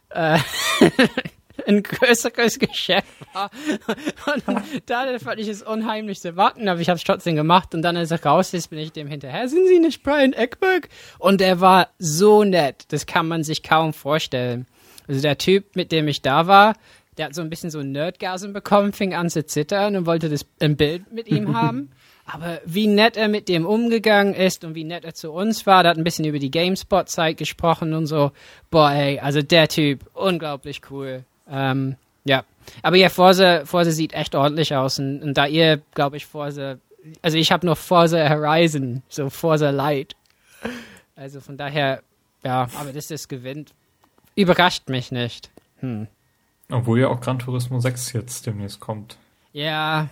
äh, 0.09 0.38
ein 1.68 1.84
größeres 1.84 2.59
Geschäft 2.59 3.07
war. 3.34 3.49
Und 4.26 4.43
da 4.86 5.20
fand 5.20 5.39
ich 5.39 5.47
es 5.47 5.61
unheimlich 5.61 6.22
zu 6.22 6.36
warten, 6.36 6.68
aber 6.68 6.80
ich 6.80 6.89
habe 6.89 6.97
es 6.97 7.03
trotzdem 7.03 7.36
gemacht. 7.36 7.74
Und 7.74 7.82
dann, 7.82 7.97
als 7.97 8.11
er 8.11 8.24
raus 8.24 8.53
ist, 8.53 8.70
bin 8.70 8.80
ich 8.80 8.91
dem 8.91 9.07
hinterher. 9.07 9.47
Sind 9.47 9.68
Sie 9.68 9.80
nicht 9.80 10.03
Brian 10.03 10.34
Eckberg? 10.34 10.89
Und 11.20 11.41
er 11.41 11.59
war 11.61 11.89
so 11.99 12.43
nett. 12.43 12.86
Das 12.89 13.05
kann 13.05 13.28
man 13.28 13.43
sich 13.43 13.63
kaum 13.63 13.93
vorstellen. 13.93 14.66
Also 15.07 15.22
der 15.22 15.38
Typ, 15.38 15.76
mit 15.76 15.91
dem 15.91 16.07
ich 16.07 16.22
da 16.22 16.47
war, 16.47 16.76
der 17.18 17.28
hat 17.28 17.36
so 17.36 17.41
ein 17.41 17.49
bisschen 17.49 17.70
so 17.70 17.82
Nerdgasm 17.82 18.51
bekommen, 18.51 18.91
fing 18.91 19.13
an 19.13 19.30
zu 19.30 19.45
zittern 19.45 19.95
und 19.95 20.05
wollte 20.05 20.30
das 20.30 20.45
ein 20.59 20.76
Bild 20.76 21.11
mit 21.11 21.28
ihm 21.28 21.55
haben. 21.55 21.91
Aber 22.26 22.59
wie 22.66 22.88
nett 22.88 23.18
er 23.18 23.28
mit 23.28 23.47
dem 23.49 23.68
umgegangen 23.68 24.34
ist 24.34 24.66
und 24.66 24.74
wie 24.74 24.84
nett 24.84 25.05
er 25.05 25.13
zu 25.13 25.32
uns 25.32 25.68
war, 25.68 25.84
der 25.84 25.91
hat 25.91 25.97
ein 25.97 26.03
bisschen 26.03 26.26
über 26.26 26.39
die 26.39 26.49
GameSpot-Zeit 26.49 27.38
gesprochen 27.38 27.93
und 27.93 28.07
so. 28.07 28.32
Boah, 28.72 28.91
ey, 28.91 29.20
also 29.20 29.43
der 29.43 29.68
Typ, 29.68 30.09
unglaublich 30.13 30.82
cool. 30.89 31.24
Ähm, 31.49 31.95
ja. 32.23 32.43
Aber 32.81 32.95
ja, 32.97 33.09
Forza, 33.09 33.65
Forza 33.65 33.91
sieht 33.91 34.13
echt 34.13 34.35
ordentlich 34.35 34.73
aus 34.75 34.99
und, 34.99 35.21
und 35.21 35.37
da 35.37 35.45
ihr, 35.45 35.81
glaube 35.93 36.17
ich, 36.17 36.25
Forza, 36.25 36.77
also 37.21 37.37
ich 37.37 37.51
habe 37.51 37.65
noch 37.65 37.77
Forza 37.77 38.29
Horizon, 38.29 39.03
so 39.09 39.29
Forza 39.29 39.69
Light. 39.69 40.15
Also 41.15 41.39
von 41.39 41.57
daher, 41.57 42.01
ja, 42.43 42.67
aber 42.79 42.91
dass 42.91 43.07
das 43.07 43.27
gewinnt, 43.27 43.73
überrascht 44.35 44.89
mich 44.89 45.11
nicht. 45.11 45.49
Hm. 45.79 46.07
Obwohl 46.71 46.99
ja 46.99 47.09
auch 47.09 47.21
Gran 47.21 47.37
Turismo 47.39 47.79
6 47.79 48.13
jetzt 48.13 48.45
demnächst 48.47 48.79
kommt. 48.79 49.17
Ja, 49.53 50.09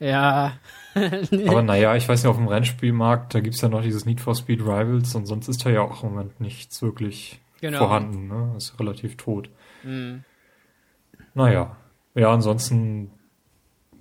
ja. 0.00 0.58
Aber 1.46 1.62
naja, 1.62 1.94
ich 1.96 2.08
weiß 2.08 2.22
nicht, 2.22 2.30
auf 2.30 2.36
dem 2.36 2.48
Rennspielmarkt, 2.48 3.34
da 3.34 3.40
gibt's 3.40 3.60
ja 3.60 3.68
noch 3.68 3.82
dieses 3.82 4.06
Need 4.06 4.20
for 4.20 4.34
Speed 4.34 4.60
Rivals 4.60 5.14
und 5.14 5.26
sonst 5.26 5.48
ist 5.48 5.64
da 5.64 5.70
ja 5.70 5.82
auch 5.82 6.02
im 6.02 6.10
Moment 6.10 6.40
nichts 6.40 6.80
wirklich 6.82 7.40
Genau. 7.60 7.78
vorhanden. 7.78 8.28
Ne? 8.28 8.54
Ist 8.56 8.78
relativ 8.78 9.16
tot. 9.16 9.48
Hm. 9.82 10.24
Naja. 11.34 11.76
Ja, 12.14 12.32
ansonsten 12.32 13.10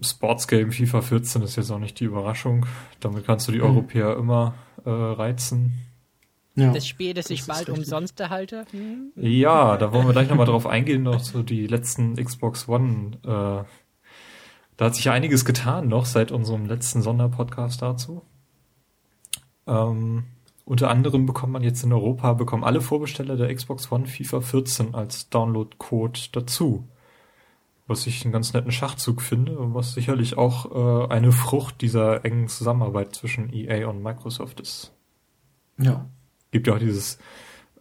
Sportsgame 0.01 0.71
FIFA 0.71 1.01
14 1.01 1.41
ist 1.43 1.55
jetzt 1.55 1.71
auch 1.71 1.79
nicht 1.79 1.99
die 1.99 2.05
Überraschung. 2.05 2.65
Damit 2.99 3.25
kannst 3.25 3.47
du 3.47 3.51
die 3.51 3.59
Mhm. 3.59 3.65
Europäer 3.65 4.15
immer 4.17 4.53
äh, 4.85 4.89
reizen. 4.89 5.73
Ja. 6.55 6.71
Das 6.71 6.85
Spiel, 6.87 7.13
das 7.15 7.29
ich 7.31 7.39
ist 7.41 7.47
bald 7.47 7.61
richtig. 7.61 7.77
umsonst 7.77 8.19
erhalte. 8.19 8.65
Hm? 8.71 9.11
Ja, 9.15 9.77
da 9.77 9.91
wollen 9.91 10.05
wir 10.05 10.13
gleich 10.13 10.29
nochmal 10.29 10.45
drauf 10.45 10.67
eingehen, 10.67 11.01
noch 11.03 11.19
so 11.19 11.41
die 11.41 11.65
letzten 11.65 12.15
Xbox 12.15 12.67
One. 12.69 13.17
Äh, 13.23 13.65
da 14.77 14.85
hat 14.85 14.93
sich 14.95 15.05
ja 15.05 15.13
einiges 15.13 15.45
getan 15.45 15.87
noch 15.87 16.05
seit 16.05 16.31
unserem 16.31 16.65
letzten 16.67 17.01
Sonderpodcast 17.01 17.81
dazu. 17.81 18.21
Ähm, 19.65 20.25
unter 20.65 20.89
anderem 20.89 21.25
bekommt 21.25 21.53
man 21.53 21.63
jetzt 21.63 21.83
in 21.83 21.91
Europa, 21.93 22.33
bekommen 22.33 22.63
alle 22.63 22.81
Vorbesteller 22.81 23.35
der 23.35 23.53
Xbox 23.53 23.91
One 23.91 24.05
FIFA 24.05 24.41
14 24.41 24.93
als 24.95 25.29
Download-Code 25.29 26.19
dazu. 26.33 26.87
Was 27.85 28.07
ich 28.07 28.23
einen 28.23 28.31
ganz 28.31 28.53
netten 28.53 28.71
Schachzug 28.71 29.21
finde 29.21 29.57
und 29.57 29.73
was 29.73 29.93
sicherlich 29.93 30.37
auch 30.37 31.07
äh, 31.09 31.13
eine 31.13 31.31
Frucht 31.31 31.81
dieser 31.81 32.23
engen 32.23 32.47
Zusammenarbeit 32.47 33.13
zwischen 33.13 33.51
EA 33.51 33.87
und 33.87 34.01
Microsoft 34.01 34.61
ist 34.61 34.93
ja. 35.77 36.09
gibt 36.51 36.67
ja 36.67 36.73
auch 36.73 36.79
dieses, 36.79 37.17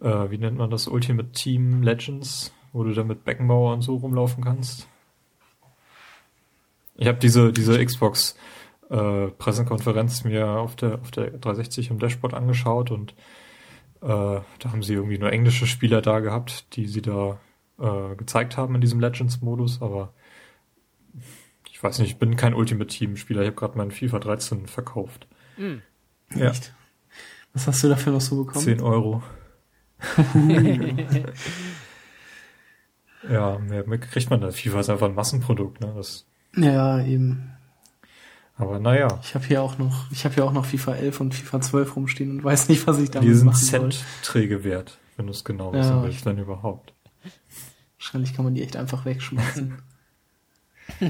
äh, 0.01 0.29
wie 0.29 0.37
nennt 0.37 0.57
man 0.57 0.69
das, 0.69 0.87
Ultimate 0.87 1.31
Team 1.31 1.83
Legends, 1.83 2.53
wo 2.71 2.83
du 2.83 2.93
da 2.93 3.03
mit 3.03 3.23
Beckenbauer 3.23 3.73
und 3.73 3.81
so 3.81 3.95
rumlaufen 3.95 4.43
kannst. 4.43 4.87
Ich 6.95 7.07
habe 7.07 7.17
diese, 7.17 7.51
diese 7.51 7.83
Xbox 7.83 8.35
äh, 8.89 9.27
Pressekonferenz 9.27 10.23
mir 10.23 10.47
auf 10.47 10.75
der, 10.75 10.99
auf 11.01 11.11
der 11.11 11.31
360 11.31 11.89
im 11.89 11.99
Dashboard 11.99 12.33
angeschaut 12.33 12.91
und 12.91 13.11
äh, 14.01 14.05
da 14.05 14.43
haben 14.65 14.83
sie 14.83 14.93
irgendwie 14.93 15.17
nur 15.17 15.31
englische 15.31 15.65
Spieler 15.65 16.01
da 16.01 16.19
gehabt, 16.19 16.75
die 16.75 16.87
sie 16.87 17.01
da 17.01 17.39
äh, 17.79 18.15
gezeigt 18.15 18.57
haben 18.57 18.75
in 18.75 18.81
diesem 18.81 18.99
Legends-Modus, 18.99 19.81
aber 19.81 20.13
ich 21.69 21.81
weiß 21.83 21.99
nicht, 21.99 22.11
ich 22.11 22.17
bin 22.17 22.35
kein 22.35 22.53
Ultimate 22.53 22.87
Team-Spieler, 22.87 23.41
ich 23.41 23.47
habe 23.47 23.55
gerade 23.57 23.77
meinen 23.77 23.91
FIFA 23.91 24.19
13 24.19 24.67
verkauft. 24.67 25.27
Ja. 25.57 26.49
Echt? 26.49 26.73
Was 27.53 27.67
hast 27.67 27.83
du 27.83 27.89
dafür 27.89 28.13
noch 28.13 28.21
so 28.21 28.43
bekommen? 28.43 28.63
10 28.65 28.81
Euro. 28.81 29.21
ja, 33.29 33.57
mehr, 33.59 33.87
mehr 33.87 33.97
kriegt 33.99 34.29
man 34.29 34.41
da. 34.41 34.51
FIFA 34.51 34.79
ist 34.79 34.89
einfach 34.89 35.07
ein 35.07 35.15
Massenprodukt, 35.15 35.81
ne? 35.81 35.93
Das, 35.95 36.25
Ja, 36.55 37.03
eben. 37.03 37.51
aber 38.57 38.79
naja, 38.79 39.19
Ich 39.23 39.35
habe 39.35 39.45
hier 39.45 39.61
auch 39.61 39.77
noch, 39.77 40.11
ich 40.11 40.25
habe 40.25 40.35
hier 40.35 40.45
auch 40.45 40.53
noch 40.53 40.65
FIFA 40.65 40.95
11 40.95 41.21
und 41.21 41.33
FIFA 41.35 41.61
12 41.61 41.95
rumstehen 41.95 42.31
und 42.31 42.43
weiß 42.43 42.69
nicht, 42.69 42.85
was 42.87 42.99
ich 42.99 43.11
damit 43.11 43.27
die 43.29 43.33
sind 43.33 43.45
machen 43.47 43.57
soll. 43.57 43.91
Centträge 43.91 44.63
wert, 44.63 44.97
wenn 45.17 45.27
du 45.27 45.31
es 45.31 45.43
genau 45.43 45.73
Ja. 45.73 45.79
wissen 45.79 46.03
willst, 46.03 46.25
wenn 46.25 46.37
überhaupt. 46.37 46.92
Wahrscheinlich 48.03 48.33
kann 48.35 48.43
man 48.43 48.53
die 48.53 48.61
echt 48.63 48.75
einfach 48.75 49.05
wegschmeißen. 49.05 49.77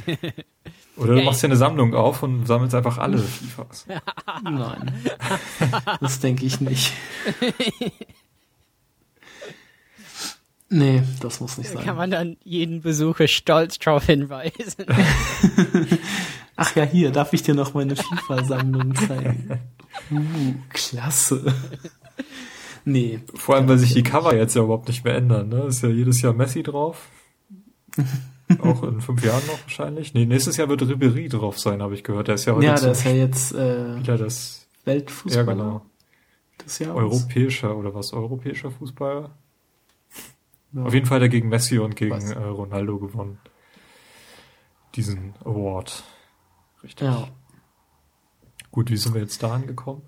Oder 0.97 1.13
du 1.15 1.19
Ja, 1.19 1.25
machst 1.25 1.41
dir 1.41 1.47
eine 1.47 1.55
Sammlung 1.55 1.95
auf 1.95 2.21
und 2.21 2.45
sammelst 2.45 2.75
einfach 2.75 2.99
alle 2.99 3.17
FIFAs. 3.17 3.87
Nein. 4.43 4.93
Das 5.99 6.19
denke 6.19 6.45
ich 6.45 6.61
nicht. 6.61 6.93
Nee, 10.69 11.01
das 11.19 11.39
muss 11.39 11.57
nicht 11.57 11.71
Da 11.71 11.77
kann 11.77 11.85
sein. 11.85 11.95
man 11.95 12.11
dann 12.11 12.37
jeden 12.43 12.81
Besucher 12.81 13.27
stolz 13.27 13.79
drauf 13.79 14.05
hinweisen. 14.05 14.85
Ach 16.55 16.75
ja, 16.75 16.83
hier, 16.83 17.11
darf 17.11 17.33
ich 17.33 17.41
dir 17.41 17.55
noch 17.55 17.73
meine 17.73 17.95
FIFA-Sammlung 17.95 18.93
zeigen? 18.95 19.59
Uh, 20.11 20.53
klasse. 20.69 21.53
Nee, 22.85 23.19
Vor 23.33 23.55
allem, 23.55 23.67
weil 23.67 23.77
sich 23.77 23.93
die 23.93 24.03
Cover 24.03 24.35
jetzt 24.35 24.55
ja 24.55 24.63
überhaupt 24.63 24.87
nicht 24.87 25.03
mehr 25.05 25.15
ändern, 25.15 25.49
ne? 25.49 25.63
Ist 25.63 25.83
ja 25.83 25.89
jedes 25.89 26.21
Jahr 26.21 26.33
Messi 26.33 26.63
drauf. 26.63 27.09
Auch 28.59 28.83
in 28.83 28.99
fünf 28.99 29.23
Jahren 29.23 29.45
noch 29.47 29.61
wahrscheinlich. 29.61 30.13
Nee, 30.13 30.25
nächstes 30.25 30.57
Jahr 30.57 30.67
wird 30.67 30.81
Ribéry 30.81 31.29
drauf 31.29 31.57
sein, 31.59 31.81
habe 31.81 31.93
ich 31.93 32.03
gehört. 32.03 32.27
Der 32.27 32.35
ist 32.35 32.45
ja 32.45 32.53
heute 32.53 32.65
ja, 32.65 32.73
das 32.73 32.99
ist 32.99 33.03
ja 33.05 33.11
jetzt 33.11 33.53
äh, 33.53 33.97
Spieler 33.97 34.17
des, 34.17 34.67
Weltfußballer 34.83 35.47
ja 35.47 35.53
genau, 35.53 35.85
des 36.63 36.79
Jahres. 36.79 36.95
europäischer 36.95 37.77
oder 37.77 37.95
was, 37.95 38.11
europäischer 38.11 38.69
Fußballer? 38.69 39.31
Ja. 40.73 40.83
Auf 40.83 40.93
jeden 40.93 41.05
Fall 41.05 41.17
hat 41.17 41.23
er 41.23 41.29
gegen 41.29 41.49
Messi 41.49 41.79
und 41.79 41.95
gegen 41.95 42.31
äh, 42.31 42.43
Ronaldo 42.43 42.99
gewonnen. 42.99 43.39
Diesen 44.95 45.33
Award. 45.45 46.03
Richtig. 46.83 47.07
Ja, 47.07 47.29
Gut, 48.73 48.89
wie 48.89 48.97
sind 48.97 49.13
wir 49.13 49.21
jetzt 49.21 49.43
da 49.43 49.53
angekommen? 49.53 50.01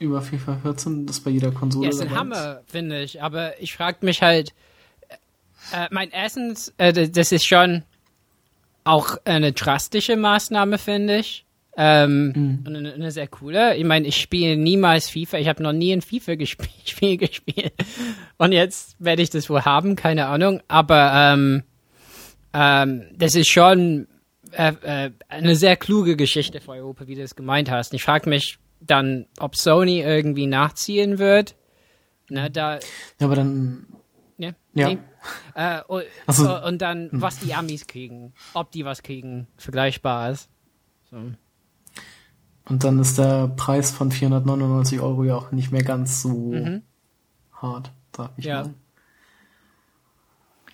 Über 0.00 0.22
FIFA 0.22 0.56
14, 0.62 1.06
das 1.06 1.20
bei 1.20 1.30
jeder 1.30 1.52
Konsole 1.52 1.84
Ja, 1.86 1.90
ist 1.90 2.00
ein 2.00 2.10
Hammer, 2.14 2.62
finde 2.66 3.02
ich. 3.02 3.22
Aber 3.22 3.60
ich 3.60 3.74
frage 3.74 3.98
mich 4.04 4.22
halt, 4.22 4.52
äh, 5.72 5.86
mein 5.90 6.10
Essens, 6.10 6.72
äh, 6.78 7.08
das 7.08 7.30
ist 7.32 7.44
schon 7.46 7.84
auch 8.82 9.18
eine 9.24 9.52
drastische 9.52 10.16
Maßnahme, 10.16 10.78
finde 10.78 11.18
ich. 11.18 11.44
Ähm, 11.76 12.32
Mhm. 12.34 12.64
und 12.66 12.76
eine, 12.76 12.94
eine 12.94 13.10
sehr 13.12 13.28
coole. 13.28 13.76
Ich 13.76 13.84
meine, 13.84 14.08
ich 14.08 14.16
spiele 14.16 14.56
niemals 14.56 15.08
FIFA. 15.08 15.38
Ich 15.38 15.48
habe 15.48 15.62
noch 15.62 15.72
nie 15.72 15.92
ein 15.92 16.02
FIFA 16.02 16.34
gesp 16.34 16.62
Spiel 16.86 17.16
gespielt. 17.18 17.72
Und 18.38 18.52
jetzt 18.52 18.96
werde 18.98 19.22
ich 19.22 19.30
das 19.30 19.48
wohl 19.50 19.62
haben, 19.64 19.96
keine 19.96 20.26
Ahnung. 20.26 20.60
Aber 20.66 21.12
ähm, 21.14 21.62
ähm, 22.54 23.04
das 23.16 23.34
ist 23.34 23.48
schon 23.48 24.08
äh, 24.52 24.72
äh, 24.82 25.10
eine 25.28 25.54
sehr 25.56 25.76
kluge 25.76 26.16
Geschichte 26.16 26.60
für 26.60 26.72
Europa, 26.72 27.06
wie 27.06 27.14
du 27.14 27.22
es 27.22 27.36
gemeint 27.36 27.70
hast. 27.70 27.92
Und 27.92 27.96
ich 27.96 28.02
frage 28.02 28.28
mich 28.28 28.58
dann, 28.80 29.26
ob 29.38 29.56
Sony 29.56 30.00
irgendwie 30.00 30.46
nachziehen 30.46 31.18
wird. 31.18 31.54
Ne, 32.28 32.50
da, 32.50 32.74
Ja, 32.76 32.80
aber 33.26 33.34
dann, 33.36 33.86
ne? 34.38 34.54
Ja. 34.74 34.88
Nee. 34.88 34.98
Äh, 35.54 35.82
und, 35.86 36.04
so. 36.28 36.56
Hm. 36.58 36.64
und 36.64 36.82
dann, 36.82 37.08
was 37.12 37.38
die 37.40 37.52
Amis 37.54 37.86
kriegen. 37.86 38.32
Ob 38.54 38.70
die 38.72 38.84
was 38.84 39.02
kriegen, 39.02 39.46
vergleichbar 39.56 40.30
ist. 40.30 40.48
So. 41.10 41.16
und 41.16 42.84
dann 42.84 43.00
ist 43.00 43.18
der 43.18 43.48
Preis 43.48 43.90
von 43.90 44.12
499 44.12 45.00
Euro 45.00 45.24
ja 45.24 45.34
auch 45.34 45.50
nicht 45.50 45.72
mehr 45.72 45.82
ganz 45.82 46.22
so 46.22 46.80
hart, 47.52 47.90
sag 48.16 48.30
ich 48.36 48.44
Mhm. 48.44 48.48
Ja. 48.50 48.62
mal. 48.62 48.74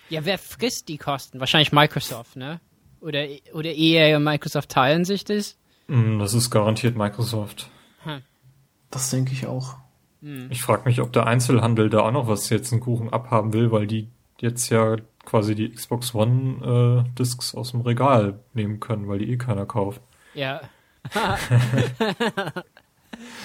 Ja, 0.09 0.25
wer 0.25 0.39
frisst 0.39 0.89
die 0.89 0.99
Kosten? 0.99 1.41
Wahrscheinlich 1.41 1.73
Microsoft, 1.73 2.37
ne? 2.37 2.61
Oder, 3.01 3.27
oder 3.55 3.71
EA 3.73 4.17
und 4.17 4.25
Microsoft 4.25 4.71
teilen 4.71 5.05
sich 5.05 5.25
das? 5.25 5.57
Mm, 5.89 6.19
Das 6.21 6.35
ist 6.35 6.51
garantiert 6.51 6.97
Microsoft. 6.97 7.69
Das 8.91 9.11
denke 9.11 9.33
ich 9.33 9.47
auch. 9.47 9.77
Ich 10.51 10.63
frage 10.63 10.83
mich, 10.87 11.01
ob 11.01 11.13
der 11.13 11.27
Einzelhandel 11.27 11.89
da 11.89 12.01
auch 12.01 12.11
noch 12.11 12.27
was 12.27 12.49
jetzt 12.49 12.73
einen 12.73 12.81
Kuchen 12.81 13.13
abhaben 13.13 13.53
will, 13.53 13.71
weil 13.71 13.87
die 13.87 14.09
jetzt 14.41 14.71
ja 14.71 14.97
quasi 15.25 15.55
die 15.55 15.71
Xbox 15.71 16.15
One 16.15 17.05
äh, 17.07 17.17
Discs 17.19 17.55
aus 17.55 17.71
dem 17.73 17.83
Regal 17.83 18.41
nehmen 18.55 18.81
können, 18.81 19.09
weil 19.09 19.19
die 19.19 19.31
eh 19.31 19.37
keiner 19.37 19.67
kauft. 19.67 20.01
Ja. 20.35 20.63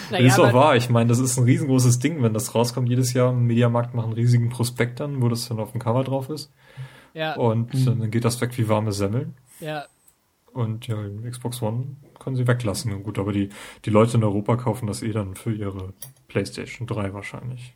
Das 0.09 0.20
naja, 0.20 0.28
ist 0.28 0.39
auch 0.39 0.53
wahr. 0.53 0.76
Ich 0.76 0.89
meine, 0.89 1.07
das 1.09 1.20
ist 1.20 1.38
ein 1.38 1.45
riesengroßes 1.45 1.99
Ding, 1.99 2.22
wenn 2.22 2.34
das 2.34 2.53
rauskommt 2.53 2.89
jedes 2.89 3.14
Jahr. 3.14 3.32
Im 3.32 3.47
Mediamarkt 3.47 3.93
machen 3.93 4.07
einen 4.07 4.14
riesigen 4.14 4.49
Prospekt 4.49 4.99
dann, 4.99 5.22
wo 5.22 5.30
das 5.30 5.47
dann 5.47 5.59
auf 5.59 5.72
dem 5.72 5.80
Cover 5.80 6.03
drauf 6.03 6.30
ist. 6.30 6.51
ja, 7.14 7.36
Und 7.36 7.70
dann 7.88 8.12
geht 8.12 8.26
das 8.26 8.41
weg 8.41 8.57
wie 8.57 8.68
warme 8.68 8.91
Semmeln. 8.91 9.36
ja, 9.59 9.86
Und 10.53 10.87
ja, 10.87 10.95
die 11.01 11.29
Xbox 11.29 11.61
One 11.61 11.95
können 12.19 12.35
sie 12.35 12.47
weglassen. 12.47 13.03
Gut, 13.03 13.17
aber 13.19 13.31
die, 13.31 13.49
die 13.85 13.89
Leute 13.89 14.17
in 14.17 14.23
Europa 14.23 14.57
kaufen 14.57 14.87
das 14.87 15.01
eh 15.01 15.11
dann 15.11 15.35
für 15.35 15.53
ihre 15.53 15.93
PlayStation 16.27 16.87
3 16.87 17.13
wahrscheinlich. 17.13 17.73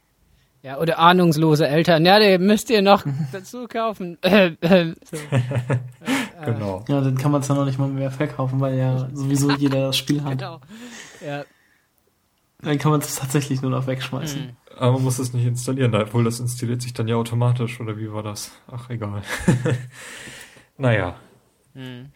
ja, 0.61 0.77
oder 0.79 0.99
ahnungslose 0.99 1.67
Eltern. 1.67 2.05
Ja, 2.05 2.19
den 2.19 2.45
müsst 2.45 2.69
ihr 2.69 2.81
noch 2.81 3.05
dazu 3.31 3.67
kaufen. 3.67 4.17
Äh, 4.23 4.55
äh, 4.61 4.93
so. 5.09 5.17
Genau. 6.45 6.83
Ja, 6.89 7.01
dann 7.01 7.17
kann 7.17 7.31
man 7.31 7.41
es 7.41 7.47
ja 7.47 7.55
noch 7.55 7.65
nicht 7.65 7.79
mal 7.79 7.87
mehr 7.87 8.11
verkaufen, 8.11 8.59
weil 8.59 8.77
ja 8.77 9.09
sowieso 9.13 9.51
jeder 9.51 9.87
das 9.87 9.97
Spiel 9.97 10.21
hat. 10.23 10.37
Genau. 10.37 10.59
Ja, 11.25 11.43
Dann 12.61 12.77
kann 12.77 12.91
man 12.91 12.99
es 12.99 13.15
tatsächlich 13.15 13.61
nur 13.63 13.71
noch 13.71 13.87
wegschmeißen. 13.87 14.41
Mhm. 14.41 14.57
Aber 14.77 14.91
man 14.93 15.03
muss 15.03 15.17
es 15.17 15.33
nicht 15.33 15.45
installieren, 15.45 15.95
obwohl 15.95 16.23
das 16.25 16.39
installiert 16.41 16.81
sich 16.83 16.93
dann 16.93 17.07
ja 17.07 17.15
automatisch, 17.15 17.79
oder 17.79 17.97
wie 17.97 18.11
war 18.11 18.21
das? 18.21 18.51
Ach, 18.69 18.89
egal. 18.89 19.23
naja. 20.77 21.15
Mhm. 21.73 22.11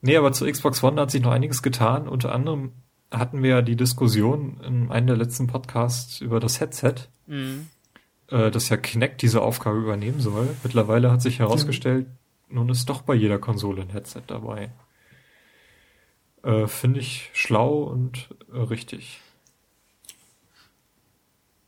Nee, 0.00 0.16
aber 0.16 0.32
zur 0.32 0.50
Xbox 0.50 0.82
One 0.82 1.00
hat 1.00 1.10
sich 1.10 1.22
noch 1.22 1.32
einiges 1.32 1.62
getan. 1.62 2.08
Unter 2.08 2.32
anderem 2.34 2.72
hatten 3.10 3.42
wir 3.42 3.50
ja 3.50 3.62
die 3.62 3.76
Diskussion 3.76 4.60
in 4.62 4.90
einem 4.90 5.06
der 5.08 5.16
letzten 5.16 5.46
Podcasts 5.46 6.20
über 6.20 6.40
das 6.40 6.60
Headset, 6.60 6.94
Mhm. 7.26 7.66
äh, 8.28 8.50
dass 8.50 8.68
ja 8.68 8.76
Kinect 8.76 9.22
diese 9.22 9.42
Aufgabe 9.42 9.78
übernehmen 9.78 10.20
soll. 10.20 10.48
Mittlerweile 10.62 11.10
hat 11.10 11.22
sich 11.22 11.38
herausgestellt, 11.40 12.06
nun 12.48 12.68
ist 12.68 12.88
doch 12.88 13.02
bei 13.02 13.14
jeder 13.14 13.38
Konsole 13.38 13.82
ein 13.82 13.90
Headset 13.90 14.22
dabei. 14.26 14.70
Äh, 16.42 16.66
Finde 16.68 17.00
ich 17.00 17.30
schlau 17.32 17.82
und 17.82 18.28
äh, 18.52 18.58
richtig. 18.58 19.20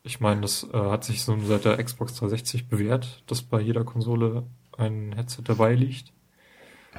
Ich 0.03 0.21
meine, 0.21 0.41
das 0.43 0.67
äh, 0.73 0.77
hat 0.79 1.05
sich 1.05 1.23
so 1.25 1.37
seit 1.41 1.65
der 1.65 1.83
Xbox 1.83 2.15
360 2.15 2.69
bewährt, 2.69 3.23
dass 3.27 3.43
bei 3.43 3.61
jeder 3.61 3.85
Konsole 3.85 4.45
ein 4.79 5.13
Headset 5.13 5.43
dabei 5.45 5.75
liegt. 5.75 6.13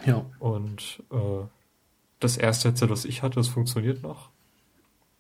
Ja. 0.06 0.26
Und 0.40 1.04
äh, 1.12 1.46
das 2.20 2.38
erste 2.38 2.70
Headset, 2.70 2.88
was 2.90 3.06
ich 3.06 3.24
hatte, 3.24 3.36
das 3.36 3.48
funktioniert 3.48 4.04
noch. 4.04 4.30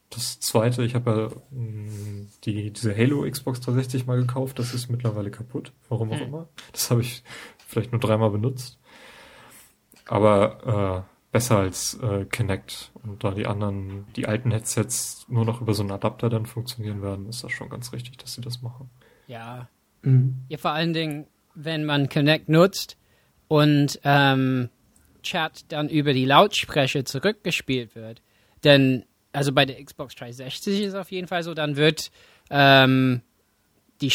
Das 0.09 0.39
zweite, 0.39 0.84
ich 0.84 0.93
habe 0.95 1.11
ja 1.32 1.57
mh, 1.57 2.26
die, 2.43 2.72
diese 2.72 2.95
Halo 2.95 3.30
Xbox 3.30 3.61
360 3.61 4.05
mal 4.07 4.19
gekauft, 4.19 4.59
das 4.59 4.74
ist 4.74 4.89
mittlerweile 4.89 5.32
kaputt, 5.32 5.72
warum 5.89 6.11
auch 6.11 6.19
Hm. 6.19 6.28
immer. 6.28 6.47
Das 6.74 6.91
habe 6.91 7.01
ich 7.01 7.24
vielleicht 7.65 7.91
nur 7.91 8.01
dreimal 8.01 8.30
benutzt. 8.30 8.78
Aber 10.07 11.05
äh, 11.07 11.11
besser 11.32 11.59
als 11.59 11.93
äh, 12.01 12.26
Kinect. 12.26 12.91
Und 13.03 13.24
da 13.24 13.32
die 13.32 13.47
anderen, 13.47 14.05
die 14.15 14.28
alten 14.28 14.51
Headsets 14.51 15.26
nur 15.30 15.45
noch 15.45 15.61
über 15.61 15.74
so 15.74 15.84
einen 15.84 15.91
Adapter 15.91 16.30
dann 16.30 16.45
funktionieren 16.45 17.01
werden, 17.01 17.28
ist 17.30 17.43
das 17.43 17.51
schon 17.51 17.69
ganz 17.69 17.93
richtig, 17.93 18.17
dass 18.17 18.34
sie 18.34 18.41
das 18.41 18.61
machen. 18.61 18.89
ja. 19.28 19.67
Mhm. 20.03 20.39
Ja, 20.49 20.57
vor 20.57 20.72
allen 20.72 20.93
Dingen, 20.93 21.28
wenn 21.53 21.86
man 21.86 22.09
Connect 22.09 22.49
nutzt 22.49 22.97
und 23.52 23.99
ähm, 24.06 24.70
Chat 25.24 25.66
dann 25.68 25.89
über 25.89 26.14
die 26.14 26.24
Lautsprecher 26.24 27.04
zurückgespielt 27.04 27.95
wird. 27.95 28.22
Denn, 28.64 29.04
also 29.34 29.52
bei 29.52 29.66
der 29.66 29.84
Xbox 29.84 30.16
360 30.16 30.80
ist 30.80 30.88
es 30.88 30.95
auf 30.95 31.12
jeden 31.12 31.28
Fall 31.28 31.43
so, 31.43 31.54
dann 31.54 31.76
wird 31.76 32.12
ähm, 32.49 33.22
die 33.99 34.14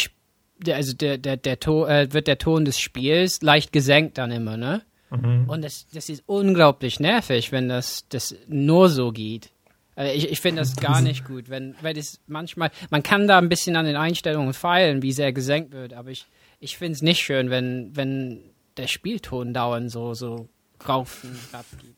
also 0.70 0.94
der, 0.94 1.18
der, 1.18 1.36
der 1.36 1.60
Ton, 1.60 1.86
äh, 1.86 2.10
wird 2.14 2.28
der 2.28 2.38
Ton 2.38 2.64
des 2.64 2.80
Spiels 2.80 3.42
leicht 3.42 3.74
gesenkt 3.74 4.16
dann 4.16 4.30
immer, 4.30 4.56
ne? 4.56 4.80
Mhm. 5.10 5.44
Und 5.50 5.62
das, 5.62 5.86
das 5.92 6.08
ist 6.08 6.22
unglaublich 6.24 6.98
nervig, 6.98 7.52
wenn 7.52 7.68
das, 7.68 8.08
das 8.08 8.34
nur 8.48 8.88
so 8.88 9.12
geht. 9.12 9.50
Also 9.96 10.14
ich, 10.14 10.30
ich 10.30 10.40
finde 10.40 10.62
das 10.62 10.76
gar 10.76 11.02
nicht 11.02 11.26
gut, 11.26 11.50
wenn, 11.50 11.74
weil 11.82 11.92
das 11.92 12.20
manchmal, 12.26 12.70
man 12.88 13.02
kann 13.02 13.28
da 13.28 13.36
ein 13.36 13.50
bisschen 13.50 13.76
an 13.76 13.84
den 13.84 13.96
Einstellungen 13.96 14.54
feilen, 14.54 15.02
wie 15.02 15.12
sehr 15.12 15.34
gesenkt 15.34 15.72
wird, 15.72 15.92
aber 15.92 16.08
ich, 16.08 16.24
ich 16.58 16.78
finde 16.78 16.92
es 16.94 17.02
nicht 17.02 17.20
schön, 17.20 17.50
wenn, 17.50 17.94
wenn 17.94 18.55
der 18.76 18.86
Spielton 18.86 19.54
dauernd 19.54 19.90
so, 19.90 20.14
so 20.14 20.48
rauf 20.88 21.24
und 21.24 21.38
ab 21.52 21.64
geht. 21.80 21.96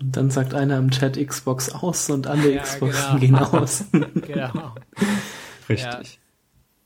Und 0.00 0.16
dann 0.16 0.30
sagt 0.30 0.54
einer 0.54 0.78
im 0.78 0.90
Chat 0.90 1.16
Xbox 1.24 1.70
aus 1.70 2.08
und 2.10 2.26
alle 2.26 2.54
Ja, 2.54 2.62
Xboxen 2.62 3.20
genau. 3.20 3.50
gehen 3.50 3.60
aus. 3.60 3.84
Genau. 4.26 4.74
Richtig. 5.68 6.18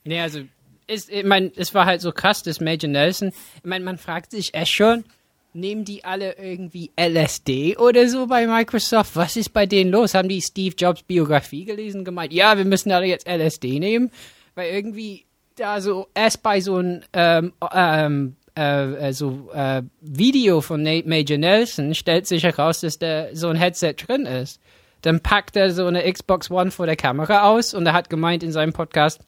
Nee, 0.04 0.20
also, 0.20 0.40
ist, 0.86 1.10
ich 1.10 1.24
meine, 1.24 1.52
es 1.56 1.74
war 1.74 1.86
halt 1.86 2.00
so 2.00 2.10
krass, 2.10 2.42
das 2.42 2.60
Major 2.60 2.90
Nelson. 2.90 3.28
Ich 3.56 3.64
meine, 3.64 3.84
man 3.84 3.98
fragt 3.98 4.32
sich 4.32 4.54
echt 4.54 4.72
schon, 4.72 5.04
nehmen 5.52 5.84
die 5.84 6.04
alle 6.04 6.36
irgendwie 6.36 6.90
LSD 6.98 7.76
oder 7.76 8.08
so 8.08 8.26
bei 8.26 8.46
Microsoft? 8.46 9.14
Was 9.14 9.36
ist 9.36 9.52
bei 9.52 9.66
denen 9.66 9.90
los? 9.90 10.14
Haben 10.14 10.28
die 10.28 10.40
Steve 10.40 10.74
Jobs 10.76 11.02
Biografie 11.02 11.64
gelesen, 11.64 12.04
gemeint, 12.04 12.32
ja, 12.32 12.56
wir 12.56 12.64
müssen 12.64 12.90
alle 12.90 13.06
jetzt 13.06 13.28
LSD 13.28 13.78
nehmen? 13.78 14.10
Weil 14.54 14.72
irgendwie 14.72 15.24
da 15.56 15.80
so, 15.80 16.08
erst 16.14 16.42
bei 16.42 16.60
so 16.60 16.78
ein, 16.78 17.04
ähm, 17.12 17.52
ähm, 17.74 18.36
äh, 18.56 19.08
äh, 19.08 19.12
so, 19.12 19.50
äh, 19.54 19.82
Video 20.00 20.60
von 20.60 20.82
Major 20.82 21.38
Nelson 21.38 21.94
stellt 21.94 22.26
sich 22.26 22.42
heraus, 22.44 22.80
dass 22.80 22.98
da 22.98 23.34
so 23.34 23.48
ein 23.48 23.56
Headset 23.56 23.94
drin 23.94 24.26
ist. 24.26 24.60
Dann 25.02 25.20
packt 25.20 25.56
er 25.56 25.70
so 25.70 25.86
eine 25.86 26.10
Xbox 26.10 26.50
One 26.50 26.70
vor 26.70 26.86
der 26.86 26.96
Kamera 26.96 27.48
aus 27.48 27.74
und 27.74 27.86
er 27.86 27.92
hat 27.92 28.10
gemeint 28.10 28.42
in 28.42 28.52
seinem 28.52 28.72
Podcast, 28.72 29.20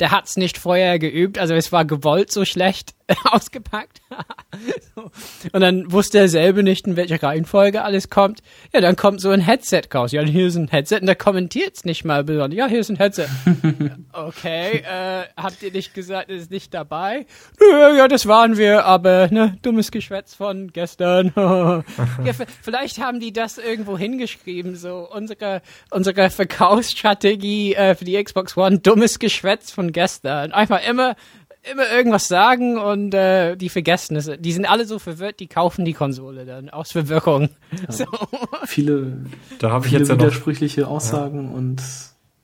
der 0.00 0.10
hat's 0.10 0.36
nicht 0.36 0.58
vorher 0.58 0.98
geübt, 0.98 1.38
also 1.38 1.54
es 1.54 1.72
war 1.72 1.84
gewollt 1.84 2.32
so 2.32 2.44
schlecht 2.44 2.94
ausgepackt. 3.24 4.00
so. 4.94 5.10
Und 5.52 5.60
dann 5.60 5.90
wusste 5.90 6.18
er 6.18 6.28
selber 6.28 6.62
nicht, 6.62 6.86
in 6.86 6.96
welcher 6.96 7.22
Reihenfolge 7.22 7.82
alles 7.82 8.10
kommt. 8.10 8.40
Ja, 8.72 8.80
dann 8.80 8.96
kommt 8.96 9.20
so 9.20 9.30
ein 9.30 9.40
Headset 9.40 9.82
raus. 9.94 10.12
Ja, 10.12 10.22
hier 10.22 10.46
ist 10.46 10.56
ein 10.56 10.68
Headset 10.68 11.00
und 11.00 11.06
der 11.06 11.16
kommentiert's 11.16 11.84
nicht 11.84 12.04
mal 12.04 12.24
besonders. 12.24 12.56
Ja, 12.56 12.66
hier 12.66 12.80
ist 12.80 12.90
ein 12.90 12.96
Headset. 12.96 13.28
okay, 14.12 14.78
äh, 14.78 15.24
habt 15.36 15.62
ihr 15.62 15.72
nicht 15.72 15.94
gesagt, 15.94 16.30
es 16.30 16.42
ist 16.42 16.50
nicht 16.50 16.74
dabei? 16.74 17.26
Nö, 17.60 17.96
ja, 17.96 18.08
das 18.08 18.26
waren 18.26 18.56
wir, 18.56 18.84
aber 18.84 19.28
ne, 19.30 19.56
dummes 19.62 19.90
Geschwätz 19.90 20.34
von 20.34 20.72
gestern. 20.72 21.32
ja, 21.36 21.82
vielleicht 22.62 22.98
haben 22.98 23.20
die 23.20 23.32
das 23.32 23.58
irgendwo 23.58 23.96
hingeschrieben, 23.96 24.76
so 24.76 25.08
unsere, 25.10 25.62
unsere 25.90 26.30
Verkaufsstrategie 26.30 27.74
äh, 27.74 27.94
für 27.94 28.04
die 28.04 28.22
Xbox 28.22 28.56
One, 28.56 28.78
dummes 28.78 29.18
Geschwätz 29.18 29.70
von 29.70 29.92
gestern. 29.92 30.52
Einfach 30.52 30.86
immer, 30.86 31.16
immer 31.62 31.90
irgendwas 31.90 32.28
sagen 32.28 32.78
und 32.78 33.14
äh, 33.14 33.56
die 33.56 33.68
vergessen 33.68 34.16
es. 34.16 34.30
Die 34.38 34.52
sind 34.52 34.66
alle 34.66 34.86
so 34.86 34.98
verwirrt, 34.98 35.40
die 35.40 35.46
kaufen 35.46 35.84
die 35.84 35.92
Konsole 35.92 36.44
dann 36.44 36.70
aus 36.70 36.92
Verwirrung. 36.92 37.50
So. 37.88 38.06
viele 38.66 39.24
Da 39.58 39.70
habe 39.70 39.86
ich 39.86 39.90
viele 39.90 40.00
jetzt 40.00 40.08
ja 40.08 40.14
noch 40.14 40.22
widersprüchliche 40.22 40.88
Aussagen 40.88 41.52
und 41.52 41.82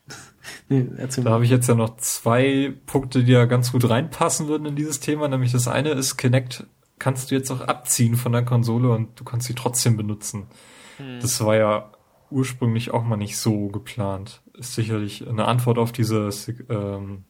nee, 0.68 0.86
erzähl 0.96 1.24
Da 1.24 1.30
mal. 1.30 1.34
habe 1.34 1.44
ich 1.44 1.50
jetzt 1.50 1.68
ja 1.68 1.74
noch 1.74 1.96
zwei 1.96 2.74
Punkte, 2.86 3.24
die 3.24 3.32
ja 3.32 3.44
ganz 3.46 3.72
gut 3.72 3.88
reinpassen 3.88 4.48
würden 4.48 4.66
in 4.66 4.76
dieses 4.76 5.00
Thema. 5.00 5.28
Nämlich 5.28 5.52
das 5.52 5.68
eine 5.68 5.90
ist, 5.90 6.16
Kinect 6.16 6.66
kannst 6.98 7.30
du 7.30 7.34
jetzt 7.34 7.50
auch 7.50 7.60
abziehen 7.60 8.16
von 8.16 8.32
der 8.32 8.44
Konsole 8.44 8.90
und 8.90 9.18
du 9.18 9.24
kannst 9.24 9.46
sie 9.46 9.54
trotzdem 9.54 9.96
benutzen. 9.96 10.46
Das 11.20 11.44
war 11.44 11.56
ja 11.56 11.90
ursprünglich 12.30 12.92
auch 12.92 13.02
mal 13.02 13.16
nicht 13.16 13.36
so 13.36 13.68
geplant. 13.68 14.42
Ist 14.56 14.74
sicherlich 14.74 15.26
eine 15.28 15.46
Antwort 15.46 15.78
auf 15.78 15.92
diese 15.92 16.28
ähm, 16.68 17.24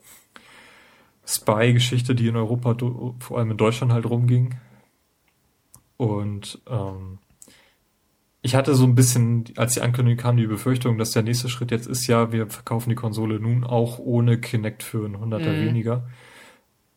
Spy-Geschichte, 1.26 2.14
die 2.14 2.28
in 2.28 2.36
Europa, 2.36 2.76
vor 3.20 3.38
allem 3.38 3.52
in 3.52 3.56
Deutschland 3.56 3.92
halt 3.92 4.06
rumging. 4.06 4.56
Und 5.96 6.60
ähm, 6.68 7.18
ich 8.42 8.54
hatte 8.54 8.74
so 8.74 8.84
ein 8.84 8.94
bisschen, 8.94 9.44
als 9.56 9.74
die 9.74 9.80
Ankündigung 9.80 10.22
kam, 10.22 10.36
die 10.36 10.46
Befürchtung, 10.46 10.98
dass 10.98 11.12
der 11.12 11.22
nächste 11.22 11.48
Schritt 11.48 11.70
jetzt 11.70 11.86
ist, 11.86 12.06
ja, 12.06 12.30
wir 12.30 12.46
verkaufen 12.48 12.90
die 12.90 12.94
Konsole 12.94 13.40
nun 13.40 13.64
auch 13.64 13.98
ohne 13.98 14.38
Kinect 14.38 14.82
für 14.82 15.04
einen 15.04 15.18
Hunderter 15.18 15.52
Mhm. 15.52 15.64
weniger. 15.64 16.08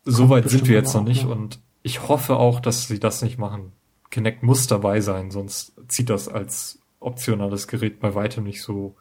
Soweit 0.04 0.48
sind 0.50 0.68
wir 0.68 0.76
jetzt 0.76 0.94
noch 0.94 1.04
nicht 1.04 1.24
ne? 1.24 1.30
und 1.30 1.60
ich 1.82 2.08
hoffe 2.08 2.36
auch, 2.36 2.60
dass 2.60 2.88
sie 2.88 2.98
das 2.98 3.22
nicht 3.22 3.38
machen. 3.38 3.72
Kinect 4.10 4.42
muss 4.42 4.66
dabei 4.66 5.00
sein, 5.00 5.30
sonst 5.30 5.72
zieht 5.88 6.10
das 6.10 6.28
als 6.28 6.80
optionales 7.00 7.66
Gerät 7.68 8.00
bei 8.00 8.14
weitem 8.14 8.44
nicht 8.44 8.62
so 8.62 8.96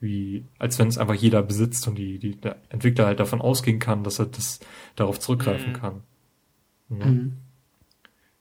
wie, 0.00 0.46
als 0.58 0.78
wenn 0.78 0.88
es 0.88 0.98
einfach 0.98 1.14
jeder 1.14 1.42
besitzt 1.42 1.86
und 1.86 1.96
die, 1.96 2.18
die 2.18 2.36
der 2.40 2.56
Entwickler 2.70 3.06
halt 3.06 3.20
davon 3.20 3.40
ausgehen 3.40 3.78
kann, 3.78 4.02
dass 4.02 4.18
er 4.18 4.26
das 4.26 4.60
darauf 4.96 5.20
zurückgreifen 5.20 5.72
Mhm. 5.72 5.76
kann. 5.76 6.02
Ja. 6.90 7.06
Mhm. 7.06 7.36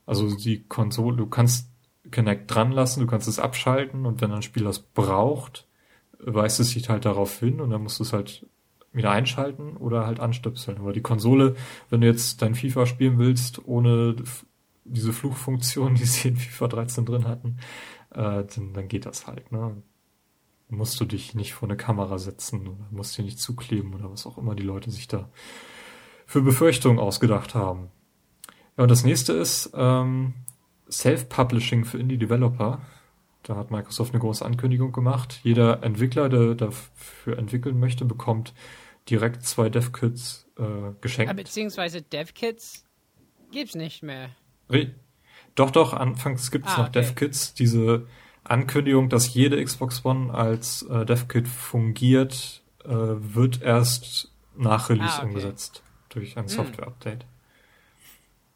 Also 0.06 0.36
die 0.36 0.64
Konsole, 0.64 1.18
du 1.18 1.28
kannst 1.28 1.70
Kinect 2.12 2.54
dran 2.54 2.72
lassen, 2.72 3.02
du 3.02 3.08
kannst 3.08 3.28
es 3.28 3.40
abschalten 3.40 4.06
und 4.06 4.22
wenn 4.22 4.32
ein 4.32 4.42
Spiel 4.42 4.64
das 4.64 4.80
braucht, 4.80 5.68
weist 6.20 6.60
es 6.60 6.72
sich 6.72 6.90
halt 6.90 7.06
darauf 7.06 7.40
hin 7.40 7.62
und 7.62 7.70
dann 7.70 7.84
musst 7.84 8.00
du 8.00 8.04
es 8.04 8.14
halt 8.14 8.46
wieder 8.92 9.12
einschalten 9.12 9.78
oder 9.78 10.08
halt 10.08 10.20
anstöpseln. 10.20 10.80
Aber 10.80 10.94
die 10.94 11.02
Konsole, 11.02 11.56
wenn 11.90 12.02
du 12.02 12.08
jetzt 12.08 12.42
dein 12.42 12.56
FIFA 12.56 12.88
spielen 12.88 13.20
willst, 13.20 13.64
ohne 13.68 14.16
diese 14.86 15.14
Fluchfunktion, 15.14 15.94
die 15.96 16.06
sie 16.06 16.30
in 16.30 16.38
FIFA 16.38 16.68
13 16.70 17.06
drin 17.06 17.28
hatten, 17.28 17.58
äh, 18.12 18.44
dann, 18.46 18.74
dann 18.74 18.88
geht 18.88 19.06
das 19.06 19.28
halt. 19.28 19.52
Ne? 19.52 19.84
Musst 20.72 21.00
du 21.00 21.06
dich 21.06 21.34
nicht 21.34 21.54
vor 21.54 21.68
eine 21.68 21.78
Kamera 21.78 22.20
setzen 22.20 22.68
oder 22.68 22.88
musst 22.92 23.18
dir 23.18 23.24
nicht 23.24 23.40
zukleben 23.40 23.94
oder 23.96 24.12
was 24.12 24.28
auch 24.28 24.38
immer 24.38 24.54
die 24.56 24.64
Leute 24.64 24.92
sich 24.92 25.08
da 25.08 25.30
für 26.28 26.42
Befürchtungen 26.44 27.00
ausgedacht 27.00 27.56
haben. 27.56 27.90
Ja, 28.78 28.84
und 28.84 28.92
das 28.92 29.04
nächste 29.04 29.34
ist 29.34 29.72
ähm, 29.74 30.36
Self-Publishing 30.92 31.86
für 31.86 31.98
Indie-Developer. 32.00 32.82
Da 33.44 33.56
hat 33.56 33.72
Microsoft 33.72 34.14
eine 34.14 34.20
große 34.22 34.46
Ankündigung 34.46 34.92
gemacht. 34.92 35.40
Jeder 35.44 35.82
Entwickler, 35.82 36.30
der 36.30 36.54
dafür 36.56 37.38
entwickeln 37.40 37.80
möchte, 37.80 38.06
bekommt 38.06 38.54
direkt 39.10 39.44
zwei 39.44 39.70
Dev-Kits 39.70 40.46
äh, 40.58 40.62
Ah, 40.62 40.94
geschenkt. 41.02 41.36
beziehungsweise 41.36 42.02
DevKits 42.04 42.86
gibt's 43.52 43.74
nicht 43.76 44.04
mehr. 44.04 44.30
Re- 44.70 44.94
Doch, 45.56 45.72
doch, 45.72 45.94
anfangs 45.94 46.52
gibt 46.52 46.68
es 46.68 46.74
Ah, 46.74 46.82
noch 46.82 46.90
okay. 46.90 47.00
Dev-Kits. 47.02 47.54
Diese 47.56 48.06
Ankündigung, 48.50 49.10
dass 49.10 49.34
jede 49.34 49.64
Xbox 49.64 50.04
One 50.06 50.34
als 50.34 50.82
äh, 50.84 51.06
Dev-Kit 51.06 51.48
fungiert, 51.48 52.62
äh, 52.84 52.90
wird 52.90 53.62
erst 53.62 54.32
nach 54.58 54.90
Release 54.90 55.14
Ah, 55.14 55.18
okay. 55.20 55.28
umgesetzt. 55.28 55.84
Durch 56.10 56.38
ein 56.38 56.44
Hm. 56.44 56.50
Software-Update. 56.50 57.26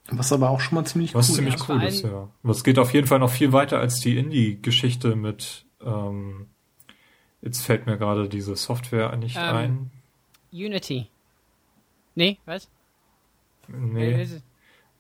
Was 0.09 0.33
aber 0.33 0.49
auch 0.49 0.59
schon 0.59 0.75
mal 0.75 0.85
ziemlich 0.85 1.15
Was 1.15 1.29
cool 1.29 1.35
ziemlich 1.35 1.55
ja. 1.55 1.65
cool 1.69 1.83
ist, 1.83 2.03
ja. 2.03 2.29
Es 2.43 2.63
geht 2.63 2.77
auf 2.77 2.93
jeden 2.93 3.07
Fall 3.07 3.19
noch 3.19 3.29
viel 3.31 3.53
weiter 3.53 3.79
als 3.79 3.99
die 4.01 4.17
Indie-Geschichte 4.17 5.15
mit, 5.15 5.65
ähm, 5.81 6.47
jetzt 7.41 7.61
fällt 7.65 7.85
mir 7.85 7.97
gerade 7.97 8.27
diese 8.27 8.55
Software 8.55 9.15
nicht 9.15 9.37
Ähm, 9.37 9.55
ein. 9.55 9.91
Unity. 10.51 11.07
Nee, 12.15 12.37
was? 12.45 12.65
Äh, 12.65 13.71
Nee. 13.77 14.27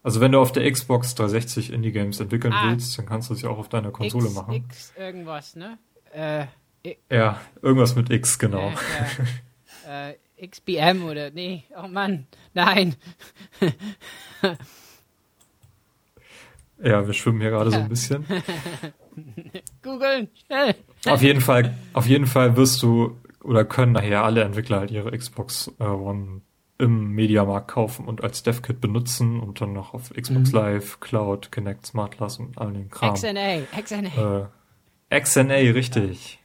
Es- 0.03 0.05
Also 0.05 0.21
wenn 0.21 0.31
du 0.33 0.39
auf 0.39 0.51
der 0.51 0.69
Xbox 0.71 1.15
360 1.15 1.71
Indie-Games 1.73 2.19
entwickeln 2.19 2.53
Ah. 2.53 2.69
willst, 2.69 2.97
dann 2.97 3.05
kannst 3.05 3.29
du 3.29 3.35
sie 3.35 3.47
auch 3.47 3.57
auf 3.57 3.69
deiner 3.69 3.91
Konsole 3.91 4.25
X, 4.27 4.35
machen. 4.35 4.53
X 4.53 4.93
irgendwas, 4.97 5.55
ne? 5.55 5.77
Äh, 6.13 6.45
Ja, 7.09 7.39
irgendwas 7.61 7.95
mit 7.95 8.09
X, 8.09 8.37
genau. 8.37 8.71
Äh, 9.87 10.11
äh, 10.11 10.15
XBM 10.47 11.05
oder 11.05 11.31
nee, 11.31 11.63
oh 11.81 11.87
Mann, 11.87 12.27
nein. 12.53 12.95
Ja, 16.83 17.05
wir 17.07 17.13
schwimmen 17.13 17.39
hier 17.39 17.51
gerade 17.51 17.69
so 17.71 17.77
Ja. 17.77 17.83
ein 17.83 17.89
bisschen. 17.89 18.25
Googeln, 19.83 20.27
schnell. 20.45 20.75
Auf 21.05 21.21
jeden 21.21 21.39
Fall, 21.39 21.73
auf 21.93 22.05
jeden 22.07 22.25
Fall 22.25 22.57
wirst 22.57 22.81
du 22.81 23.17
oder 23.41 23.63
können 23.63 23.93
nachher 23.93 24.23
alle 24.25 24.43
Entwickler 24.43 24.79
halt 24.79 24.91
ihre 24.91 25.17
Xbox 25.17 25.71
äh, 25.79 25.83
One 25.83 26.41
im 26.79 27.11
Mediamarkt 27.11 27.69
kaufen 27.69 28.05
und 28.07 28.23
als 28.23 28.43
DevKit 28.43 28.81
benutzen 28.81 29.39
und 29.39 29.61
dann 29.61 29.73
noch 29.73 29.93
auf 29.93 30.09
Xbox 30.11 30.51
Mhm. 30.51 30.57
Live, 30.57 30.99
Cloud, 30.99 31.51
Connect, 31.51 31.85
SmartLass 31.85 32.39
und 32.39 32.57
all 32.57 32.73
den 32.73 32.89
Kram. 32.89 33.13
XNA, 33.13 33.61
XNA. 33.81 34.49
Äh, 35.09 35.19
XNA, 35.21 35.53
richtig. 35.73 36.39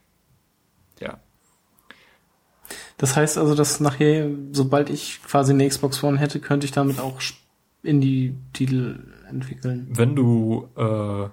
Ja. 1.00 1.18
Das 2.98 3.16
heißt 3.16 3.38
also, 3.38 3.54
dass 3.54 3.80
nachher, 3.80 4.28
sobald 4.52 4.90
ich 4.90 5.22
quasi 5.24 5.52
eine 5.52 5.66
Xbox 5.68 6.02
One 6.04 6.18
hätte, 6.18 6.40
könnte 6.40 6.66
ich 6.66 6.72
damit 6.72 7.00
auch 7.00 7.20
Indie-Titel 7.82 9.12
entwickeln, 9.28 9.86
Wenn 9.90 10.14
du 10.16 10.68
äh, 10.76 11.28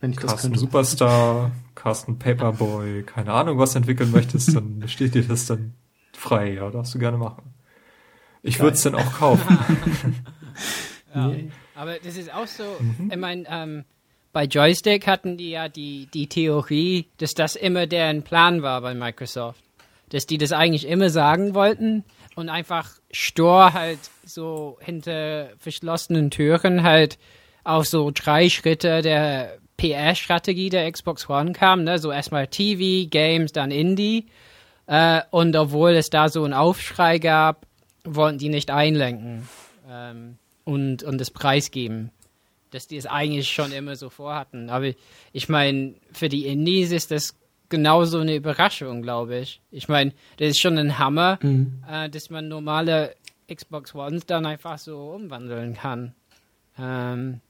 wenn 0.00 0.10
ich 0.10 0.16
Carsten. 0.16 0.54
Superstar, 0.56 1.52
Carsten 1.74 2.18
Paperboy, 2.18 3.04
keine 3.04 3.32
Ahnung 3.32 3.58
was 3.58 3.74
entwickeln 3.74 4.10
möchtest, 4.10 4.54
dann 4.56 4.82
steht 4.86 5.14
dir 5.14 5.22
das 5.26 5.46
dann 5.46 5.74
frei, 6.12 6.54
ja, 6.54 6.70
darfst 6.70 6.94
du 6.94 6.98
gerne 6.98 7.16
machen. 7.16 7.53
Ich 8.44 8.60
würde 8.60 8.76
es 8.76 8.82
dann 8.82 8.94
auch 8.94 9.12
kaufen. 9.14 9.58
Ja. 11.14 11.30
Aber 11.76 11.94
das 12.02 12.16
ist 12.16 12.32
auch 12.32 12.46
so, 12.48 12.64
Mhm. 12.80 13.10
ich 13.12 13.16
meine, 13.18 13.44
ähm, 13.48 13.84
bei 14.32 14.44
Joystick 14.44 15.06
hatten 15.06 15.36
die 15.36 15.50
ja 15.50 15.68
die, 15.68 16.08
die 16.12 16.26
Theorie, 16.26 17.06
dass 17.18 17.34
das 17.34 17.54
immer 17.54 17.86
deren 17.86 18.22
Plan 18.24 18.62
war 18.62 18.80
bei 18.80 18.94
Microsoft. 18.94 19.60
Dass 20.08 20.26
die 20.26 20.38
das 20.38 20.50
eigentlich 20.52 20.86
immer 20.88 21.10
sagen 21.10 21.54
wollten 21.54 22.02
und 22.34 22.48
einfach 22.48 22.90
stur 23.12 23.72
halt 23.74 24.00
so 24.24 24.76
hinter 24.80 25.50
verschlossenen 25.58 26.30
Türen 26.32 26.82
halt 26.82 27.16
auf 27.62 27.86
so 27.86 28.10
drei 28.12 28.48
Schritte 28.48 29.00
der 29.00 29.58
PR-Strategie 29.76 30.68
der 30.68 30.90
Xbox 30.90 31.28
One 31.30 31.52
kam, 31.52 31.84
ne? 31.84 31.98
So 32.00 32.10
erstmal 32.10 32.48
TV, 32.48 33.08
Games, 33.08 33.52
dann 33.52 33.70
Indie. 33.70 34.26
Äh, 34.86 35.20
und 35.30 35.54
obwohl 35.56 35.92
es 35.92 36.10
da 36.10 36.28
so 36.28 36.42
einen 36.44 36.54
Aufschrei 36.54 37.18
gab, 37.18 37.66
wollten 38.04 38.38
die 38.38 38.48
nicht 38.48 38.70
einlenken 38.70 39.48
ähm, 39.88 40.36
und, 40.64 41.02
und 41.02 41.18
das 41.18 41.30
preisgeben. 41.30 42.10
Dass 42.70 42.86
die 42.86 42.96
es 42.96 43.06
eigentlich 43.06 43.50
schon 43.52 43.72
immer 43.72 43.96
so 43.96 44.10
vorhatten. 44.10 44.68
Aber 44.70 44.90
ich 45.32 45.48
meine, 45.48 45.94
für 46.12 46.28
die 46.28 46.46
Indies 46.46 46.90
ist 46.90 47.10
das 47.10 47.36
genauso 47.68 48.18
eine 48.18 48.34
Überraschung, 48.34 49.02
glaube 49.02 49.38
ich. 49.38 49.60
Ich 49.70 49.88
meine, 49.88 50.12
das 50.38 50.48
ist 50.50 50.60
schon 50.60 50.76
ein 50.78 50.98
Hammer, 50.98 51.38
Mhm. 51.42 51.82
äh, 51.90 52.08
dass 52.10 52.30
man 52.30 52.48
normale 52.48 53.14
Xbox 53.52 53.94
Ones 53.94 54.26
dann 54.26 54.44
einfach 54.46 54.78
so 54.78 55.10
umwandeln 55.10 55.74
kann. 55.74 56.14
Ähm, 56.78 57.40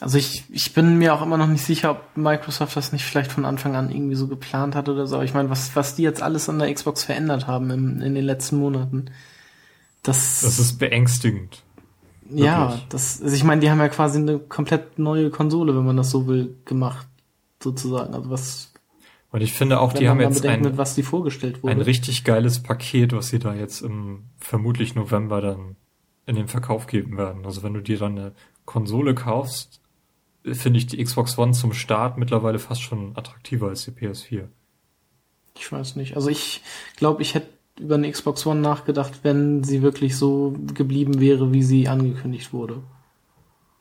Also 0.00 0.16
ich, 0.16 0.44
ich 0.50 0.72
bin 0.72 0.96
mir 0.96 1.14
auch 1.14 1.20
immer 1.20 1.36
noch 1.36 1.46
nicht 1.46 1.64
sicher, 1.64 1.90
ob 1.90 2.16
Microsoft 2.16 2.74
das 2.74 2.92
nicht 2.92 3.04
vielleicht 3.04 3.30
von 3.30 3.44
Anfang 3.44 3.76
an 3.76 3.90
irgendwie 3.90 4.14
so 4.14 4.28
geplant 4.28 4.74
hat 4.74 4.88
oder 4.88 5.06
so. 5.06 5.16
Aber 5.16 5.24
ich 5.24 5.34
meine, 5.34 5.50
was, 5.50 5.76
was 5.76 5.94
die 5.94 6.02
jetzt 6.02 6.22
alles 6.22 6.48
an 6.48 6.58
der 6.58 6.72
Xbox 6.72 7.04
verändert 7.04 7.46
haben 7.46 7.70
im, 7.70 8.00
in 8.00 8.14
den 8.14 8.24
letzten 8.24 8.56
Monaten. 8.56 9.10
Das, 10.02 10.40
Das 10.40 10.58
ist 10.58 10.78
beängstigend. 10.78 11.62
ja, 12.30 12.70
wirklich. 12.70 12.86
das, 12.88 13.20
also 13.22 13.36
ich 13.36 13.44
meine, 13.44 13.60
die 13.60 13.70
haben 13.70 13.78
ja 13.78 13.88
quasi 13.90 14.18
eine 14.18 14.38
komplett 14.38 14.98
neue 14.98 15.28
Konsole, 15.28 15.76
wenn 15.76 15.84
man 15.84 15.98
das 15.98 16.10
so 16.10 16.26
will, 16.26 16.56
gemacht, 16.64 17.06
sozusagen. 17.62 18.14
Also 18.14 18.30
was, 18.30 18.72
Und 19.32 19.42
ich 19.42 19.52
finde 19.52 19.80
auch, 19.80 19.92
die 19.92 20.08
haben 20.08 20.20
jetzt 20.20 20.40
bedenkt, 20.40 20.66
ein, 20.66 20.78
was 20.78 20.94
die 20.94 21.02
vorgestellt 21.02 21.62
wurde. 21.62 21.74
ein 21.74 21.82
richtig 21.82 22.24
geiles 22.24 22.62
Paket, 22.62 23.12
was 23.12 23.28
sie 23.28 23.38
da 23.38 23.52
jetzt 23.52 23.82
im 23.82 24.24
vermutlich 24.38 24.94
November 24.94 25.42
dann 25.42 25.76
in 26.24 26.36
den 26.36 26.48
Verkauf 26.48 26.86
geben 26.86 27.18
werden. 27.18 27.44
Also 27.44 27.62
wenn 27.62 27.74
du 27.74 27.82
dir 27.82 27.98
dann 27.98 28.18
eine 28.18 28.32
Konsole 28.64 29.14
kaufst, 29.14 29.79
finde 30.44 30.78
ich 30.78 30.86
die 30.86 31.02
Xbox 31.02 31.36
One 31.38 31.52
zum 31.52 31.72
Start 31.72 32.18
mittlerweile 32.18 32.58
fast 32.58 32.82
schon 32.82 33.16
attraktiver 33.16 33.68
als 33.68 33.84
die 33.84 33.90
PS4. 33.90 34.48
Ich 35.56 35.70
weiß 35.70 35.96
nicht. 35.96 36.16
Also 36.16 36.28
ich 36.28 36.62
glaube, 36.96 37.22
ich 37.22 37.34
hätte 37.34 37.48
über 37.78 37.96
eine 37.96 38.10
Xbox 38.10 38.46
One 38.46 38.60
nachgedacht, 38.60 39.20
wenn 39.22 39.64
sie 39.64 39.82
wirklich 39.82 40.16
so 40.16 40.54
geblieben 40.74 41.20
wäre, 41.20 41.52
wie 41.52 41.62
sie 41.62 41.88
angekündigt 41.88 42.52
wurde. 42.52 42.82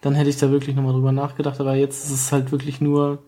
Dann 0.01 0.15
hätte 0.15 0.29
ich 0.29 0.37
da 0.37 0.49
wirklich 0.51 0.75
nochmal 0.75 0.93
drüber 0.93 1.11
nachgedacht, 1.11 1.59
aber 1.59 1.75
jetzt 1.75 2.05
ist 2.05 2.11
es 2.11 2.31
halt 2.31 2.51
wirklich 2.51 2.79
nur, 2.79 3.21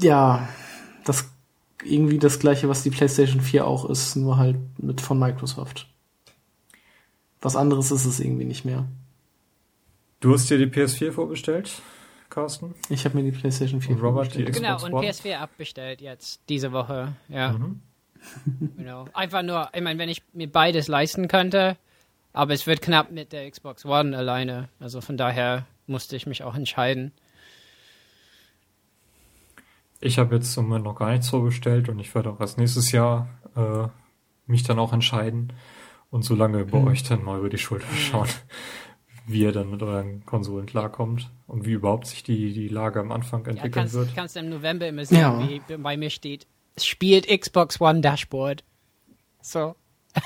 ja, 0.00 0.48
das 1.04 1.30
irgendwie 1.84 2.18
das 2.18 2.38
gleiche, 2.38 2.68
was 2.68 2.82
die 2.82 2.90
PlayStation 2.90 3.40
4 3.40 3.66
auch 3.66 3.88
ist, 3.88 4.16
nur 4.16 4.38
halt 4.38 4.56
mit 4.78 5.00
von 5.00 5.18
Microsoft. 5.18 5.88
Was 7.40 7.56
anderes 7.56 7.90
ist 7.90 8.06
es 8.06 8.18
irgendwie 8.18 8.46
nicht 8.46 8.64
mehr. 8.64 8.86
Du 10.20 10.32
hast 10.32 10.48
dir 10.50 10.58
die 10.58 10.66
PS4 10.66 11.12
vorbestellt, 11.12 11.70
Carsten? 12.30 12.74
Ich 12.88 13.04
habe 13.04 13.16
mir 13.20 13.30
die 13.30 13.36
PlayStation 13.36 13.80
4 13.80 13.96
Und 13.96 14.02
Robert, 14.02 14.34
die 14.34 14.42
vorgestellt. 14.42 14.54
Xbox 14.64 14.82
genau, 14.82 14.96
und 14.98 15.04
One? 15.04 15.06
PS4 15.12 15.36
abbestellt 15.38 16.00
jetzt 16.00 16.40
diese 16.48 16.72
Woche. 16.72 17.12
Ja, 17.28 17.52
Mhm. 17.52 17.80
genau. 18.76 19.04
Einfach 19.12 19.42
nur, 19.42 19.68
ich 19.72 19.82
meine, 19.82 19.98
wenn 19.98 20.08
ich 20.08 20.22
mir 20.32 20.50
beides 20.50 20.88
leisten 20.88 21.28
könnte, 21.28 21.76
aber 22.32 22.54
es 22.54 22.66
wird 22.66 22.82
knapp 22.82 23.12
mit 23.12 23.32
der 23.32 23.48
Xbox 23.50 23.84
One 23.84 24.16
alleine. 24.16 24.68
Also 24.80 25.00
von 25.00 25.16
daher 25.16 25.64
musste 25.86 26.16
ich 26.16 26.26
mich 26.26 26.42
auch 26.42 26.54
entscheiden. 26.56 27.12
Ich 30.00 30.18
habe 30.18 30.34
jetzt 30.34 30.56
im 30.56 30.64
Moment 30.64 30.84
noch 30.84 30.96
gar 30.96 31.10
nichts 31.12 31.30
vorbestellt 31.30 31.88
und 31.88 31.98
ich 32.00 32.14
werde 32.14 32.30
auch 32.30 32.40
erst 32.40 32.58
nächstes 32.58 32.90
Jahr 32.92 33.28
äh, 33.54 33.86
mich 34.46 34.62
dann 34.64 34.78
auch 34.78 34.92
entscheiden 34.92 35.52
und 36.10 36.22
so 36.24 36.34
lange 36.34 36.64
bei 36.64 36.78
Mhm. 36.80 36.88
euch 36.88 37.02
dann 37.04 37.22
mal 37.24 37.38
über 37.38 37.48
die 37.48 37.58
Schulter 37.58 37.86
schauen, 37.94 38.28
wie 39.26 39.40
ihr 39.42 39.52
dann 39.52 39.70
mit 39.70 39.82
euren 39.82 40.24
Konsolen 40.24 40.66
klarkommt 40.66 41.30
und 41.46 41.64
wie 41.66 41.72
überhaupt 41.72 42.06
sich 42.06 42.22
die, 42.22 42.52
die 42.52 42.68
Lage 42.68 43.00
am 43.00 43.10
Anfang 43.12 43.42
Ja, 43.44 43.50
entwickeln 43.50 43.72
kannst, 43.72 43.94
wird. 43.94 44.14
kannst 44.14 44.36
du 44.36 44.40
im 44.40 44.48
November 44.50 44.86
immer 44.86 45.04
sehen, 45.04 45.18
Ja. 45.18 45.48
wie 45.48 45.60
bei 45.76 45.96
mir 45.96 46.10
steht, 46.10 46.46
spielt 46.78 47.26
Xbox 47.28 47.80
One 47.80 48.00
Dashboard. 48.00 48.62
So. 49.40 49.74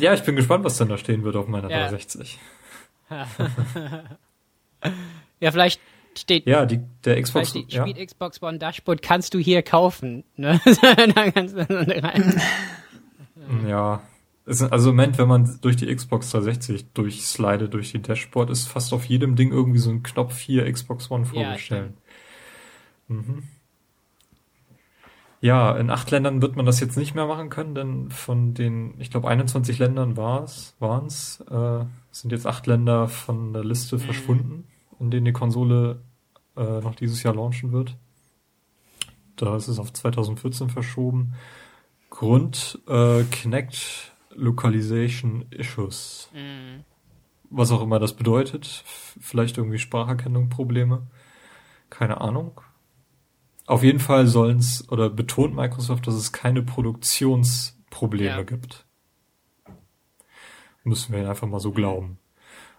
Ja, 0.00 0.14
ich 0.14 0.22
bin 0.22 0.36
gespannt, 0.36 0.64
was 0.64 0.78
denn 0.78 0.88
da 0.88 0.96
stehen 0.96 1.24
wird 1.24 1.34
auf 1.36 1.48
meiner 1.48 1.68
Ja. 1.70 1.88
360. 1.88 2.38
Ja, 5.40 5.50
vielleicht 5.52 5.80
steht, 6.16 6.46
Ja, 6.46 6.66
die, 6.66 6.80
der 7.04 7.20
Xbox, 7.22 7.50
steht 7.50 7.72
ja, 7.72 7.86
spielt 7.86 8.06
Xbox 8.08 8.42
One 8.42 8.58
Dashboard, 8.58 9.02
kannst 9.02 9.34
du 9.34 9.38
hier 9.38 9.62
kaufen. 9.62 10.24
Ne? 10.36 10.60
dann 11.14 11.32
kannst 11.34 11.56
du 11.56 11.64
dann 11.64 11.90
rein. 11.90 12.40
ja. 13.66 14.02
Also 14.48 14.90
im 14.90 14.96
Moment, 14.96 15.18
wenn 15.18 15.28
man 15.28 15.58
durch 15.60 15.76
die 15.76 15.94
Xbox 15.94 16.30
360 16.30 16.92
durchslide 16.94 17.68
durch 17.68 17.92
die 17.92 18.00
Dashboard, 18.00 18.48
ist 18.50 18.66
fast 18.66 18.92
auf 18.94 19.04
jedem 19.04 19.36
Ding 19.36 19.52
irgendwie 19.52 19.78
so 19.78 19.90
ein 19.90 20.02
Knopf 20.02 20.38
hier 20.38 20.70
Xbox 20.72 21.10
One 21.10 21.24
Ja, 21.24 21.30
vorbestellen. 21.44 21.94
mhm. 23.08 23.42
Ja, 25.40 25.76
in 25.76 25.88
acht 25.90 26.10
Ländern 26.10 26.42
wird 26.42 26.56
man 26.56 26.66
das 26.66 26.80
jetzt 26.80 26.96
nicht 26.96 27.14
mehr 27.14 27.26
machen 27.26 27.48
können, 27.48 27.74
denn 27.74 28.10
von 28.10 28.54
den, 28.54 29.00
ich 29.00 29.10
glaube, 29.10 29.28
21 29.28 29.78
Ländern 29.78 30.16
war's, 30.16 30.74
waren's, 30.80 31.40
äh, 31.48 31.84
sind 32.10 32.32
jetzt 32.32 32.46
acht 32.46 32.66
Länder 32.66 33.06
von 33.06 33.52
der 33.52 33.64
Liste 33.64 33.96
Mhm. 33.96 34.00
verschwunden, 34.00 34.64
in 34.98 35.10
denen 35.12 35.26
die 35.26 35.32
Konsole 35.32 36.00
äh, 36.56 36.80
noch 36.80 36.96
dieses 36.96 37.22
Jahr 37.22 37.34
launchen 37.36 37.70
wird. 37.70 37.96
Da 39.36 39.54
ist 39.56 39.68
es 39.68 39.78
auf 39.78 39.92
2014 39.92 40.70
verschoben. 40.70 41.34
Grund 42.10 42.80
äh, 42.88 43.22
Kinect 43.30 44.12
Localization 44.38 45.44
Issues. 45.50 46.30
Mhm. 46.32 46.84
Was 47.50 47.70
auch 47.72 47.82
immer 47.82 47.98
das 47.98 48.14
bedeutet. 48.14 48.66
Vielleicht 49.20 49.56
irgendwie 49.58 49.78
Spracherkennung 49.78 50.48
Probleme. 50.48 51.06
Keine 51.90 52.20
Ahnung. 52.20 52.60
Auf 53.66 53.82
jeden 53.82 54.00
Fall 54.00 54.26
sollen 54.26 54.58
es 54.58 54.88
oder 54.90 55.10
betont 55.10 55.54
Microsoft, 55.54 56.06
dass 56.06 56.14
es 56.14 56.32
keine 56.32 56.62
Produktionsprobleme 56.62 58.28
Ja. 58.36 58.42
gibt. 58.42 58.86
Müssen 60.84 61.12
wir 61.14 61.28
einfach 61.28 61.46
mal 61.46 61.60
so 61.60 61.72
glauben. 61.72 62.18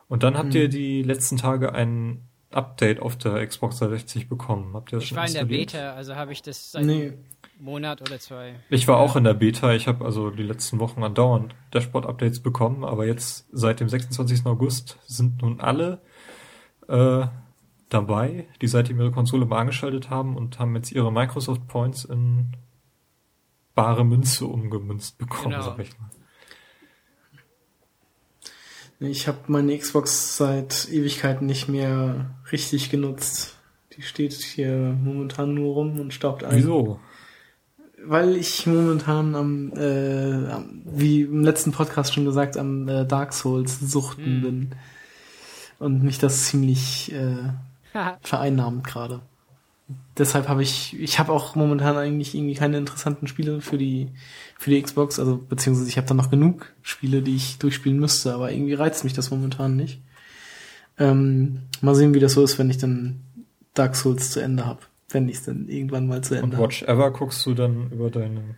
Und 0.07 0.23
dann 0.23 0.37
habt 0.37 0.55
ihr 0.55 0.69
die 0.69 1.03
letzten 1.03 1.37
Tage 1.37 1.73
ein 1.73 2.27
Update 2.51 2.99
auf 2.99 3.15
der 3.15 3.45
Xbox 3.45 3.77
360 3.77 4.27
bekommen. 4.27 4.73
Habt 4.73 4.91
ihr 4.91 4.95
das 4.97 5.03
Ich 5.03 5.09
schon 5.09 5.17
war 5.17 5.27
in 5.27 5.33
der 5.33 5.41
installiert? 5.43 5.71
Beta, 5.71 5.93
also 5.93 6.15
habe 6.15 6.31
ich 6.31 6.41
das 6.41 6.71
seit 6.71 6.85
Nee. 6.85 7.13
Monat 7.59 8.01
oder 8.01 8.19
zwei. 8.19 8.55
Ich 8.69 8.87
war 8.87 8.97
auch 8.97 9.15
in 9.15 9.23
der 9.25 9.33
Beta. 9.33 9.73
Ich 9.73 9.87
habe 9.87 10.05
also 10.05 10.29
die 10.29 10.43
letzten 10.43 10.79
Wochen 10.79 11.03
andauernd 11.03 11.53
Dashboard-Updates 11.71 12.39
bekommen, 12.39 12.83
aber 12.85 13.05
jetzt 13.05 13.47
seit 13.51 13.79
dem 13.79 13.89
26. 13.89 14.45
August 14.45 14.97
sind 15.05 15.41
nun 15.41 15.59
alle 15.59 16.01
äh, 16.87 17.27
dabei, 17.89 18.47
die 18.61 18.67
seitdem 18.67 18.99
ihre 18.99 19.11
Konsole 19.11 19.45
mal 19.45 19.59
angeschaltet 19.59 20.09
haben 20.09 20.37
und 20.37 20.57
haben 20.59 20.75
jetzt 20.75 20.91
ihre 20.91 21.11
Microsoft 21.11 21.67
Points 21.67 22.05
in 22.05 22.55
bare 23.75 24.05
Münze 24.05 24.45
umgemünzt 24.45 25.17
bekommen, 25.17 25.51
Genau. 25.51 25.63
sag 25.63 25.79
ich 25.79 25.91
mal. 25.99 26.09
Ich 29.01 29.27
habe 29.27 29.37
meine 29.47 29.77
Xbox 29.77 30.35
seit 30.35 30.89
Ewigkeiten 30.89 31.45
nicht 31.45 31.69
mehr 31.69 32.35
richtig 32.51 32.89
genutzt. 32.89 33.57
Die 33.95 34.01
steht 34.01 34.33
hier 34.33 34.75
momentan 35.01 35.53
nur 35.53 35.73
rum 35.73 35.99
und 35.99 36.13
staubt 36.13 36.43
ein. 36.43 36.57
Wieso? 36.57 36.99
Weil 38.05 38.35
ich 38.35 38.65
momentan 38.65 39.35
am, 39.35 39.73
äh, 39.73 40.57
wie 40.85 41.21
im 41.21 41.43
letzten 41.43 41.71
Podcast 41.71 42.13
schon 42.13 42.25
gesagt, 42.25 42.57
am 42.57 42.87
äh, 42.87 43.05
Dark 43.05 43.33
Souls 43.33 43.79
suchten 43.79 44.25
Hm. 44.25 44.41
bin. 44.41 44.69
Und 45.79 46.03
mich 46.03 46.17
das 46.19 46.45
ziemlich 46.45 47.11
äh, 47.13 47.37
vereinnahmt 48.21 48.85
gerade. 48.85 49.21
Deshalb 50.17 50.49
habe 50.49 50.61
ich, 50.61 50.99
ich 50.99 51.17
habe 51.17 51.31
auch 51.31 51.55
momentan 51.55 51.97
eigentlich 51.97 52.35
irgendwie 52.35 52.53
keine 52.53 52.77
interessanten 52.77 53.27
Spiele 53.27 53.61
für 53.61 53.77
die, 53.77 54.09
für 54.57 54.69
die 54.69 54.81
Xbox, 54.81 55.17
also 55.17 55.37
beziehungsweise 55.37 55.89
ich 55.89 55.97
habe 55.97 56.05
da 56.05 56.13
noch 56.13 56.29
genug 56.29 56.73
Spiele, 56.83 57.21
die 57.21 57.35
ich 57.35 57.57
durchspielen 57.57 57.97
müsste, 57.97 58.33
aber 58.33 58.51
irgendwie 58.51 58.73
reizt 58.75 59.03
mich 59.03 59.13
das 59.13 59.31
momentan 59.31 59.75
nicht. 59.77 60.01
Ähm, 60.99 61.61
mal 61.81 61.95
sehen, 61.95 62.13
wie 62.13 62.19
das 62.19 62.33
so 62.33 62.43
ist, 62.43 62.59
wenn 62.59 62.69
ich 62.69 62.77
dann 62.77 63.21
Dark 63.73 63.95
Souls 63.95 64.31
zu 64.31 64.41
Ende 64.41 64.65
habe. 64.65 64.81
Wenn 65.09 65.27
ich 65.27 65.37
es 65.37 65.45
dann 65.45 65.67
irgendwann 65.67 66.07
mal 66.07 66.21
zu 66.21 66.35
Und 66.35 66.43
Ende 66.43 66.57
habe. 66.57 66.67
Watch 66.67 66.83
Ever 66.83 67.11
guckst 67.11 67.45
du 67.45 67.53
dann 67.53 67.91
über 67.91 68.09
deine... 68.09 68.55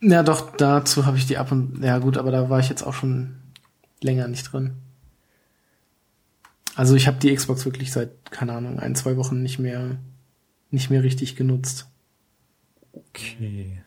Ja, 0.00 0.22
doch, 0.22 0.56
dazu 0.56 1.06
habe 1.06 1.16
ich 1.16 1.26
die 1.26 1.38
ab 1.38 1.52
und, 1.52 1.82
ja 1.82 1.98
gut, 1.98 2.18
aber 2.18 2.32
da 2.32 2.50
war 2.50 2.58
ich 2.58 2.68
jetzt 2.68 2.82
auch 2.82 2.94
schon 2.94 3.36
länger 4.00 4.26
nicht 4.28 4.52
drin. 4.52 4.72
Also 6.74 6.96
ich 6.96 7.06
habe 7.06 7.18
die 7.18 7.32
Xbox 7.34 7.64
wirklich 7.64 7.92
seit, 7.92 8.30
keine 8.30 8.54
Ahnung, 8.54 8.80
ein, 8.80 8.94
zwei 8.94 9.16
Wochen 9.16 9.42
nicht 9.42 9.58
mehr, 9.58 9.98
nicht 10.70 10.90
mehr 10.90 11.02
richtig 11.02 11.36
genutzt. 11.36 11.88
Okay. 12.92 13.82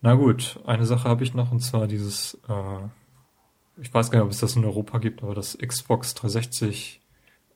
Na 0.00 0.14
gut, 0.14 0.60
eine 0.66 0.84
Sache 0.84 1.08
habe 1.08 1.24
ich 1.24 1.32
noch 1.32 1.50
und 1.50 1.60
zwar 1.60 1.86
dieses, 1.86 2.38
äh, 2.48 3.80
ich 3.80 3.94
weiß 3.94 4.10
gar 4.10 4.18
nicht, 4.18 4.26
ob 4.26 4.32
es 4.32 4.40
das 4.40 4.56
in 4.56 4.64
Europa 4.64 4.98
gibt, 4.98 5.22
aber 5.22 5.34
das 5.34 5.56
Xbox 5.56 6.14
360 6.14 7.00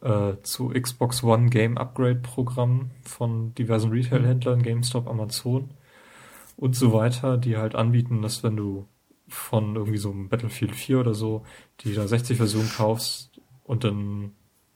äh, 0.00 0.34
zu 0.42 0.68
Xbox 0.68 1.22
One 1.22 1.50
Game 1.50 1.76
Upgrade 1.76 2.20
Programm 2.20 2.90
von 3.02 3.54
diversen 3.54 3.90
Retail-Händlern, 3.90 4.62
GameStop, 4.62 5.08
Amazon 5.08 5.70
und 6.56 6.76
so 6.76 6.92
weiter, 6.92 7.36
die 7.38 7.56
halt 7.56 7.74
anbieten, 7.74 8.22
dass 8.22 8.42
wenn 8.42 8.56
du 8.56 8.86
von 9.28 9.76
irgendwie 9.76 9.98
so 9.98 10.10
einem 10.10 10.28
Battlefield 10.28 10.74
4 10.74 11.00
oder 11.00 11.14
so 11.14 11.44
die 11.80 11.94
360-Version 11.94 12.68
kaufst 12.76 13.40
und 13.64 13.84
dann 13.84 14.32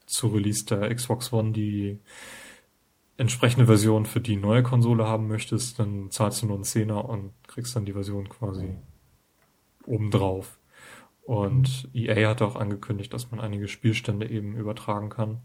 zu 0.07 0.29
Release 0.29 0.65
der 0.67 0.95
Xbox 0.95 1.33
One 1.33 1.53
die 1.53 1.99
entsprechende 3.17 3.67
Version 3.67 4.07
für 4.07 4.21
die 4.21 4.37
neue 4.37 4.63
Konsole 4.63 5.07
haben 5.07 5.29
möchtest, 5.29 5.79
dann 5.79 6.11
zahlst 6.11 6.43
du 6.43 6.47
nur 6.47 6.57
einen 6.57 6.65
Zehner 6.65 7.09
und 7.09 7.33
kriegst 7.47 7.75
dann 7.77 7.85
die 7.85 7.93
Version 7.93 8.29
quasi 8.29 8.75
obendrauf. 9.87 10.59
Und 11.25 11.89
EA 11.95 12.29
hat 12.31 12.43
auch 12.43 12.57
angekündigt, 12.57 13.13
dass 13.15 13.31
man 13.31 13.41
einige 13.41 13.69
Spielstände 13.69 14.29
eben 14.29 14.57
übertragen 14.57 15.09
kann. 15.09 15.39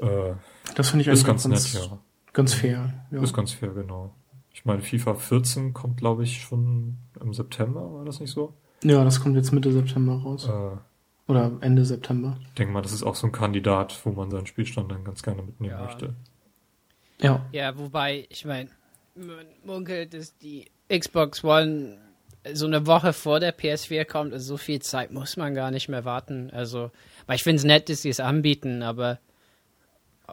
Äh, 0.00 0.34
Das 0.74 0.90
finde 0.90 1.02
ich 1.02 1.08
ist 1.08 1.24
eigentlich 1.26 1.26
ganz 1.26 1.46
nett, 1.46 1.72
ja. 1.82 1.98
ganz 2.32 2.54
fair. 2.54 2.92
Ja. 3.10 3.22
Ist 3.22 3.34
ganz 3.34 3.52
fair, 3.52 3.70
genau. 3.70 4.14
Ich 4.52 4.64
meine, 4.64 4.82
FIFA 4.82 5.14
14 5.14 5.72
kommt, 5.72 5.96
glaube 5.98 6.24
ich, 6.24 6.42
schon 6.42 6.96
im 7.20 7.32
September, 7.34 7.94
war 7.94 8.04
das 8.04 8.20
nicht 8.20 8.30
so? 8.30 8.54
ja, 8.82 9.04
das 9.04 9.20
kommt 9.22 9.36
jetzt 9.36 9.52
Mitte 9.52 9.72
September 9.72 10.14
raus. 10.22 10.48
Äh, 10.48 11.30
Oder 11.30 11.52
Ende 11.60 11.84
September. 11.84 12.38
ich 12.42 12.54
denke 12.54 12.72
mal, 12.72 12.82
das 12.82 12.92
ist 12.92 13.02
auch 13.02 13.14
so 13.14 13.26
ein 13.26 13.32
Kandidat, 13.32 13.98
wo 14.04 14.10
man 14.12 14.30
seinen 14.30 14.46
Spielstand 14.46 14.90
dann 14.90 15.04
ganz 15.04 15.22
gerne 15.22 15.42
mitnehmen 15.42 15.74
Ja. 15.74 15.84
möchte. 15.84 16.14
Ja. 17.20 17.46
Ja, 17.52 17.78
wobei, 17.78 18.26
ich 18.30 18.44
meine, 18.46 18.70
man 19.14 19.46
munkelt, 19.64 20.14
dass 20.14 20.36
die 20.38 20.70
Xbox 20.88 21.44
One 21.44 21.98
so 22.54 22.66
eine 22.66 22.86
Woche 22.86 23.12
vor 23.12 23.38
der 23.40 23.56
PS4 23.56 24.04
kommt, 24.04 24.32
also 24.32 24.54
so 24.54 24.56
viel 24.56 24.80
Zeit 24.80 25.10
muss 25.10 25.36
man 25.36 25.54
gar 25.54 25.70
nicht 25.70 25.88
mehr 25.88 26.04
warten. 26.04 26.50
Also, 26.52 26.90
weil 27.26 27.36
ich 27.36 27.42
finde 27.42 27.56
es 27.58 27.64
nett, 27.64 27.88
dass 27.88 28.02
sie 28.02 28.08
es 28.08 28.20
anbieten, 28.20 28.82
aber 28.82 29.18
äh, 30.28 30.32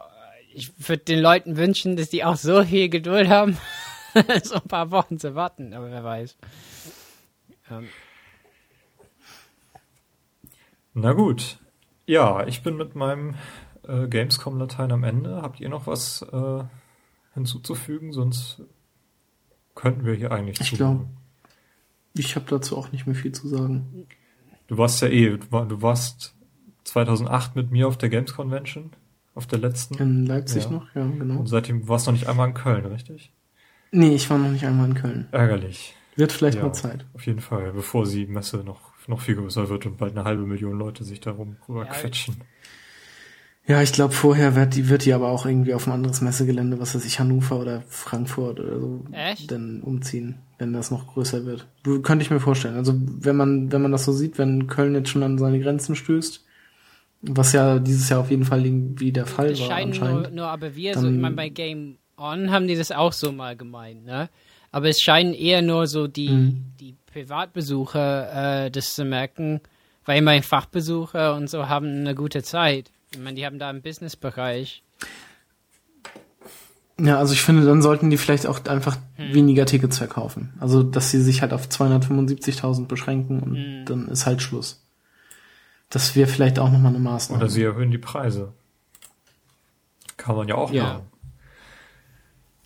ich 0.54 0.88
würde 0.88 1.04
den 1.04 1.20
Leuten 1.20 1.56
wünschen, 1.56 1.96
dass 1.96 2.08
die 2.10 2.24
auch 2.24 2.36
so 2.36 2.64
viel 2.64 2.88
Geduld 2.88 3.28
haben, 3.28 3.58
so 4.42 4.54
ein 4.54 4.62
paar 4.68 4.90
Wochen 4.90 5.18
zu 5.18 5.34
warten, 5.34 5.74
aber 5.74 5.90
wer 5.90 6.04
weiß. 6.04 6.36
Ähm, 7.70 7.88
Na 10.94 11.12
gut. 11.12 11.58
Ja, 12.06 12.46
ich 12.46 12.62
bin 12.62 12.76
mit 12.76 12.94
meinem 12.94 13.34
äh, 13.86 14.08
Gamescom-Latein 14.08 14.92
am 14.92 15.04
Ende. 15.04 15.42
Habt 15.42 15.60
ihr 15.60 15.68
noch 15.68 15.86
was 15.86 16.22
äh, 16.22 16.64
hinzuzufügen? 17.34 18.12
Sonst 18.12 18.62
könnten 19.74 20.04
wir 20.06 20.14
hier 20.14 20.32
eigentlich 20.32 20.58
Ich 20.60 20.70
glaub- 20.72 21.06
Ich 22.18 22.36
habe 22.36 22.46
dazu 22.48 22.76
auch 22.76 22.92
nicht 22.92 23.06
mehr 23.06 23.14
viel 23.16 23.32
zu 23.32 23.48
sagen. 23.48 24.06
Du 24.66 24.76
warst 24.76 25.00
ja 25.02 25.08
eh, 25.08 25.36
du, 25.38 25.50
war, 25.50 25.66
du 25.66 25.80
warst 25.82 26.34
2008 26.84 27.56
mit 27.56 27.70
mir 27.70 27.88
auf 27.88 27.96
der 27.98 28.08
Games 28.08 28.34
Convention, 28.34 28.90
auf 29.34 29.46
der 29.46 29.58
letzten. 29.58 29.94
In 29.98 30.26
Leipzig 30.26 30.64
Ja. 30.64 30.70
noch, 30.70 30.94
ja, 30.94 31.06
genau. 31.06 31.40
Und 31.40 31.46
seitdem 31.46 31.88
warst 31.88 32.06
du 32.06 32.10
noch 32.10 32.18
nicht 32.18 32.28
einmal 32.28 32.48
in 32.48 32.54
Köln, 32.54 32.84
richtig? 32.86 33.32
Nee, 33.92 34.14
ich 34.14 34.28
war 34.28 34.38
noch 34.38 34.50
nicht 34.50 34.64
einmal 34.66 34.88
in 34.88 34.94
Köln. 34.94 35.28
Ärgerlich. 35.32 35.94
Wird 36.16 36.32
vielleicht 36.32 36.58
Ja. 36.58 36.64
mal 36.64 36.72
Zeit. 36.72 37.06
Auf 37.14 37.24
jeden 37.26 37.40
Fall, 37.40 37.72
bevor 37.72 38.04
die 38.04 38.26
Messe 38.26 38.58
noch, 38.58 38.80
noch 39.06 39.20
viel 39.20 39.36
größer 39.36 39.68
wird 39.68 39.86
und 39.86 39.96
bald 39.96 40.12
eine 40.16 40.24
halbe 40.24 40.42
Million 40.44 40.78
Leute 40.78 41.04
sich 41.04 41.20
darum 41.20 41.56
rüber 41.68 41.84
Ja, 41.86 41.90
quetschen. 41.92 42.36
Ja, 43.66 43.82
ich 43.82 43.92
glaube, 43.92 44.14
vorher 44.14 44.56
wird 44.56 44.74
die, 44.76 44.88
wird 44.88 45.04
die 45.04 45.12
aber 45.12 45.28
auch 45.28 45.44
irgendwie 45.46 45.74
auf 45.74 45.86
ein 45.86 45.92
anderes 45.92 46.20
Messegelände, 46.22 46.80
was 46.80 46.94
weiß 46.94 47.04
ich, 47.04 47.20
Hannover 47.20 47.60
oder 47.60 47.82
Frankfurt 47.82 48.60
oder 48.60 48.80
so, 48.80 49.04
Echt? 49.12 49.50
dann 49.50 49.82
umziehen, 49.82 50.38
wenn 50.58 50.72
das 50.72 50.90
noch 50.90 51.06
größer 51.14 51.44
wird. 51.46 51.66
Könnte 52.02 52.24
ich 52.24 52.30
mir 52.30 52.40
vorstellen. 52.40 52.76
Also, 52.76 52.94
wenn 52.96 53.36
man, 53.36 53.70
wenn 53.72 53.82
man 53.82 53.92
das 53.92 54.04
so 54.04 54.12
sieht, 54.12 54.38
wenn 54.38 54.66
Köln 54.66 54.94
jetzt 54.94 55.08
schon 55.10 55.22
an 55.22 55.38
seine 55.38 55.60
Grenzen 55.60 55.94
stößt, 55.96 56.44
was 57.22 57.52
ja 57.52 57.78
dieses 57.78 58.08
Jahr 58.08 58.20
auf 58.20 58.30
jeden 58.30 58.44
Fall 58.44 58.64
irgendwie 58.64 59.10
der 59.12 59.26
Fall 59.26 59.50
Das 59.50 59.60
war 59.60 59.66
scheinen 59.68 59.88
anscheinend. 59.92 60.22
nur, 60.22 60.30
nur 60.30 60.46
aber 60.48 60.74
wir, 60.76 60.94
so, 60.94 61.02
Dann- 61.02 61.14
ich 61.16 61.20
meine, 61.20 61.34
bei 61.36 61.48
Game 61.48 61.96
On 62.16 62.50
haben 62.50 62.66
die 62.68 62.74
das 62.76 62.90
auch 62.92 63.12
so 63.12 63.30
mal 63.32 63.56
gemeint, 63.56 64.04
ne? 64.04 64.28
Aber 64.70 64.88
es 64.88 65.00
scheinen 65.00 65.32
eher 65.34 65.62
nur 65.62 65.86
so 65.86 66.06
die, 66.08 66.28
Mhm. 66.28 66.64
die 66.78 66.94
Privatbesucher 67.12 68.66
äh, 68.66 68.70
das 68.70 68.94
zu 68.94 69.04
merken, 69.04 69.60
weil 70.04 70.18
immerhin 70.18 70.42
Fachbesucher 70.42 71.34
und 71.36 71.48
so 71.48 71.68
haben 71.68 71.86
eine 71.86 72.14
gute 72.14 72.42
Zeit. 72.42 72.90
Ich 73.12 73.18
meine, 73.20 73.34
die 73.36 73.46
haben 73.46 73.58
da 73.58 73.68
einen 73.70 73.82
Businessbereich. 73.82 74.82
Ja, 77.00 77.18
also 77.18 77.32
ich 77.32 77.42
finde, 77.42 77.64
dann 77.64 77.80
sollten 77.80 78.10
die 78.10 78.16
vielleicht 78.16 78.46
auch 78.46 78.64
einfach 78.66 78.96
hm. 79.16 79.32
weniger 79.32 79.66
Tickets 79.66 79.98
verkaufen. 79.98 80.52
Also, 80.58 80.82
dass 80.82 81.10
sie 81.10 81.22
sich 81.22 81.42
halt 81.42 81.52
auf 81.52 81.66
275.000 81.68 82.86
beschränken 82.86 83.40
und 83.40 83.54
hm. 83.54 83.84
dann 83.84 84.08
ist 84.08 84.26
halt 84.26 84.42
Schluss. 84.42 84.84
Das 85.90 86.16
wäre 86.16 86.28
vielleicht 86.28 86.58
auch 86.58 86.70
nochmal 86.70 86.92
eine 86.92 86.98
Maßnahme. 86.98 87.42
Oder 87.42 87.50
sie 87.50 87.62
erhöhen 87.62 87.90
die 87.90 87.98
Preise. 87.98 88.52
Kann 90.16 90.36
man 90.36 90.48
ja 90.48 90.56
auch 90.56 90.72
ja. 90.72 90.82
machen. 90.82 91.06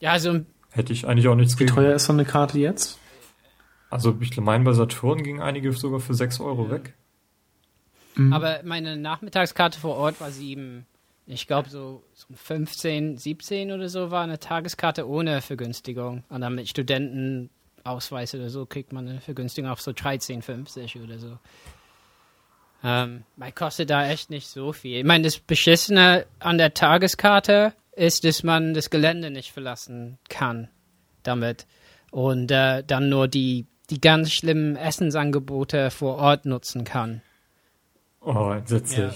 Ja, 0.00 0.12
also. 0.12 0.40
Hätte 0.70 0.92
ich 0.92 1.06
eigentlich 1.06 1.28
auch 1.28 1.34
nichts 1.34 1.58
Wie 1.60 1.66
teuer 1.66 1.94
ist 1.94 2.06
so 2.06 2.12
eine 2.12 2.24
Karte 2.24 2.58
jetzt? 2.58 2.98
Also, 3.90 4.16
ich 4.20 4.34
meine, 4.38 4.64
bei 4.64 4.72
Saturn 4.72 5.22
gingen 5.22 5.42
einige 5.42 5.70
sogar 5.72 6.00
für 6.00 6.14
6 6.14 6.40
Euro 6.40 6.70
weg. 6.70 6.94
Mhm. 8.14 8.32
Aber 8.32 8.60
meine 8.64 8.96
Nachmittagskarte 8.96 9.78
vor 9.78 9.96
Ort 9.96 10.20
war 10.20 10.30
7. 10.30 10.86
Ich 11.26 11.46
glaube, 11.46 11.68
so, 11.70 12.02
so 12.14 12.26
15, 12.34 13.16
17 13.16 13.70
oder 13.70 13.88
so 13.88 14.10
war 14.10 14.24
eine 14.24 14.38
Tageskarte 14.38 15.08
ohne 15.08 15.40
Vergünstigung. 15.40 16.24
Und 16.28 16.40
dann 16.40 16.54
mit 16.54 16.68
Studentenausweis 16.68 18.34
oder 18.34 18.50
so 18.50 18.66
kriegt 18.66 18.92
man 18.92 19.08
eine 19.08 19.20
Vergünstigung 19.20 19.70
auf 19.70 19.80
so 19.80 19.92
13,50 19.92 21.02
oder 21.02 21.18
so. 21.18 21.38
Ähm, 22.84 23.22
man 23.36 23.54
kostet 23.54 23.90
da 23.90 24.08
echt 24.08 24.30
nicht 24.30 24.48
so 24.48 24.72
viel. 24.72 24.98
Ich 24.98 25.04
meine, 25.04 25.24
das 25.24 25.38
Beschissene 25.38 26.26
an 26.40 26.58
der 26.58 26.74
Tageskarte 26.74 27.72
ist, 27.92 28.24
dass 28.24 28.42
man 28.42 28.74
das 28.74 28.90
Gelände 28.90 29.30
nicht 29.30 29.52
verlassen 29.52 30.18
kann 30.28 30.68
damit. 31.22 31.66
Und 32.10 32.50
äh, 32.50 32.82
dann 32.82 33.08
nur 33.08 33.28
die, 33.28 33.66
die 33.90 34.00
ganz 34.00 34.32
schlimmen 34.32 34.76
Essensangebote 34.76 35.90
vor 35.90 36.16
Ort 36.16 36.46
nutzen 36.46 36.84
kann. 36.84 37.22
Oh, 38.20 38.50
entsetzlich. 38.50 38.98
Ja. 38.98 39.14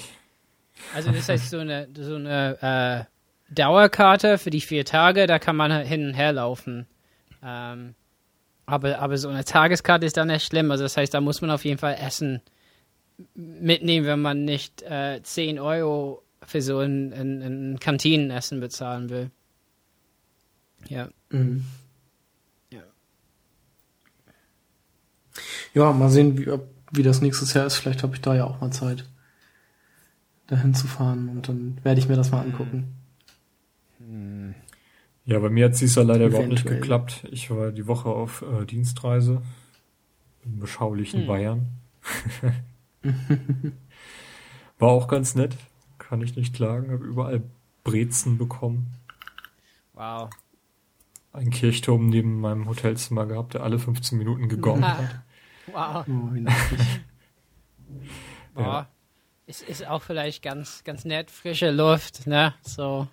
Also 0.95 1.11
das 1.11 1.29
heißt 1.29 1.51
so 1.51 1.59
eine, 1.59 1.89
so 1.97 2.17
eine 2.17 3.09
äh, 3.51 3.55
Dauerkarte 3.55 4.39
für 4.39 4.51
die 4.51 4.61
vier 4.61 4.85
Tage, 4.85 5.27
da 5.27 5.39
kann 5.39 5.57
man 5.57 5.73
hin 5.83 6.07
und 6.07 6.15
her 6.15 6.33
laufen. 6.33 6.87
Ähm, 7.43 7.95
aber, 8.67 8.99
aber 8.99 9.17
so 9.17 9.29
eine 9.29 9.45
Tageskarte 9.45 10.07
ist 10.07 10.17
dann 10.17 10.31
echt 10.31 10.47
schlimm. 10.47 10.71
Also 10.71 10.85
das 10.85 10.97
heißt, 10.97 11.15
da 11.15 11.21
muss 11.21 11.41
man 11.41 11.51
auf 11.51 11.65
jeden 11.65 11.79
Fall 11.79 11.97
Essen 12.01 12.41
mitnehmen, 13.35 14.07
wenn 14.07 14.21
man 14.21 14.45
nicht 14.45 14.83
äh, 14.83 15.21
10 15.23 15.59
Euro 15.59 16.23
für 16.45 16.61
so 16.61 16.81
ein, 16.81 17.13
ein, 17.13 17.43
ein 17.73 17.81
Kantinenessen 17.81 18.61
bezahlen 18.61 19.09
will. 19.09 19.31
Ja. 20.89 21.09
Mhm. 21.31 21.65
Ja. 22.71 22.83
Ja, 25.75 25.93
mal 25.93 26.11
sehen, 26.11 26.37
wie, 26.39 26.47
wie 26.93 27.03
das 27.03 27.21
nächstes 27.21 27.55
Jahr 27.55 27.67
ist. 27.67 27.77
Vielleicht 27.77 28.03
habe 28.03 28.15
ich 28.15 28.21
da 28.21 28.35
ja 28.35 28.45
auch 28.45 28.61
mal 28.61 28.71
Zeit, 28.71 29.05
dahin 30.47 30.75
zu 30.75 30.87
fahren 30.87 31.29
und 31.29 31.49
dann 31.49 31.79
werde 31.83 32.01
ich 32.01 32.09
mir 32.09 32.17
das 32.17 32.31
mal 32.31 32.43
angucken. 32.43 32.95
Ja, 35.27 35.41
bei 35.41 35.51
mir 35.51 35.65
hat 35.65 35.73
es 35.73 35.95
ja 35.95 36.03
leider 36.03 36.27
Eventuell. 36.27 36.29
überhaupt 36.29 36.49
nicht 36.49 36.67
geklappt. 36.67 37.27
Ich 37.33 37.51
war 37.51 37.73
die 37.73 37.89
Woche 37.89 38.09
auf 38.09 38.43
äh, 38.43 38.65
Dienstreise 38.65 39.43
im 40.45 40.61
beschaulichen 40.61 41.23
hm. 41.23 41.27
Bayern. 41.27 41.67
War 44.79 44.91
auch 44.91 45.09
ganz 45.09 45.35
nett. 45.35 45.57
Kann 45.99 46.21
ich 46.21 46.37
nicht 46.37 46.55
klagen. 46.55 46.93
Habe 46.93 47.05
überall 47.05 47.43
Brezen 47.83 48.39
bekommen. 48.39 48.93
Wow. 49.95 50.31
Ein 51.33 51.51
Kirchturm 51.51 52.09
neben 52.09 52.41
meinem 52.41 52.69
Hotelzimmer 52.69 53.27
gehabt, 53.27 53.55
der 53.55 53.65
alle 53.65 53.81
15 53.81 54.17
Minuten 54.19 54.49
gegongt 54.49 54.85
ah. 54.85 54.99
hat. 54.99 55.23
Wow. 55.73 56.05
Oh, 56.09 56.35
wie. 56.35 56.47
Ja. 58.59 58.89
Ist, 59.47 59.63
ist 59.63 59.87
auch 59.87 60.03
vielleicht 60.03 60.43
ganz, 60.43 60.83
ganz 60.83 61.05
nett. 61.05 61.31
Frische 61.31 61.71
Luft, 61.71 62.27
ne? 62.27 62.55
So. 62.63 63.07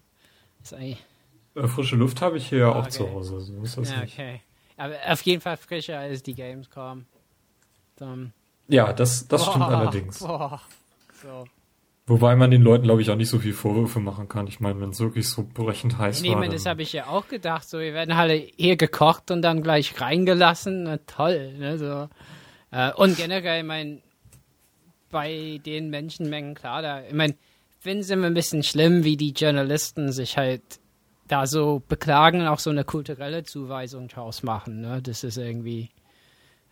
Äh, 0.72 0.96
frische 1.68 1.96
Luft 1.96 2.22
habe 2.22 2.38
ich 2.38 2.50
hier 2.50 2.60
ja 2.60 2.70
auch 2.70 2.88
zu 2.88 3.10
Hause. 3.12 3.40
So 3.40 3.62
ist 3.62 3.78
das 3.78 3.92
ja, 3.92 4.02
okay. 4.02 4.42
Aber 4.78 4.96
auf 5.08 5.22
jeden 5.22 5.42
Fall 5.42 5.58
frischer 5.58 6.00
als 6.00 6.24
die 6.24 6.34
Gamescom. 6.34 7.06
So. 8.00 8.18
Ja, 8.68 8.94
das, 8.94 9.28
das 9.28 9.46
boah, 9.46 9.52
stimmt 9.52 9.66
allerdings. 9.66 10.20
Boah. 10.20 10.62
So. 11.22 11.46
Wobei 12.06 12.36
man 12.36 12.52
den 12.52 12.64
Leuten, 12.64 12.84
glaube 12.84 13.02
ich, 13.02 13.10
auch 13.12 13.16
nicht 13.16 13.30
so 13.30 13.40
viel 13.40 13.54
Vorwürfe 13.54 14.00
machen 14.00 14.28
kann. 14.28 14.48
Ich 14.48 14.60
meine, 14.60 14.82
wenn 14.82 14.90
es 14.90 15.00
wirklich 15.00 15.30
so 15.30 15.44
brechend 15.44 15.98
heiß 15.98 16.22
nee, 16.22 16.34
war. 16.34 16.42
Nee, 16.42 16.50
das 16.50 16.66
habe 16.66 16.82
ich 16.82 16.92
ja 16.92 17.08
auch 17.08 17.28
gedacht. 17.28 17.70
So, 17.70 17.80
wir 17.80 17.94
werden 17.94 18.18
halt 18.18 18.52
hier 18.58 18.76
gekocht 18.76 19.32
und 19.32 19.42
dann 19.42 19.64
gleich 19.64 20.02
reingelassen. 20.02 20.84
Na, 20.84 20.98
toll. 20.98 21.54
Ne, 21.58 21.78
so. 21.78 22.10
Äh, 22.72 22.92
und 22.94 23.16
generell, 23.16 23.62
ich 23.62 23.68
meine, 23.68 24.02
bei 25.14 25.62
den 25.66 25.90
Menschenmengen, 25.90 26.56
klar, 26.56 26.82
da, 26.82 27.02
ich 27.04 27.14
meine, 27.14 27.36
finde 27.80 28.02
es 28.02 28.10
immer 28.10 28.28
ein 28.28 28.34
bisschen 28.34 28.64
schlimm, 28.64 29.06
wie 29.06 29.16
die 29.16 29.32
Journalisten 29.32 30.12
sich 30.12 30.38
halt 30.38 30.62
da 31.30 31.48
so 31.48 31.82
beklagen 31.88 32.42
und 32.42 32.48
auch 32.48 32.60
so 32.60 32.70
eine 32.70 32.84
kulturelle 32.84 33.44
Zuweisung 33.44 34.10
draus 34.10 34.44
machen. 34.44 34.82
Ne? 34.82 35.02
Das 35.02 35.24
ist 35.24 35.38
irgendwie. 35.38 35.90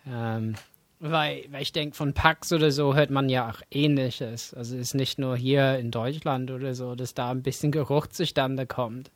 Ähm, 0.06 0.56
weil, 1.00 1.46
weil 1.50 1.62
ich 1.62 1.72
denke, 1.72 1.96
von 1.96 2.14
Pax 2.14 2.52
oder 2.52 2.72
so 2.72 2.94
hört 2.96 3.10
man 3.10 3.30
ja 3.30 3.50
auch 3.50 3.62
Ähnliches. 3.72 4.54
Also 4.54 4.76
es 4.76 4.82
ist 4.82 4.94
nicht 4.94 5.18
nur 5.18 5.36
hier 5.38 5.80
in 5.80 5.90
Deutschland 5.90 6.52
oder 6.52 6.76
so, 6.76 6.96
dass 6.96 7.14
da 7.14 7.32
ein 7.32 7.42
bisschen 7.42 7.72
Geruch 7.72 8.08
zustande 8.08 8.68
kommt. 8.68 9.10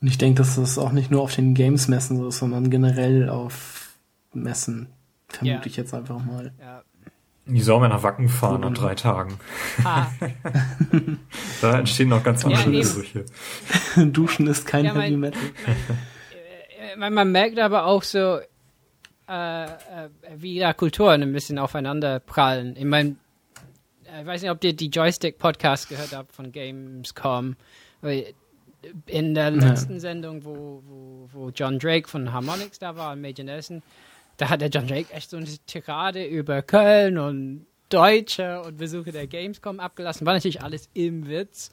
Und 0.00 0.08
ich 0.08 0.18
denke, 0.18 0.38
dass 0.38 0.56
das 0.56 0.78
auch 0.78 0.92
nicht 0.92 1.10
nur 1.10 1.22
auf 1.22 1.34
den 1.34 1.54
Games-Messen 1.54 2.18
so 2.18 2.28
ist, 2.28 2.38
sondern 2.38 2.70
generell 2.70 3.28
auf 3.28 3.96
Messen. 4.34 4.88
Vermute 5.28 5.60
ja. 5.60 5.66
ich 5.66 5.76
jetzt 5.76 5.94
einfach 5.94 6.22
mal. 6.22 6.52
Ja. 6.60 6.82
Die 7.48 7.60
soll 7.60 7.78
mal 7.78 7.88
nach 7.88 8.02
Wacken 8.02 8.28
fahren 8.28 8.62
nach 8.62 8.74
drei 8.74 8.96
Tagen. 8.96 9.38
Ah. 9.84 10.08
da 11.60 11.78
entstehen 11.78 12.08
noch 12.08 12.24
ganz 12.24 12.44
andere 12.44 12.70
ja, 12.72 12.82
Gerüche. 12.82 13.24
Duschen 13.96 14.48
ist 14.48 14.66
kein 14.66 14.84
ja, 14.84 14.92
mein, 14.92 15.02
Heavy 15.02 15.16
Metal. 15.16 15.40
Man, 16.98 17.12
man, 17.12 17.30
merkt 17.30 17.58
aber 17.58 17.84
auch 17.84 18.02
so, 18.02 18.38
äh, 19.28 19.64
äh, 19.64 19.68
wie 20.36 20.58
da 20.58 20.72
Kulturen 20.72 21.22
ein 21.22 21.32
bisschen 21.32 21.58
aufeinander 21.58 22.20
prallen. 22.20 22.74
Ich 22.74 22.86
meine, 22.86 23.16
äh, 24.04 24.22
ich 24.22 24.26
weiß 24.26 24.40
nicht, 24.40 24.50
ob 24.50 24.64
ihr 24.64 24.72
die 24.72 24.88
Joystick-Podcast 24.88 25.90
gehört 25.90 26.16
habt 26.16 26.32
von 26.32 26.52
Gamescom. 26.52 27.56
In 29.06 29.34
der 29.34 29.50
letzten 29.50 29.94
ja. 29.94 30.00
Sendung, 30.00 30.44
wo, 30.44 30.82
wo, 30.86 31.28
wo 31.32 31.50
John 31.50 31.78
Drake 31.78 32.08
von 32.08 32.32
Harmonix 32.32 32.78
da 32.78 32.96
war, 32.96 33.14
Major 33.14 33.44
Nelson, 33.44 33.82
da 34.36 34.48
hat 34.48 34.60
der 34.60 34.68
John 34.68 34.86
Drake 34.86 35.12
echt 35.12 35.30
so 35.30 35.36
eine 35.36 35.46
Tirade 35.66 36.24
über 36.24 36.62
Köln 36.62 37.18
und 37.18 37.66
Deutsche 37.88 38.60
und 38.62 38.78
Besuche 38.78 39.12
der 39.12 39.26
Gamescom 39.26 39.80
abgelassen. 39.80 40.26
War 40.26 40.34
natürlich 40.34 40.62
alles 40.62 40.88
im 40.94 41.28
Witz. 41.28 41.70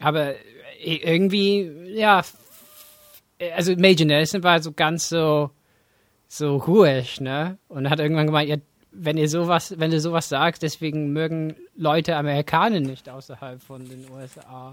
Aber 0.00 0.34
irgendwie, 0.82 1.70
ja, 1.94 2.22
also 3.54 3.74
Major 3.76 4.06
Nelson 4.06 4.42
war 4.42 4.60
so 4.60 4.72
ganz 4.72 5.08
so, 5.08 5.50
so 6.28 6.56
ruhig, 6.56 7.20
ne? 7.20 7.58
Und 7.68 7.88
hat 7.88 8.00
irgendwann 8.00 8.26
gemeint, 8.26 8.48
ja, 8.48 8.56
wenn 8.90 9.16
ihr 9.16 9.28
sowas, 9.28 9.74
wenn 9.78 9.90
du 9.90 10.00
sowas 10.00 10.28
sagst, 10.28 10.62
deswegen 10.62 11.12
mögen 11.12 11.56
Leute 11.76 12.16
Amerikaner 12.16 12.80
nicht 12.80 13.08
außerhalb 13.08 13.62
von 13.62 13.88
den 13.88 14.10
USA, 14.10 14.72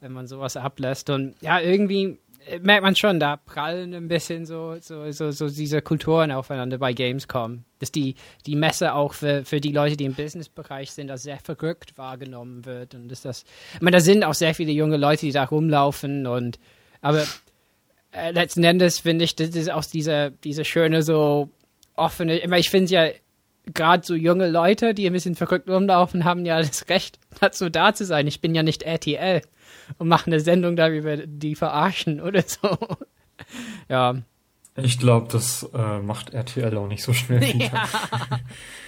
wenn 0.00 0.12
man 0.12 0.26
sowas 0.26 0.56
ablässt. 0.56 1.10
Und 1.10 1.34
ja, 1.40 1.60
irgendwie 1.60 2.18
merkt 2.62 2.82
man 2.82 2.96
schon, 2.96 3.20
da 3.20 3.36
prallen 3.36 3.94
ein 3.94 4.08
bisschen 4.08 4.46
so, 4.46 4.76
so, 4.80 5.10
so, 5.10 5.30
so 5.30 5.48
diese 5.48 5.82
Kulturen 5.82 6.30
aufeinander 6.32 6.78
bei 6.78 6.92
Gamescom. 6.92 7.64
Dass 7.78 7.92
die, 7.92 8.14
die 8.46 8.56
Messe 8.56 8.94
auch 8.94 9.14
für, 9.14 9.44
für 9.44 9.60
die 9.60 9.72
Leute, 9.72 9.96
die 9.96 10.04
im 10.04 10.14
Businessbereich 10.14 10.92
sind, 10.92 11.10
als 11.10 11.22
sehr 11.22 11.38
verrückt 11.38 11.96
wahrgenommen 11.96 12.64
wird. 12.64 12.94
Und 12.94 13.08
dass 13.08 13.22
das, 13.22 13.44
ich 13.74 13.80
meine, 13.80 13.96
da 13.96 14.00
sind 14.00 14.24
auch 14.24 14.34
sehr 14.34 14.54
viele 14.54 14.72
junge 14.72 14.96
Leute, 14.96 15.26
die 15.26 15.32
da 15.32 15.44
rumlaufen 15.44 16.26
und, 16.26 16.58
aber 17.00 17.24
äh, 18.12 18.30
letzten 18.30 18.64
Endes 18.64 19.00
finde 19.00 19.24
ich, 19.24 19.36
das 19.36 19.50
ist 19.50 19.70
auch 19.70 19.84
diese, 19.84 20.32
diese 20.44 20.64
schöne, 20.64 21.02
so 21.02 21.50
offene, 21.96 22.38
immer, 22.38 22.58
ich 22.58 22.70
finde 22.70 22.92
ja, 22.92 23.08
gerade 23.72 24.04
so 24.04 24.14
junge 24.14 24.48
Leute, 24.48 24.94
die 24.94 25.06
ein 25.06 25.12
bisschen 25.12 25.34
verrückt 25.34 25.68
rumlaufen, 25.68 26.24
haben 26.24 26.44
ja 26.44 26.60
das 26.60 26.88
Recht, 26.88 27.18
dazu 27.40 27.70
da 27.70 27.94
zu 27.94 28.04
sein. 28.04 28.26
Ich 28.26 28.40
bin 28.40 28.54
ja 28.54 28.62
nicht 28.62 28.82
RTL 28.82 29.42
und 29.98 30.08
machen 30.08 30.32
eine 30.32 30.40
Sendung 30.40 30.76
darüber, 30.76 31.16
die 31.16 31.54
verarschen 31.54 32.20
oder 32.20 32.42
so. 32.42 32.76
ja. 33.88 34.16
Ich 34.76 34.98
glaube, 34.98 35.28
das 35.30 35.68
äh, 35.72 36.00
macht 36.00 36.34
RTL 36.34 36.76
auch 36.76 36.88
nicht 36.88 37.04
so 37.04 37.12
schnell 37.12 37.40
wieder. 37.54 37.66
Ja. 37.66 37.88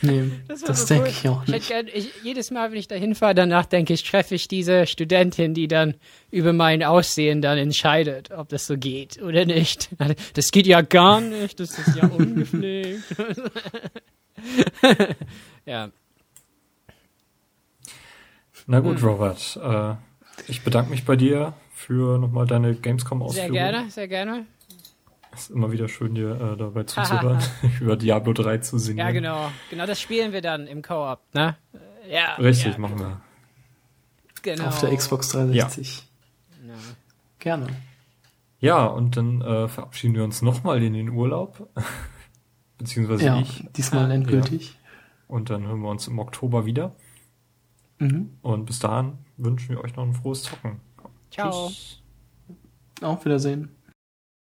nee, 0.03 0.33
das, 0.49 0.63
das 0.63 0.81
so 0.81 0.87
denke 0.87 1.05
cool. 1.05 1.11
ich 1.11 1.29
auch 1.29 1.47
nicht. 1.47 1.57
Ich 1.59 1.69
gern, 1.69 1.87
ich, 1.93 2.11
jedes 2.25 2.51
Mal, 2.51 2.73
wenn 2.73 2.79
ich 2.79 2.89
da 2.89 2.97
hinfahre, 2.97 3.37
danach 3.37 3.67
denke 3.67 3.93
ich, 3.93 4.03
treffe 4.03 4.35
ich 4.35 4.49
diese 4.49 4.89
Studentin, 4.89 5.55
die 5.55 5.69
dann 5.69 5.95
über 6.33 6.53
mein 6.53 6.83
Aussehen 6.83 7.41
dann 7.41 7.57
entscheidet, 7.57 8.33
ob 8.33 8.49
das 8.49 8.67
so 8.67 8.77
geht 8.77 9.23
oder 9.23 9.45
nicht. 9.45 9.89
Das 10.35 10.51
geht 10.51 10.67
ja 10.67 10.83
gar 10.83 11.21
nicht, 11.21 11.61
das 11.61 11.79
ist 11.79 11.95
ja 11.97 12.07
ungepflegt. 12.07 13.03
ja. 15.65 15.91
Na 18.67 18.81
gut, 18.81 19.01
hm. 19.01 19.09
Robert. 19.09 19.59
Äh, 19.63 19.95
ich 20.49 20.63
bedanke 20.63 20.91
mich 20.91 21.05
bei 21.05 21.17
dir 21.17 21.55
für 21.75 22.19
nochmal 22.19 22.47
deine 22.47 22.75
Gamescom-Ausführung. 22.75 23.53
Sehr 23.53 23.71
gerne, 23.71 23.91
sehr 23.91 24.09
gerne. 24.09 24.47
ist 25.35 25.51
immer 25.51 25.71
wieder 25.73 25.89
schön, 25.89 26.15
dir 26.15 26.31
äh, 26.41 26.57
dabei 26.57 26.83
zuzuhören, 26.85 27.39
über 27.81 27.97
Diablo 27.97 28.33
3 28.33 28.59
zu 28.59 28.79
singen. 28.79 28.99
Ja, 28.99 29.11
genau. 29.11 29.51
Genau 29.71 29.87
das 29.87 30.01
spielen 30.01 30.33
wir 30.33 30.41
dann 30.43 30.67
im 30.67 30.83
Koop, 30.83 31.21
ne? 31.35 31.57
Ja. 32.11 32.35
Richtig, 32.37 32.75
ja, 32.75 32.79
machen 32.79 32.99
wir. 32.99 33.21
Genau. 34.43 34.67
Auf 34.67 34.81
der 34.81 34.95
Xbox 34.95 35.31
360. 35.31 36.07
Ja. 36.67 36.75
Gerne. 37.41 37.67
Ja, 38.61 38.87
und 38.87 39.17
dann 39.17 39.43
äh, 39.43 39.69
verabschieden 39.69 40.15
wir 40.15 40.25
uns 40.25 40.41
nochmal 40.43 40.83
in 40.83 40.95
den 40.95 41.11
Urlaub. 41.11 41.69
Beziehungsweise 42.79 43.25
Ja, 43.25 43.41
ich. 43.41 43.65
diesmal 43.77 44.11
endgültig. 44.11 44.79
Und 45.29 45.51
dann 45.51 45.67
hören 45.67 45.81
wir 45.81 45.89
uns 45.89 46.07
im 46.07 46.19
Oktober 46.19 46.65
wieder. 46.67 46.95
Mhm. 47.99 48.31
Und 48.43 48.67
bis 48.67 48.79
dahin 48.79 49.15
wünschen 49.37 49.71
wir 49.71 49.85
euch 49.85 49.97
noch 49.97 50.05
ein 50.05 50.15
frohes 50.15 50.43
Zocken. 50.43 50.81
Ciao. 51.31 51.69
Tschüss. 51.69 52.03
Auf 53.03 53.25
Wiedersehen. 53.25 53.76